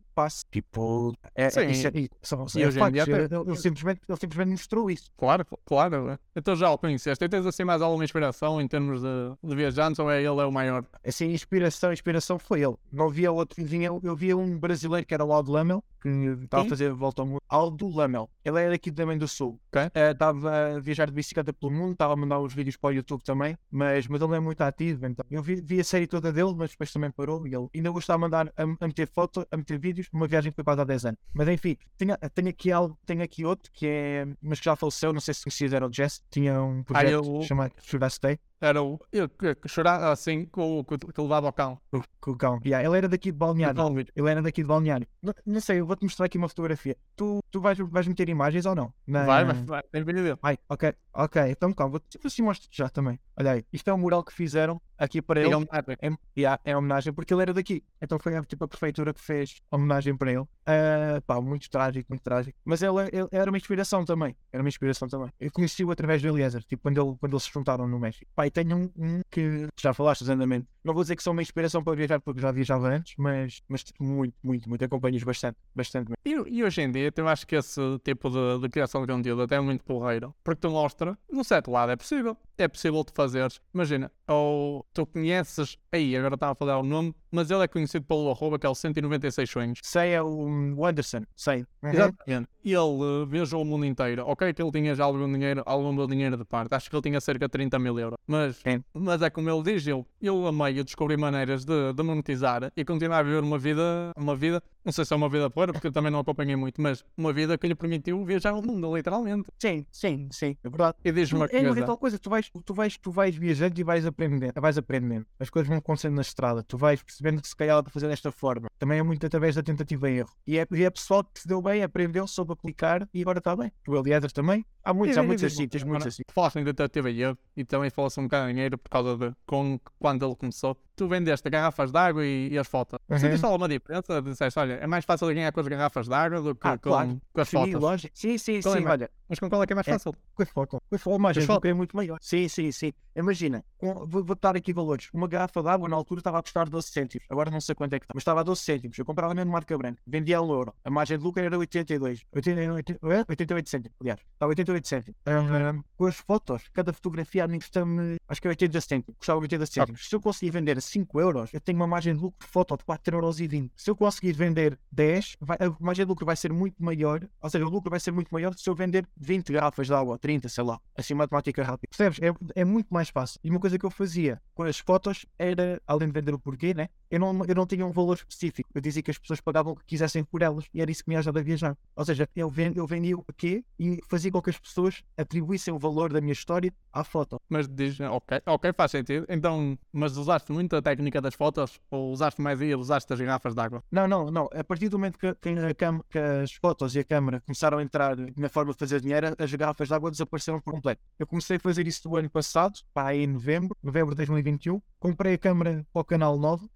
Tipo, 0.52 1.14
é, 1.36 1.50
Sim. 1.50 1.60
é, 1.62 1.72
isso 1.72 1.88
é, 1.88 1.92
são, 2.22 2.46
E 2.56 2.64
é 2.64 2.68
hoje 2.68 2.80
em 2.80 2.92
dia 2.92 3.04
Ele, 3.04 3.12
até- 3.26 3.36
ele- 3.36 3.44
ele 3.50 3.56
simplesmente, 3.58 4.02
ele 4.08 4.18
simplesmente 4.18 4.52
mostrou 4.52 4.90
isso. 4.90 5.12
Claro, 5.18 5.46
claro. 5.66 6.06
né? 6.08 6.20
Então 6.36 6.56
já 6.56 6.70
o 6.72 6.78
conheceste. 6.78 7.24
E 7.24 7.30
tens 7.30 7.46
assim 7.46 7.64
mais 7.64 7.82
alguma 7.82 8.04
inspiração 8.04 8.62
em 8.62 8.68
termos 8.68 9.02
de, 9.02 9.08
de 9.44 9.56
viajantes 9.56 10.00
ou 10.00 10.10
é 10.12 10.18
ele 10.20 10.28
é 10.28 10.46
o 10.46 10.52
maior? 10.52 10.86
Assim, 11.06 11.32
inspiração, 11.32 11.92
inspiração 11.94 12.38
foi 12.40 12.62
ele. 12.64 12.76
Não 12.92 13.10
via 13.10 13.32
outro. 13.32 13.58
Eu 14.04 14.16
via 14.16 14.36
um 14.38 14.58
brasileiro 14.60 15.06
que 15.06 15.14
era 15.14 15.24
o 15.26 15.32
Aldo 15.34 15.52
Lamel, 15.52 15.84
que 16.02 16.10
estava 16.10 16.64
a 16.66 16.70
fazer 16.70 16.92
a 16.92 16.94
volta 16.94 17.22
ao 17.22 17.28
mundo. 17.28 17.42
Aldo 17.50 17.88
Lamel. 17.90 18.30
Ele 18.44 18.60
era 18.60 18.70
daqui 18.72 18.92
também 18.92 19.18
do 19.18 19.28
Sul. 19.28 19.60
Eh, 19.94 20.12
Estava 20.12 20.76
a 20.76 20.80
viajar 20.80 21.06
de 21.06 21.14
bicicleta 21.14 21.52
pelo 21.54 21.72
mundo, 21.72 21.94
estava 21.94 22.14
a 22.14 22.16
mandar 22.16 22.40
os 22.40 22.54
vídeos 22.54 22.76
para 22.78 22.90
o 22.90 22.94
YouTube 22.94 23.24
também, 23.24 23.58
mas, 23.70 24.08
mas 24.08 24.22
ele 24.22 24.30
não 24.30 24.36
é 24.36 24.40
muito 24.40 24.62
ativo. 24.62 25.06
Então. 25.06 25.26
Eu 25.30 25.42
vi, 25.44 25.56
vi 25.62 25.80
a 25.80 25.84
série 25.84 26.08
toda 26.08 26.32
dele, 26.32 26.54
mas 26.56 26.72
depois 26.72 26.92
também 26.92 27.12
parou. 27.12 27.46
E 27.48 27.54
ele 27.56 27.68
ainda 27.76 27.90
gostava 27.92 28.18
de 28.18 28.22
mandar 28.22 28.48
a, 28.56 28.64
a 28.64 28.88
meter 28.88 29.08
foto, 29.08 29.46
a 29.52 29.58
meter 29.58 29.80
vídeos, 29.80 30.08
uma 30.12 30.28
viagem 30.28 30.52
que 30.52 30.56
foi 30.56 30.64
quase 30.64 30.82
há 30.82 30.84
10 30.84 31.06
anos. 31.06 31.20
Mas 31.34 31.48
enfim, 31.48 31.78
tenho, 31.98 32.16
tenho, 32.34 32.50
aqui, 32.50 32.72
algo, 32.72 32.98
tenho 33.06 33.24
aqui 33.24 33.46
outro 33.46 33.72
que 33.72 33.88
é. 33.88 34.28
Mas 34.42 34.60
que 34.60 34.66
já 34.66 34.76
faleceu, 34.76 35.14
não 35.14 35.22
sei 35.22 35.34
se 35.34 35.44
conheces, 35.44 35.74
era 35.74 35.88
o 35.88 35.94
Jess. 35.94 36.22
Tinha 36.30 36.62
um 36.62 36.84
projeto 36.84 37.12
eu- 37.12 37.42
chamado 37.44 37.74
Should 37.82 38.06
I 38.06 38.10
Stay? 38.10 38.40
Era 38.62 38.82
o. 38.84 39.00
Eu, 39.12 39.28
que, 39.28 39.56
que 39.56 39.68
chorar 39.68 40.12
assim 40.12 40.46
com 40.46 40.80
o 40.80 40.84
que, 40.86 40.98
que 40.98 41.22
levava 41.22 41.48
ao 41.48 41.54
cão. 41.54 41.80
Com- 41.90 42.04
Com 42.22 42.32
o 42.32 42.38
cão. 42.38 42.60
Yeah, 42.64 42.88
ele 42.88 42.98
era 42.98 43.10
daqui 43.10 43.32
de 43.32 43.38
Balneário. 43.38 43.74
Então. 43.74 43.98
Ele 44.16 44.30
era 44.30 44.42
daqui 44.44 44.62
de 44.62 44.68
Balneário. 44.68 45.08
Não, 45.24 45.34
não 45.46 45.60
sei, 45.60 45.80
eu 45.80 45.86
vou-te 45.88 46.04
mostrar 46.04 46.28
aqui 46.28 46.38
uma 46.38 46.48
fotografia. 46.48 46.96
Tu, 47.16 47.40
tu 47.50 47.60
vais, 47.60 47.78
vais 47.80 48.08
meter 48.08 48.30
imagens 48.30 48.66
ou 48.68 48.76
não? 48.76 48.94
Na- 49.08 49.26
Vai, 49.26 49.44
vai, 49.46 49.56
vai. 49.64 49.84
Tem 49.92 50.04
vídeo 50.04 50.24
dele. 50.24 50.38
Ai, 50.44 50.58
ok, 50.70 50.94
ok. 51.14 51.42
Então 51.50 51.74
calma, 51.74 51.92
vou-te 51.92 52.20
vou 52.20 52.28
assim 52.28 52.44
mostro 52.44 52.70
já 52.72 52.88
também. 52.90 53.20
Olha 53.36 53.54
aí, 53.54 53.66
isto 53.74 53.90
é 53.90 53.94
um 53.94 53.98
mural 53.98 54.24
que 54.24 54.32
fizeram 54.34 54.80
aqui 54.98 55.20
para 55.22 55.42
ele. 55.42 55.66
Patrick. 55.66 56.06
É, 56.06 56.12
yeah, 56.38 56.62
é 56.64 56.78
homenagem 56.78 57.12
porque 57.12 57.34
ele 57.34 57.42
era 57.42 57.54
daqui. 57.56 57.84
Então 58.00 58.20
foi 58.20 58.40
tipo, 58.46 58.64
a 58.64 58.68
prefeitura 58.68 59.12
que 59.14 59.22
fez 59.22 59.60
homenagem 59.72 60.16
para 60.16 60.32
ele. 60.32 60.46
Ah, 60.68 61.20
pá, 61.26 61.42
muito 61.42 61.68
trágico, 61.72 62.06
muito 62.10 62.22
trágico. 62.22 62.56
Mas 62.64 62.84
ele, 62.84 62.94
ele 63.12 63.28
era 63.32 63.50
uma 63.50 63.58
inspiração 63.58 64.06
também. 64.06 64.36
Era 64.54 64.62
uma 64.62 64.70
inspiração 64.70 65.08
também. 65.08 65.32
Eu 65.40 65.52
conheci-o 65.52 65.90
através 65.90 66.22
do 66.22 66.28
Eliezer, 66.28 66.64
tipo, 66.64 66.84
quando, 66.84 67.02
ele, 67.02 67.18
quando 67.20 67.34
eles 67.34 67.44
se 67.44 67.52
juntaram 67.52 67.88
no 67.88 68.00
México. 68.00 68.30
Pá, 68.36 68.46
e 68.52 68.64
tenho 68.64 68.78
um, 68.78 68.92
um 68.98 69.22
que 69.32 69.68
já 69.80 69.94
falaste, 69.94 70.30
andamento. 70.30 70.68
Não 70.84 70.94
vou 70.94 71.04
dizer 71.04 71.16
que 71.16 71.24
são 71.24 71.34
uma 71.34 71.42
inspiração 71.42 71.84
para 71.84 71.96
viajar, 71.96 72.20
porque 72.20 72.42
já 72.42 72.52
viajava 72.52 72.90
antes, 72.90 73.14
mas, 73.18 73.62
mas 73.68 73.84
tipo, 73.84 74.04
muito, 74.04 74.36
muito, 74.44 74.68
muito. 74.68 74.84
Acompanho-os 74.84 75.24
bastante, 75.24 75.58
bastante. 75.76 76.12
E, 76.26 76.32
e 76.32 76.64
hoje 76.64 76.82
em 76.82 76.92
dia, 76.92 77.14
eu 77.16 77.28
acho 77.28 77.46
que 77.46 77.56
esse 77.56 77.80
tipo 78.04 78.30
de, 78.30 78.60
de 78.62 78.70
criação 78.70 79.06
de 79.06 79.14
conteúdo 79.14 79.44
até 79.44 79.56
é 79.56 79.62
muito 79.62 79.84
porreiro. 79.86 80.34
Porque 80.44 80.62
tu 80.62 80.72
mostra, 80.72 81.18
no 81.32 81.44
certo 81.44 81.72
lado, 81.72 81.92
é 81.92 81.96
possível. 81.96 82.36
É 82.58 82.68
possível 82.68 83.04
tu 83.04 83.14
fazeres. 83.14 83.62
Imagina, 83.74 84.12
ou 84.28 84.86
tu 84.94 85.06
conheces. 85.06 85.78
Aí, 85.92 86.16
agora 86.16 86.36
estava 86.36 86.54
a 86.54 86.56
falar 86.56 86.80
o 86.80 86.84
nome, 86.84 87.14
mas 87.32 87.50
ele 87.52 87.64
é 87.64 87.68
conhecido 87.68 88.06
pelo 88.06 88.30
arroba 88.30 88.58
que 88.58 88.66
é 88.66 88.70
o 88.70 88.76
196 88.76 89.50
sonhos. 89.50 89.80
Sei 89.84 90.12
é 90.12 90.22
o, 90.22 90.86
Anderson, 90.86 91.24
sei. 91.36 91.66
Uhum. 91.82 91.90
Exatamente. 91.90 92.50
Ele 92.64 93.26
viajou 93.28 93.62
o 93.62 93.66
mundo 93.66 93.86
inteiro. 93.86 94.24
Ok, 94.28 94.54
que 94.54 94.62
ele 94.62 94.72
tinha 94.72 94.96
já 94.96 95.06
algum 95.06 95.32
dinheiro, 95.32 95.64
algum 95.66 96.08
dinheiro 96.08 96.38
de 96.38 96.46
parte. 96.46 96.74
Acho 96.74 96.90
que 96.90 96.96
ele 96.96 97.04
tinha 97.04 97.22
cerca 97.22 97.48
de 97.48 97.52
30 97.52 97.80
mil 97.80 97.98
euros. 98.00 98.18
Mas, 98.28 98.41
Sim. 98.52 98.84
mas 98.94 99.22
é 99.22 99.30
como 99.30 99.50
ele 99.50 99.64
diz, 99.64 99.86
eu, 99.88 100.06
eu 100.22 100.48
amei, 100.48 100.80
eu 100.80 100.84
descobri 100.84 101.18
maneiras 101.18 101.66
de, 101.66 101.94
de 101.94 102.04
monetizar 102.04 102.72
e 102.76 102.84
continuar 102.86 103.20
a 103.20 103.24
viver 103.24 103.44
uma 103.44 103.58
vida, 103.58 104.12
uma 104.18 104.36
vida, 104.36 104.62
não 104.84 104.92
sei 104.92 105.06
se 105.06 105.14
é 105.14 105.16
uma 105.16 105.30
vida 105.30 105.50
plena, 105.50 105.74
porque 105.74 105.88
eu 105.88 105.92
também 105.92 106.12
não 106.12 106.20
acompanhei 106.20 106.56
muito, 106.56 106.82
mas 106.82 107.04
uma 107.18 107.32
vida 107.34 107.58
que 107.58 107.68
lhe 107.68 107.76
permitiu 107.76 108.24
viajar 108.26 108.54
o 108.54 108.62
mundo, 108.62 108.96
literalmente. 108.96 109.48
Sim, 109.60 109.86
sim, 109.92 110.28
sim, 110.32 110.58
é 110.64 110.70
verdade. 110.70 110.98
E 111.04 111.12
diz-me 111.12 111.40
uma 111.40 111.46
É, 111.46 111.58
é 111.58 111.64
coisa. 111.66 111.86
tal 111.86 111.98
coisa, 111.98 112.20
tu 112.20 112.30
vais, 112.30 112.50
tu 112.66 112.74
vais, 112.74 112.98
tu 112.98 113.12
vais 113.12 113.36
viajando 113.36 113.80
e 113.80 113.84
vais 113.84 114.06
aprendendo, 114.06 114.54
vais 114.60 114.78
aprendendo. 114.78 115.26
As 115.40 115.50
coisas 115.50 115.68
vão 115.68 115.78
acontecendo 115.78 116.16
na 116.16 116.22
estrada, 116.22 116.64
tu 116.64 116.78
vais 116.78 117.02
percebendo 117.04 117.42
que 117.42 117.48
se 117.48 117.56
calhar 117.56 117.76
dá 117.78 117.84
para 117.84 117.92
fazer 117.92 118.08
desta 118.08 118.32
forma. 118.32 118.70
Também 118.80 119.00
é 119.00 119.04
muito 119.04 119.26
através 119.26 119.56
da 119.56 119.64
tentativa 119.64 120.10
e 120.10 120.18
erro. 120.20 120.30
E 120.48 120.58
é, 120.58 120.68
e 120.72 120.84
é 120.84 120.90
pessoal 120.90 121.24
que 121.24 121.40
se 121.42 121.48
deu 121.48 121.62
bem, 121.62 121.84
aprendeu, 121.84 122.28
soube 122.28 122.54
aplicar 122.54 123.08
e 123.14 123.22
agora 123.22 123.38
está 123.40 123.56
bem. 123.56 123.72
O 123.88 123.96
Eliezer 123.96 124.32
também. 124.32 124.66
Há 124.84 124.94
muitos, 124.94 125.16
há 125.18 125.22
E- 125.22 125.24
e 125.24 125.28
muitos 125.28 125.44
assim, 125.44 125.68
tens 125.68 125.84
muitos 125.84 126.08
assim. 126.08 126.24
Falaste 126.32 126.58
em 126.58 126.66
tentativa 126.66 127.10
e 127.12 127.22
erro 127.22 127.38
e 127.56 127.64
também 127.64 127.90
falaste 127.92 128.20
um 128.20 128.24
bocado 128.24 128.50
em 128.50 128.54
dinheiro 128.56 128.78
por 128.80 128.90
causa 128.90 129.16
de 129.16 129.32
com, 129.46 129.80
quando 130.00 130.26
ele 130.26 130.36
começou. 130.36 130.76
Tu 131.02 131.08
vendeste 131.08 131.50
garrafas 131.50 131.92
de 131.92 131.98
água 131.98 132.24
e, 132.24 132.50
e 132.52 132.58
as 132.60 132.68
fotos. 132.68 133.00
Uhum. 133.10 133.18
Sentiste 133.18 133.44
alguma 133.44 133.68
diferença? 133.68 134.22
Disseste, 134.22 134.60
olha, 134.60 134.74
é 134.74 134.86
mais 134.86 135.04
fácil 135.04 135.26
ganhar 135.34 135.52
com 135.52 135.60
as 135.60 135.68
garrafas 135.68 136.08
de 136.08 136.14
água 136.14 136.40
do 136.40 136.54
que 136.54 136.68
Ah, 136.68 136.78
com, 136.78 136.90
claro. 136.92 137.22
com 137.34 137.42
as 137.42 137.50
Sim, 137.50 137.58
fotos. 137.58 137.74
lógico. 137.74 138.14
Sim, 138.16 138.38
sim, 138.38 138.62
Qual 138.62 138.76
é 138.76 138.78
sim, 138.78 138.84
mais- 138.84 139.02
olha. 139.02 139.10
Mas 139.28 139.40
com 139.40 139.50
qual 139.50 139.64
é 139.64 139.66
que 139.66 139.74
é 139.74 139.76
mais 139.76 139.88
É. 139.88 139.94
fácil? 139.94 140.14
Com 140.36 140.44
a 140.44 140.46
foto. 140.46 140.70
Com 140.90 140.96
a 140.96 141.00
foto, 141.00 141.20
mas 141.20 141.38
é 141.66 141.74
muito 141.74 141.96
maior. 141.98 142.18
Sim, 142.22 142.48
sim, 142.48 142.72
sim. 142.72 142.92
Imagina, 143.16 143.64
com- 143.80 144.06
vou, 144.06 144.24
vou 144.24 144.38
dar 144.40 144.56
aqui 144.56 144.72
valores. 144.74 145.10
Uma 145.12 145.28
garrafa 145.28 145.64
de 145.64 145.70
água 145.70 145.90
na 145.90 145.96
altura 145.96 146.20
estava 146.20 146.38
a 146.38 146.42
custar 146.44 146.70
12 146.70 146.90
cêntimos. 146.90 147.26
Agora 147.32 147.50
não 147.50 147.60
sei 147.62 147.74
quanto 147.74 147.94
é 147.94 148.00
que 148.00 148.06
está, 148.06 148.12
mas 148.14 148.22
estava 148.22 148.42
a 148.42 148.44
12 148.44 148.62
cêntimos. 148.62 148.96
Eu 148.98 149.06
comprava 149.06 149.34
mesmo 149.34 149.52
marca 149.52 149.76
branca. 149.78 150.00
Vendia 150.06 150.38
a 150.38 150.42
um 150.42 150.52
euro. 150.52 150.72
A 150.86 150.90
margem 150.92 151.18
de 151.18 151.24
lucro 151.24 151.42
era 151.42 151.58
82. 151.58 152.22
88, 152.32 152.92
é? 153.10 153.26
88 153.28 153.70
cêntimos, 153.70 153.98
aliás. 154.00 154.20
Está 154.34 154.46
88 154.48 154.88
cêntimos. 154.88 155.20
Ahm, 155.26 155.82
com 155.98 156.06
as 156.06 156.16
fotos, 156.18 156.64
cada 156.74 156.94
fotografia 156.94 157.46
a 157.46 157.48
mim 157.48 157.58
custa-me, 157.60 158.18
acho 158.28 158.42
que 158.42 158.48
é 158.48 158.50
80 158.50 158.82
cêntimos. 158.82 159.18
Custava 159.18 159.40
80 159.40 159.66
cêntimos. 159.66 160.08
Se 160.08 160.16
eu 160.16 160.22
conseguir 160.22 160.52
vender 160.52 160.78
a 160.78 160.82
5 160.92 161.20
euros, 161.20 161.54
eu 161.54 161.60
tenho 161.62 161.78
uma 161.78 161.88
margem 161.88 162.14
de 162.14 162.20
lucro 162.22 162.38
por 162.40 162.48
foto 162.48 162.78
de 162.78 162.84
4 162.84 163.16
euros 163.16 163.38
20. 163.40 163.72
Se 163.76 163.90
eu 163.90 163.96
conseguir 163.96 164.34
vender 164.34 164.78
10, 164.92 165.36
vai- 165.40 165.58
a 165.60 165.76
margem 165.80 166.06
de 166.06 166.10
lucro 166.10 166.26
vai 166.26 166.36
ser 166.36 166.52
muito 166.52 166.84
maior. 166.84 167.28
Ou 167.42 167.50
seja, 167.50 167.66
o 167.66 167.70
lucro 167.70 167.90
vai 167.90 168.00
ser 168.00 168.12
muito 168.12 168.30
maior 168.30 168.54
se 168.56 168.70
eu 168.70 168.76
vender 168.76 169.08
20 169.16 169.52
garrafas 169.54 169.88
de 169.88 169.94
água, 169.94 170.18
30, 170.18 170.50
sei 170.50 170.64
lá. 170.64 170.80
Assim, 170.96 171.14
matemática 171.14 171.64
rápida. 171.64 171.88
Percebes? 171.90 172.20
É, 172.22 172.62
é 172.62 172.66
muito 172.66 172.88
mais 172.94 173.10
fácil. 173.10 173.40
E 173.44 173.50
uma 173.50 173.60
coisa 173.60 173.78
que 173.80 173.86
eu 173.86 173.92
fazia 173.92 174.42
com 174.54 174.64
as 174.64 174.80
fotos 174.80 175.26
era, 175.40 175.82
além 175.88 176.08
de 176.08 176.14
vender 176.14 176.34
o 176.34 176.40
porquê, 176.40 176.74
né? 176.74 176.90
Eu 177.12 177.20
não, 177.20 177.46
eu 177.46 177.56
não 177.56 177.66
tinha 177.68 177.86
um 177.86 177.92
valor 177.92 178.16
específico. 178.16 178.70
Eu 178.74 178.82
dizia 178.82 179.04
que 179.04 179.12
as 179.12 179.18
pessoas 179.18 179.42
pagavam 179.42 179.74
o 179.74 179.76
que 179.76 179.86
quisessem 179.86 180.24
por 180.24 180.42
elas. 180.42 180.66
E 180.74 180.82
era 180.82 180.90
isso 180.90 181.04
que 181.04 181.10
me 181.10 181.16
ajudava 181.18 181.40
a 181.40 181.44
viajar. 181.44 181.78
Ou 181.96 182.06
seja, 182.06 182.28
eu, 182.36 182.50
ven- 182.50 182.74
eu 182.76 182.88
vendia 182.88 183.18
o 183.18 183.24
porquê 183.24 183.64
e 183.78 184.00
fazia 184.08 184.32
com 184.32 184.42
que 184.42 184.50
as 184.50 184.58
pessoas 184.58 185.04
atribuíssem 185.18 185.74
o 185.74 185.78
valor 185.80 186.12
da 186.12 186.22
minha 186.22 186.34
história 186.34 186.74
à 186.94 187.04
foto. 187.04 187.40
Mas 187.50 187.68
diz, 187.68 188.00
ok, 188.00 188.42
ok, 188.46 188.74
faz 188.74 188.92
sentido. 188.92 189.26
Então, 189.30 189.78
mas 189.92 190.18
usaste 190.18 190.52
muito 190.52 190.76
a 190.76 190.82
técnica 190.82 191.22
das 191.22 191.36
fotos? 191.36 191.80
Ou 191.90 192.12
usaste 192.12 192.42
mais 192.42 192.62
aí, 192.62 192.74
usaste 192.76 193.12
as 193.14 193.20
garrafas 193.20 193.54
de 193.54 193.62
água? 193.62 193.84
Não, 193.92 194.08
não, 194.08 194.32
não. 194.32 194.50
A 194.54 194.64
partir 194.64 194.90
do 194.90 194.98
momento 194.98 195.18
que, 195.20 195.34
que 195.36 195.74
cam- 195.76 196.02
que 196.10 196.18
as 196.18 196.54
fotos 196.54 196.96
e 196.96 197.00
a 197.00 197.04
câmera 197.04 197.42
começaram 197.42 197.78
a 197.78 197.84
entrar 197.84 198.16
na 198.38 198.50
forma 198.50 198.72
de 198.74 198.80
fazer 198.80 199.02
dinheiro, 199.02 199.36
as 199.38 199.54
garrafas 199.54 199.88
de 199.88 199.94
água 199.94 200.10
desapareceram 200.12 200.60
por 200.62 200.74
completo. 200.74 201.02
Eu 201.20 201.28
comecei 201.28 201.58
a 201.58 201.60
fazer 201.60 201.88
isso 201.88 202.08
do 202.08 202.16
ano 202.16 202.30
passado, 202.30 202.80
pá, 202.94 203.08
aí 203.08 203.24
em 203.24 203.28
novembro, 203.28 203.76
novembro 203.84 204.12
de 204.12 204.18
2021. 204.18 204.82
Comprei 205.00 205.34
a 205.34 205.38
câmera 205.38 205.86
para 205.92 206.02
o 206.02 206.06
canal 206.06 206.38
9 206.38 206.68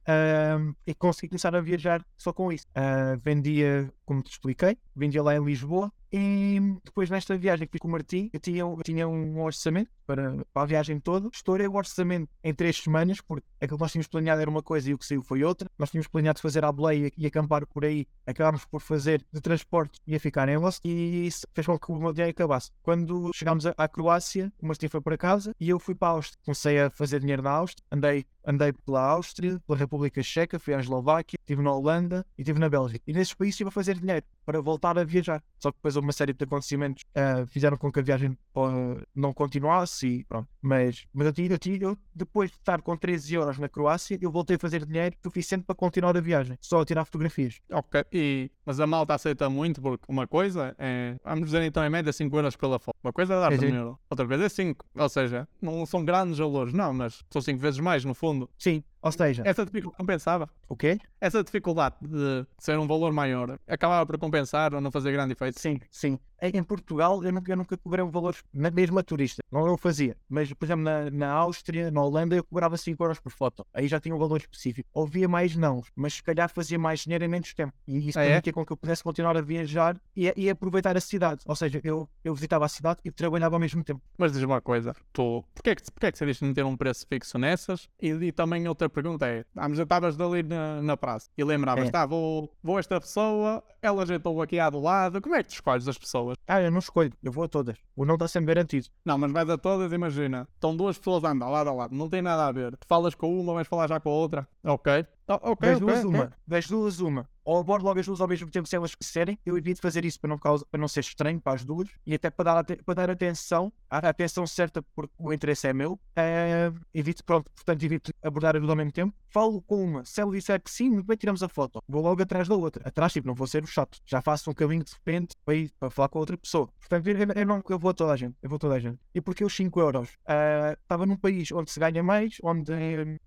e 0.86 0.94
consegui 0.94 1.30
começar 1.30 1.56
a 1.56 1.62
viajar 1.62 2.06
só 2.18 2.34
com 2.34 2.52
isso. 2.52 2.66
Ah, 2.76 3.18
vendia, 3.24 3.92
como 4.06 4.22
te 4.22 4.32
expliquei, 4.32 4.78
vendia 4.96 5.24
lá 5.24 5.36
em 5.36 5.44
Lisboa 5.44 5.92
E 6.18 6.80
depois 6.86 7.10
nesta 7.10 7.38
viagem 7.38 7.68
que 7.68 7.74
fiz 7.74 7.82
com 7.82 7.90
o 7.90 7.92
Martim, 7.92 8.30
eu 8.32 8.40
tinha, 8.40 8.62
eu 8.62 8.80
tinha 8.86 9.06
um 9.06 9.42
orçamento 9.44 9.92
para, 10.08 10.46
para 10.54 10.64
a 10.64 10.66
viagem 10.66 10.98
toda. 10.98 11.30
Estourei 11.34 11.68
o 11.68 11.76
orçamento 11.76 12.30
em 12.42 12.54
três 12.54 12.78
semanas, 12.78 13.20
porque 13.20 13.46
aquilo 13.60 13.78
que 13.78 13.84
nós 13.84 13.92
tínhamos 13.92 14.08
planeado 14.08 14.40
era 14.40 14.50
uma 14.50 14.64
coisa 14.64 14.90
e 14.90 14.94
o 14.94 14.98
que 14.98 15.06
saiu 15.06 15.22
foi 15.22 15.44
outra. 15.44 15.70
Nós 15.78 15.92
tínhamos 15.92 16.08
planeado 16.08 16.40
fazer 16.40 16.64
a 16.64 16.72
boleia 16.72 17.12
e 17.18 17.28
acampar 17.28 17.68
por 17.68 17.84
aí. 17.84 18.08
Acabámos 18.26 18.64
por 18.64 18.80
fazer 18.80 19.26
de 19.30 19.42
transporte 19.42 20.00
e 20.08 20.16
a 20.16 20.20
ficar 20.20 20.48
em 20.48 20.56
Los 20.56 20.80
e 20.86 21.28
isso 21.28 21.46
fez 21.54 21.68
com 21.68 21.78
que 21.78 21.92
o 21.92 22.00
meu 22.00 22.14
dinheiro 22.14 22.32
acabasse. 22.32 22.72
Quando 22.82 23.32
chegámos 23.36 23.66
à 23.66 23.88
Croácia, 23.90 24.54
o 24.62 24.68
Martim 24.68 24.88
foi 24.88 25.02
para 25.02 25.18
casa 25.18 25.54
e 25.60 25.70
eu 25.70 25.80
fui 25.80 25.96
para 25.96 26.08
a 26.08 26.12
Áustria. 26.12 26.40
Comecei 26.46 26.80
a 26.80 26.90
fazer 26.90 27.20
dinheiro 27.20 27.42
na 27.42 27.52
Áustria, 27.52 27.86
andei 27.92 28.26
andei 28.46 28.72
pela 28.72 29.02
Áustria, 29.02 29.60
pela 29.66 29.78
República 29.78 30.22
Checa, 30.22 30.60
fui 30.60 30.74
à 30.74 30.80
Eslováquia, 30.80 31.38
estive 31.40 31.62
na 31.62 31.74
Holanda 31.74 32.26
e 32.38 32.42
estive 32.42 32.60
na 32.60 32.70
Bélgica. 32.70 33.04
E 33.08 33.14
nesses 33.14 33.34
países 33.34 33.56
estive 33.56 33.70
a 33.70 33.72
fazer 33.72 33.98
dinheiro 34.00 34.24
para 34.46 34.62
voltar 34.62 34.98
a 34.98 35.04
viajar. 35.04 35.44
Só 35.60 35.72
que 35.72 35.78
depois 35.78 35.96
uma 35.96 36.12
série 36.12 36.34
de 36.34 36.44
acontecimentos 36.44 37.04
uh, 37.16 37.46
fizeram 37.48 37.78
com 37.78 37.92
que 37.92 38.00
a 38.00 38.04
viagem 38.04 38.38
uh, 38.56 39.02
não 39.16 39.34
continuasse 39.34 40.08
e 40.08 40.24
pronto. 40.26 40.48
Mas, 40.62 41.06
mas 41.14 41.28
eu, 41.28 41.34
tinha, 41.60 41.78
eu, 41.82 41.98
depois 42.14 42.52
de 42.52 42.58
estar 42.58 42.82
com 42.82 42.96
13 42.96 43.36
euros 43.36 43.60
na 43.60 43.70
Croácia, 43.70 44.18
eu 44.22 44.32
voltei 44.32 44.56
a 44.56 44.60
fazer 44.60 44.86
dinheiro 44.86 45.16
suficiente 45.24 45.64
para 45.64 45.76
continuar 45.76 46.16
a 46.16 46.22
viagem, 46.22 46.58
só 46.62 46.82
a 46.82 46.86
tirar 46.86 47.06
fotografias. 47.06 47.60
Ok, 47.72 48.04
e, 48.12 48.52
mas 48.66 48.80
a 48.80 48.88
malta 48.88 49.14
aceita 49.14 49.50
muito 49.50 49.82
porque 49.82 50.06
uma 50.08 50.28
coisa 50.28 50.76
é, 50.78 51.16
vamos 51.24 51.46
dizer 51.46 51.62
então 51.64 51.86
em 51.86 51.90
média 51.90 52.12
5 52.12 52.36
euros 52.36 52.56
pela 52.56 52.80
foto. 52.80 52.95
Uma 53.06 53.14
coisa 53.14 53.36
é 53.36 53.40
dar 53.40 53.54
é, 53.54 53.56
um 53.56 53.76
euro, 53.76 54.00
outra 54.10 54.26
vez 54.26 54.42
é 54.42 54.50
5. 54.50 54.84
Ou 54.96 55.10
seja, 55.10 55.48
não 55.62 55.86
são 55.86 56.04
grandes 56.04 56.40
valores, 56.40 56.74
não, 56.74 56.92
mas 56.92 57.24
são 57.30 57.40
5 57.40 57.60
vezes 57.60 57.80
mais 57.80 58.04
no 58.04 58.16
fundo. 58.16 58.50
Sim, 58.58 58.84
ou 59.00 59.12
seja, 59.12 59.44
essa 59.46 59.64
dificuldade 59.64 60.00
compensava. 60.00 60.50
O 60.68 60.76
quê? 60.76 60.98
Essa 61.22 61.44
dificuldade 61.44 61.98
de 62.02 62.48
ser 62.58 62.80
um 62.80 62.88
valor 62.88 63.14
maior 63.14 63.60
acabava 63.68 64.04
por 64.08 64.18
compensar 64.18 64.74
ou 64.74 64.82
não 64.82 64.90
fazer 64.90 65.12
grande 65.12 65.34
efeito. 65.34 65.60
Sim, 65.60 65.80
sim. 65.92 66.18
Em 66.42 66.64
Portugal 66.64 67.24
eu 67.24 67.32
nunca, 67.32 67.52
eu 67.52 67.58
nunca 67.58 67.78
cobrei 67.78 68.04
um 68.04 68.10
valor, 68.12 68.36
mesmo 68.54 69.00
a 69.00 69.04
turista, 69.04 69.42
não 69.52 69.66
eu 69.68 69.78
fazia. 69.78 70.16
Mas, 70.28 70.52
por 70.54 70.66
exemplo, 70.66 70.84
na, 70.84 71.10
na 71.10 71.32
Áustria, 71.32 71.90
na 71.92 72.02
Holanda, 72.02 72.36
eu 72.36 72.44
cobrava 72.44 72.78
5 72.78 73.04
euros 73.04 73.20
por 73.20 73.32
foto. 73.32 73.66
Aí 73.74 73.88
já 73.88 74.00
tinha 74.00 74.16
um 74.16 74.20
valor 74.20 74.38
específico. 74.38 74.90
Ouvia 74.94 75.28
mais 75.28 75.56
não, 75.56 75.82
mas 75.96 76.16
se 76.16 76.24
calhar 76.24 76.50
fazia 76.50 76.78
mais 76.78 77.02
dinheiro 77.02 77.24
em 77.24 77.28
menos 77.28 77.54
tempo. 77.54 77.74
E 77.88 78.10
isso 78.10 78.20
ah, 78.20 78.24
permitia 78.24 78.52
é? 78.52 78.54
com 78.54 78.66
que 78.66 78.72
eu 78.72 78.78
pudesse 78.78 79.04
continuar 79.04 79.38
a 79.38 79.42
viajar 79.42 80.00
e, 80.16 80.32
e, 80.36 80.50
aproveitar 80.50 80.96
a 80.98 81.02
cidade. 81.02 81.42
Ou 81.46 81.56
seja, 81.56 81.80
eu, 81.84 82.10
eu 82.24 82.34
visitava 82.34 82.66
a 82.66 82.70
cidade 82.70 83.00
e 83.04 83.12
trabalhava 83.12 83.56
ao 83.56 83.60
mesmo 83.60 83.84
tempo. 83.84 84.02
Mas 84.18 84.32
diz 84.34 84.42
uma 84.44 84.62
coisa, 84.62 84.94
tu, 85.14 85.44
porquê 85.54 85.72
é 85.72 85.76
que, 85.76 85.84
porquê 85.92 86.08
é 86.08 86.12
que 86.12 86.26
diz 86.26 86.42
meter 86.42 86.66
um 86.66 86.76
preço 86.76 87.06
fixo 87.08 87.38
nessas? 87.38 87.90
E, 88.02 88.10
e 88.10 88.32
também 88.32 88.68
outra 88.68 88.90
pergunta 88.90 89.26
é, 89.28 89.46
vamos, 89.54 89.80
estavas 89.80 90.20
ali 90.20 90.44
na, 90.44 90.82
na 90.82 90.98
praça 90.98 91.30
e 91.38 91.44
lembravas, 91.44 91.88
é. 91.88 91.92
tá, 91.92 92.06
vou, 92.06 92.52
vou 92.64 92.80
esta 92.80 93.00
pessoa, 93.00 93.64
ela 93.82 94.06
já 94.06 94.16
estou 94.16 94.42
aqui 94.42 94.60
à 94.60 94.70
do 94.70 94.80
lado, 94.80 95.22
como 95.22 95.36
é 95.36 95.44
que 95.44 95.50
tu 95.50 95.54
escolhes 95.54 95.88
as 95.88 95.98
pessoas? 95.98 96.25
Ah, 96.48 96.62
eu 96.62 96.72
não 96.72 96.80
escolho, 96.80 97.14
eu 97.24 97.32
vou 97.32 97.44
a 97.44 97.48
todas. 97.48 97.78
O 97.96 98.06
não 98.06 98.16
está 98.16 98.28
sempre 98.28 98.54
garantido. 98.54 98.88
Não, 99.04 99.18
mas 99.18 99.32
vais 99.32 99.50
a 99.50 99.58
todas, 99.58 99.92
imagina, 99.92 100.48
estão 100.54 100.76
duas 100.76 100.98
pessoas 100.98 101.24
a 101.24 101.32
andar 101.32 101.50
lado 101.50 101.70
a 101.70 101.74
lado, 101.74 101.96
não 101.96 102.10
tem 102.10 102.22
nada 102.22 102.46
a 102.48 102.52
ver. 102.52 102.76
Tu 102.78 102.88
falas 102.88 103.16
com 103.16 103.40
uma, 103.40 103.54
vais 103.54 103.68
falar 103.68 103.88
já 103.88 104.00
com 104.00 104.10
a 104.10 104.14
outra, 104.14 104.48
ok? 104.64 105.06
Oh, 105.28 105.52
ok, 105.52 105.70
das 105.70 105.80
duas, 105.80 106.04
uma. 106.04 106.34
Das 106.48 106.68
duas, 106.68 107.00
uma. 107.00 107.30
Ou 107.46 107.60
abordo 107.60 107.86
logo 107.86 108.00
as 108.00 108.06
duas 108.06 108.20
ao 108.20 108.28
mesmo 108.28 108.50
tempo 108.50 108.68
se 108.68 108.76
elas 108.76 108.96
quiserem. 108.96 109.38
Eu 109.46 109.58
evito 109.58 109.80
fazer 109.80 110.04
isso 110.04 110.20
para 110.20 110.30
não, 110.30 110.38
causa, 110.38 110.66
para 110.70 110.80
não 110.80 110.88
ser 110.88 111.02
estranho 111.02 111.40
para 111.40 111.54
as 111.54 111.64
duas 111.64 111.88
e 112.06 112.16
até 112.16 112.30
para 112.30 112.64
dar, 112.64 112.64
para 112.64 112.94
dar 112.96 113.10
atenção, 113.12 113.72
a 113.90 114.10
atenção 114.10 114.46
certa, 114.48 114.82
porque 114.96 115.14
o 115.18 115.32
interesse 115.32 115.68
é 115.68 115.74
meu. 115.74 116.00
É, 116.16 116.72
evito, 116.94 117.24
pronto, 117.24 117.50
portanto, 117.52 117.84
evito 117.84 118.12
abordar 118.24 118.56
as 118.56 118.62
duas 118.62 118.70
ao 118.70 118.76
mesmo 118.76 118.92
tempo. 118.92 119.16
Falo 119.30 119.62
com 119.62 119.84
uma. 119.84 120.06
Se 120.06 120.22
ela 120.22 120.32
disser 120.32 120.62
que 120.62 120.72
sim, 120.72 120.90
muito 120.90 121.06
bem, 121.06 121.18
tiramos 121.18 121.44
a 121.44 121.50
foto. 121.50 121.82
Vou 121.88 122.02
logo 122.02 122.22
atrás 122.22 122.48
da 122.48 122.56
outra. 122.56 122.88
Atrás, 122.88 123.14
tipo, 123.14 123.28
não 123.28 123.36
vou 123.36 123.46
ser 123.46 123.64
o 123.64 123.68
chato. 123.68 124.00
Já 124.06 124.22
faço 124.22 124.50
um 124.50 124.54
caminho 124.54 124.84
de 124.84 124.94
repente 124.94 125.36
para, 125.46 125.56
ir, 125.56 125.72
para 125.80 125.90
falar 125.90 126.10
com 126.10 126.18
a 126.18 126.22
outra 126.22 126.38
pessoa. 126.38 126.70
Portanto, 126.80 127.08
eu, 127.08 127.18
eu, 127.36 127.46
não, 127.46 127.62
eu 127.70 127.78
vou 127.78 127.92
a 127.92 127.94
toda 127.94 128.14
a 128.14 128.16
gente. 128.16 128.36
Eu 128.42 128.50
vou 128.50 128.56
a 128.56 128.60
toda 128.60 128.76
a 128.76 128.80
gente. 128.80 128.98
E 129.14 129.22
porque 129.22 129.44
os 129.44 129.56
5 129.56 129.80
euros? 129.80 130.10
Uh, 130.10 130.74
estava 130.82 131.06
num 131.06 131.18
país 131.18 131.52
onde 131.52 131.70
se 131.70 131.80
ganha 131.80 132.02
mais, 132.02 132.38
onde, 132.42 132.72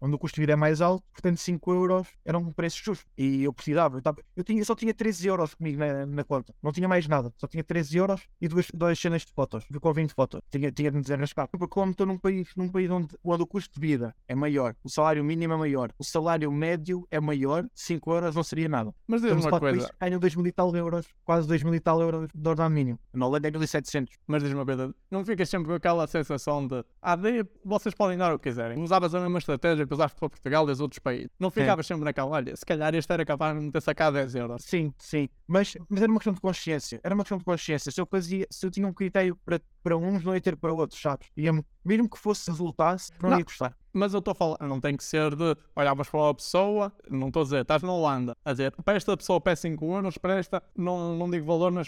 onde 0.01 0.15
o 0.15 0.19
custo 0.19 0.37
de 0.37 0.43
vida 0.43 0.55
é 0.55 0.57
mais 0.57 0.81
alto, 0.81 1.05
portanto, 1.13 1.37
5 1.37 1.73
euros 1.73 2.09
era 2.25 2.39
um 2.39 2.53
preço 2.53 2.83
justo. 2.83 3.05
E 3.17 3.45
eu 3.45 3.53
precisava. 3.53 3.99
Eu, 3.99 4.08
tava, 4.13 4.23
eu, 4.37 4.45
tinha, 4.45 4.65
só 4.65 4.75
tinha 4.75 4.95
13 4.95 5.29
euros 5.29 5.55
comigo 5.55 5.79
na, 5.79 6.07
na, 6.07 6.25
conta. 6.25 6.55
Não 6.63 6.73
tinha 6.73 6.89
mais 6.89 7.07
nada. 7.07 7.33
Só 7.37 7.47
tinha 7.47 7.63
13 7.63 7.99
euros 7.99 8.23
e 8.41 8.49
duas, 8.49 8.67
duas 8.73 8.99
cenas 8.99 9.23
de 9.23 9.33
fotos. 9.33 9.65
Com 9.81 9.93
20 9.93 10.13
fotos. 10.13 10.41
Tinha, 10.51 10.73
tinha 10.73 10.91
de 10.91 10.97
me 10.97 11.03
desenrascar. 11.03 11.49
Porque 11.49 11.67
como 11.67 11.93
estou 11.93 12.07
num 12.07 12.19
país, 12.19 12.49
num 12.57 12.69
país 12.69 12.91
onde, 12.91 13.09
onde 13.23 13.43
o 13.43 13.47
custo 13.47 13.75
de 13.75 13.81
vida 13.81 14.15
é 14.27 14.35
maior, 14.35 14.75
o 14.83 14.89
salário 14.89 15.23
mínimo 15.25 15.55
é 15.55 15.57
maior, 15.57 15.93
o 15.99 16.05
salário 16.05 16.51
médio 16.51 17.07
é 17.11 17.21
maior, 17.21 17.67
5 17.75 18.13
euros 18.13 18.35
não 18.35 18.43
seria 18.43 18.69
nada. 18.69 18.95
Mas 19.07 19.23
diz 19.23 19.33
uma 19.33 19.59
coisa. 19.59 19.91
Ganho 20.01 20.19
2 20.19 20.35
mil 20.37 20.47
e 20.47 20.53
tal 20.53 20.75
euros, 20.75 21.07
quase 21.25 21.47
2 21.49 21.63
mil 21.63 21.75
e 21.75 21.81
tal 21.81 22.01
euros 22.01 22.29
de 22.35 22.49
ordenado 22.49 22.75
mínimo. 22.75 22.99
Na 23.13 23.27
Holanda 23.27 23.49
é 23.49 23.51
1700. 23.51 24.15
Mas 24.27 24.43
diz 24.43 24.53
uma 24.53 24.65
coisa. 24.65 24.95
Não 25.11 25.25
ficas 25.25 25.49
sempre 25.49 25.69
com 25.69 25.75
aquela 25.75 26.07
sensação 26.07 26.67
de 26.67 26.85
ah, 27.01 27.17
de, 27.17 27.45
vocês 27.65 27.95
podem 27.95 28.19
dar 28.19 28.35
o 28.35 28.39
que 28.39 28.49
quiserem. 28.49 28.83
Usavas 28.83 29.15
a 29.15 29.21
mesma 29.21 29.39
estratégia 29.39 29.87
que 29.87 29.93
usaste 29.93 30.19
para 30.19 30.29
Portugal 30.29 30.69
e 30.69 30.73
os 30.73 30.81
outros 30.81 30.99
países. 30.99 31.31
Não 31.39 31.51
ficavas 31.51 31.87
é. 31.87 31.89
sempre 31.89 32.05
naquela, 32.05 32.29
olha, 32.29 32.57
se 32.57 32.65
calhar 32.65 32.95
este 32.95 33.13
era 33.13 33.25
capaz 33.25 33.57
de 33.57 33.65
me 33.65 33.71
ter 33.71 33.81
sacado 33.99 34.15
10 34.15 34.35
euros. 34.37 34.65
Sim, 34.65 34.95
sim. 34.99 35.29
Mas, 35.47 35.77
mas 35.89 36.03
era 36.03 36.11
uma 36.11 36.21
questão 36.21 36.33
de 36.33 36.41
consciência. 36.41 37.01
Era 37.03 37.15
uma 37.15 37.25
questão 37.25 37.39
de 37.39 37.45
consciência. 37.45 37.91
Se 37.91 38.01
eu 38.01 38.07
fazia, 38.07 38.47
se 38.49 38.65
eu 38.65 38.71
tinha 38.71 38.87
um 38.87 38.93
critério 38.93 39.37
para, 39.45 39.61
para 39.83 39.97
uns, 39.97 40.23
não 40.25 40.35
ia 40.35 40.41
ter 40.41 40.57
para 40.57 40.73
outros, 40.73 41.01
sabes? 41.01 41.29
Ia, 41.37 41.53
mesmo 41.85 42.09
que 42.09 42.19
fosse 42.19 42.49
resultasse, 42.49 43.11
não, 43.21 43.31
não. 43.31 43.39
ia 43.39 43.45
gostar. 43.45 43.77
Mas 43.99 44.15
eu 44.15 44.21
estou 44.21 44.31
a 44.31 44.35
falar, 44.35 44.59
não 44.61 44.81
tem 44.81 44.97
que 44.97 45.03
ser 45.03 45.35
de 45.35 45.57
olhavas 45.75 46.09
para 46.09 46.21
uma 46.21 46.35
pessoa, 46.35 46.93
não 47.11 47.27
estou 47.27 47.43
a 47.43 47.45
dizer, 47.45 47.63
estás 47.63 47.83
na 47.83 47.93
Holanda, 47.93 48.37
a 48.45 48.53
dizer, 48.53 48.73
para 48.85 48.97
esta 48.97 49.17
pessoa 49.17 49.41
peço 49.41 49.63
5 49.63 49.85
euros, 49.93 50.17
para 50.17 50.39
esta 50.39 50.63
não, 50.77 51.17
não 51.17 51.29
digo 51.29 51.45
valor 51.45 51.73
na, 51.73 51.83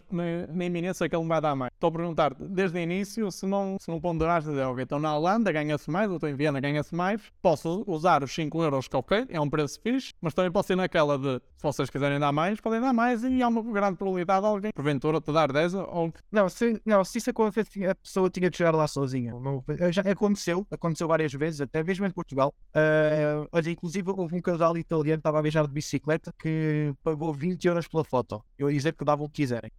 na 0.53 0.65
iminência 0.65 1.09
que 1.09 1.15
ele 1.15 1.23
me 1.23 1.29
vai 1.29 1.41
dar 1.41 1.55
mais. 1.55 1.71
Estou 1.73 1.87
a 1.87 1.93
perguntar 1.93 2.35
desde 2.35 2.77
o 2.77 2.81
início 2.81 3.31
se 3.31 3.47
não, 3.47 3.77
se 3.79 3.89
não 3.89 4.01
ponderaste 4.01 4.51
dizer, 4.51 4.65
ok, 4.65 4.83
então 4.83 4.99
na 4.99 5.17
Holanda 5.17 5.53
ganha-se 5.53 5.89
mais, 5.89 6.11
ou 6.11 6.17
estou 6.17 6.29
em 6.29 6.35
Viena 6.35 6.59
ganha-se 6.59 6.93
mais, 6.97 7.23
posso 7.41 7.85
usar 7.87 8.25
os 8.25 8.35
5 8.35 8.61
euros 8.61 8.89
que 8.89 8.97
ok, 8.97 9.27
é 9.29 9.41
um 9.41 9.49
preço 9.49 9.79
fixe, 9.81 10.13
mas 10.21 10.35
também 10.35 10.51
posso 10.51 10.73
ir 10.73 10.77
naquela 10.77 11.17
de, 11.17 11.41
se 11.57 11.63
vocês 11.63 11.89
quiserem 11.89 12.19
dar 12.19 12.33
mais, 12.33 12.61
podem 12.61 12.81
dar 12.81 12.93
mais 12.93 13.23
e 13.23 13.41
há 13.41 13.47
uma 13.47 13.63
grande 13.63 13.97
probabilidade 13.97 14.41
de 14.41 14.47
alguém, 14.49 14.73
porventura, 14.73 15.21
te 15.21 15.33
dar 15.33 15.53
10 15.53 15.75
ou... 15.75 16.13
Não, 16.33 16.49
se, 16.49 16.83
não, 16.85 17.05
se 17.05 17.19
isso 17.19 17.31
acontecer, 17.31 17.89
a 17.89 17.95
pessoa 17.95 18.29
tinha 18.29 18.51
que 18.51 18.57
chegar 18.57 18.75
lá 18.75 18.89
sozinha. 18.89 19.33
Não, 19.33 19.63
já 19.93 20.03
aconteceu, 20.03 20.67
aconteceu 20.73 21.07
várias 21.07 21.33
vezes, 21.33 21.61
até 21.61 21.85
mesmo 21.85 22.00
em 22.07 22.11
Portugal. 22.11 22.55
Uh, 22.69 23.49
olha, 23.53 23.71
inclusive 23.71 24.11
houve 24.11 24.35
um 24.35 24.41
casal 24.41 24.77
italiano 24.77 25.19
que 25.19 25.21
estava 25.21 25.39
a 25.39 25.43
viajar 25.43 25.67
de 25.67 25.73
bicicleta 25.73 26.33
que 26.39 26.93
pagou 27.03 27.33
20 27.33 27.65
euros 27.67 27.89
pela 27.89 28.05
foto. 28.05 28.43
Eu 28.59 28.71
ia 28.71 28.77
dizer 28.77 28.93
que 28.95 29.05
davam 29.05 29.27
o 29.27 29.29
que 29.29 29.43
quiserem. 29.43 29.71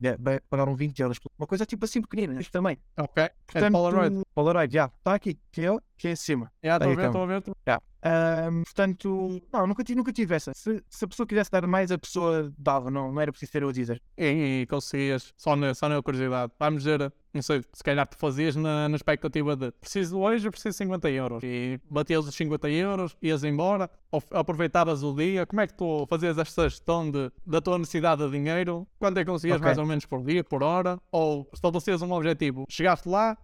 Pagaram 0.49 0.76
20 0.76 0.99
euros. 0.99 1.19
Uma 1.38 1.48
coisa 1.48 1.65
tipo 1.65 1.85
assim 1.85 2.02
pequenina, 2.02 2.39
isto 2.39 2.52
também. 2.52 2.77
Ok. 2.98 3.23
É 3.23 3.31
Portanto, 3.45 3.65
é 3.65 3.72
Polaroid. 3.72 4.22
Polaroid, 4.34 4.73
já. 4.73 4.85
Está 4.85 5.15
aqui. 5.15 5.39
Que 5.52 5.65
é, 5.65 5.77
que 5.98 6.07
é 6.07 6.11
em 6.11 6.15
cima. 6.15 6.52
Já, 6.64 6.77
estou 6.77 6.91
a 6.91 6.95
ver, 6.95 7.07
estou 7.07 7.23
a 7.23 7.26
ver. 7.26 7.43
Já. 7.68 7.81
Um, 8.03 8.64
portanto, 8.64 9.41
não, 9.53 9.68
nunca 9.68 9.84
tive, 9.84 9.98
nunca 9.98 10.11
tive 10.11 10.36
essa. 10.36 10.52
Se, 10.56 10.84
se, 10.90 11.06
a 11.06 11.07
pessoa 11.07 11.28
quisesse 11.28 11.52
dar 11.52 11.65
mais, 11.68 11.91
a 11.91 11.98
pessoa 11.98 12.52
dava, 12.57 12.90
não, 12.90 13.11
não 13.11 13.22
era 13.22 13.32
preciso 13.32 13.52
ser 13.52 13.61
eu 13.61 13.69
a 13.69 13.72
dizer. 13.72 14.02
E, 14.18 14.61
e 14.61 14.68
conseguias, 14.68 15.34
só 15.38 15.56
na, 15.56 15.73
só 15.73 15.88
na 15.88 16.02
curiosidade. 16.02 16.52
Vamos 16.60 16.84
dizer, 16.84 17.14
não 17.34 17.41
sei, 17.41 17.64
se 17.72 17.84
calhar 17.84 18.07
tu 18.07 18.18
fazias 18.18 18.56
na, 18.56 18.90
na 18.90 18.95
expectativa 18.95 19.56
de 19.56 19.72
preciso 19.72 20.19
hoje, 20.19 20.49
preciso 20.49 20.78
50 20.78 21.10
euros. 21.11 21.44
E 21.44 21.80
batias 21.90 22.26
os 22.26 22.36
50 22.36 22.69
euros, 22.69 23.15
ias 23.22 23.44
embora, 23.44 23.90
ou 24.11 24.22
aproveitavas 24.32 25.03
o 25.03 25.14
dia. 25.14 25.45
Como 25.45 25.61
é 25.61 25.68
que 25.68 25.73
tu 25.73 26.06
fazias 26.10 26.38
esta 26.38 26.68
gestão 26.68 27.10
de, 27.10 27.32
da 27.45 27.61
tua 27.61 27.78
necessidade 27.78 28.23
de 28.26 28.32
dinheiro? 28.32 28.88
Quanto 28.99 29.18
é 29.18 29.23
que 29.23 29.32
conseguias 29.32 29.57
okay. 29.57 29.65
mais 29.65 29.78
ou 29.78 29.86
menos 29.86 30.06
por 30.06 30.23
dia, 30.23 30.44
por 30.44 30.64
hora? 30.64 30.99
Ou 31.11 31.48
estabelecias 31.53 32.02
um 32.02 32.11
objetivo? 32.11 32.65
Chegaste 32.69 33.07
lá, 33.07 33.38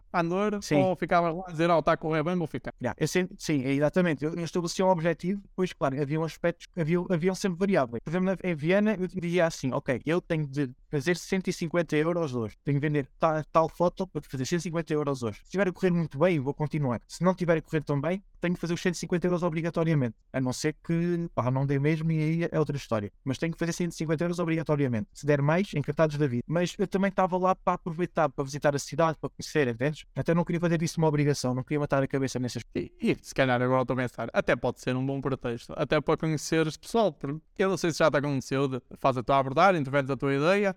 sim. 0.62 0.76
ou 0.76 0.96
ficavas 0.96 1.36
lá 1.36 1.44
a 1.48 1.52
dizer, 1.52 1.70
oh, 1.70 1.80
está 1.80 1.94
a 1.94 1.98
correr 1.98 2.24
bem, 2.24 2.36
vou 2.36 2.48
ficar? 2.48 2.74
Yeah, 2.82 2.96
eu 3.00 3.08
sim, 3.08 3.64
exatamente. 3.64 4.24
Eu, 4.24 4.34
eu 4.34 4.44
estabelecia 4.44 4.86
um 4.86 4.90
objetivo, 4.90 5.42
depois, 5.42 5.74
claro, 5.74 6.02
havia 6.02 6.24
aspectos, 6.24 6.68
havia, 6.78 7.00
haviam 7.10 7.36
sempre 7.36 7.60
variáveis. 7.60 8.02
Por 8.04 8.10
exemplo, 8.10 8.36
em 8.44 8.56
Viena, 8.56 8.96
eu 8.96 9.08
dizia 9.08 9.46
assim, 9.46 9.72
ok, 9.72 10.02
eu 10.06 10.22
tenho 10.22 10.48
de 10.48 10.70
fazer 10.90 11.18
150 11.18 11.96
euros 11.96 12.34
hoje. 12.34 12.56
Tenho 12.64 12.80
de 12.80 12.88
vender 12.88 13.08
tal, 13.20 13.44
tal 13.52 13.70
foto 13.70 14.08
para 14.08 14.22
fazer 14.22 14.46
150 14.46 14.94
euros 14.94 15.24
hoje. 15.24 15.38
Se 15.40 15.44
estiver 15.46 15.68
a 15.68 15.72
correr 15.72 15.92
muito 15.92 16.18
bem, 16.18 16.40
vou 16.40 16.54
continuar. 16.54 17.02
Se 17.08 17.24
não 17.24 17.32
estiver 17.32 17.58
a 17.58 17.62
correr 17.62 17.84
tão 17.84 18.00
bem, 18.00 18.24
tenho 18.40 18.54
que 18.54 18.60
fazer 18.60 18.74
os 18.74 18.82
150 18.82 19.28
euros 19.28 19.44
obrigatoriamente. 19.44 20.16
A 20.32 20.40
não 20.40 20.54
ser 20.54 20.76
que 20.84 21.30
pá, 21.34 21.50
não 21.52 21.66
dê 21.66 21.80
mesmo 21.80 22.12
e 22.12 22.20
aí 22.20 22.50
é 22.52 22.60
outra 22.60 22.78
história. 22.78 23.12
Mas 23.24 23.38
tenho 23.38 23.52
que 23.52 23.60
fazer 23.60 23.74
150 23.74 24.24
euros 24.24 24.40
obrigatoriamente. 24.40 25.10
Se 25.14 25.26
der 25.26 25.42
mais, 25.42 25.74
encantados 25.74 26.18
da 26.18 26.28
vida. 26.28 26.44
Mas 26.48 26.76
eu 26.78 26.88
também 26.88 27.10
estava 27.10 27.38
lá 27.38 27.56
para 27.56 27.74
aproveitar, 27.74 28.30
para 28.30 28.44
visitar 28.44 28.76
a 28.76 28.80
cidade, 28.80 29.18
para 29.20 29.30
conhecer, 29.30 29.68
entendes? 29.68 30.06
Até 30.16 30.34
não 30.34 30.46
queria 30.46 30.60
fazer 30.60 30.82
isso 30.82 31.00
uma 31.00 31.08
obrigação, 31.08 31.54
não 31.54 31.64
queria 31.64 31.80
matar 31.80 32.02
a 32.04 32.08
cabeça 32.08 32.40
nessas 32.40 32.64
e, 32.76 32.92
e 33.02 33.18
se 33.22 33.34
calhar 33.34 33.62
agora 33.62 33.82
estou 33.82 33.94
a 33.94 33.98
pensar, 33.98 34.30
até 34.34 34.56
pode 34.56 34.80
ser 34.82 34.96
um 34.96 35.06
bom 35.06 35.20
pretexto, 35.20 35.74
até 35.76 36.00
para 36.00 36.18
conheceres 36.18 36.78
pessoal. 36.78 37.18
Eu 37.58 37.70
não 37.70 37.78
sei 37.78 37.92
se 37.92 38.00
já 38.00 38.12
te 38.12 38.18
aconteceu, 38.18 38.68
de, 38.68 38.82
faz 38.98 39.18
a 39.18 39.24
tua 39.24 39.40
abordagem, 39.40 39.84
tu 39.84 39.92
vendes 39.92 40.12
a 40.12 40.18
tua 40.18 40.34
ideia 40.34 40.77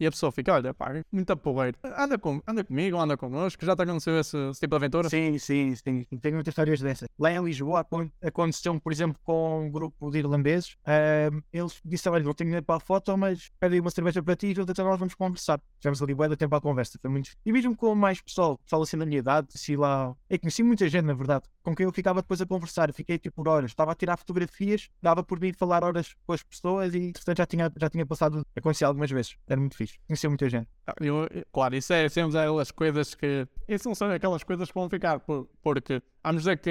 e 0.00 0.06
a 0.06 0.10
pessoa 0.10 0.32
fica, 0.32 0.54
olha, 0.54 0.72
pá, 0.72 0.92
muito 1.12 1.36
porreiro. 1.36 1.76
Anda, 1.84 2.18
com, 2.18 2.42
anda 2.46 2.64
comigo, 2.64 2.98
anda 2.98 3.16
connosco, 3.16 3.64
já 3.64 3.76
te 3.76 3.82
aconteceu 3.82 4.18
esse, 4.18 4.36
esse 4.50 4.60
tipo 4.60 4.70
de 4.70 4.76
aventura? 4.76 5.08
Sim, 5.08 5.38
sim, 5.38 5.74
sim. 5.74 6.04
Tenho 6.20 6.34
muitas 6.36 6.52
histórias 6.52 6.80
dessas. 6.80 7.08
Lá 7.18 7.30
em 7.30 7.44
Lisboa 7.44 7.80
acon- 7.80 8.10
aconteceu, 8.22 8.80
por 8.80 8.92
exemplo, 8.92 9.18
com 9.22 9.66
um 9.66 9.70
grupo 9.70 10.10
de 10.10 10.18
irlandeses. 10.18 10.76
Ahm, 10.86 11.42
eles 11.52 11.80
disseram, 11.84 12.14
olha, 12.14 12.24
não 12.24 12.34
tenho 12.34 12.48
dinheiro 12.48 12.64
para 12.64 12.76
a 12.76 12.80
foto, 12.80 13.16
mas 13.16 13.50
pedem 13.60 13.80
uma 13.80 13.90
cerveja 13.90 14.22
para 14.22 14.36
ti 14.36 14.48
e 14.48 14.50
então 14.52 14.84
nós 14.84 14.98
vamos 14.98 15.14
conversar. 15.14 15.60
Tivemos 15.78 16.02
ali 16.02 16.14
de 16.14 16.36
tempo 16.36 16.54
à 16.54 16.60
conversa. 16.60 16.98
Foi 17.00 17.10
muito... 17.10 17.30
E 17.44 17.52
mesmo 17.52 17.76
com 17.76 17.94
mais 17.94 18.20
pessoal, 18.20 18.58
pessoal 18.58 18.82
assim 18.82 18.96
da 18.96 19.04
minha 19.06 19.18
idade, 19.18 19.48
assim 19.54 19.76
lá... 19.76 20.14
Eu 20.28 20.38
conheci 20.38 20.62
muita 20.62 20.88
gente, 20.88 21.04
na 21.04 21.14
verdade, 21.14 21.44
com 21.62 21.74
quem 21.74 21.84
eu 21.84 21.92
ficava 21.92 22.22
depois 22.22 22.40
a 22.40 22.46
conversar. 22.46 22.92
Fiquei 22.92 23.18
tipo 23.18 23.36
por 23.36 23.48
horas. 23.48 23.70
Estava 23.70 23.92
a 23.92 23.94
tirar 23.94 24.16
fotografias, 24.16 24.88
dava 25.02 25.22
por 25.22 25.40
mim 25.40 25.52
falar 25.52 25.82
horas 25.84 26.14
com 26.26 26.32
as 26.32 26.42
pessoas 26.42 26.94
e, 26.94 27.12
portanto, 27.12 27.38
já 27.38 27.46
tinha, 27.46 27.72
já 27.76 27.88
tinha 27.90 28.06
passado, 28.06 28.46
acontecido 28.56 28.86
algumas 28.88 29.10
vezes. 29.10 29.36
Era 29.46 29.58
muito 29.60 29.76
fixe. 29.76 29.89
Conheci 30.06 30.28
muita 30.28 30.48
gente. 30.48 30.68
Eu- 31.00 31.28
claro, 31.52 31.74
isso 31.76 31.92
é 31.92 32.08
sempre 32.08 32.36
aquelas 32.38 32.70
coisas 32.70 33.14
que. 33.14 33.46
Isso 33.68 33.88
não 33.88 33.94
são 33.94 34.10
aquelas 34.10 34.42
coisas 34.42 34.68
que 34.68 34.74
vão 34.74 34.88
ficar, 34.90 35.20
por- 35.20 35.46
porque 35.62 36.02
vamos 36.24 36.42
dizer 36.42 36.58
que 36.58 36.70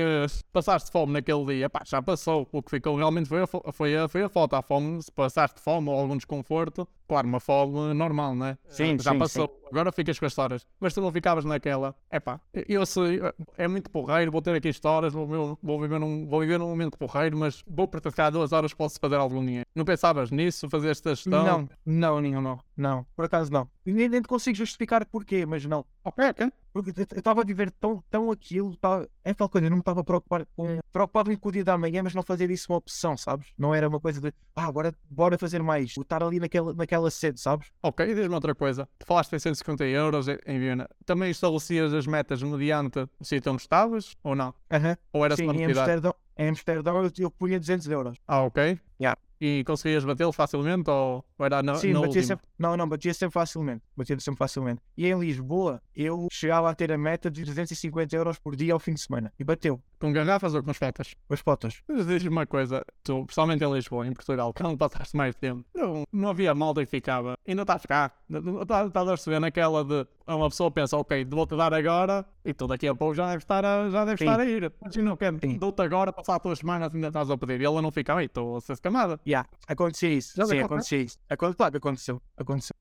passaste 0.51 0.91
fome 0.91 1.13
naquele 1.13 1.45
dia, 1.45 1.69
pá, 1.69 1.81
já 1.85 2.01
passou. 2.01 2.47
O 2.51 2.61
que 2.61 2.69
ficou 2.71 2.95
realmente 2.97 3.29
foi 3.29 3.41
a, 3.41 3.47
fo- 3.47 3.63
foi 3.71 3.95
a, 3.97 4.07
foi 4.07 4.23
a 4.23 4.29
foto. 4.29 4.55
A 4.55 4.61
fome, 4.61 5.01
se 5.01 5.11
passaste 5.11 5.59
fome 5.61 5.89
ou 5.89 5.95
algum 5.99 6.17
desconforto, 6.17 6.87
claro, 7.07 7.27
uma 7.27 7.39
fome 7.39 7.93
normal, 7.93 8.35
né? 8.35 8.57
Sim, 8.67 8.97
já 8.99 9.11
sim, 9.11 9.17
passou. 9.19 9.59
Agora 9.71 9.91
ficas 9.91 10.19
com 10.19 10.25
as 10.25 10.31
histórias. 10.33 10.67
Mas 10.79 10.93
tu 10.93 10.99
não 11.01 11.11
ficavas 11.11 11.45
naquela, 11.45 11.95
é 12.09 12.19
pá, 12.19 12.41
eu 12.67 12.85
sei, 12.85 13.21
é 13.57 13.67
muito 13.67 13.89
porreiro, 13.89 14.31
vou 14.31 14.41
ter 14.41 14.55
aqui 14.55 14.67
histórias, 14.69 15.13
vou, 15.13 15.25
viver- 15.25 15.57
vou, 15.63 15.79
viver 15.79 15.99
num, 15.99 16.27
vou 16.27 16.39
viver 16.41 16.57
num 16.59 16.67
momento 16.67 16.97
porreiro, 16.97 17.37
mas 17.37 17.63
vou 17.67 17.87
praticar 17.87 18.31
duas 18.31 18.51
horas, 18.51 18.73
posso 18.73 18.99
fazer 18.99 19.15
algum 19.15 19.45
dinheiro. 19.45 19.65
Não 19.73 19.85
pensavas 19.85 20.31
nisso, 20.31 20.69
fazer 20.69 20.89
esta 20.89 21.15
gestão? 21.15 21.43
Não, 21.45 21.69
não, 21.85 22.21
não, 22.21 22.41
não, 22.41 22.59
não. 22.75 23.05
Por 23.15 23.25
acaso 23.25 23.51
não. 23.51 23.69
Nem, 23.93 24.09
nem 24.09 24.21
consigo 24.21 24.57
justificar 24.57 25.05
porquê, 25.05 25.45
mas 25.45 25.65
não. 25.65 25.85
Ok. 26.03 26.23
Porque 26.71 26.91
eu 26.91 27.17
estava 27.17 27.41
a 27.41 27.43
viver 27.43 27.71
tão, 27.71 28.03
tão 28.09 28.31
aquilo, 28.31 28.75
tá, 28.77 29.05
é 29.23 29.33
tal 29.33 29.49
coisa, 29.49 29.65
eu 29.65 29.71
não 29.71 29.77
me 29.77 29.81
estava 29.81 30.03
preocupado 30.03 30.47
com, 30.55 30.79
preocupado 30.91 31.39
com 31.39 31.49
o 31.49 31.51
dia 31.51 31.63
da 31.63 31.77
manhã, 31.77 32.03
mas 32.03 32.13
não 32.13 32.21
fazer 32.21 32.47
disso 32.47 32.71
uma 32.71 32.77
opção, 32.77 33.17
sabes? 33.17 33.47
Não 33.57 33.73
era 33.73 33.87
uma 33.89 33.99
coisa 33.99 34.21
de, 34.21 34.31
ah, 34.55 34.65
agora 34.65 34.93
bora 35.09 35.37
fazer 35.37 35.63
mais, 35.63 35.95
estar 35.97 36.23
ali 36.23 36.39
naquela, 36.39 36.73
naquela 36.73 37.09
sede, 37.09 37.39
sabes? 37.39 37.71
Ok, 37.81 38.05
e 38.05 38.13
diz-me 38.13 38.35
outra 38.35 38.53
coisa. 38.53 38.87
Tu 38.99 39.05
falaste 39.05 39.33
em 39.33 39.39
150 39.39 39.83
euros 39.85 40.27
em 40.27 40.59
Viena. 40.59 40.87
Também 41.05 41.31
estabelecias 41.31 41.93
as 41.93 42.05
metas 42.05 42.43
mediante 42.43 42.99
o 43.19 43.25
sítio 43.25 43.51
onde 43.51 43.63
estavas 43.63 44.15
ou 44.23 44.35
não? 44.35 44.53
Aham. 44.71 44.95
Ou 45.11 45.25
era 45.25 45.35
só 45.35 45.43
em? 45.43 45.65
Amsterdão, 45.65 46.15
em 46.37 46.49
Amsterdão 46.49 47.03
eu, 47.03 47.11
eu 47.17 47.31
punha 47.31 47.59
200 47.59 47.87
euros. 47.87 48.17
Ah, 48.27 48.43
ok. 48.43 48.79
Yeah. 49.01 49.19
E 49.41 49.63
conseguias 49.63 50.03
batê-lo 50.03 50.33
facilmente 50.33 50.89
ou 50.89 51.23
era 51.39 51.63
na, 51.63 51.75
Sim, 51.75 51.93
na 51.93 52.01
batia 52.01 52.21
sempre, 52.23 52.45
não, 52.57 52.75
não, 52.75 52.87
batia 52.87 53.13
sempre 53.13 53.33
facilmente, 53.33 53.81
batia 53.95 54.19
sempre 54.19 54.37
facilmente. 54.37 54.81
E 54.97 55.07
em 55.07 55.17
Lisboa, 55.17 55.81
eu 55.95 56.27
chegava 56.31 56.69
a 56.69 56.75
ter 56.75 56.91
a 56.91 56.97
meta 56.97 57.31
de 57.31 57.43
350 57.43 58.15
euros 58.15 58.37
por 58.37 58.55
dia 58.55 58.73
ao 58.73 58.79
fim 58.79 58.93
de 58.93 58.99
semana. 58.99 59.31
E 59.39 59.43
bateu, 59.43 59.81
Com 59.99 60.11
garrafas 60.11 60.53
ou 60.53 60.61
com 60.61 60.71
as 60.71 60.77
fotos? 60.77 61.15
com 61.27 61.33
as 61.33 61.39
fotos. 61.39 61.81
Mas 61.87 62.05
diz-me 62.05 62.29
uma 62.29 62.45
coisa, 62.45 62.85
tu, 63.03 63.25
pessoalmente 63.25 63.63
em 63.63 63.71
Lisboa, 63.73 64.05
em 64.05 64.13
Portugal, 64.13 64.53
quando 64.53 64.77
passaste 64.77 65.15
mais 65.15 65.35
tempo, 65.35 65.65
não, 65.73 66.03
não 66.11 66.29
havia 66.29 66.53
malta 66.53 66.83
que 66.83 66.91
ficava, 66.91 67.37
ainda 67.47 67.61
estás 67.61 67.85
cá, 67.85 68.11
estás 68.29 69.07
a 69.07 69.11
perceber 69.11 69.39
naquela 69.39 69.83
de 69.85 70.05
uma 70.27 70.49
pessoa 70.49 70.69
pensa, 70.69 70.97
ok, 70.97 71.25
vou-te 71.25 71.55
dar 71.55 71.73
agora 71.73 72.25
e 72.45 72.53
tu 72.53 72.67
daqui 72.67 72.87
a 72.87 72.93
pouco 72.93 73.15
já 73.15 73.25
deve 73.27 73.37
estar 73.37 73.65
a, 73.65 73.89
já 73.89 74.05
deve 74.05 74.17
Sim. 74.17 74.25
estar 74.25 74.39
a 74.39 74.45
ir. 74.45 74.71
Imagina 74.81 75.13
o 75.13 75.17
que 75.17 75.25
Sim. 75.41 75.57
dou-te 75.57 75.81
agora, 75.81 76.13
passar 76.13 76.37
duas 76.39 76.59
semanas 76.59 76.93
ainda 76.93 77.07
estás 77.07 77.31
a 77.31 77.37
pedir 77.37 77.61
e 77.61 77.65
ela 77.65 77.81
não 77.81 77.91
fica, 77.91 78.15
aí 78.15 78.25
estou 78.25 78.57
a 78.57 78.61
ser 78.61 78.73
escamada. 78.73 79.19
Yeah, 79.29 79.47
acontecia 79.67 80.09
isso. 80.09 80.33
Já 80.35 80.45
Sim, 80.47 80.59
acontecia 80.59 80.97
isso. 81.03 81.19
Aconte, 81.29 81.55
claro 81.55 81.71
que 81.73 81.77
aconteceu. 81.77 82.19
aconteceu. 82.35 82.73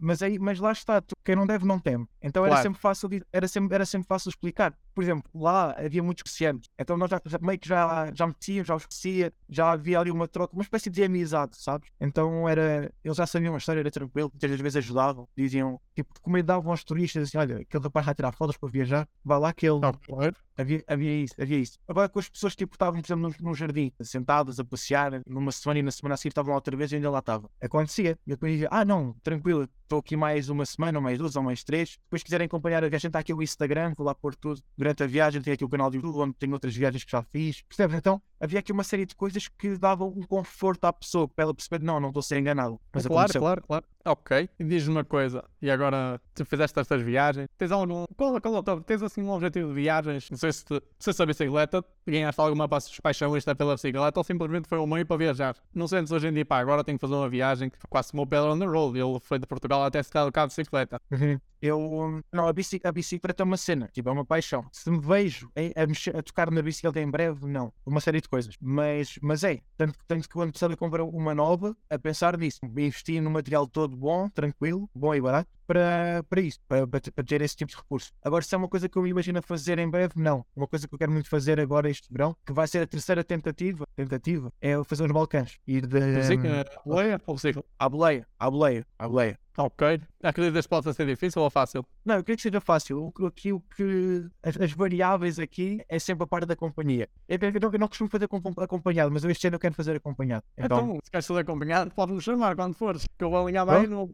Mas, 0.00 0.22
aí, 0.22 0.38
mas 0.38 0.58
lá 0.58 0.72
está, 0.72 1.02
tu, 1.02 1.14
quem 1.22 1.36
não 1.36 1.46
deve 1.46 1.66
não 1.66 1.78
teme. 1.78 2.06
Então 2.22 2.42
era 2.42 2.52
Claro. 2.54 2.62
sempre 2.62 2.80
fácil 2.80 3.10
era 3.30 3.46
sempre, 3.46 3.74
era 3.74 3.84
sempre 3.84 4.08
fácil 4.08 4.30
explicar. 4.30 4.74
Por 4.94 5.02
exemplo, 5.02 5.30
lá 5.34 5.72
havia 5.72 6.02
muitos 6.02 6.22
comerciantes. 6.22 6.70
Então 6.78 6.96
nós 6.96 7.10
já, 7.10 7.20
meio 7.40 7.58
que 7.58 7.68
já, 7.68 8.12
já 8.14 8.26
metíamos, 8.26 8.68
já 8.68 8.74
os 8.76 8.86
conhecia, 8.86 9.32
já 9.48 9.72
havia 9.72 9.98
ali 9.98 10.10
uma 10.10 10.28
troca, 10.28 10.54
uma 10.54 10.62
espécie 10.62 10.88
de 10.90 11.02
amizade, 11.02 11.56
sabes? 11.56 11.90
Então 12.00 12.48
era. 12.48 12.92
Eles 13.02 13.16
já 13.16 13.26
sabiam 13.26 13.54
a 13.54 13.58
história, 13.58 13.80
era 13.80 13.90
tranquilo, 13.90 14.30
muitas 14.32 14.60
vezes 14.60 14.76
ajudavam, 14.76 15.28
diziam, 15.36 15.80
tipo, 15.94 16.12
como 16.20 16.42
davam 16.42 16.70
aos 16.70 16.84
turistas 16.84 17.28
assim, 17.28 17.38
olha, 17.38 17.58
aquele 17.58 17.82
rapaz 17.82 18.06
vai 18.06 18.14
tirar 18.14 18.32
fotos 18.32 18.56
para 18.56 18.68
viajar, 18.68 19.08
vai 19.24 19.38
lá 19.38 19.52
que 19.52 19.66
ele. 19.66 19.80
Não, 19.80 19.92
claro. 19.92 20.36
Havia, 20.56 20.84
havia 20.86 21.22
isso, 21.22 21.34
havia 21.40 21.58
isso. 21.58 21.78
Agora 21.88 22.08
com 22.08 22.20
as 22.20 22.28
pessoas 22.28 22.54
tipo 22.54 22.74
estavam, 22.74 23.00
por 23.00 23.06
exemplo, 23.06 23.28
num, 23.28 23.48
num 23.48 23.54
jardim, 23.54 23.92
sentadas 24.00 24.60
a 24.60 24.64
passear, 24.64 25.20
numa 25.26 25.50
semana 25.50 25.80
e 25.80 25.82
na 25.82 25.90
semana 25.90 26.14
a 26.14 26.16
seguir 26.16 26.28
estavam 26.28 26.50
lá 26.50 26.56
outra 26.56 26.76
vez 26.76 26.92
e 26.92 26.96
ainda 26.96 27.10
lá 27.10 27.18
estava. 27.18 27.50
Acontecia. 27.60 28.16
E 28.24 28.30
eu 28.30 28.36
depois 28.36 28.52
dizia, 28.52 28.68
ah 28.70 28.84
não, 28.84 29.14
tranquilo, 29.22 29.68
estou 29.82 29.98
aqui 29.98 30.16
mais 30.16 30.48
uma 30.48 30.64
semana, 30.64 30.98
ou 30.98 31.02
mais 31.02 31.18
duas, 31.18 31.34
ou 31.34 31.42
mais 31.42 31.64
três. 31.64 31.98
Depois 32.04 32.20
se 32.20 32.24
quiserem 32.24 32.46
acompanhar 32.46 32.84
a 32.84 32.88
viagem, 32.88 33.08
está 33.08 33.18
aqui 33.18 33.34
o 33.34 33.42
Instagram, 33.42 33.94
vou 33.96 34.06
lá 34.06 34.14
pôr 34.14 34.34
tudo. 34.36 34.62
Durante 34.84 35.02
a 35.02 35.06
viagem 35.06 35.40
tem 35.40 35.54
aqui 35.54 35.64
o 35.64 35.68
canal 35.70 35.88
do 35.88 35.96
YouTube, 35.96 36.18
onde 36.18 36.34
tenho 36.34 36.52
outras 36.52 36.76
viagens 36.76 37.02
que 37.02 37.10
já 37.10 37.22
fiz. 37.22 37.62
Percebes? 37.62 37.96
Então 37.96 38.20
havia 38.40 38.58
aqui 38.58 38.72
uma 38.72 38.84
série 38.84 39.06
de 39.06 39.14
coisas 39.14 39.48
que 39.48 39.76
davam 39.78 40.08
um 40.08 40.22
conforto 40.22 40.84
à 40.84 40.92
pessoa, 40.92 41.28
para 41.28 41.44
ela 41.44 41.54
perceber, 41.54 41.82
não, 41.84 41.98
não 42.00 42.08
estou 42.08 42.20
a 42.20 42.22
ser 42.22 42.38
enganado. 42.38 42.80
Mas 42.92 43.06
claro, 43.06 43.20
aconteceu. 43.22 43.40
claro, 43.40 43.62
claro. 43.66 43.84
Ok. 44.06 44.50
E 44.58 44.64
diz-me 44.64 44.96
uma 44.96 45.04
coisa, 45.04 45.42
e 45.62 45.70
agora 45.70 46.20
tu 46.34 46.44
fizeste 46.44 46.78
estas 46.78 47.00
viagens, 47.00 47.48
tens 47.56 47.72
algum. 47.72 48.04
Qual, 48.16 48.38
qual 48.38 48.54
é 48.56 48.58
o 48.58 48.62
teu- 48.62 48.80
Tens 48.82 49.02
assim 49.02 49.22
um 49.22 49.30
objetivo 49.30 49.68
de 49.68 49.74
viagens? 49.74 50.30
Não 50.30 50.36
sei 50.36 50.52
se, 50.52 50.62
te, 50.62 50.82
se 50.98 51.08
essa 51.08 51.24
bicicleta, 51.24 51.82
ganhaste 52.06 52.38
alguma 52.38 52.68
pa- 52.68 52.78
paixão 53.02 53.34
esta 53.34 53.54
pela 53.54 53.74
bicicleta 53.74 54.20
ou 54.20 54.24
simplesmente 54.24 54.68
foi 54.68 54.78
um 54.78 54.86
meio 54.86 55.06
para 55.06 55.16
viajar. 55.16 55.56
Não 55.74 55.88
sentes 55.88 56.12
hoje 56.12 56.28
em 56.28 56.32
dia, 56.34 56.44
pá, 56.44 56.58
agora 56.58 56.84
tenho 56.84 56.98
que 56.98 57.00
fazer 57.00 57.14
uma 57.14 57.30
viagem 57.30 57.70
que 57.70 57.78
quase 57.88 58.10
como 58.10 58.24
o 58.24 58.26
Pedro 58.26 58.52
on 58.52 58.58
the 58.58 58.66
road. 58.66 58.98
Ele 58.98 59.18
foi 59.20 59.38
de 59.38 59.46
Portugal 59.46 59.82
até 59.82 60.02
Cidade 60.02 60.26
do 60.26 60.32
Cabo 60.32 60.48
de 60.48 60.56
bicicleta. 60.56 61.00
Uhum. 61.10 61.40
Eu, 61.62 62.22
não, 62.30 62.46
a, 62.46 62.52
bici, 62.52 62.78
a 62.84 62.92
bicicleta 62.92 63.42
é 63.42 63.44
uma 63.44 63.56
cena, 63.56 63.88
tipo, 63.90 64.06
é 64.10 64.12
uma 64.12 64.24
paixão. 64.26 64.66
Se 64.70 64.90
me 64.90 65.00
vejo 65.00 65.50
em- 65.56 65.72
a, 65.74 65.86
mexer- 65.86 66.14
a 66.14 66.22
tocar 66.22 66.50
na 66.50 66.60
bicicleta 66.60 67.00
em 67.00 67.10
breve, 67.10 67.46
não. 67.46 67.72
Uma 67.86 68.02
série 68.02 68.20
de 68.20 68.28
coisas. 68.34 68.56
Mas, 68.60 69.18
mas 69.22 69.44
é, 69.44 69.60
tanto, 69.76 69.98
que- 69.98 70.04
tanto 70.06 70.28
que 70.28 70.34
quando 70.34 70.50
precisava 70.50 70.76
comprar 70.76 71.02
uma 71.04 71.34
nova, 71.34 71.76
a 71.88 71.98
pensar 71.98 72.36
nisso, 72.36 72.58
investir 72.64 73.22
no 73.22 73.30
material 73.30 73.66
todo 73.66 73.96
bom, 73.96 74.28
tranquilo, 74.28 74.88
bom 74.94 75.14
e 75.14 75.20
barato, 75.20 75.48
para, 75.66 76.22
para 76.28 76.40
isso, 76.40 76.58
para, 76.68 76.86
para, 76.86 77.00
ter- 77.24 77.40
esse 77.42 77.56
tipo 77.56 77.70
de 77.70 77.76
recurso. 77.76 78.12
Agora, 78.22 78.42
se 78.44 78.54
é 78.54 78.58
uma 78.58 78.68
coisa 78.68 78.88
que 78.88 78.98
eu 78.98 79.02
me 79.02 79.10
imagino 79.10 79.38
a 79.38 79.42
fazer 79.42 79.78
em 79.78 79.88
breve, 79.88 80.12
não. 80.16 80.44
Uma 80.54 80.66
coisa 80.68 80.86
que 80.86 80.94
eu 80.94 80.98
quero 80.98 81.10
muito 81.12 81.28
fazer 81.28 81.58
agora 81.58 81.88
este 81.88 82.06
verão, 82.12 82.36
que 82.44 82.52
vai 82.52 82.66
ser 82.68 82.82
a 82.82 82.86
terceira 82.86 83.22
tentativa, 83.24 83.84
tentativa 83.96 84.52
é 84.60 84.82
fazer 84.84 85.04
os 85.04 85.12
Balcãs. 85.12 85.58
Ir 85.66 85.86
de, 85.86 86.00
Bicicleta, 86.16 86.80
boleia 86.84 87.20
ou 87.26 87.34
bicicleta? 87.34 87.66
à 87.78 87.88
boleia, 87.88 88.26
à 88.38 88.50
boleia, 88.50 88.86
à 88.98 89.08
boleia. 89.08 89.38
Ok. 89.56 90.00
Acreditas 90.22 90.66
que 90.66 90.70
possa 90.70 90.92
ser 90.92 91.06
difícil 91.06 91.40
ou 91.40 91.48
fácil? 91.50 91.84
Não, 92.04 92.16
eu 92.16 92.24
queria 92.24 92.36
que 92.36 92.42
seja 92.42 92.60
fácil. 92.60 93.12
Aqui, 93.26 93.52
o 93.52 93.60
que. 93.60 94.26
As, 94.42 94.60
as 94.60 94.72
variáveis 94.72 95.38
aqui 95.38 95.80
é 95.88 95.98
sempre 95.98 96.24
a 96.24 96.26
parte 96.26 96.46
da 96.46 96.56
companhia. 96.56 97.08
Eu, 97.28 97.38
eu, 97.40 97.60
não, 97.60 97.72
eu 97.72 97.78
não 97.78 97.88
costumo 97.88 98.10
fazer 98.10 98.26
com- 98.26 98.40
acompanhado, 98.58 99.12
mas 99.12 99.22
eu 99.22 99.30
este 99.30 99.46
ano 99.46 99.56
eu 99.56 99.60
quero 99.60 99.74
fazer 99.74 99.94
acompanhado. 99.96 100.44
Então, 100.58 100.78
Então. 100.84 100.98
se 101.04 101.10
queres 101.10 101.26
ser 101.26 101.36
acompanhado, 101.38 101.90
podes-me 101.94 102.20
chamar 102.20 102.56
quando 102.56 102.74
fores, 102.74 103.06
que 103.16 103.24
eu 103.24 103.30
vou 103.30 103.44
alinhar 103.44 103.64
bem 103.66 103.86
no. 103.86 104.10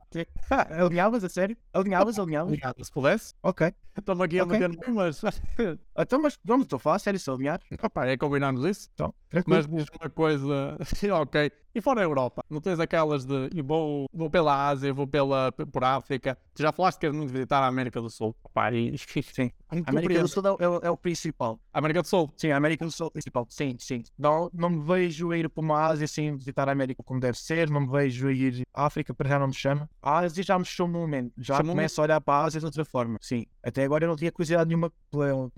Ah, 0.51 0.85
alinhavas, 0.85 1.25
a 1.25 1.29
sério? 1.29 1.57
Alinhavas, 1.73 2.19
alinhavas? 2.21 2.59
Se 2.83 2.93
pudesse. 2.93 3.35
Ok. 3.43 3.73
Estou-me 3.97 4.25
aqui 4.25 4.39
a 4.41 4.45
Ok. 4.45 4.59
meter 4.59 4.91
mas. 4.93 5.23
Então, 5.99 6.21
mas 6.23 6.39
vamos, 6.43 6.65
estou 6.65 6.79
a 6.79 6.81
falar, 6.81 6.99
sério, 6.99 7.21
se 7.21 7.31
alinhar. 7.31 7.61
Opa, 7.83 8.07
é 8.07 8.17
combinarmos 8.17 8.65
isso. 8.65 8.89
Então, 8.95 9.13
tranquilo. 9.29 9.57
Mas 9.57 9.67
diz 9.69 9.87
uma 10.01 10.09
coisa, 10.09 10.77
ok. 11.21 11.53
E 11.75 11.81
fora 11.81 12.01
a 12.01 12.05
Europa, 12.05 12.43
não 12.51 12.61
tens 12.61 12.81
aquelas 12.81 13.25
de 13.27 13.51
e 13.55 13.61
vou, 13.63 14.07
vou 14.13 14.29
pela 14.31 14.69
Ásia, 14.69 14.93
vou 14.95 15.07
pela, 15.07 15.30
por 15.73 15.85
África. 15.85 16.39
Tu 16.61 16.63
já 16.63 16.73
falaste 16.73 16.99
que 16.99 17.01
queres 17.07 17.17
muito 17.17 17.33
visitar 17.33 17.63
a 17.63 17.67
América 17.67 18.03
do 18.03 18.11
Sul. 18.11 18.37
Opa, 18.45 18.71
e, 18.71 18.95
Sim. 19.35 19.51
A 19.71 19.91
América 19.91 20.21
do 20.21 20.29
Sul 20.29 20.43
é, 20.47 20.51
o- 20.69 20.77
é 20.83 20.87
é 20.89 20.91
o 20.91 20.97
principal. 20.97 21.59
América 21.73 22.03
do 22.03 22.07
Sul. 22.09 22.31
Sim, 22.37 22.51
a 22.51 22.57
América 22.59 22.85
do 22.85 22.91
Sul 22.91 23.07
é 23.07 23.09
o 23.09 23.11
principal. 23.13 23.47
Sim, 23.49 23.77
sim. 23.79 24.03
Não, 24.19 24.51
não 24.53 24.69
me 24.69 24.85
vejo 24.85 25.31
a 25.31 25.39
ir 25.39 25.49
para 25.49 25.63
uma 25.63 25.81
Ásia 25.87 26.07
sem 26.07 26.37
visitar 26.37 26.69
a 26.69 26.73
América 26.73 27.03
como 27.03 27.19
deve 27.19 27.39
ser. 27.39 27.71
Não 27.71 27.81
me 27.81 27.89
vejo 27.91 28.29
a 28.29 28.33
ir 28.33 28.63
à 28.75 28.85
África, 28.85 29.15
para 29.15 29.27
já 29.29 29.39
não 29.39 29.47
me 29.47 29.55
chama. 29.55 29.89
A 30.03 30.19
Ásia 30.19 30.43
já 30.45 30.59
me 30.59 30.65
chama 30.67 30.93
no 30.93 30.99
momento. 30.99 31.33
Já 31.39 31.55
Chama-me- 31.57 31.71
começo 31.77 31.99
a 31.99 32.05
olhar 32.05 32.21
para 32.21 32.35
a 32.35 32.45
Ásia 32.45 32.61
de 32.61 32.67
outra 32.67 32.85
forma. 32.85 33.17
Sim. 33.23 33.47
Até 33.63 33.85
agora 33.85 34.05
eu 34.05 34.09
não 34.09 34.17
tinha 34.17 34.31
curiosidade 34.33 34.69
nenhuma 34.69 34.93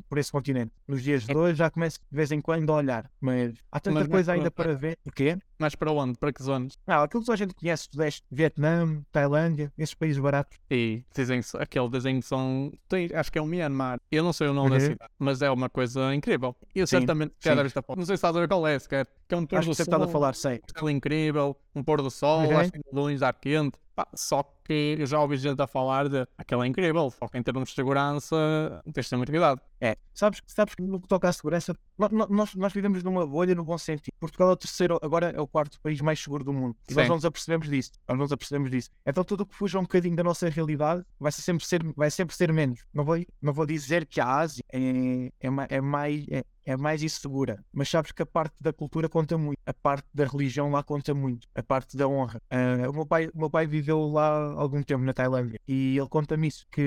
por 0.08 0.18
esse 0.18 0.30
continente. 0.30 0.70
Nos 0.86 1.02
dias 1.02 1.24
de 1.26 1.36
hoje 1.36 1.56
já 1.56 1.68
começo 1.70 1.98
de 1.98 2.16
vez 2.16 2.30
em 2.30 2.40
quando 2.40 2.70
a 2.70 2.76
olhar. 2.76 3.10
Mas 3.20 3.54
há 3.72 3.80
tanta 3.80 3.94
Mas 4.00 4.06
é 4.06 4.10
coisa 4.10 4.26
para- 4.32 4.38
ainda 4.38 4.50
para 4.50 4.74
ver. 4.74 4.98
O 5.04 5.10
quê? 5.10 5.36
Mas 5.58 5.74
para 5.76 5.92
onde? 5.92 6.18
Para 6.18 6.32
que 6.32 6.42
zonas? 6.42 6.76
Ah, 6.86 7.04
aquilo 7.04 7.24
que 7.24 7.30
a 7.32 7.36
gente 7.36 7.54
conhece, 7.54 7.88
Sudeste, 7.90 8.24
Vietnã, 8.30 9.00
Tailândia, 9.12 9.72
esses 9.78 9.94
países 9.94 10.18
baratos. 10.20 10.58
E 10.68 10.91
que 11.00 11.56
aquele 11.58 11.88
desenho 11.88 12.22
são. 12.22 12.72
Tem, 12.88 13.08
acho 13.14 13.30
que 13.32 13.38
é 13.38 13.42
o 13.42 13.46
Myanmar. 13.46 13.98
Eu 14.10 14.22
não 14.22 14.32
sei 14.32 14.48
o 14.48 14.52
nome 14.52 14.70
da 14.70 14.76
Uhum. 14.76 14.80
cidade, 14.80 15.10
mas 15.18 15.42
é 15.42 15.50
uma 15.50 15.68
coisa 15.68 16.14
incrível. 16.14 16.54
Eu 16.74 16.86
Sim, 16.86 16.98
certamente 16.98 17.34
quero 17.40 17.56
sim. 17.56 17.62
ver 17.62 17.66
esta 17.66 17.82
foto. 17.82 17.98
Não 17.98 18.04
sei 18.04 18.16
se 18.16 18.18
estás 18.18 18.36
a 18.36 18.40
ver 18.40 18.48
qual 18.48 18.66
é, 18.66 18.78
sequer. 18.78 19.06
Que 19.32 19.34
é 19.34 19.38
um 19.38 19.46
pôr 19.46 19.58
Acho 19.60 19.70
do 19.70 19.76
que 19.76 19.82
sol. 19.84 20.08
falar, 20.08 20.34
sei. 20.34 20.56
um 20.56 20.78
céu 20.78 20.90
incrível, 20.90 21.56
um 21.74 21.82
pôr 21.82 22.02
do 22.02 22.10
sol, 22.10 22.40
Uhum. 22.42 22.58
acho 22.58 22.70
que 22.70 22.80
luz 22.92 23.22
ar 23.22 23.32
quente. 23.32 23.78
Pá, 23.94 24.06
só 24.14 24.42
que 24.64 24.96
eu 24.98 25.06
já 25.06 25.20
ouvi 25.20 25.36
gente 25.38 25.60
a 25.60 25.66
falar 25.66 26.08
de 26.08 26.26
aquela 26.36 26.64
é 26.64 26.68
incrível, 26.68 27.10
só 27.10 27.28
que 27.28 27.36
em 27.38 27.42
termos 27.42 27.68
de 27.70 27.74
segurança 27.74 28.82
tens 28.92 29.04
de 29.04 29.10
ter 29.10 29.16
muito 29.16 29.30
cuidado. 29.30 29.60
É, 29.80 29.96
sabes, 30.14 30.40
sabes 30.46 30.74
que 30.74 30.82
no 30.82 31.00
que 31.00 31.08
toca 31.08 31.28
à 31.28 31.32
segurança, 31.32 31.76
nós, 31.98 32.54
nós 32.54 32.72
vivemos 32.72 33.02
numa 33.02 33.26
bolha 33.26 33.54
no 33.54 33.64
bom 33.64 33.76
sentido. 33.76 34.12
Portugal 34.20 34.50
é 34.50 34.52
o 34.52 34.56
terceiro, 34.56 34.98
agora 35.02 35.30
é 35.30 35.40
o 35.40 35.46
quarto 35.46 35.78
país 35.80 36.00
mais 36.00 36.20
seguro 36.20 36.44
do 36.44 36.52
mundo. 36.52 36.76
E 36.88 36.94
nós 36.94 37.04
Sim. 37.04 37.08
não 37.08 37.16
nos 37.16 37.24
apercebemos 37.24 37.68
disso. 37.68 37.90
Nós 38.08 38.16
não 38.16 38.24
nos 38.24 38.32
apercebemos 38.32 38.70
disso. 38.70 38.90
Então 39.06 39.24
tudo 39.24 39.42
o 39.42 39.46
que 39.46 39.54
fuja 39.54 39.78
um 39.78 39.82
bocadinho 39.82 40.16
da 40.16 40.22
nossa 40.22 40.48
realidade 40.48 41.04
vai 41.18 41.32
sempre 41.32 41.66
ser, 41.66 41.82
vai 41.96 42.10
sempre 42.10 42.34
ser 42.34 42.50
menos. 42.52 42.80
Não 42.94 43.04
vou, 43.04 43.16
não 43.42 43.52
vou 43.52 43.66
dizer 43.66 44.06
que 44.06 44.20
a 44.20 44.26
Ásia 44.26 44.62
é, 44.72 45.26
é, 45.40 45.48
é 45.68 45.80
mais. 45.80 46.24
É, 46.30 46.44
é 46.64 46.76
mais 46.76 47.02
insegura, 47.02 47.64
mas 47.72 47.88
sabes 47.88 48.12
que 48.12 48.22
a 48.22 48.26
parte 48.26 48.54
da 48.60 48.72
cultura 48.72 49.08
conta 49.08 49.36
muito, 49.36 49.58
a 49.66 49.74
parte 49.74 50.06
da 50.14 50.24
religião 50.24 50.70
lá 50.70 50.82
conta 50.82 51.14
muito, 51.14 51.46
a 51.54 51.62
parte 51.62 51.96
da 51.96 52.06
honra. 52.08 52.40
Ah, 52.50 52.88
o, 52.88 52.92
meu 52.92 53.06
pai, 53.06 53.28
o 53.34 53.38
meu 53.38 53.50
pai 53.50 53.66
viveu 53.66 54.06
lá 54.08 54.52
algum 54.54 54.82
tempo 54.82 55.02
na 55.04 55.12
Tailândia. 55.12 55.60
E 55.66 55.96
ele 55.98 56.08
conta-me 56.08 56.48
isso, 56.48 56.66
que 56.70 56.80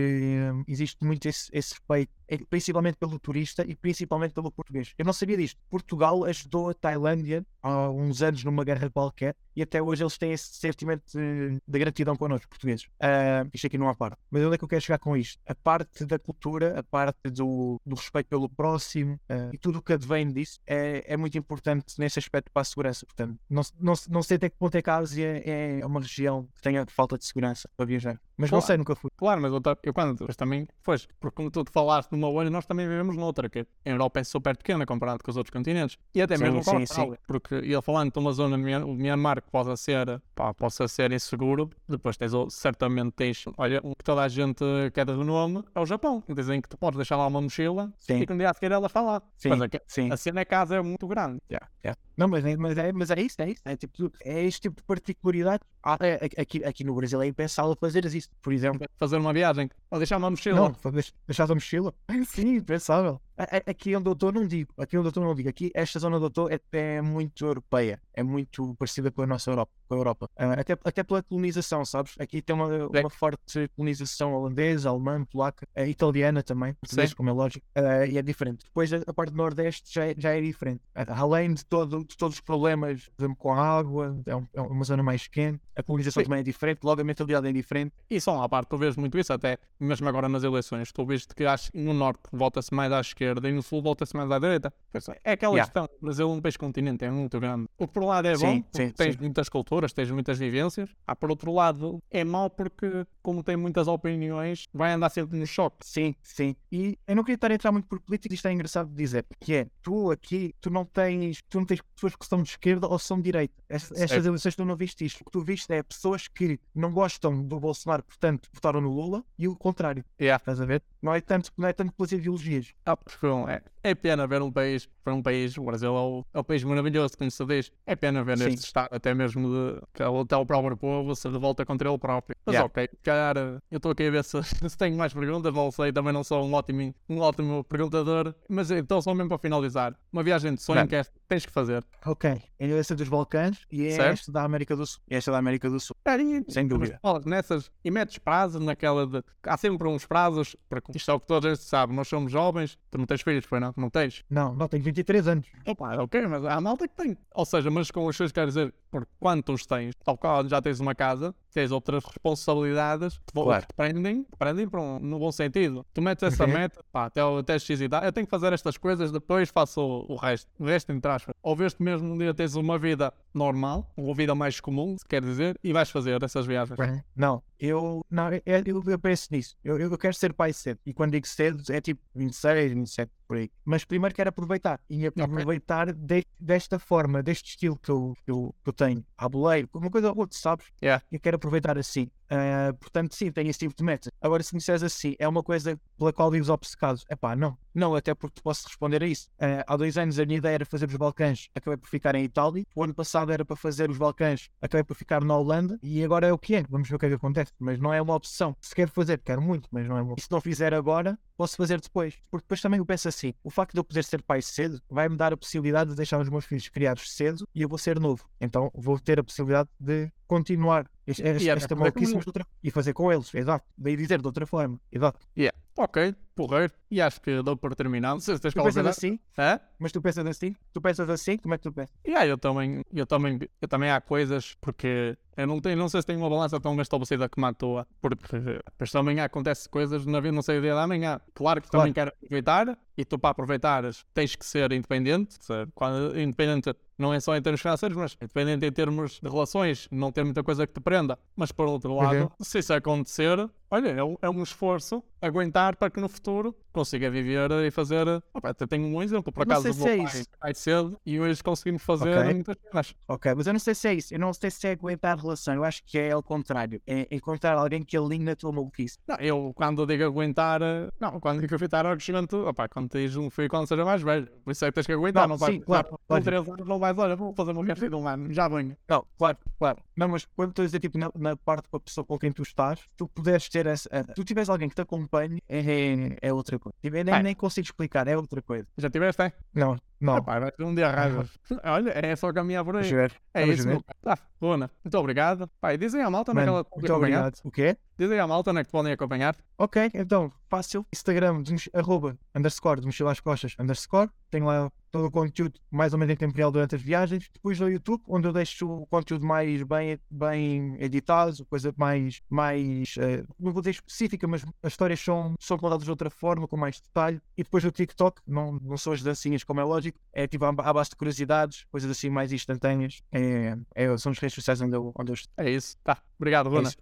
hum, 0.54 0.64
existe 0.68 1.04
muito 1.04 1.28
esse, 1.28 1.50
esse 1.52 1.74
respeito, 1.74 2.14
principalmente 2.50 2.96
pelo 2.98 3.20
turista 3.20 3.64
e 3.68 3.76
principalmente 3.76 4.34
pelo 4.34 4.52
português. 4.52 4.94
Eu 4.98 5.06
não 5.06 5.14
sabia 5.14 5.38
disto. 5.38 5.60
Portugal 5.70 6.24
ajudou 6.26 6.70
a 6.70 6.74
Tailândia 6.74 7.46
há 7.62 7.90
uns 7.90 8.22
anos 8.22 8.44
numa 8.44 8.64
guerra 8.64 8.90
qualquer 8.90 9.36
e 9.56 9.62
até 9.62 9.82
hoje 9.82 10.04
eles 10.04 10.18
têm 10.18 10.32
esse 10.34 10.54
sentimento 10.56 11.04
de, 11.14 11.60
de 11.66 11.80
gratidão 11.80 12.16
connosco, 12.16 12.50
portugueses. 12.50 12.88
Ah, 13.00 13.46
isto 13.54 13.68
aqui 13.68 13.78
não 13.78 13.88
há 13.90 13.96
parte. 13.96 14.18
Mas 14.30 14.44
onde 14.44 14.56
é 14.56 14.58
que 14.58 14.64
eu 14.64 14.68
quero 14.68 14.82
chegar 14.82 15.00
com 15.00 15.16
isto? 15.16 15.40
A 15.46 15.56
parte 15.56 16.06
da 16.06 16.20
cultura, 16.20 16.78
a 16.80 16.84
parte 16.84 17.30
do, 17.32 17.80
do 17.86 17.96
respeito 17.96 18.28
pelo 18.28 18.50
próximo 18.50 19.20
ah, 19.30 19.50
e 19.54 19.58
tudo 19.58 19.80
o 19.80 19.82
que 19.82 19.94
advém 19.94 20.32
disso 20.32 20.60
é, 20.68 21.04
é 21.08 21.18
muito 21.18 21.38
importante 21.38 21.96
nesse 21.98 22.20
aspecto 22.20 22.52
para 22.52 22.62
a 22.62 22.66
segurança. 22.66 23.06
Portanto, 23.06 23.40
não, 23.50 23.62
não, 23.80 23.94
não 24.10 24.24
sei 24.24 24.38
até 24.38 24.50
que 24.50 24.58
ponto 24.58 24.76
é 24.76 24.82
que 24.82 24.90
a 24.90 24.98
Ásia 24.98 25.42
é 25.46 25.86
uma 25.86 26.00
região 26.02 26.48
que 26.56 26.62
tenha 26.62 26.86
falta 26.88 27.18
de 27.18 27.26
segurança 27.26 27.70
para 27.78 27.86
viajar. 27.86 28.20
Mas 28.38 28.52
não 28.52 28.60
Claro. 28.60 28.68
sei, 28.68 28.78
nunca 28.78 28.96
fui. 28.96 29.10
Claro, 29.16 29.42
mas 29.42 29.52
eu, 29.54 29.62
eu 29.84 29.94
quando 29.94 30.18
depois 30.18 30.36
também, 30.36 30.68
pois, 30.84 31.08
porque 31.20 31.36
como 31.36 31.50
tu 31.50 31.64
te 31.64 31.72
falaste 31.72 32.15
numa 32.16 32.32
bolha, 32.32 32.50
nós 32.50 32.66
também 32.66 32.88
vivemos 32.88 33.16
noutra, 33.16 33.50
que 33.50 33.60
a 33.60 33.90
Europa 33.90 34.20
é 34.20 34.24
super 34.24 34.56
pequena 34.58 34.86
comparado 34.86 35.24
com 35.24 35.30
os 35.32 35.38
outros 35.38 35.52
continentes. 35.52 35.98
E 36.14 36.22
até 36.22 36.38
Sim, 36.38 36.44
mesmo 36.44 36.64
com 36.64 36.72
a 36.72 36.80
Austrália. 36.80 37.20
Porque 37.28 37.56
ele 37.56 37.82
falando 37.82 38.12
de 38.12 38.20
uma 38.20 38.32
zona, 38.32 38.58
Mian- 38.58 38.86
o 38.86 38.94
Myanmar, 38.96 39.42
que 39.42 39.50
possa 39.52 39.76
ser, 39.78 40.22
pá, 40.34 40.54
possa 40.54 40.88
ser 40.88 41.12
inseguro, 41.12 41.70
depois 41.88 42.18
tens, 42.18 42.34
o- 42.34 42.50
certamente 42.50 43.12
tens, 43.12 43.46
olha, 43.58 43.82
um 43.84 43.94
que 43.94 44.04
toda 44.04 44.22
a 44.24 44.28
gente 44.28 44.64
quer 44.94 45.06
de 45.06 45.12
renome, 45.14 45.64
é 45.74 45.80
o 45.80 45.86
Japão. 45.86 46.24
Dizem 46.30 46.62
que 46.62 46.70
tu 46.70 46.78
podes 46.78 46.98
deixar 46.98 47.18
lá 47.18 47.28
uma 47.28 47.42
mochila 47.42 47.92
Sim. 47.98 48.22
e 48.22 48.26
que 48.26 48.34
um 48.34 48.38
dia 48.38 48.50
a 48.50 48.54
seguir 48.54 48.72
ela 48.72 48.88
está 48.88 49.02
lá. 49.02 49.22
Sim, 49.38 49.50
Mas 49.50 49.62
é 49.62 49.68
que 49.70 49.82
sim. 49.88 50.12
a 50.12 50.18
cena 50.18 50.42
é 50.42 50.56
a 50.56 50.62
Ásia 50.62 50.76
é 50.78 50.82
muito 50.82 51.08
grande. 51.08 51.42
Yeah, 51.50 51.68
yeah. 51.84 52.00
Não, 52.18 52.28
mas 52.28 52.46
é, 52.46 52.56
mas, 52.56 52.78
é, 52.78 52.92
mas 52.94 53.12
é 53.12 53.22
isso, 53.22 53.42
é 53.42 53.50
isso. 53.50 53.62
É, 53.66 53.76
tipo, 53.76 54.12
é 54.24 54.44
este 54.44 54.62
tipo 54.62 54.78
de 54.78 54.84
particularidade. 54.84 55.62
Ah, 55.84 55.98
é- 56.00 56.20
é- 56.36 56.42
aqui, 56.42 56.64
aqui 56.64 56.84
no 56.84 56.96
Brasil 56.96 57.22
é 57.22 57.28
impensável 57.28 57.76
fazer 57.80 58.06
isso. 58.06 58.30
Por 58.42 58.54
exemplo, 58.54 58.88
Fazer 58.98 59.18
uma 59.18 59.34
viagem, 59.34 59.70
ou 59.92 59.98
deixar 59.98 60.18
uma 60.18 60.30
mochila. 60.30 60.56
Não, 60.56 60.92
deixar 61.28 61.50
a 61.52 61.54
mochila? 61.54 61.94
Sim, 62.28 62.56
impensável. 62.56 63.20
A- 63.38 63.44
a- 63.58 63.72
Aqui 63.72 63.96
onde 63.96 64.08
eu 64.08 64.14
estou 64.14 64.32
não 64.32 64.48
digo. 64.48 64.74
Aqui 64.78 64.98
onde 64.98 65.08
eu 65.08 65.10
estou 65.10 65.24
não 65.24 65.36
digo. 65.36 65.50
Aqui, 65.50 65.72
esta 65.74 66.00
zona 66.00 66.16
onde 66.18 66.26
eu 66.26 66.30
estou 66.30 66.50
é, 66.50 66.60
é 66.72 67.02
muito 67.02 67.46
europeia. 67.46 68.02
É 68.14 68.24
muito 68.24 68.74
parecida 68.76 69.12
com 69.12 69.22
a 69.24 69.28
nossa 69.28 69.52
Europa. 69.52 69.72
Com 69.88 69.96
a 69.96 69.98
Europa. 69.98 70.30
Ah, 70.38 70.54
até, 70.54 70.74
até 70.84 71.04
pela 71.04 71.22
colonização, 71.22 71.84
sabes? 71.86 72.16
Aqui 72.20 72.42
tem 72.42 72.56
uma, 72.56 72.68
uma 72.88 73.10
forte 73.10 73.70
colonização 73.76 74.34
holandesa, 74.34 74.90
alemã, 74.90 75.26
polaca, 75.26 75.68
eh, 75.76 75.88
italiana 75.90 76.42
também. 76.42 76.74
Português, 76.76 77.14
como 77.14 77.30
é 77.30 77.34
lógico. 77.34 77.66
ah, 77.76 78.06
e 78.06 78.18
é 78.18 78.22
diferente. 78.22 78.64
Depois 78.66 78.92
a, 78.94 78.98
a 79.06 79.14
parte 79.14 79.32
do 79.32 79.38
Nordeste 79.38 79.94
já 79.94 80.06
é, 80.06 80.16
já 80.18 80.30
é 80.36 80.40
diferente. 80.42 80.82
Ah, 80.96 81.06
Além 81.20 81.54
de, 81.54 81.66
todo, 81.66 82.06
de 82.06 82.16
todos 82.16 82.36
os 82.36 82.42
problemas 82.42 83.10
exemplo, 83.20 83.36
com 83.38 83.54
a 83.54 83.60
água, 83.62 84.18
é, 84.26 84.36
um- 84.36 84.48
é 84.54 84.62
uma 84.62 84.84
zona 84.86 85.04
mais 85.04 85.28
quente. 85.28 85.60
A 85.76 85.84
colonização 85.84 86.22
Sim. 86.22 86.30
também 86.30 86.40
é 86.40 86.44
diferente. 86.44 86.80
Logo 86.84 87.02
a 87.02 87.04
mentalidade 87.04 87.48
é 87.48 87.52
diferente. 87.52 87.94
E 88.10 88.22
só 88.22 88.42
à 88.42 88.48
parte, 88.48 88.70
tu 88.70 88.78
vês 88.78 88.96
muito 88.96 89.18
isso, 89.20 89.34
até 89.34 89.58
mesmo 89.80 90.08
agora 90.08 90.30
nas 90.30 90.44
eleições, 90.44 90.90
tu 90.94 91.06
viste 91.06 91.36
que 91.36 91.44
acho, 91.46 91.70
que 91.72 91.78
no 91.78 91.94
norte 91.94 92.22
vota-se 92.32 92.74
mais 92.74 92.92
à 92.94 93.02
esquerda 93.02 93.25
e 93.44 93.52
no 93.52 93.62
sul 93.64 93.82
vota-se 93.82 94.16
mais 94.16 94.30
à 94.32 94.40
direita. 94.40 94.74
É, 94.94 94.98
é 95.24 95.32
aquela 95.34 95.54
Yeah. 95.56 95.66
questão, 95.72 95.90
o 96.02 96.06
Brasil 96.06 96.30
é 96.30 96.34
um 96.34 96.42
país 96.42 96.58
continente, 96.58 97.04
é 97.06 97.10
muito 97.12 97.40
grande. 97.40 97.68
O 97.78 97.88
que 97.88 97.94
por 97.94 98.04
um 98.04 98.08
lado 98.08 98.28
é 98.28 98.34
bom, 98.38 98.40
Sim, 98.56 98.62
porque 98.64 98.86
sim, 98.88 98.94
tens 98.94 99.16
sim. 99.16 99.22
muitas 99.22 99.50
culturas, 99.50 99.94
tens 99.94 100.10
muitas 100.12 100.38
vivências. 100.38 100.90
Ah, 101.08 101.16
por 101.16 101.30
outro 101.30 101.52
lado, 101.54 102.02
é 102.12 102.24
mau 102.24 102.50
porque, 102.50 103.06
como 103.22 103.44
tem 103.44 103.56
muitas 103.58 103.88
opiniões, 103.88 104.66
vai 104.74 104.92
andar 104.94 105.10
sempre 105.10 105.38
no 105.38 105.46
choque. 105.48 105.78
Sim, 105.82 106.16
sim. 106.22 106.56
E 106.72 106.98
eu 107.08 107.16
não 107.16 107.24
queria 107.24 107.36
estar 107.36 107.52
a 107.52 107.54
entrar 107.56 107.72
muito 107.72 107.88
por 107.88 108.00
política, 108.00 108.34
isto 108.34 108.48
é 108.48 108.52
engraçado 108.54 108.90
de 108.90 108.96
dizer, 108.96 109.26
que 109.40 109.54
é, 109.56 109.68
tu 109.82 110.12
aqui, 110.12 110.54
tu 110.62 110.70
não 110.70 110.86
tens, 110.86 111.40
tu 111.50 111.60
não 111.60 111.66
tens 111.66 111.82
pessoas 111.94 112.16
que 112.16 112.26
são 112.26 112.42
de 112.44 112.50
esquerda 112.50 112.88
ou 112.88 112.98
são 113.00 113.18
de 113.18 113.24
direita. 113.24 113.54
Est- 113.70 113.92
Estas, 113.92 114.10
Certo. 114.10 114.26
eleições 114.28 114.56
tu 114.56 114.66
não 114.66 114.76
viste 114.76 115.06
isto. 115.06 115.22
O 115.22 115.26
que 115.26 115.32
tu 115.32 115.42
viste 115.42 115.72
é 115.74 115.82
pessoas 115.84 116.28
que 116.28 116.60
não 116.74 116.92
gostam 116.92 117.42
do 117.44 117.60
Bolsonaro, 117.60 118.04
portanto, 118.04 118.50
votaram 118.54 118.82
no 118.82 118.90
Lula, 118.90 119.24
e 119.38 119.48
o 119.48 119.56
contrário. 119.56 120.04
Yeah. 120.20 120.42
Estás 120.42 120.60
a 120.62 120.66
ver? 120.66 120.84
Não 121.02 121.14
é 121.14 121.22
tanto, 121.22 121.52
não 121.58 121.68
é 121.68 121.74
tanto 121.74 121.94
pelas 121.94 122.12
ideologias. 122.12 122.74
Ah, 122.86 122.96
bom, 123.22 123.48
é, 123.50 123.62
é 123.84 123.94
pena 123.96 124.26
ver 124.28 124.42
um 124.42 124.52
país, 124.52 124.90
para 125.04 125.14
um 125.14 125.22
país, 125.22 125.58
o 125.58 125.64
Brasil 125.64 125.90
é 125.96 126.00
o, 126.00 126.26
é 126.34 126.40
o 126.40 126.44
país 126.44 126.64
maravilhoso, 126.64 127.18
como 127.18 127.30
se 127.30 127.46
diz. 127.46 127.72
É 127.86 127.96
pena 127.96 128.24
ver 128.24 128.38
Sim. 128.38 128.50
este 128.50 128.66
estado, 128.66 128.90
até 128.92 129.14
mesmo 129.14 129.48
de 129.48 129.82
que 129.94 130.04
até 130.04 130.36
o 130.36 130.46
próprio 130.46 130.76
povo 130.76 131.16
se 131.16 131.28
revolta 131.30 131.66
contra 131.66 131.90
ele 131.90 131.98
próprio. 131.98 132.36
Mas 132.46 132.56
Yeah. 132.56 132.66
ok, 132.66 132.88
calhar 133.04 133.38
eh, 133.38 133.58
eu 133.72 133.78
estou 133.78 133.92
aqui 133.92 134.08
a 134.08 134.12
ver 134.12 134.24
se, 134.24 134.42
se 134.70 134.78
tenho 134.78 134.98
mais 134.98 135.14
perguntas, 135.14 135.54
não 135.54 135.72
sei, 135.72 135.92
também 135.92 136.14
não 136.14 136.24
sou 136.24 136.46
um 136.46 136.54
ótimo, 136.54 136.94
um 137.10 137.20
ótimo 137.20 137.64
perguntador. 137.64 138.34
Mas 138.50 138.72
então, 138.72 139.02
só 139.02 139.14
mesmo 139.14 139.30
para 139.30 139.38
finalizar, 139.40 139.96
uma 140.12 140.24
viagem 140.24 140.54
de 140.54 140.62
sonho 140.62 140.88
que 140.88 140.96
é, 140.96 141.04
tens 141.28 141.46
que 141.46 141.52
fazer. 141.52 141.84
Ok. 142.06 142.42
É 142.60 142.70
essa 142.78 142.96
dos 142.96 143.08
Balcãs 143.10 143.60
e 143.72 143.86
é 143.86 143.92
Certo. 143.92 144.14
esta 144.14 144.32
da 144.32 144.44
América 144.44 144.76
do 144.76 144.86
Sul. 144.86 145.02
E 145.10 145.16
esta 145.16 145.32
da 145.32 145.38
América 145.38 145.70
do 145.70 145.80
Sul. 145.80 145.96
E- 146.08 146.52
Sem 146.52 146.68
dúvida. 146.68 146.98
falas 147.02 147.26
nessas 147.26 147.70
e 147.84 147.92
metes 147.92 148.18
prazos 148.18 148.62
naquela 148.64 149.06
de. 149.06 149.24
Há 149.44 149.58
sempre 149.58 149.88
uns 149.88 150.06
prazos, 150.06 150.56
porque 150.70 150.92
isto 150.96 151.10
é 151.12 151.14
o 151.14 151.20
que 151.20 151.28
toda 151.28 151.48
a 151.48 151.54
gente 151.54 151.64
sabe, 151.64 151.94
nós 151.94 152.08
somos 152.08 152.32
jovens, 152.32 152.78
tu 152.90 152.98
não 152.98 153.06
tens 153.06 153.22
filhos, 153.22 153.46
foi 153.46 153.60
não? 153.60 153.74
Não 153.76 153.90
tens? 153.90 154.24
Não, 154.30 154.56
não, 154.56 154.68
tenho 154.68 154.84
23 154.84 155.28
anos. 155.28 155.48
Opa, 155.66 155.96
ok, 156.02 156.26
mas 156.28 156.46
há 156.46 156.60
malta 156.62 156.88
que 156.88 156.96
tem. 156.96 157.18
Ou 157.34 157.46
seja, 157.46 157.70
mas 157.70 157.92
com 157.92 158.06
os 158.06 158.16
seus 158.16 158.32
quer 158.32 158.48
dizer, 158.48 158.74
por 158.90 159.06
quantos 159.20 159.66
tens, 159.66 159.94
tal 160.04 160.18
qual 160.18 160.48
já 160.48 160.62
tens 160.62 160.80
uma 160.80 160.96
casa, 160.96 161.36
tens 161.54 161.72
outras 161.72 162.04
responsabilidades 162.06 163.18
que 163.18 163.34
Claro. 163.34 163.68
que 163.68 163.74
prendem, 163.74 164.26
prendem 164.38 164.68
para 164.68 164.82
um, 164.82 165.00
no 165.00 165.20
bom 165.20 165.32
sentido. 165.32 165.86
Tu 165.94 166.02
metes 166.02 166.24
essa 166.24 166.46
Uhum. 166.46 166.54
meta, 166.54 166.84
pá, 166.92 167.06
até, 167.06 167.22
até 167.22 167.58
X 167.60 167.82
idade, 167.82 168.06
eu 168.06 168.12
tenho 168.14 168.26
que 168.28 168.32
fazer 168.32 168.54
estas 168.54 168.78
coisas, 168.78 169.12
depois 169.12 169.50
faço 169.50 169.82
o, 169.82 170.14
o 170.14 170.16
resto. 170.16 170.50
O 170.60 170.66
resto 170.66 170.92
entre 170.92 171.12
aspas. 171.16 171.36
Ou 171.42 171.56
vês-te 171.56 171.82
mesmo 171.82 172.14
um 172.14 172.18
dia 172.18 172.34
tens 172.34 172.56
uma 172.56 172.78
vida 172.78 173.14
normal, 173.34 173.92
uma 173.98 174.14
vida 174.14 174.34
mais 174.36 174.60
comum, 174.60 174.96
se 174.98 175.06
quer 175.06 175.22
dizer, 175.22 175.58
e 175.64 175.74
vais 175.74 175.90
fazer 175.90 176.22
essas 176.24 176.46
viagens. 176.46 176.78
Não, 177.16 177.44
eu, 177.60 178.06
não, 178.10 178.28
é- 178.30 178.42
é- 178.46 178.64
eu, 178.66 178.82
eu 178.86 179.00
penso 179.00 179.28
nisso. 179.32 179.56
Eu, 179.64 179.78
eu 179.78 179.98
quero 179.98 180.14
ser 180.14 180.34
pai 180.34 180.54
cedo. 180.54 180.80
E 180.86 180.94
quando 180.94 181.12
digo 181.12 181.28
cedo, 181.28 181.62
é 181.70 181.82
tipo 181.82 182.02
26, 182.16 182.74
27, 182.74 183.12
por 183.28 183.38
aí. 183.38 183.50
Mas 183.64 183.84
primeiro 183.84 184.16
quero 184.16 184.30
aproveitar. 184.30 184.80
E 184.90 185.06
aproveitar 185.24 185.92
de- 185.94 186.26
desta 186.40 186.80
forma, 186.80 187.22
deste 187.24 187.50
estilo 187.52 187.78
que 187.78 187.90
eu, 187.92 188.14
que 188.24 188.32
eu, 188.32 188.56
que 188.64 188.70
eu 188.70 188.74
tenho. 188.74 189.04
À 189.18 189.28
boleiro, 189.28 189.70
uma 189.74 189.90
coisa 189.90 190.12
ou 190.12 190.18
outra, 190.20 190.38
sabes? 190.38 190.66
Yeah. 190.82 191.04
Eu 191.12 191.20
quero 191.20 191.36
aproveitar 191.36 191.78
assim. 191.78 192.10
Ah, 192.30 192.74
portanto, 192.80 193.14
sim, 193.16 193.32
tenho 193.32 193.50
esse 193.50 193.60
tipo 193.60 193.76
de 193.76 193.84
meta. 193.84 194.12
Agora, 194.22 194.42
se 194.44 194.54
me 194.54 194.60
disseres 194.60 194.84
assim, 194.84 195.16
é 195.20 195.28
uma 195.28 195.44
coisa 195.44 195.80
pela 195.98 196.12
qual 196.14 196.32
vives 196.32 196.50
obcecado. 196.50 197.02
É 197.10 197.16
pá, 197.16 197.36
não. 197.36 197.58
Não, 197.74 197.94
até 197.96 198.16
porque 198.16 198.42
posso 198.42 198.68
responder 198.68 199.04
a 199.04 199.08
isso. 199.08 199.30
Ah, 199.40 199.64
há 199.68 199.78
dois 199.78 199.98
anos 199.98 200.20
a 200.20 200.26
minha 200.26 200.38
ideia 200.38 200.56
era 200.56 200.66
fazer 200.66 200.88
os 200.88 200.96
Balcãs, 200.96 201.50
acabei 201.54 201.78
por 201.78 201.88
ficar 201.90 202.16
em 202.16 202.24
Itália. 202.24 202.66
O 202.76 202.84
ano 202.84 202.94
passado 202.94 203.32
era 203.32 203.44
para 203.46 203.56
fazer 203.56 203.90
os 203.90 203.98
Balcãs, 203.98 204.50
acabei 204.62 204.84
por 204.84 204.96
ficar 204.96 205.24
na 205.24 205.38
Holanda. 205.38 205.78
E 205.84 206.04
agora 206.04 206.28
é 206.28 206.34
o 206.34 206.38
que 206.38 206.56
é. 206.56 206.64
Vamos 206.70 206.90
ver 206.90 206.96
o 206.96 207.00
que 207.00 207.06
é 207.06 207.10
que 207.10 207.16
acontece. 207.16 207.52
Mas 207.60 207.80
não 207.80 207.94
é 207.94 208.02
uma 208.02 208.16
opção. 208.16 208.56
Se 208.62 208.74
quero 208.74 208.92
fazer, 208.92 209.20
quero 209.20 209.42
muito, 209.42 209.68
mas 209.72 209.88
não 209.88 209.98
é 209.98 210.02
uma 210.02 210.16
E 210.18 210.22
se 210.22 210.32
não 210.32 210.42
fizer 210.42 210.74
agora, 210.74 211.18
posso 211.38 211.56
fazer 211.58 211.80
depois. 211.82 212.16
Porque 212.30 212.44
depois 212.44 212.62
também 212.62 212.80
eu 212.80 212.86
penso 212.86 213.08
assim: 213.08 213.34
o 213.44 213.50
facto 213.50 213.74
de 213.74 213.80
eu 213.80 213.84
poder 213.84 214.04
ser 214.04 214.22
pai 214.22 214.42
cedo 214.42 214.82
vai-me 214.90 215.16
dar 215.16 215.34
a 215.34 215.38
possibilidade 215.38 215.92
de 215.92 215.96
deixar 215.96 216.20
os 216.20 216.30
meus 216.30 216.46
filhos 216.46 216.68
criados 216.70 217.12
cedo 217.12 217.48
e 217.54 217.62
eu 217.62 217.70
vou 217.70 217.78
ser 217.78 218.00
novo. 218.00 218.28
Então 218.40 218.72
vou 218.74 219.00
ter 219.00 219.20
a 219.20 219.24
possibilidade 219.24 219.70
de 219.80 220.12
continuar 220.28 220.90
E 221.08 221.12
até 221.12 221.30
esta 221.46 221.76
maluquice, 221.76 222.18
de 222.18 222.28
outra- 222.28 222.48
e 222.64 222.72
fazer 222.72 222.94
com 222.94 223.12
eles, 223.12 223.34
exato. 223.34 223.66
Daí 223.78 223.96
dizer 223.96 224.20
de 224.22 224.28
outra 224.28 224.46
forma, 224.46 224.80
exato. 224.92 225.20
Yeah. 225.38 225.58
Ok, 225.78 226.16
porreiro. 226.34 226.72
E 226.90 227.02
acho 227.02 227.20
que 227.20 227.42
dou 227.42 227.58
por 227.58 227.76
terminado. 227.76 228.22
Se 228.22 228.40
tens 228.40 228.54
Tu 228.54 228.64
pensas 228.64 228.86
assim, 228.86 229.20
Hã? 229.38 229.60
mas 229.78 229.92
tu 229.92 230.02
pensas 230.02 230.26
assim, 230.26 230.56
tu 230.72 230.80
pensas 230.80 231.10
assim, 231.10 231.38
como 231.38 231.54
é 231.54 231.58
que 231.58 231.64
tu 231.64 231.74
pensas? 231.74 231.94
E 232.06 232.14
aí 232.14 232.30
eu 232.30 232.38
também, 232.38 232.82
eu 232.94 233.06
também, 233.06 233.40
eu 233.62 233.68
também 233.68 233.92
há 233.92 234.00
coisas 234.00 234.56
porque 234.62 235.18
eu 235.36 235.46
não 235.46 235.60
tenho, 235.60 235.76
não 235.76 235.90
sei 235.90 236.02
se 236.02 236.08
tenho 236.08 236.20
uma 236.20 236.30
balança 236.30 236.60
tão 236.62 236.74
bem 236.74 236.82
estabelecida 236.82 237.28
como 237.28 237.46
a 237.46 237.54
tua, 237.54 237.86
porque 238.00 238.38
depois 238.38 238.90
também 238.90 239.20
acontece 239.20 239.68
coisas 239.68 240.06
na 240.06 240.22
vida, 240.22 240.32
não 240.32 240.42
sei 240.42 240.60
o 240.60 240.62
dia 240.62 240.74
da 240.74 240.88
manhã. 240.88 241.20
Claro 241.34 241.62
que 241.62 241.70
também 241.70 241.92
quero 241.92 242.12
aproveitar 242.24 242.78
e 242.98 243.04
tu 243.04 243.20
para 243.20 243.32
aproveitares 243.32 244.06
tens 244.14 244.34
que 244.36 244.46
ser 244.46 244.72
independente, 244.72 245.38
quando, 245.74 246.18
independente 246.18 246.74
não 246.98 247.14
é 247.14 247.20
só 247.20 247.36
em 247.36 247.42
termos 247.42 247.62
financeiros, 247.62 247.98
mas 247.98 248.14
independente 248.16 248.66
em 248.66 248.72
termos 248.72 249.20
de 249.22 249.30
relações, 249.30 249.88
não 249.92 250.12
ter 250.12 250.24
muita 250.24 250.44
coisa 250.44 250.66
que 250.66 250.74
te 250.74 250.80
prenda. 250.80 251.18
Mas 251.36 251.52
por 251.52 251.68
outro 251.68 251.96
lado, 251.96 252.16
Uhum. 252.24 252.30
se 252.42 252.60
isso 252.60 252.74
acontecer, 252.74 253.50
olha, 253.70 253.90
é 253.90 254.04
um, 254.04 254.16
é 254.22 254.30
um 254.30 254.42
esforço 254.44 255.04
aguentar 255.22 255.76
para 255.76 255.90
que 255.90 256.00
no 256.00 256.08
futuro 256.10 256.56
consiga 256.76 257.10
viver 257.10 257.50
e 257.52 257.72
fazer. 257.72 258.06
Opa, 258.34 258.50
até 258.50 258.68
tenho 258.68 258.86
um 258.86 259.02
exemplo, 259.02 259.32
por 259.32 259.44
acaso, 259.44 259.74
se 259.74 259.90
é 259.90 259.98
pai 259.98 260.24
vai 260.42 260.54
cedo 260.54 261.00
e 261.06 261.20
hoje 261.20 261.42
conseguimos 261.42 261.82
fazer 261.82 262.10
Ok. 262.18 262.34
muitas 262.34 262.56
cenas. 262.62 262.96
Ok, 263.08 263.34
mas 263.36 263.48
eu 263.48 263.54
não 263.54 263.60
sei 263.60 263.74
se 263.74 263.88
é 263.88 263.94
isso. 263.94 264.14
Eu 264.14 264.20
não 264.20 264.34
sei 264.34 264.52
se 264.52 264.68
é 264.68 264.72
aguentar 264.72 265.18
a 265.18 265.22
relação. 265.22 265.54
Eu 265.54 265.64
acho 265.64 265.84
que 265.86 265.98
é 265.98 266.12
ao 266.12 266.22
contrário. 266.22 266.82
É 266.86 267.08
encontrar 267.10 267.58
alguém 267.58 267.82
que 267.82 267.98
alinhe 267.98 268.26
na 268.26 268.36
tua 268.36 268.52
maluquice. 268.52 268.98
Não, 269.08 269.16
eu 269.18 269.52
quando 269.56 269.86
digo 269.86 270.04
aguentar, 270.04 270.60
não, 271.00 271.20
quando 271.20 271.42
digo 271.42 271.56
aguentar 271.56 271.86
é 271.86 271.90
o 271.90 271.96
crescimento, 271.96 272.38
opa, 272.48 272.68
quando 272.68 272.90
tens 272.90 273.16
um 273.16 273.30
filho 273.30 273.50
quando 273.50 273.68
seja 273.68 273.86
mais 273.86 274.02
velho, 274.02 274.28
por 274.44 274.52
isso 274.52 274.66
é 274.66 274.68
que 274.68 274.74
tens 274.76 274.86
que 274.86 274.94
aguentar, 274.94 275.28
Não, 275.28 275.38
não, 275.38 275.46
sim, 275.48 275.60
claro, 275.62 275.88
com 275.90 275.98
lógico. 276.10 276.26
3 276.26 276.50
anos 276.50 276.68
não 276.68 276.80
vais, 276.80 276.98
olha, 276.98 277.16
vou 277.16 277.34
fazer 277.34 277.52
uma 277.52 277.64
minha 277.64 277.76
filha 277.76 277.96
um 277.96 278.08
ano, 278.08 278.34
já 278.34 278.48
venho. 278.48 278.76
Não, 278.90 279.06
claro, 279.18 279.38
claro. 279.58 279.80
Não, 279.96 280.08
mas 280.10 280.26
quando 280.36 280.50
estou 280.50 280.64
a 280.64 280.66
dizer, 280.66 280.80
tipo, 280.80 280.98
na, 280.98 281.10
na 281.16 281.36
parte 281.38 281.70
com 281.70 281.78
a 281.78 281.80
pessoa 281.80 282.04
com 282.06 282.18
quem 282.20 282.32
tu 282.32 282.42
estás, 282.44 282.82
tu 282.98 283.08
puderes 283.08 283.48
ter 283.50 283.66
essa. 283.66 283.90
tu 284.16 284.24
tiveres 284.24 284.50
alguém 284.50 284.68
que 284.68 284.76
te 284.76 284.82
acompanhe, 284.82 285.42
é, 285.48 285.60
é, 285.60 286.18
é 286.30 286.34
outra 286.34 286.60
coisa. 286.60 286.65
Tipo, 286.82 286.98
eu 286.98 287.04
nem, 287.04 287.24
nem 287.24 287.36
consigo 287.36 287.66
explicar, 287.66 288.08
é 288.08 288.18
outra 288.18 288.42
coisa. 288.42 288.68
Já 288.78 288.90
tiveste, 288.90 289.22
é? 289.22 289.34
Não, 289.54 289.78
não. 290.00 290.22
Vai 290.22 290.52
ter 290.52 290.64
um 290.64 290.76
dia 290.76 290.90
raiva. 290.90 291.28
Olha, 291.64 291.92
é 291.92 292.16
só 292.16 292.32
caminhar 292.34 292.64
por 292.64 292.76
aí. 292.76 292.92
É 293.34 293.42
Vamos 293.42 293.60
isso. 293.60 293.84
Tá, 294.02 294.18
Runa, 294.42 294.70
muito 294.84 294.98
obrigado. 294.98 295.50
Pai, 295.60 295.78
dizem 295.78 296.02
à 296.02 296.10
malta 296.10 296.32
onde 296.32 296.42
é 296.42 296.44
que 296.44 296.50
Mano, 296.50 296.58
ela 296.58 296.64
te 296.64 296.70
pode 296.70 296.82
muito 296.82 296.92
acompanhar. 296.92 297.20
obrigado. 297.20 297.42
O 297.44 297.52
quê? 297.52 297.78
Dizem 297.98 298.20
à 298.20 298.28
malta 298.28 298.52
onde 298.52 298.60
é 298.60 298.64
que 298.64 298.72
podem 298.72 298.92
acompanhar. 298.92 299.36
Ok, 299.58 299.90
então, 299.94 300.30
fácil. 300.50 300.86
Instagram, 300.94 301.42
arroba, 301.74 302.18
underscore, 302.36 302.82
de 302.82 302.88
mochila 302.88 303.12
às 303.12 303.20
costas, 303.22 303.56
underscore. 303.58 304.10
Tenho 304.30 304.46
lá 304.46 304.70
todo 304.92 305.08
o 305.08 305.12
conteúdo 305.12 305.60
mais 305.72 305.94
ou 305.94 306.00
menos 306.00 306.14
em 306.14 306.18
tempo 306.18 306.36
real 306.36 306.52
durante 306.52 306.76
as 306.76 306.82
viagens. 306.82 307.30
Depois 307.34 307.60
no 307.60 307.70
YouTube, 307.70 308.02
onde 308.08 308.28
eu 308.28 308.34
deixo 308.34 308.68
o 308.70 308.86
conteúdo 308.88 309.26
mais 309.26 309.64
bem, 309.64 310.00
bem 310.10 310.76
editado, 310.80 311.46
coisa 311.46 311.74
mais, 311.78 312.22
mais 312.30 312.96
eh, 312.98 313.24
não 313.40 313.52
vou 313.52 313.62
dizer 313.62 313.72
específica, 313.72 314.28
mas 314.28 314.46
as 314.62 314.74
histórias 314.74 315.00
são, 315.00 315.36
são 315.40 315.58
contadas 315.58 315.84
de 315.86 315.90
outra 315.90 316.10
forma, 316.10 316.48
com 316.48 316.58
mais 316.58 316.80
detalhe. 316.82 317.22
E 317.38 317.44
depois 317.44 317.64
no 317.64 317.72
TikTok, 317.72 318.22
não, 318.28 318.54
não 318.62 318.78
são 318.78 318.92
as 318.92 319.02
dancinhas 319.02 319.44
como 319.44 319.60
é 319.62 319.64
lógico, 319.64 319.85
é 320.14 320.28
tipo 320.28 320.46
base 320.74 320.90
de 320.92 320.96
curiosidades, 320.96 321.66
coisas 321.72 321.90
assim 321.92 322.10
mais 322.10 322.32
instantâneas. 322.32 323.02
É, 323.12 323.56
é- 323.76 323.98
são 323.98 324.12
as 324.12 324.20
redes 324.20 324.36
sociais 324.36 324.62
onde 324.62 324.76
eu, 324.76 324.92
onde 324.98 325.12
eu 325.12 325.14
estou. 325.14 325.32
É 325.38 325.50
isso. 325.50 325.78
Tá, 325.84 325.98
obrigado, 326.18 326.48
É 326.48 326.50
Runa. 326.50 326.64
isso. 326.64 326.74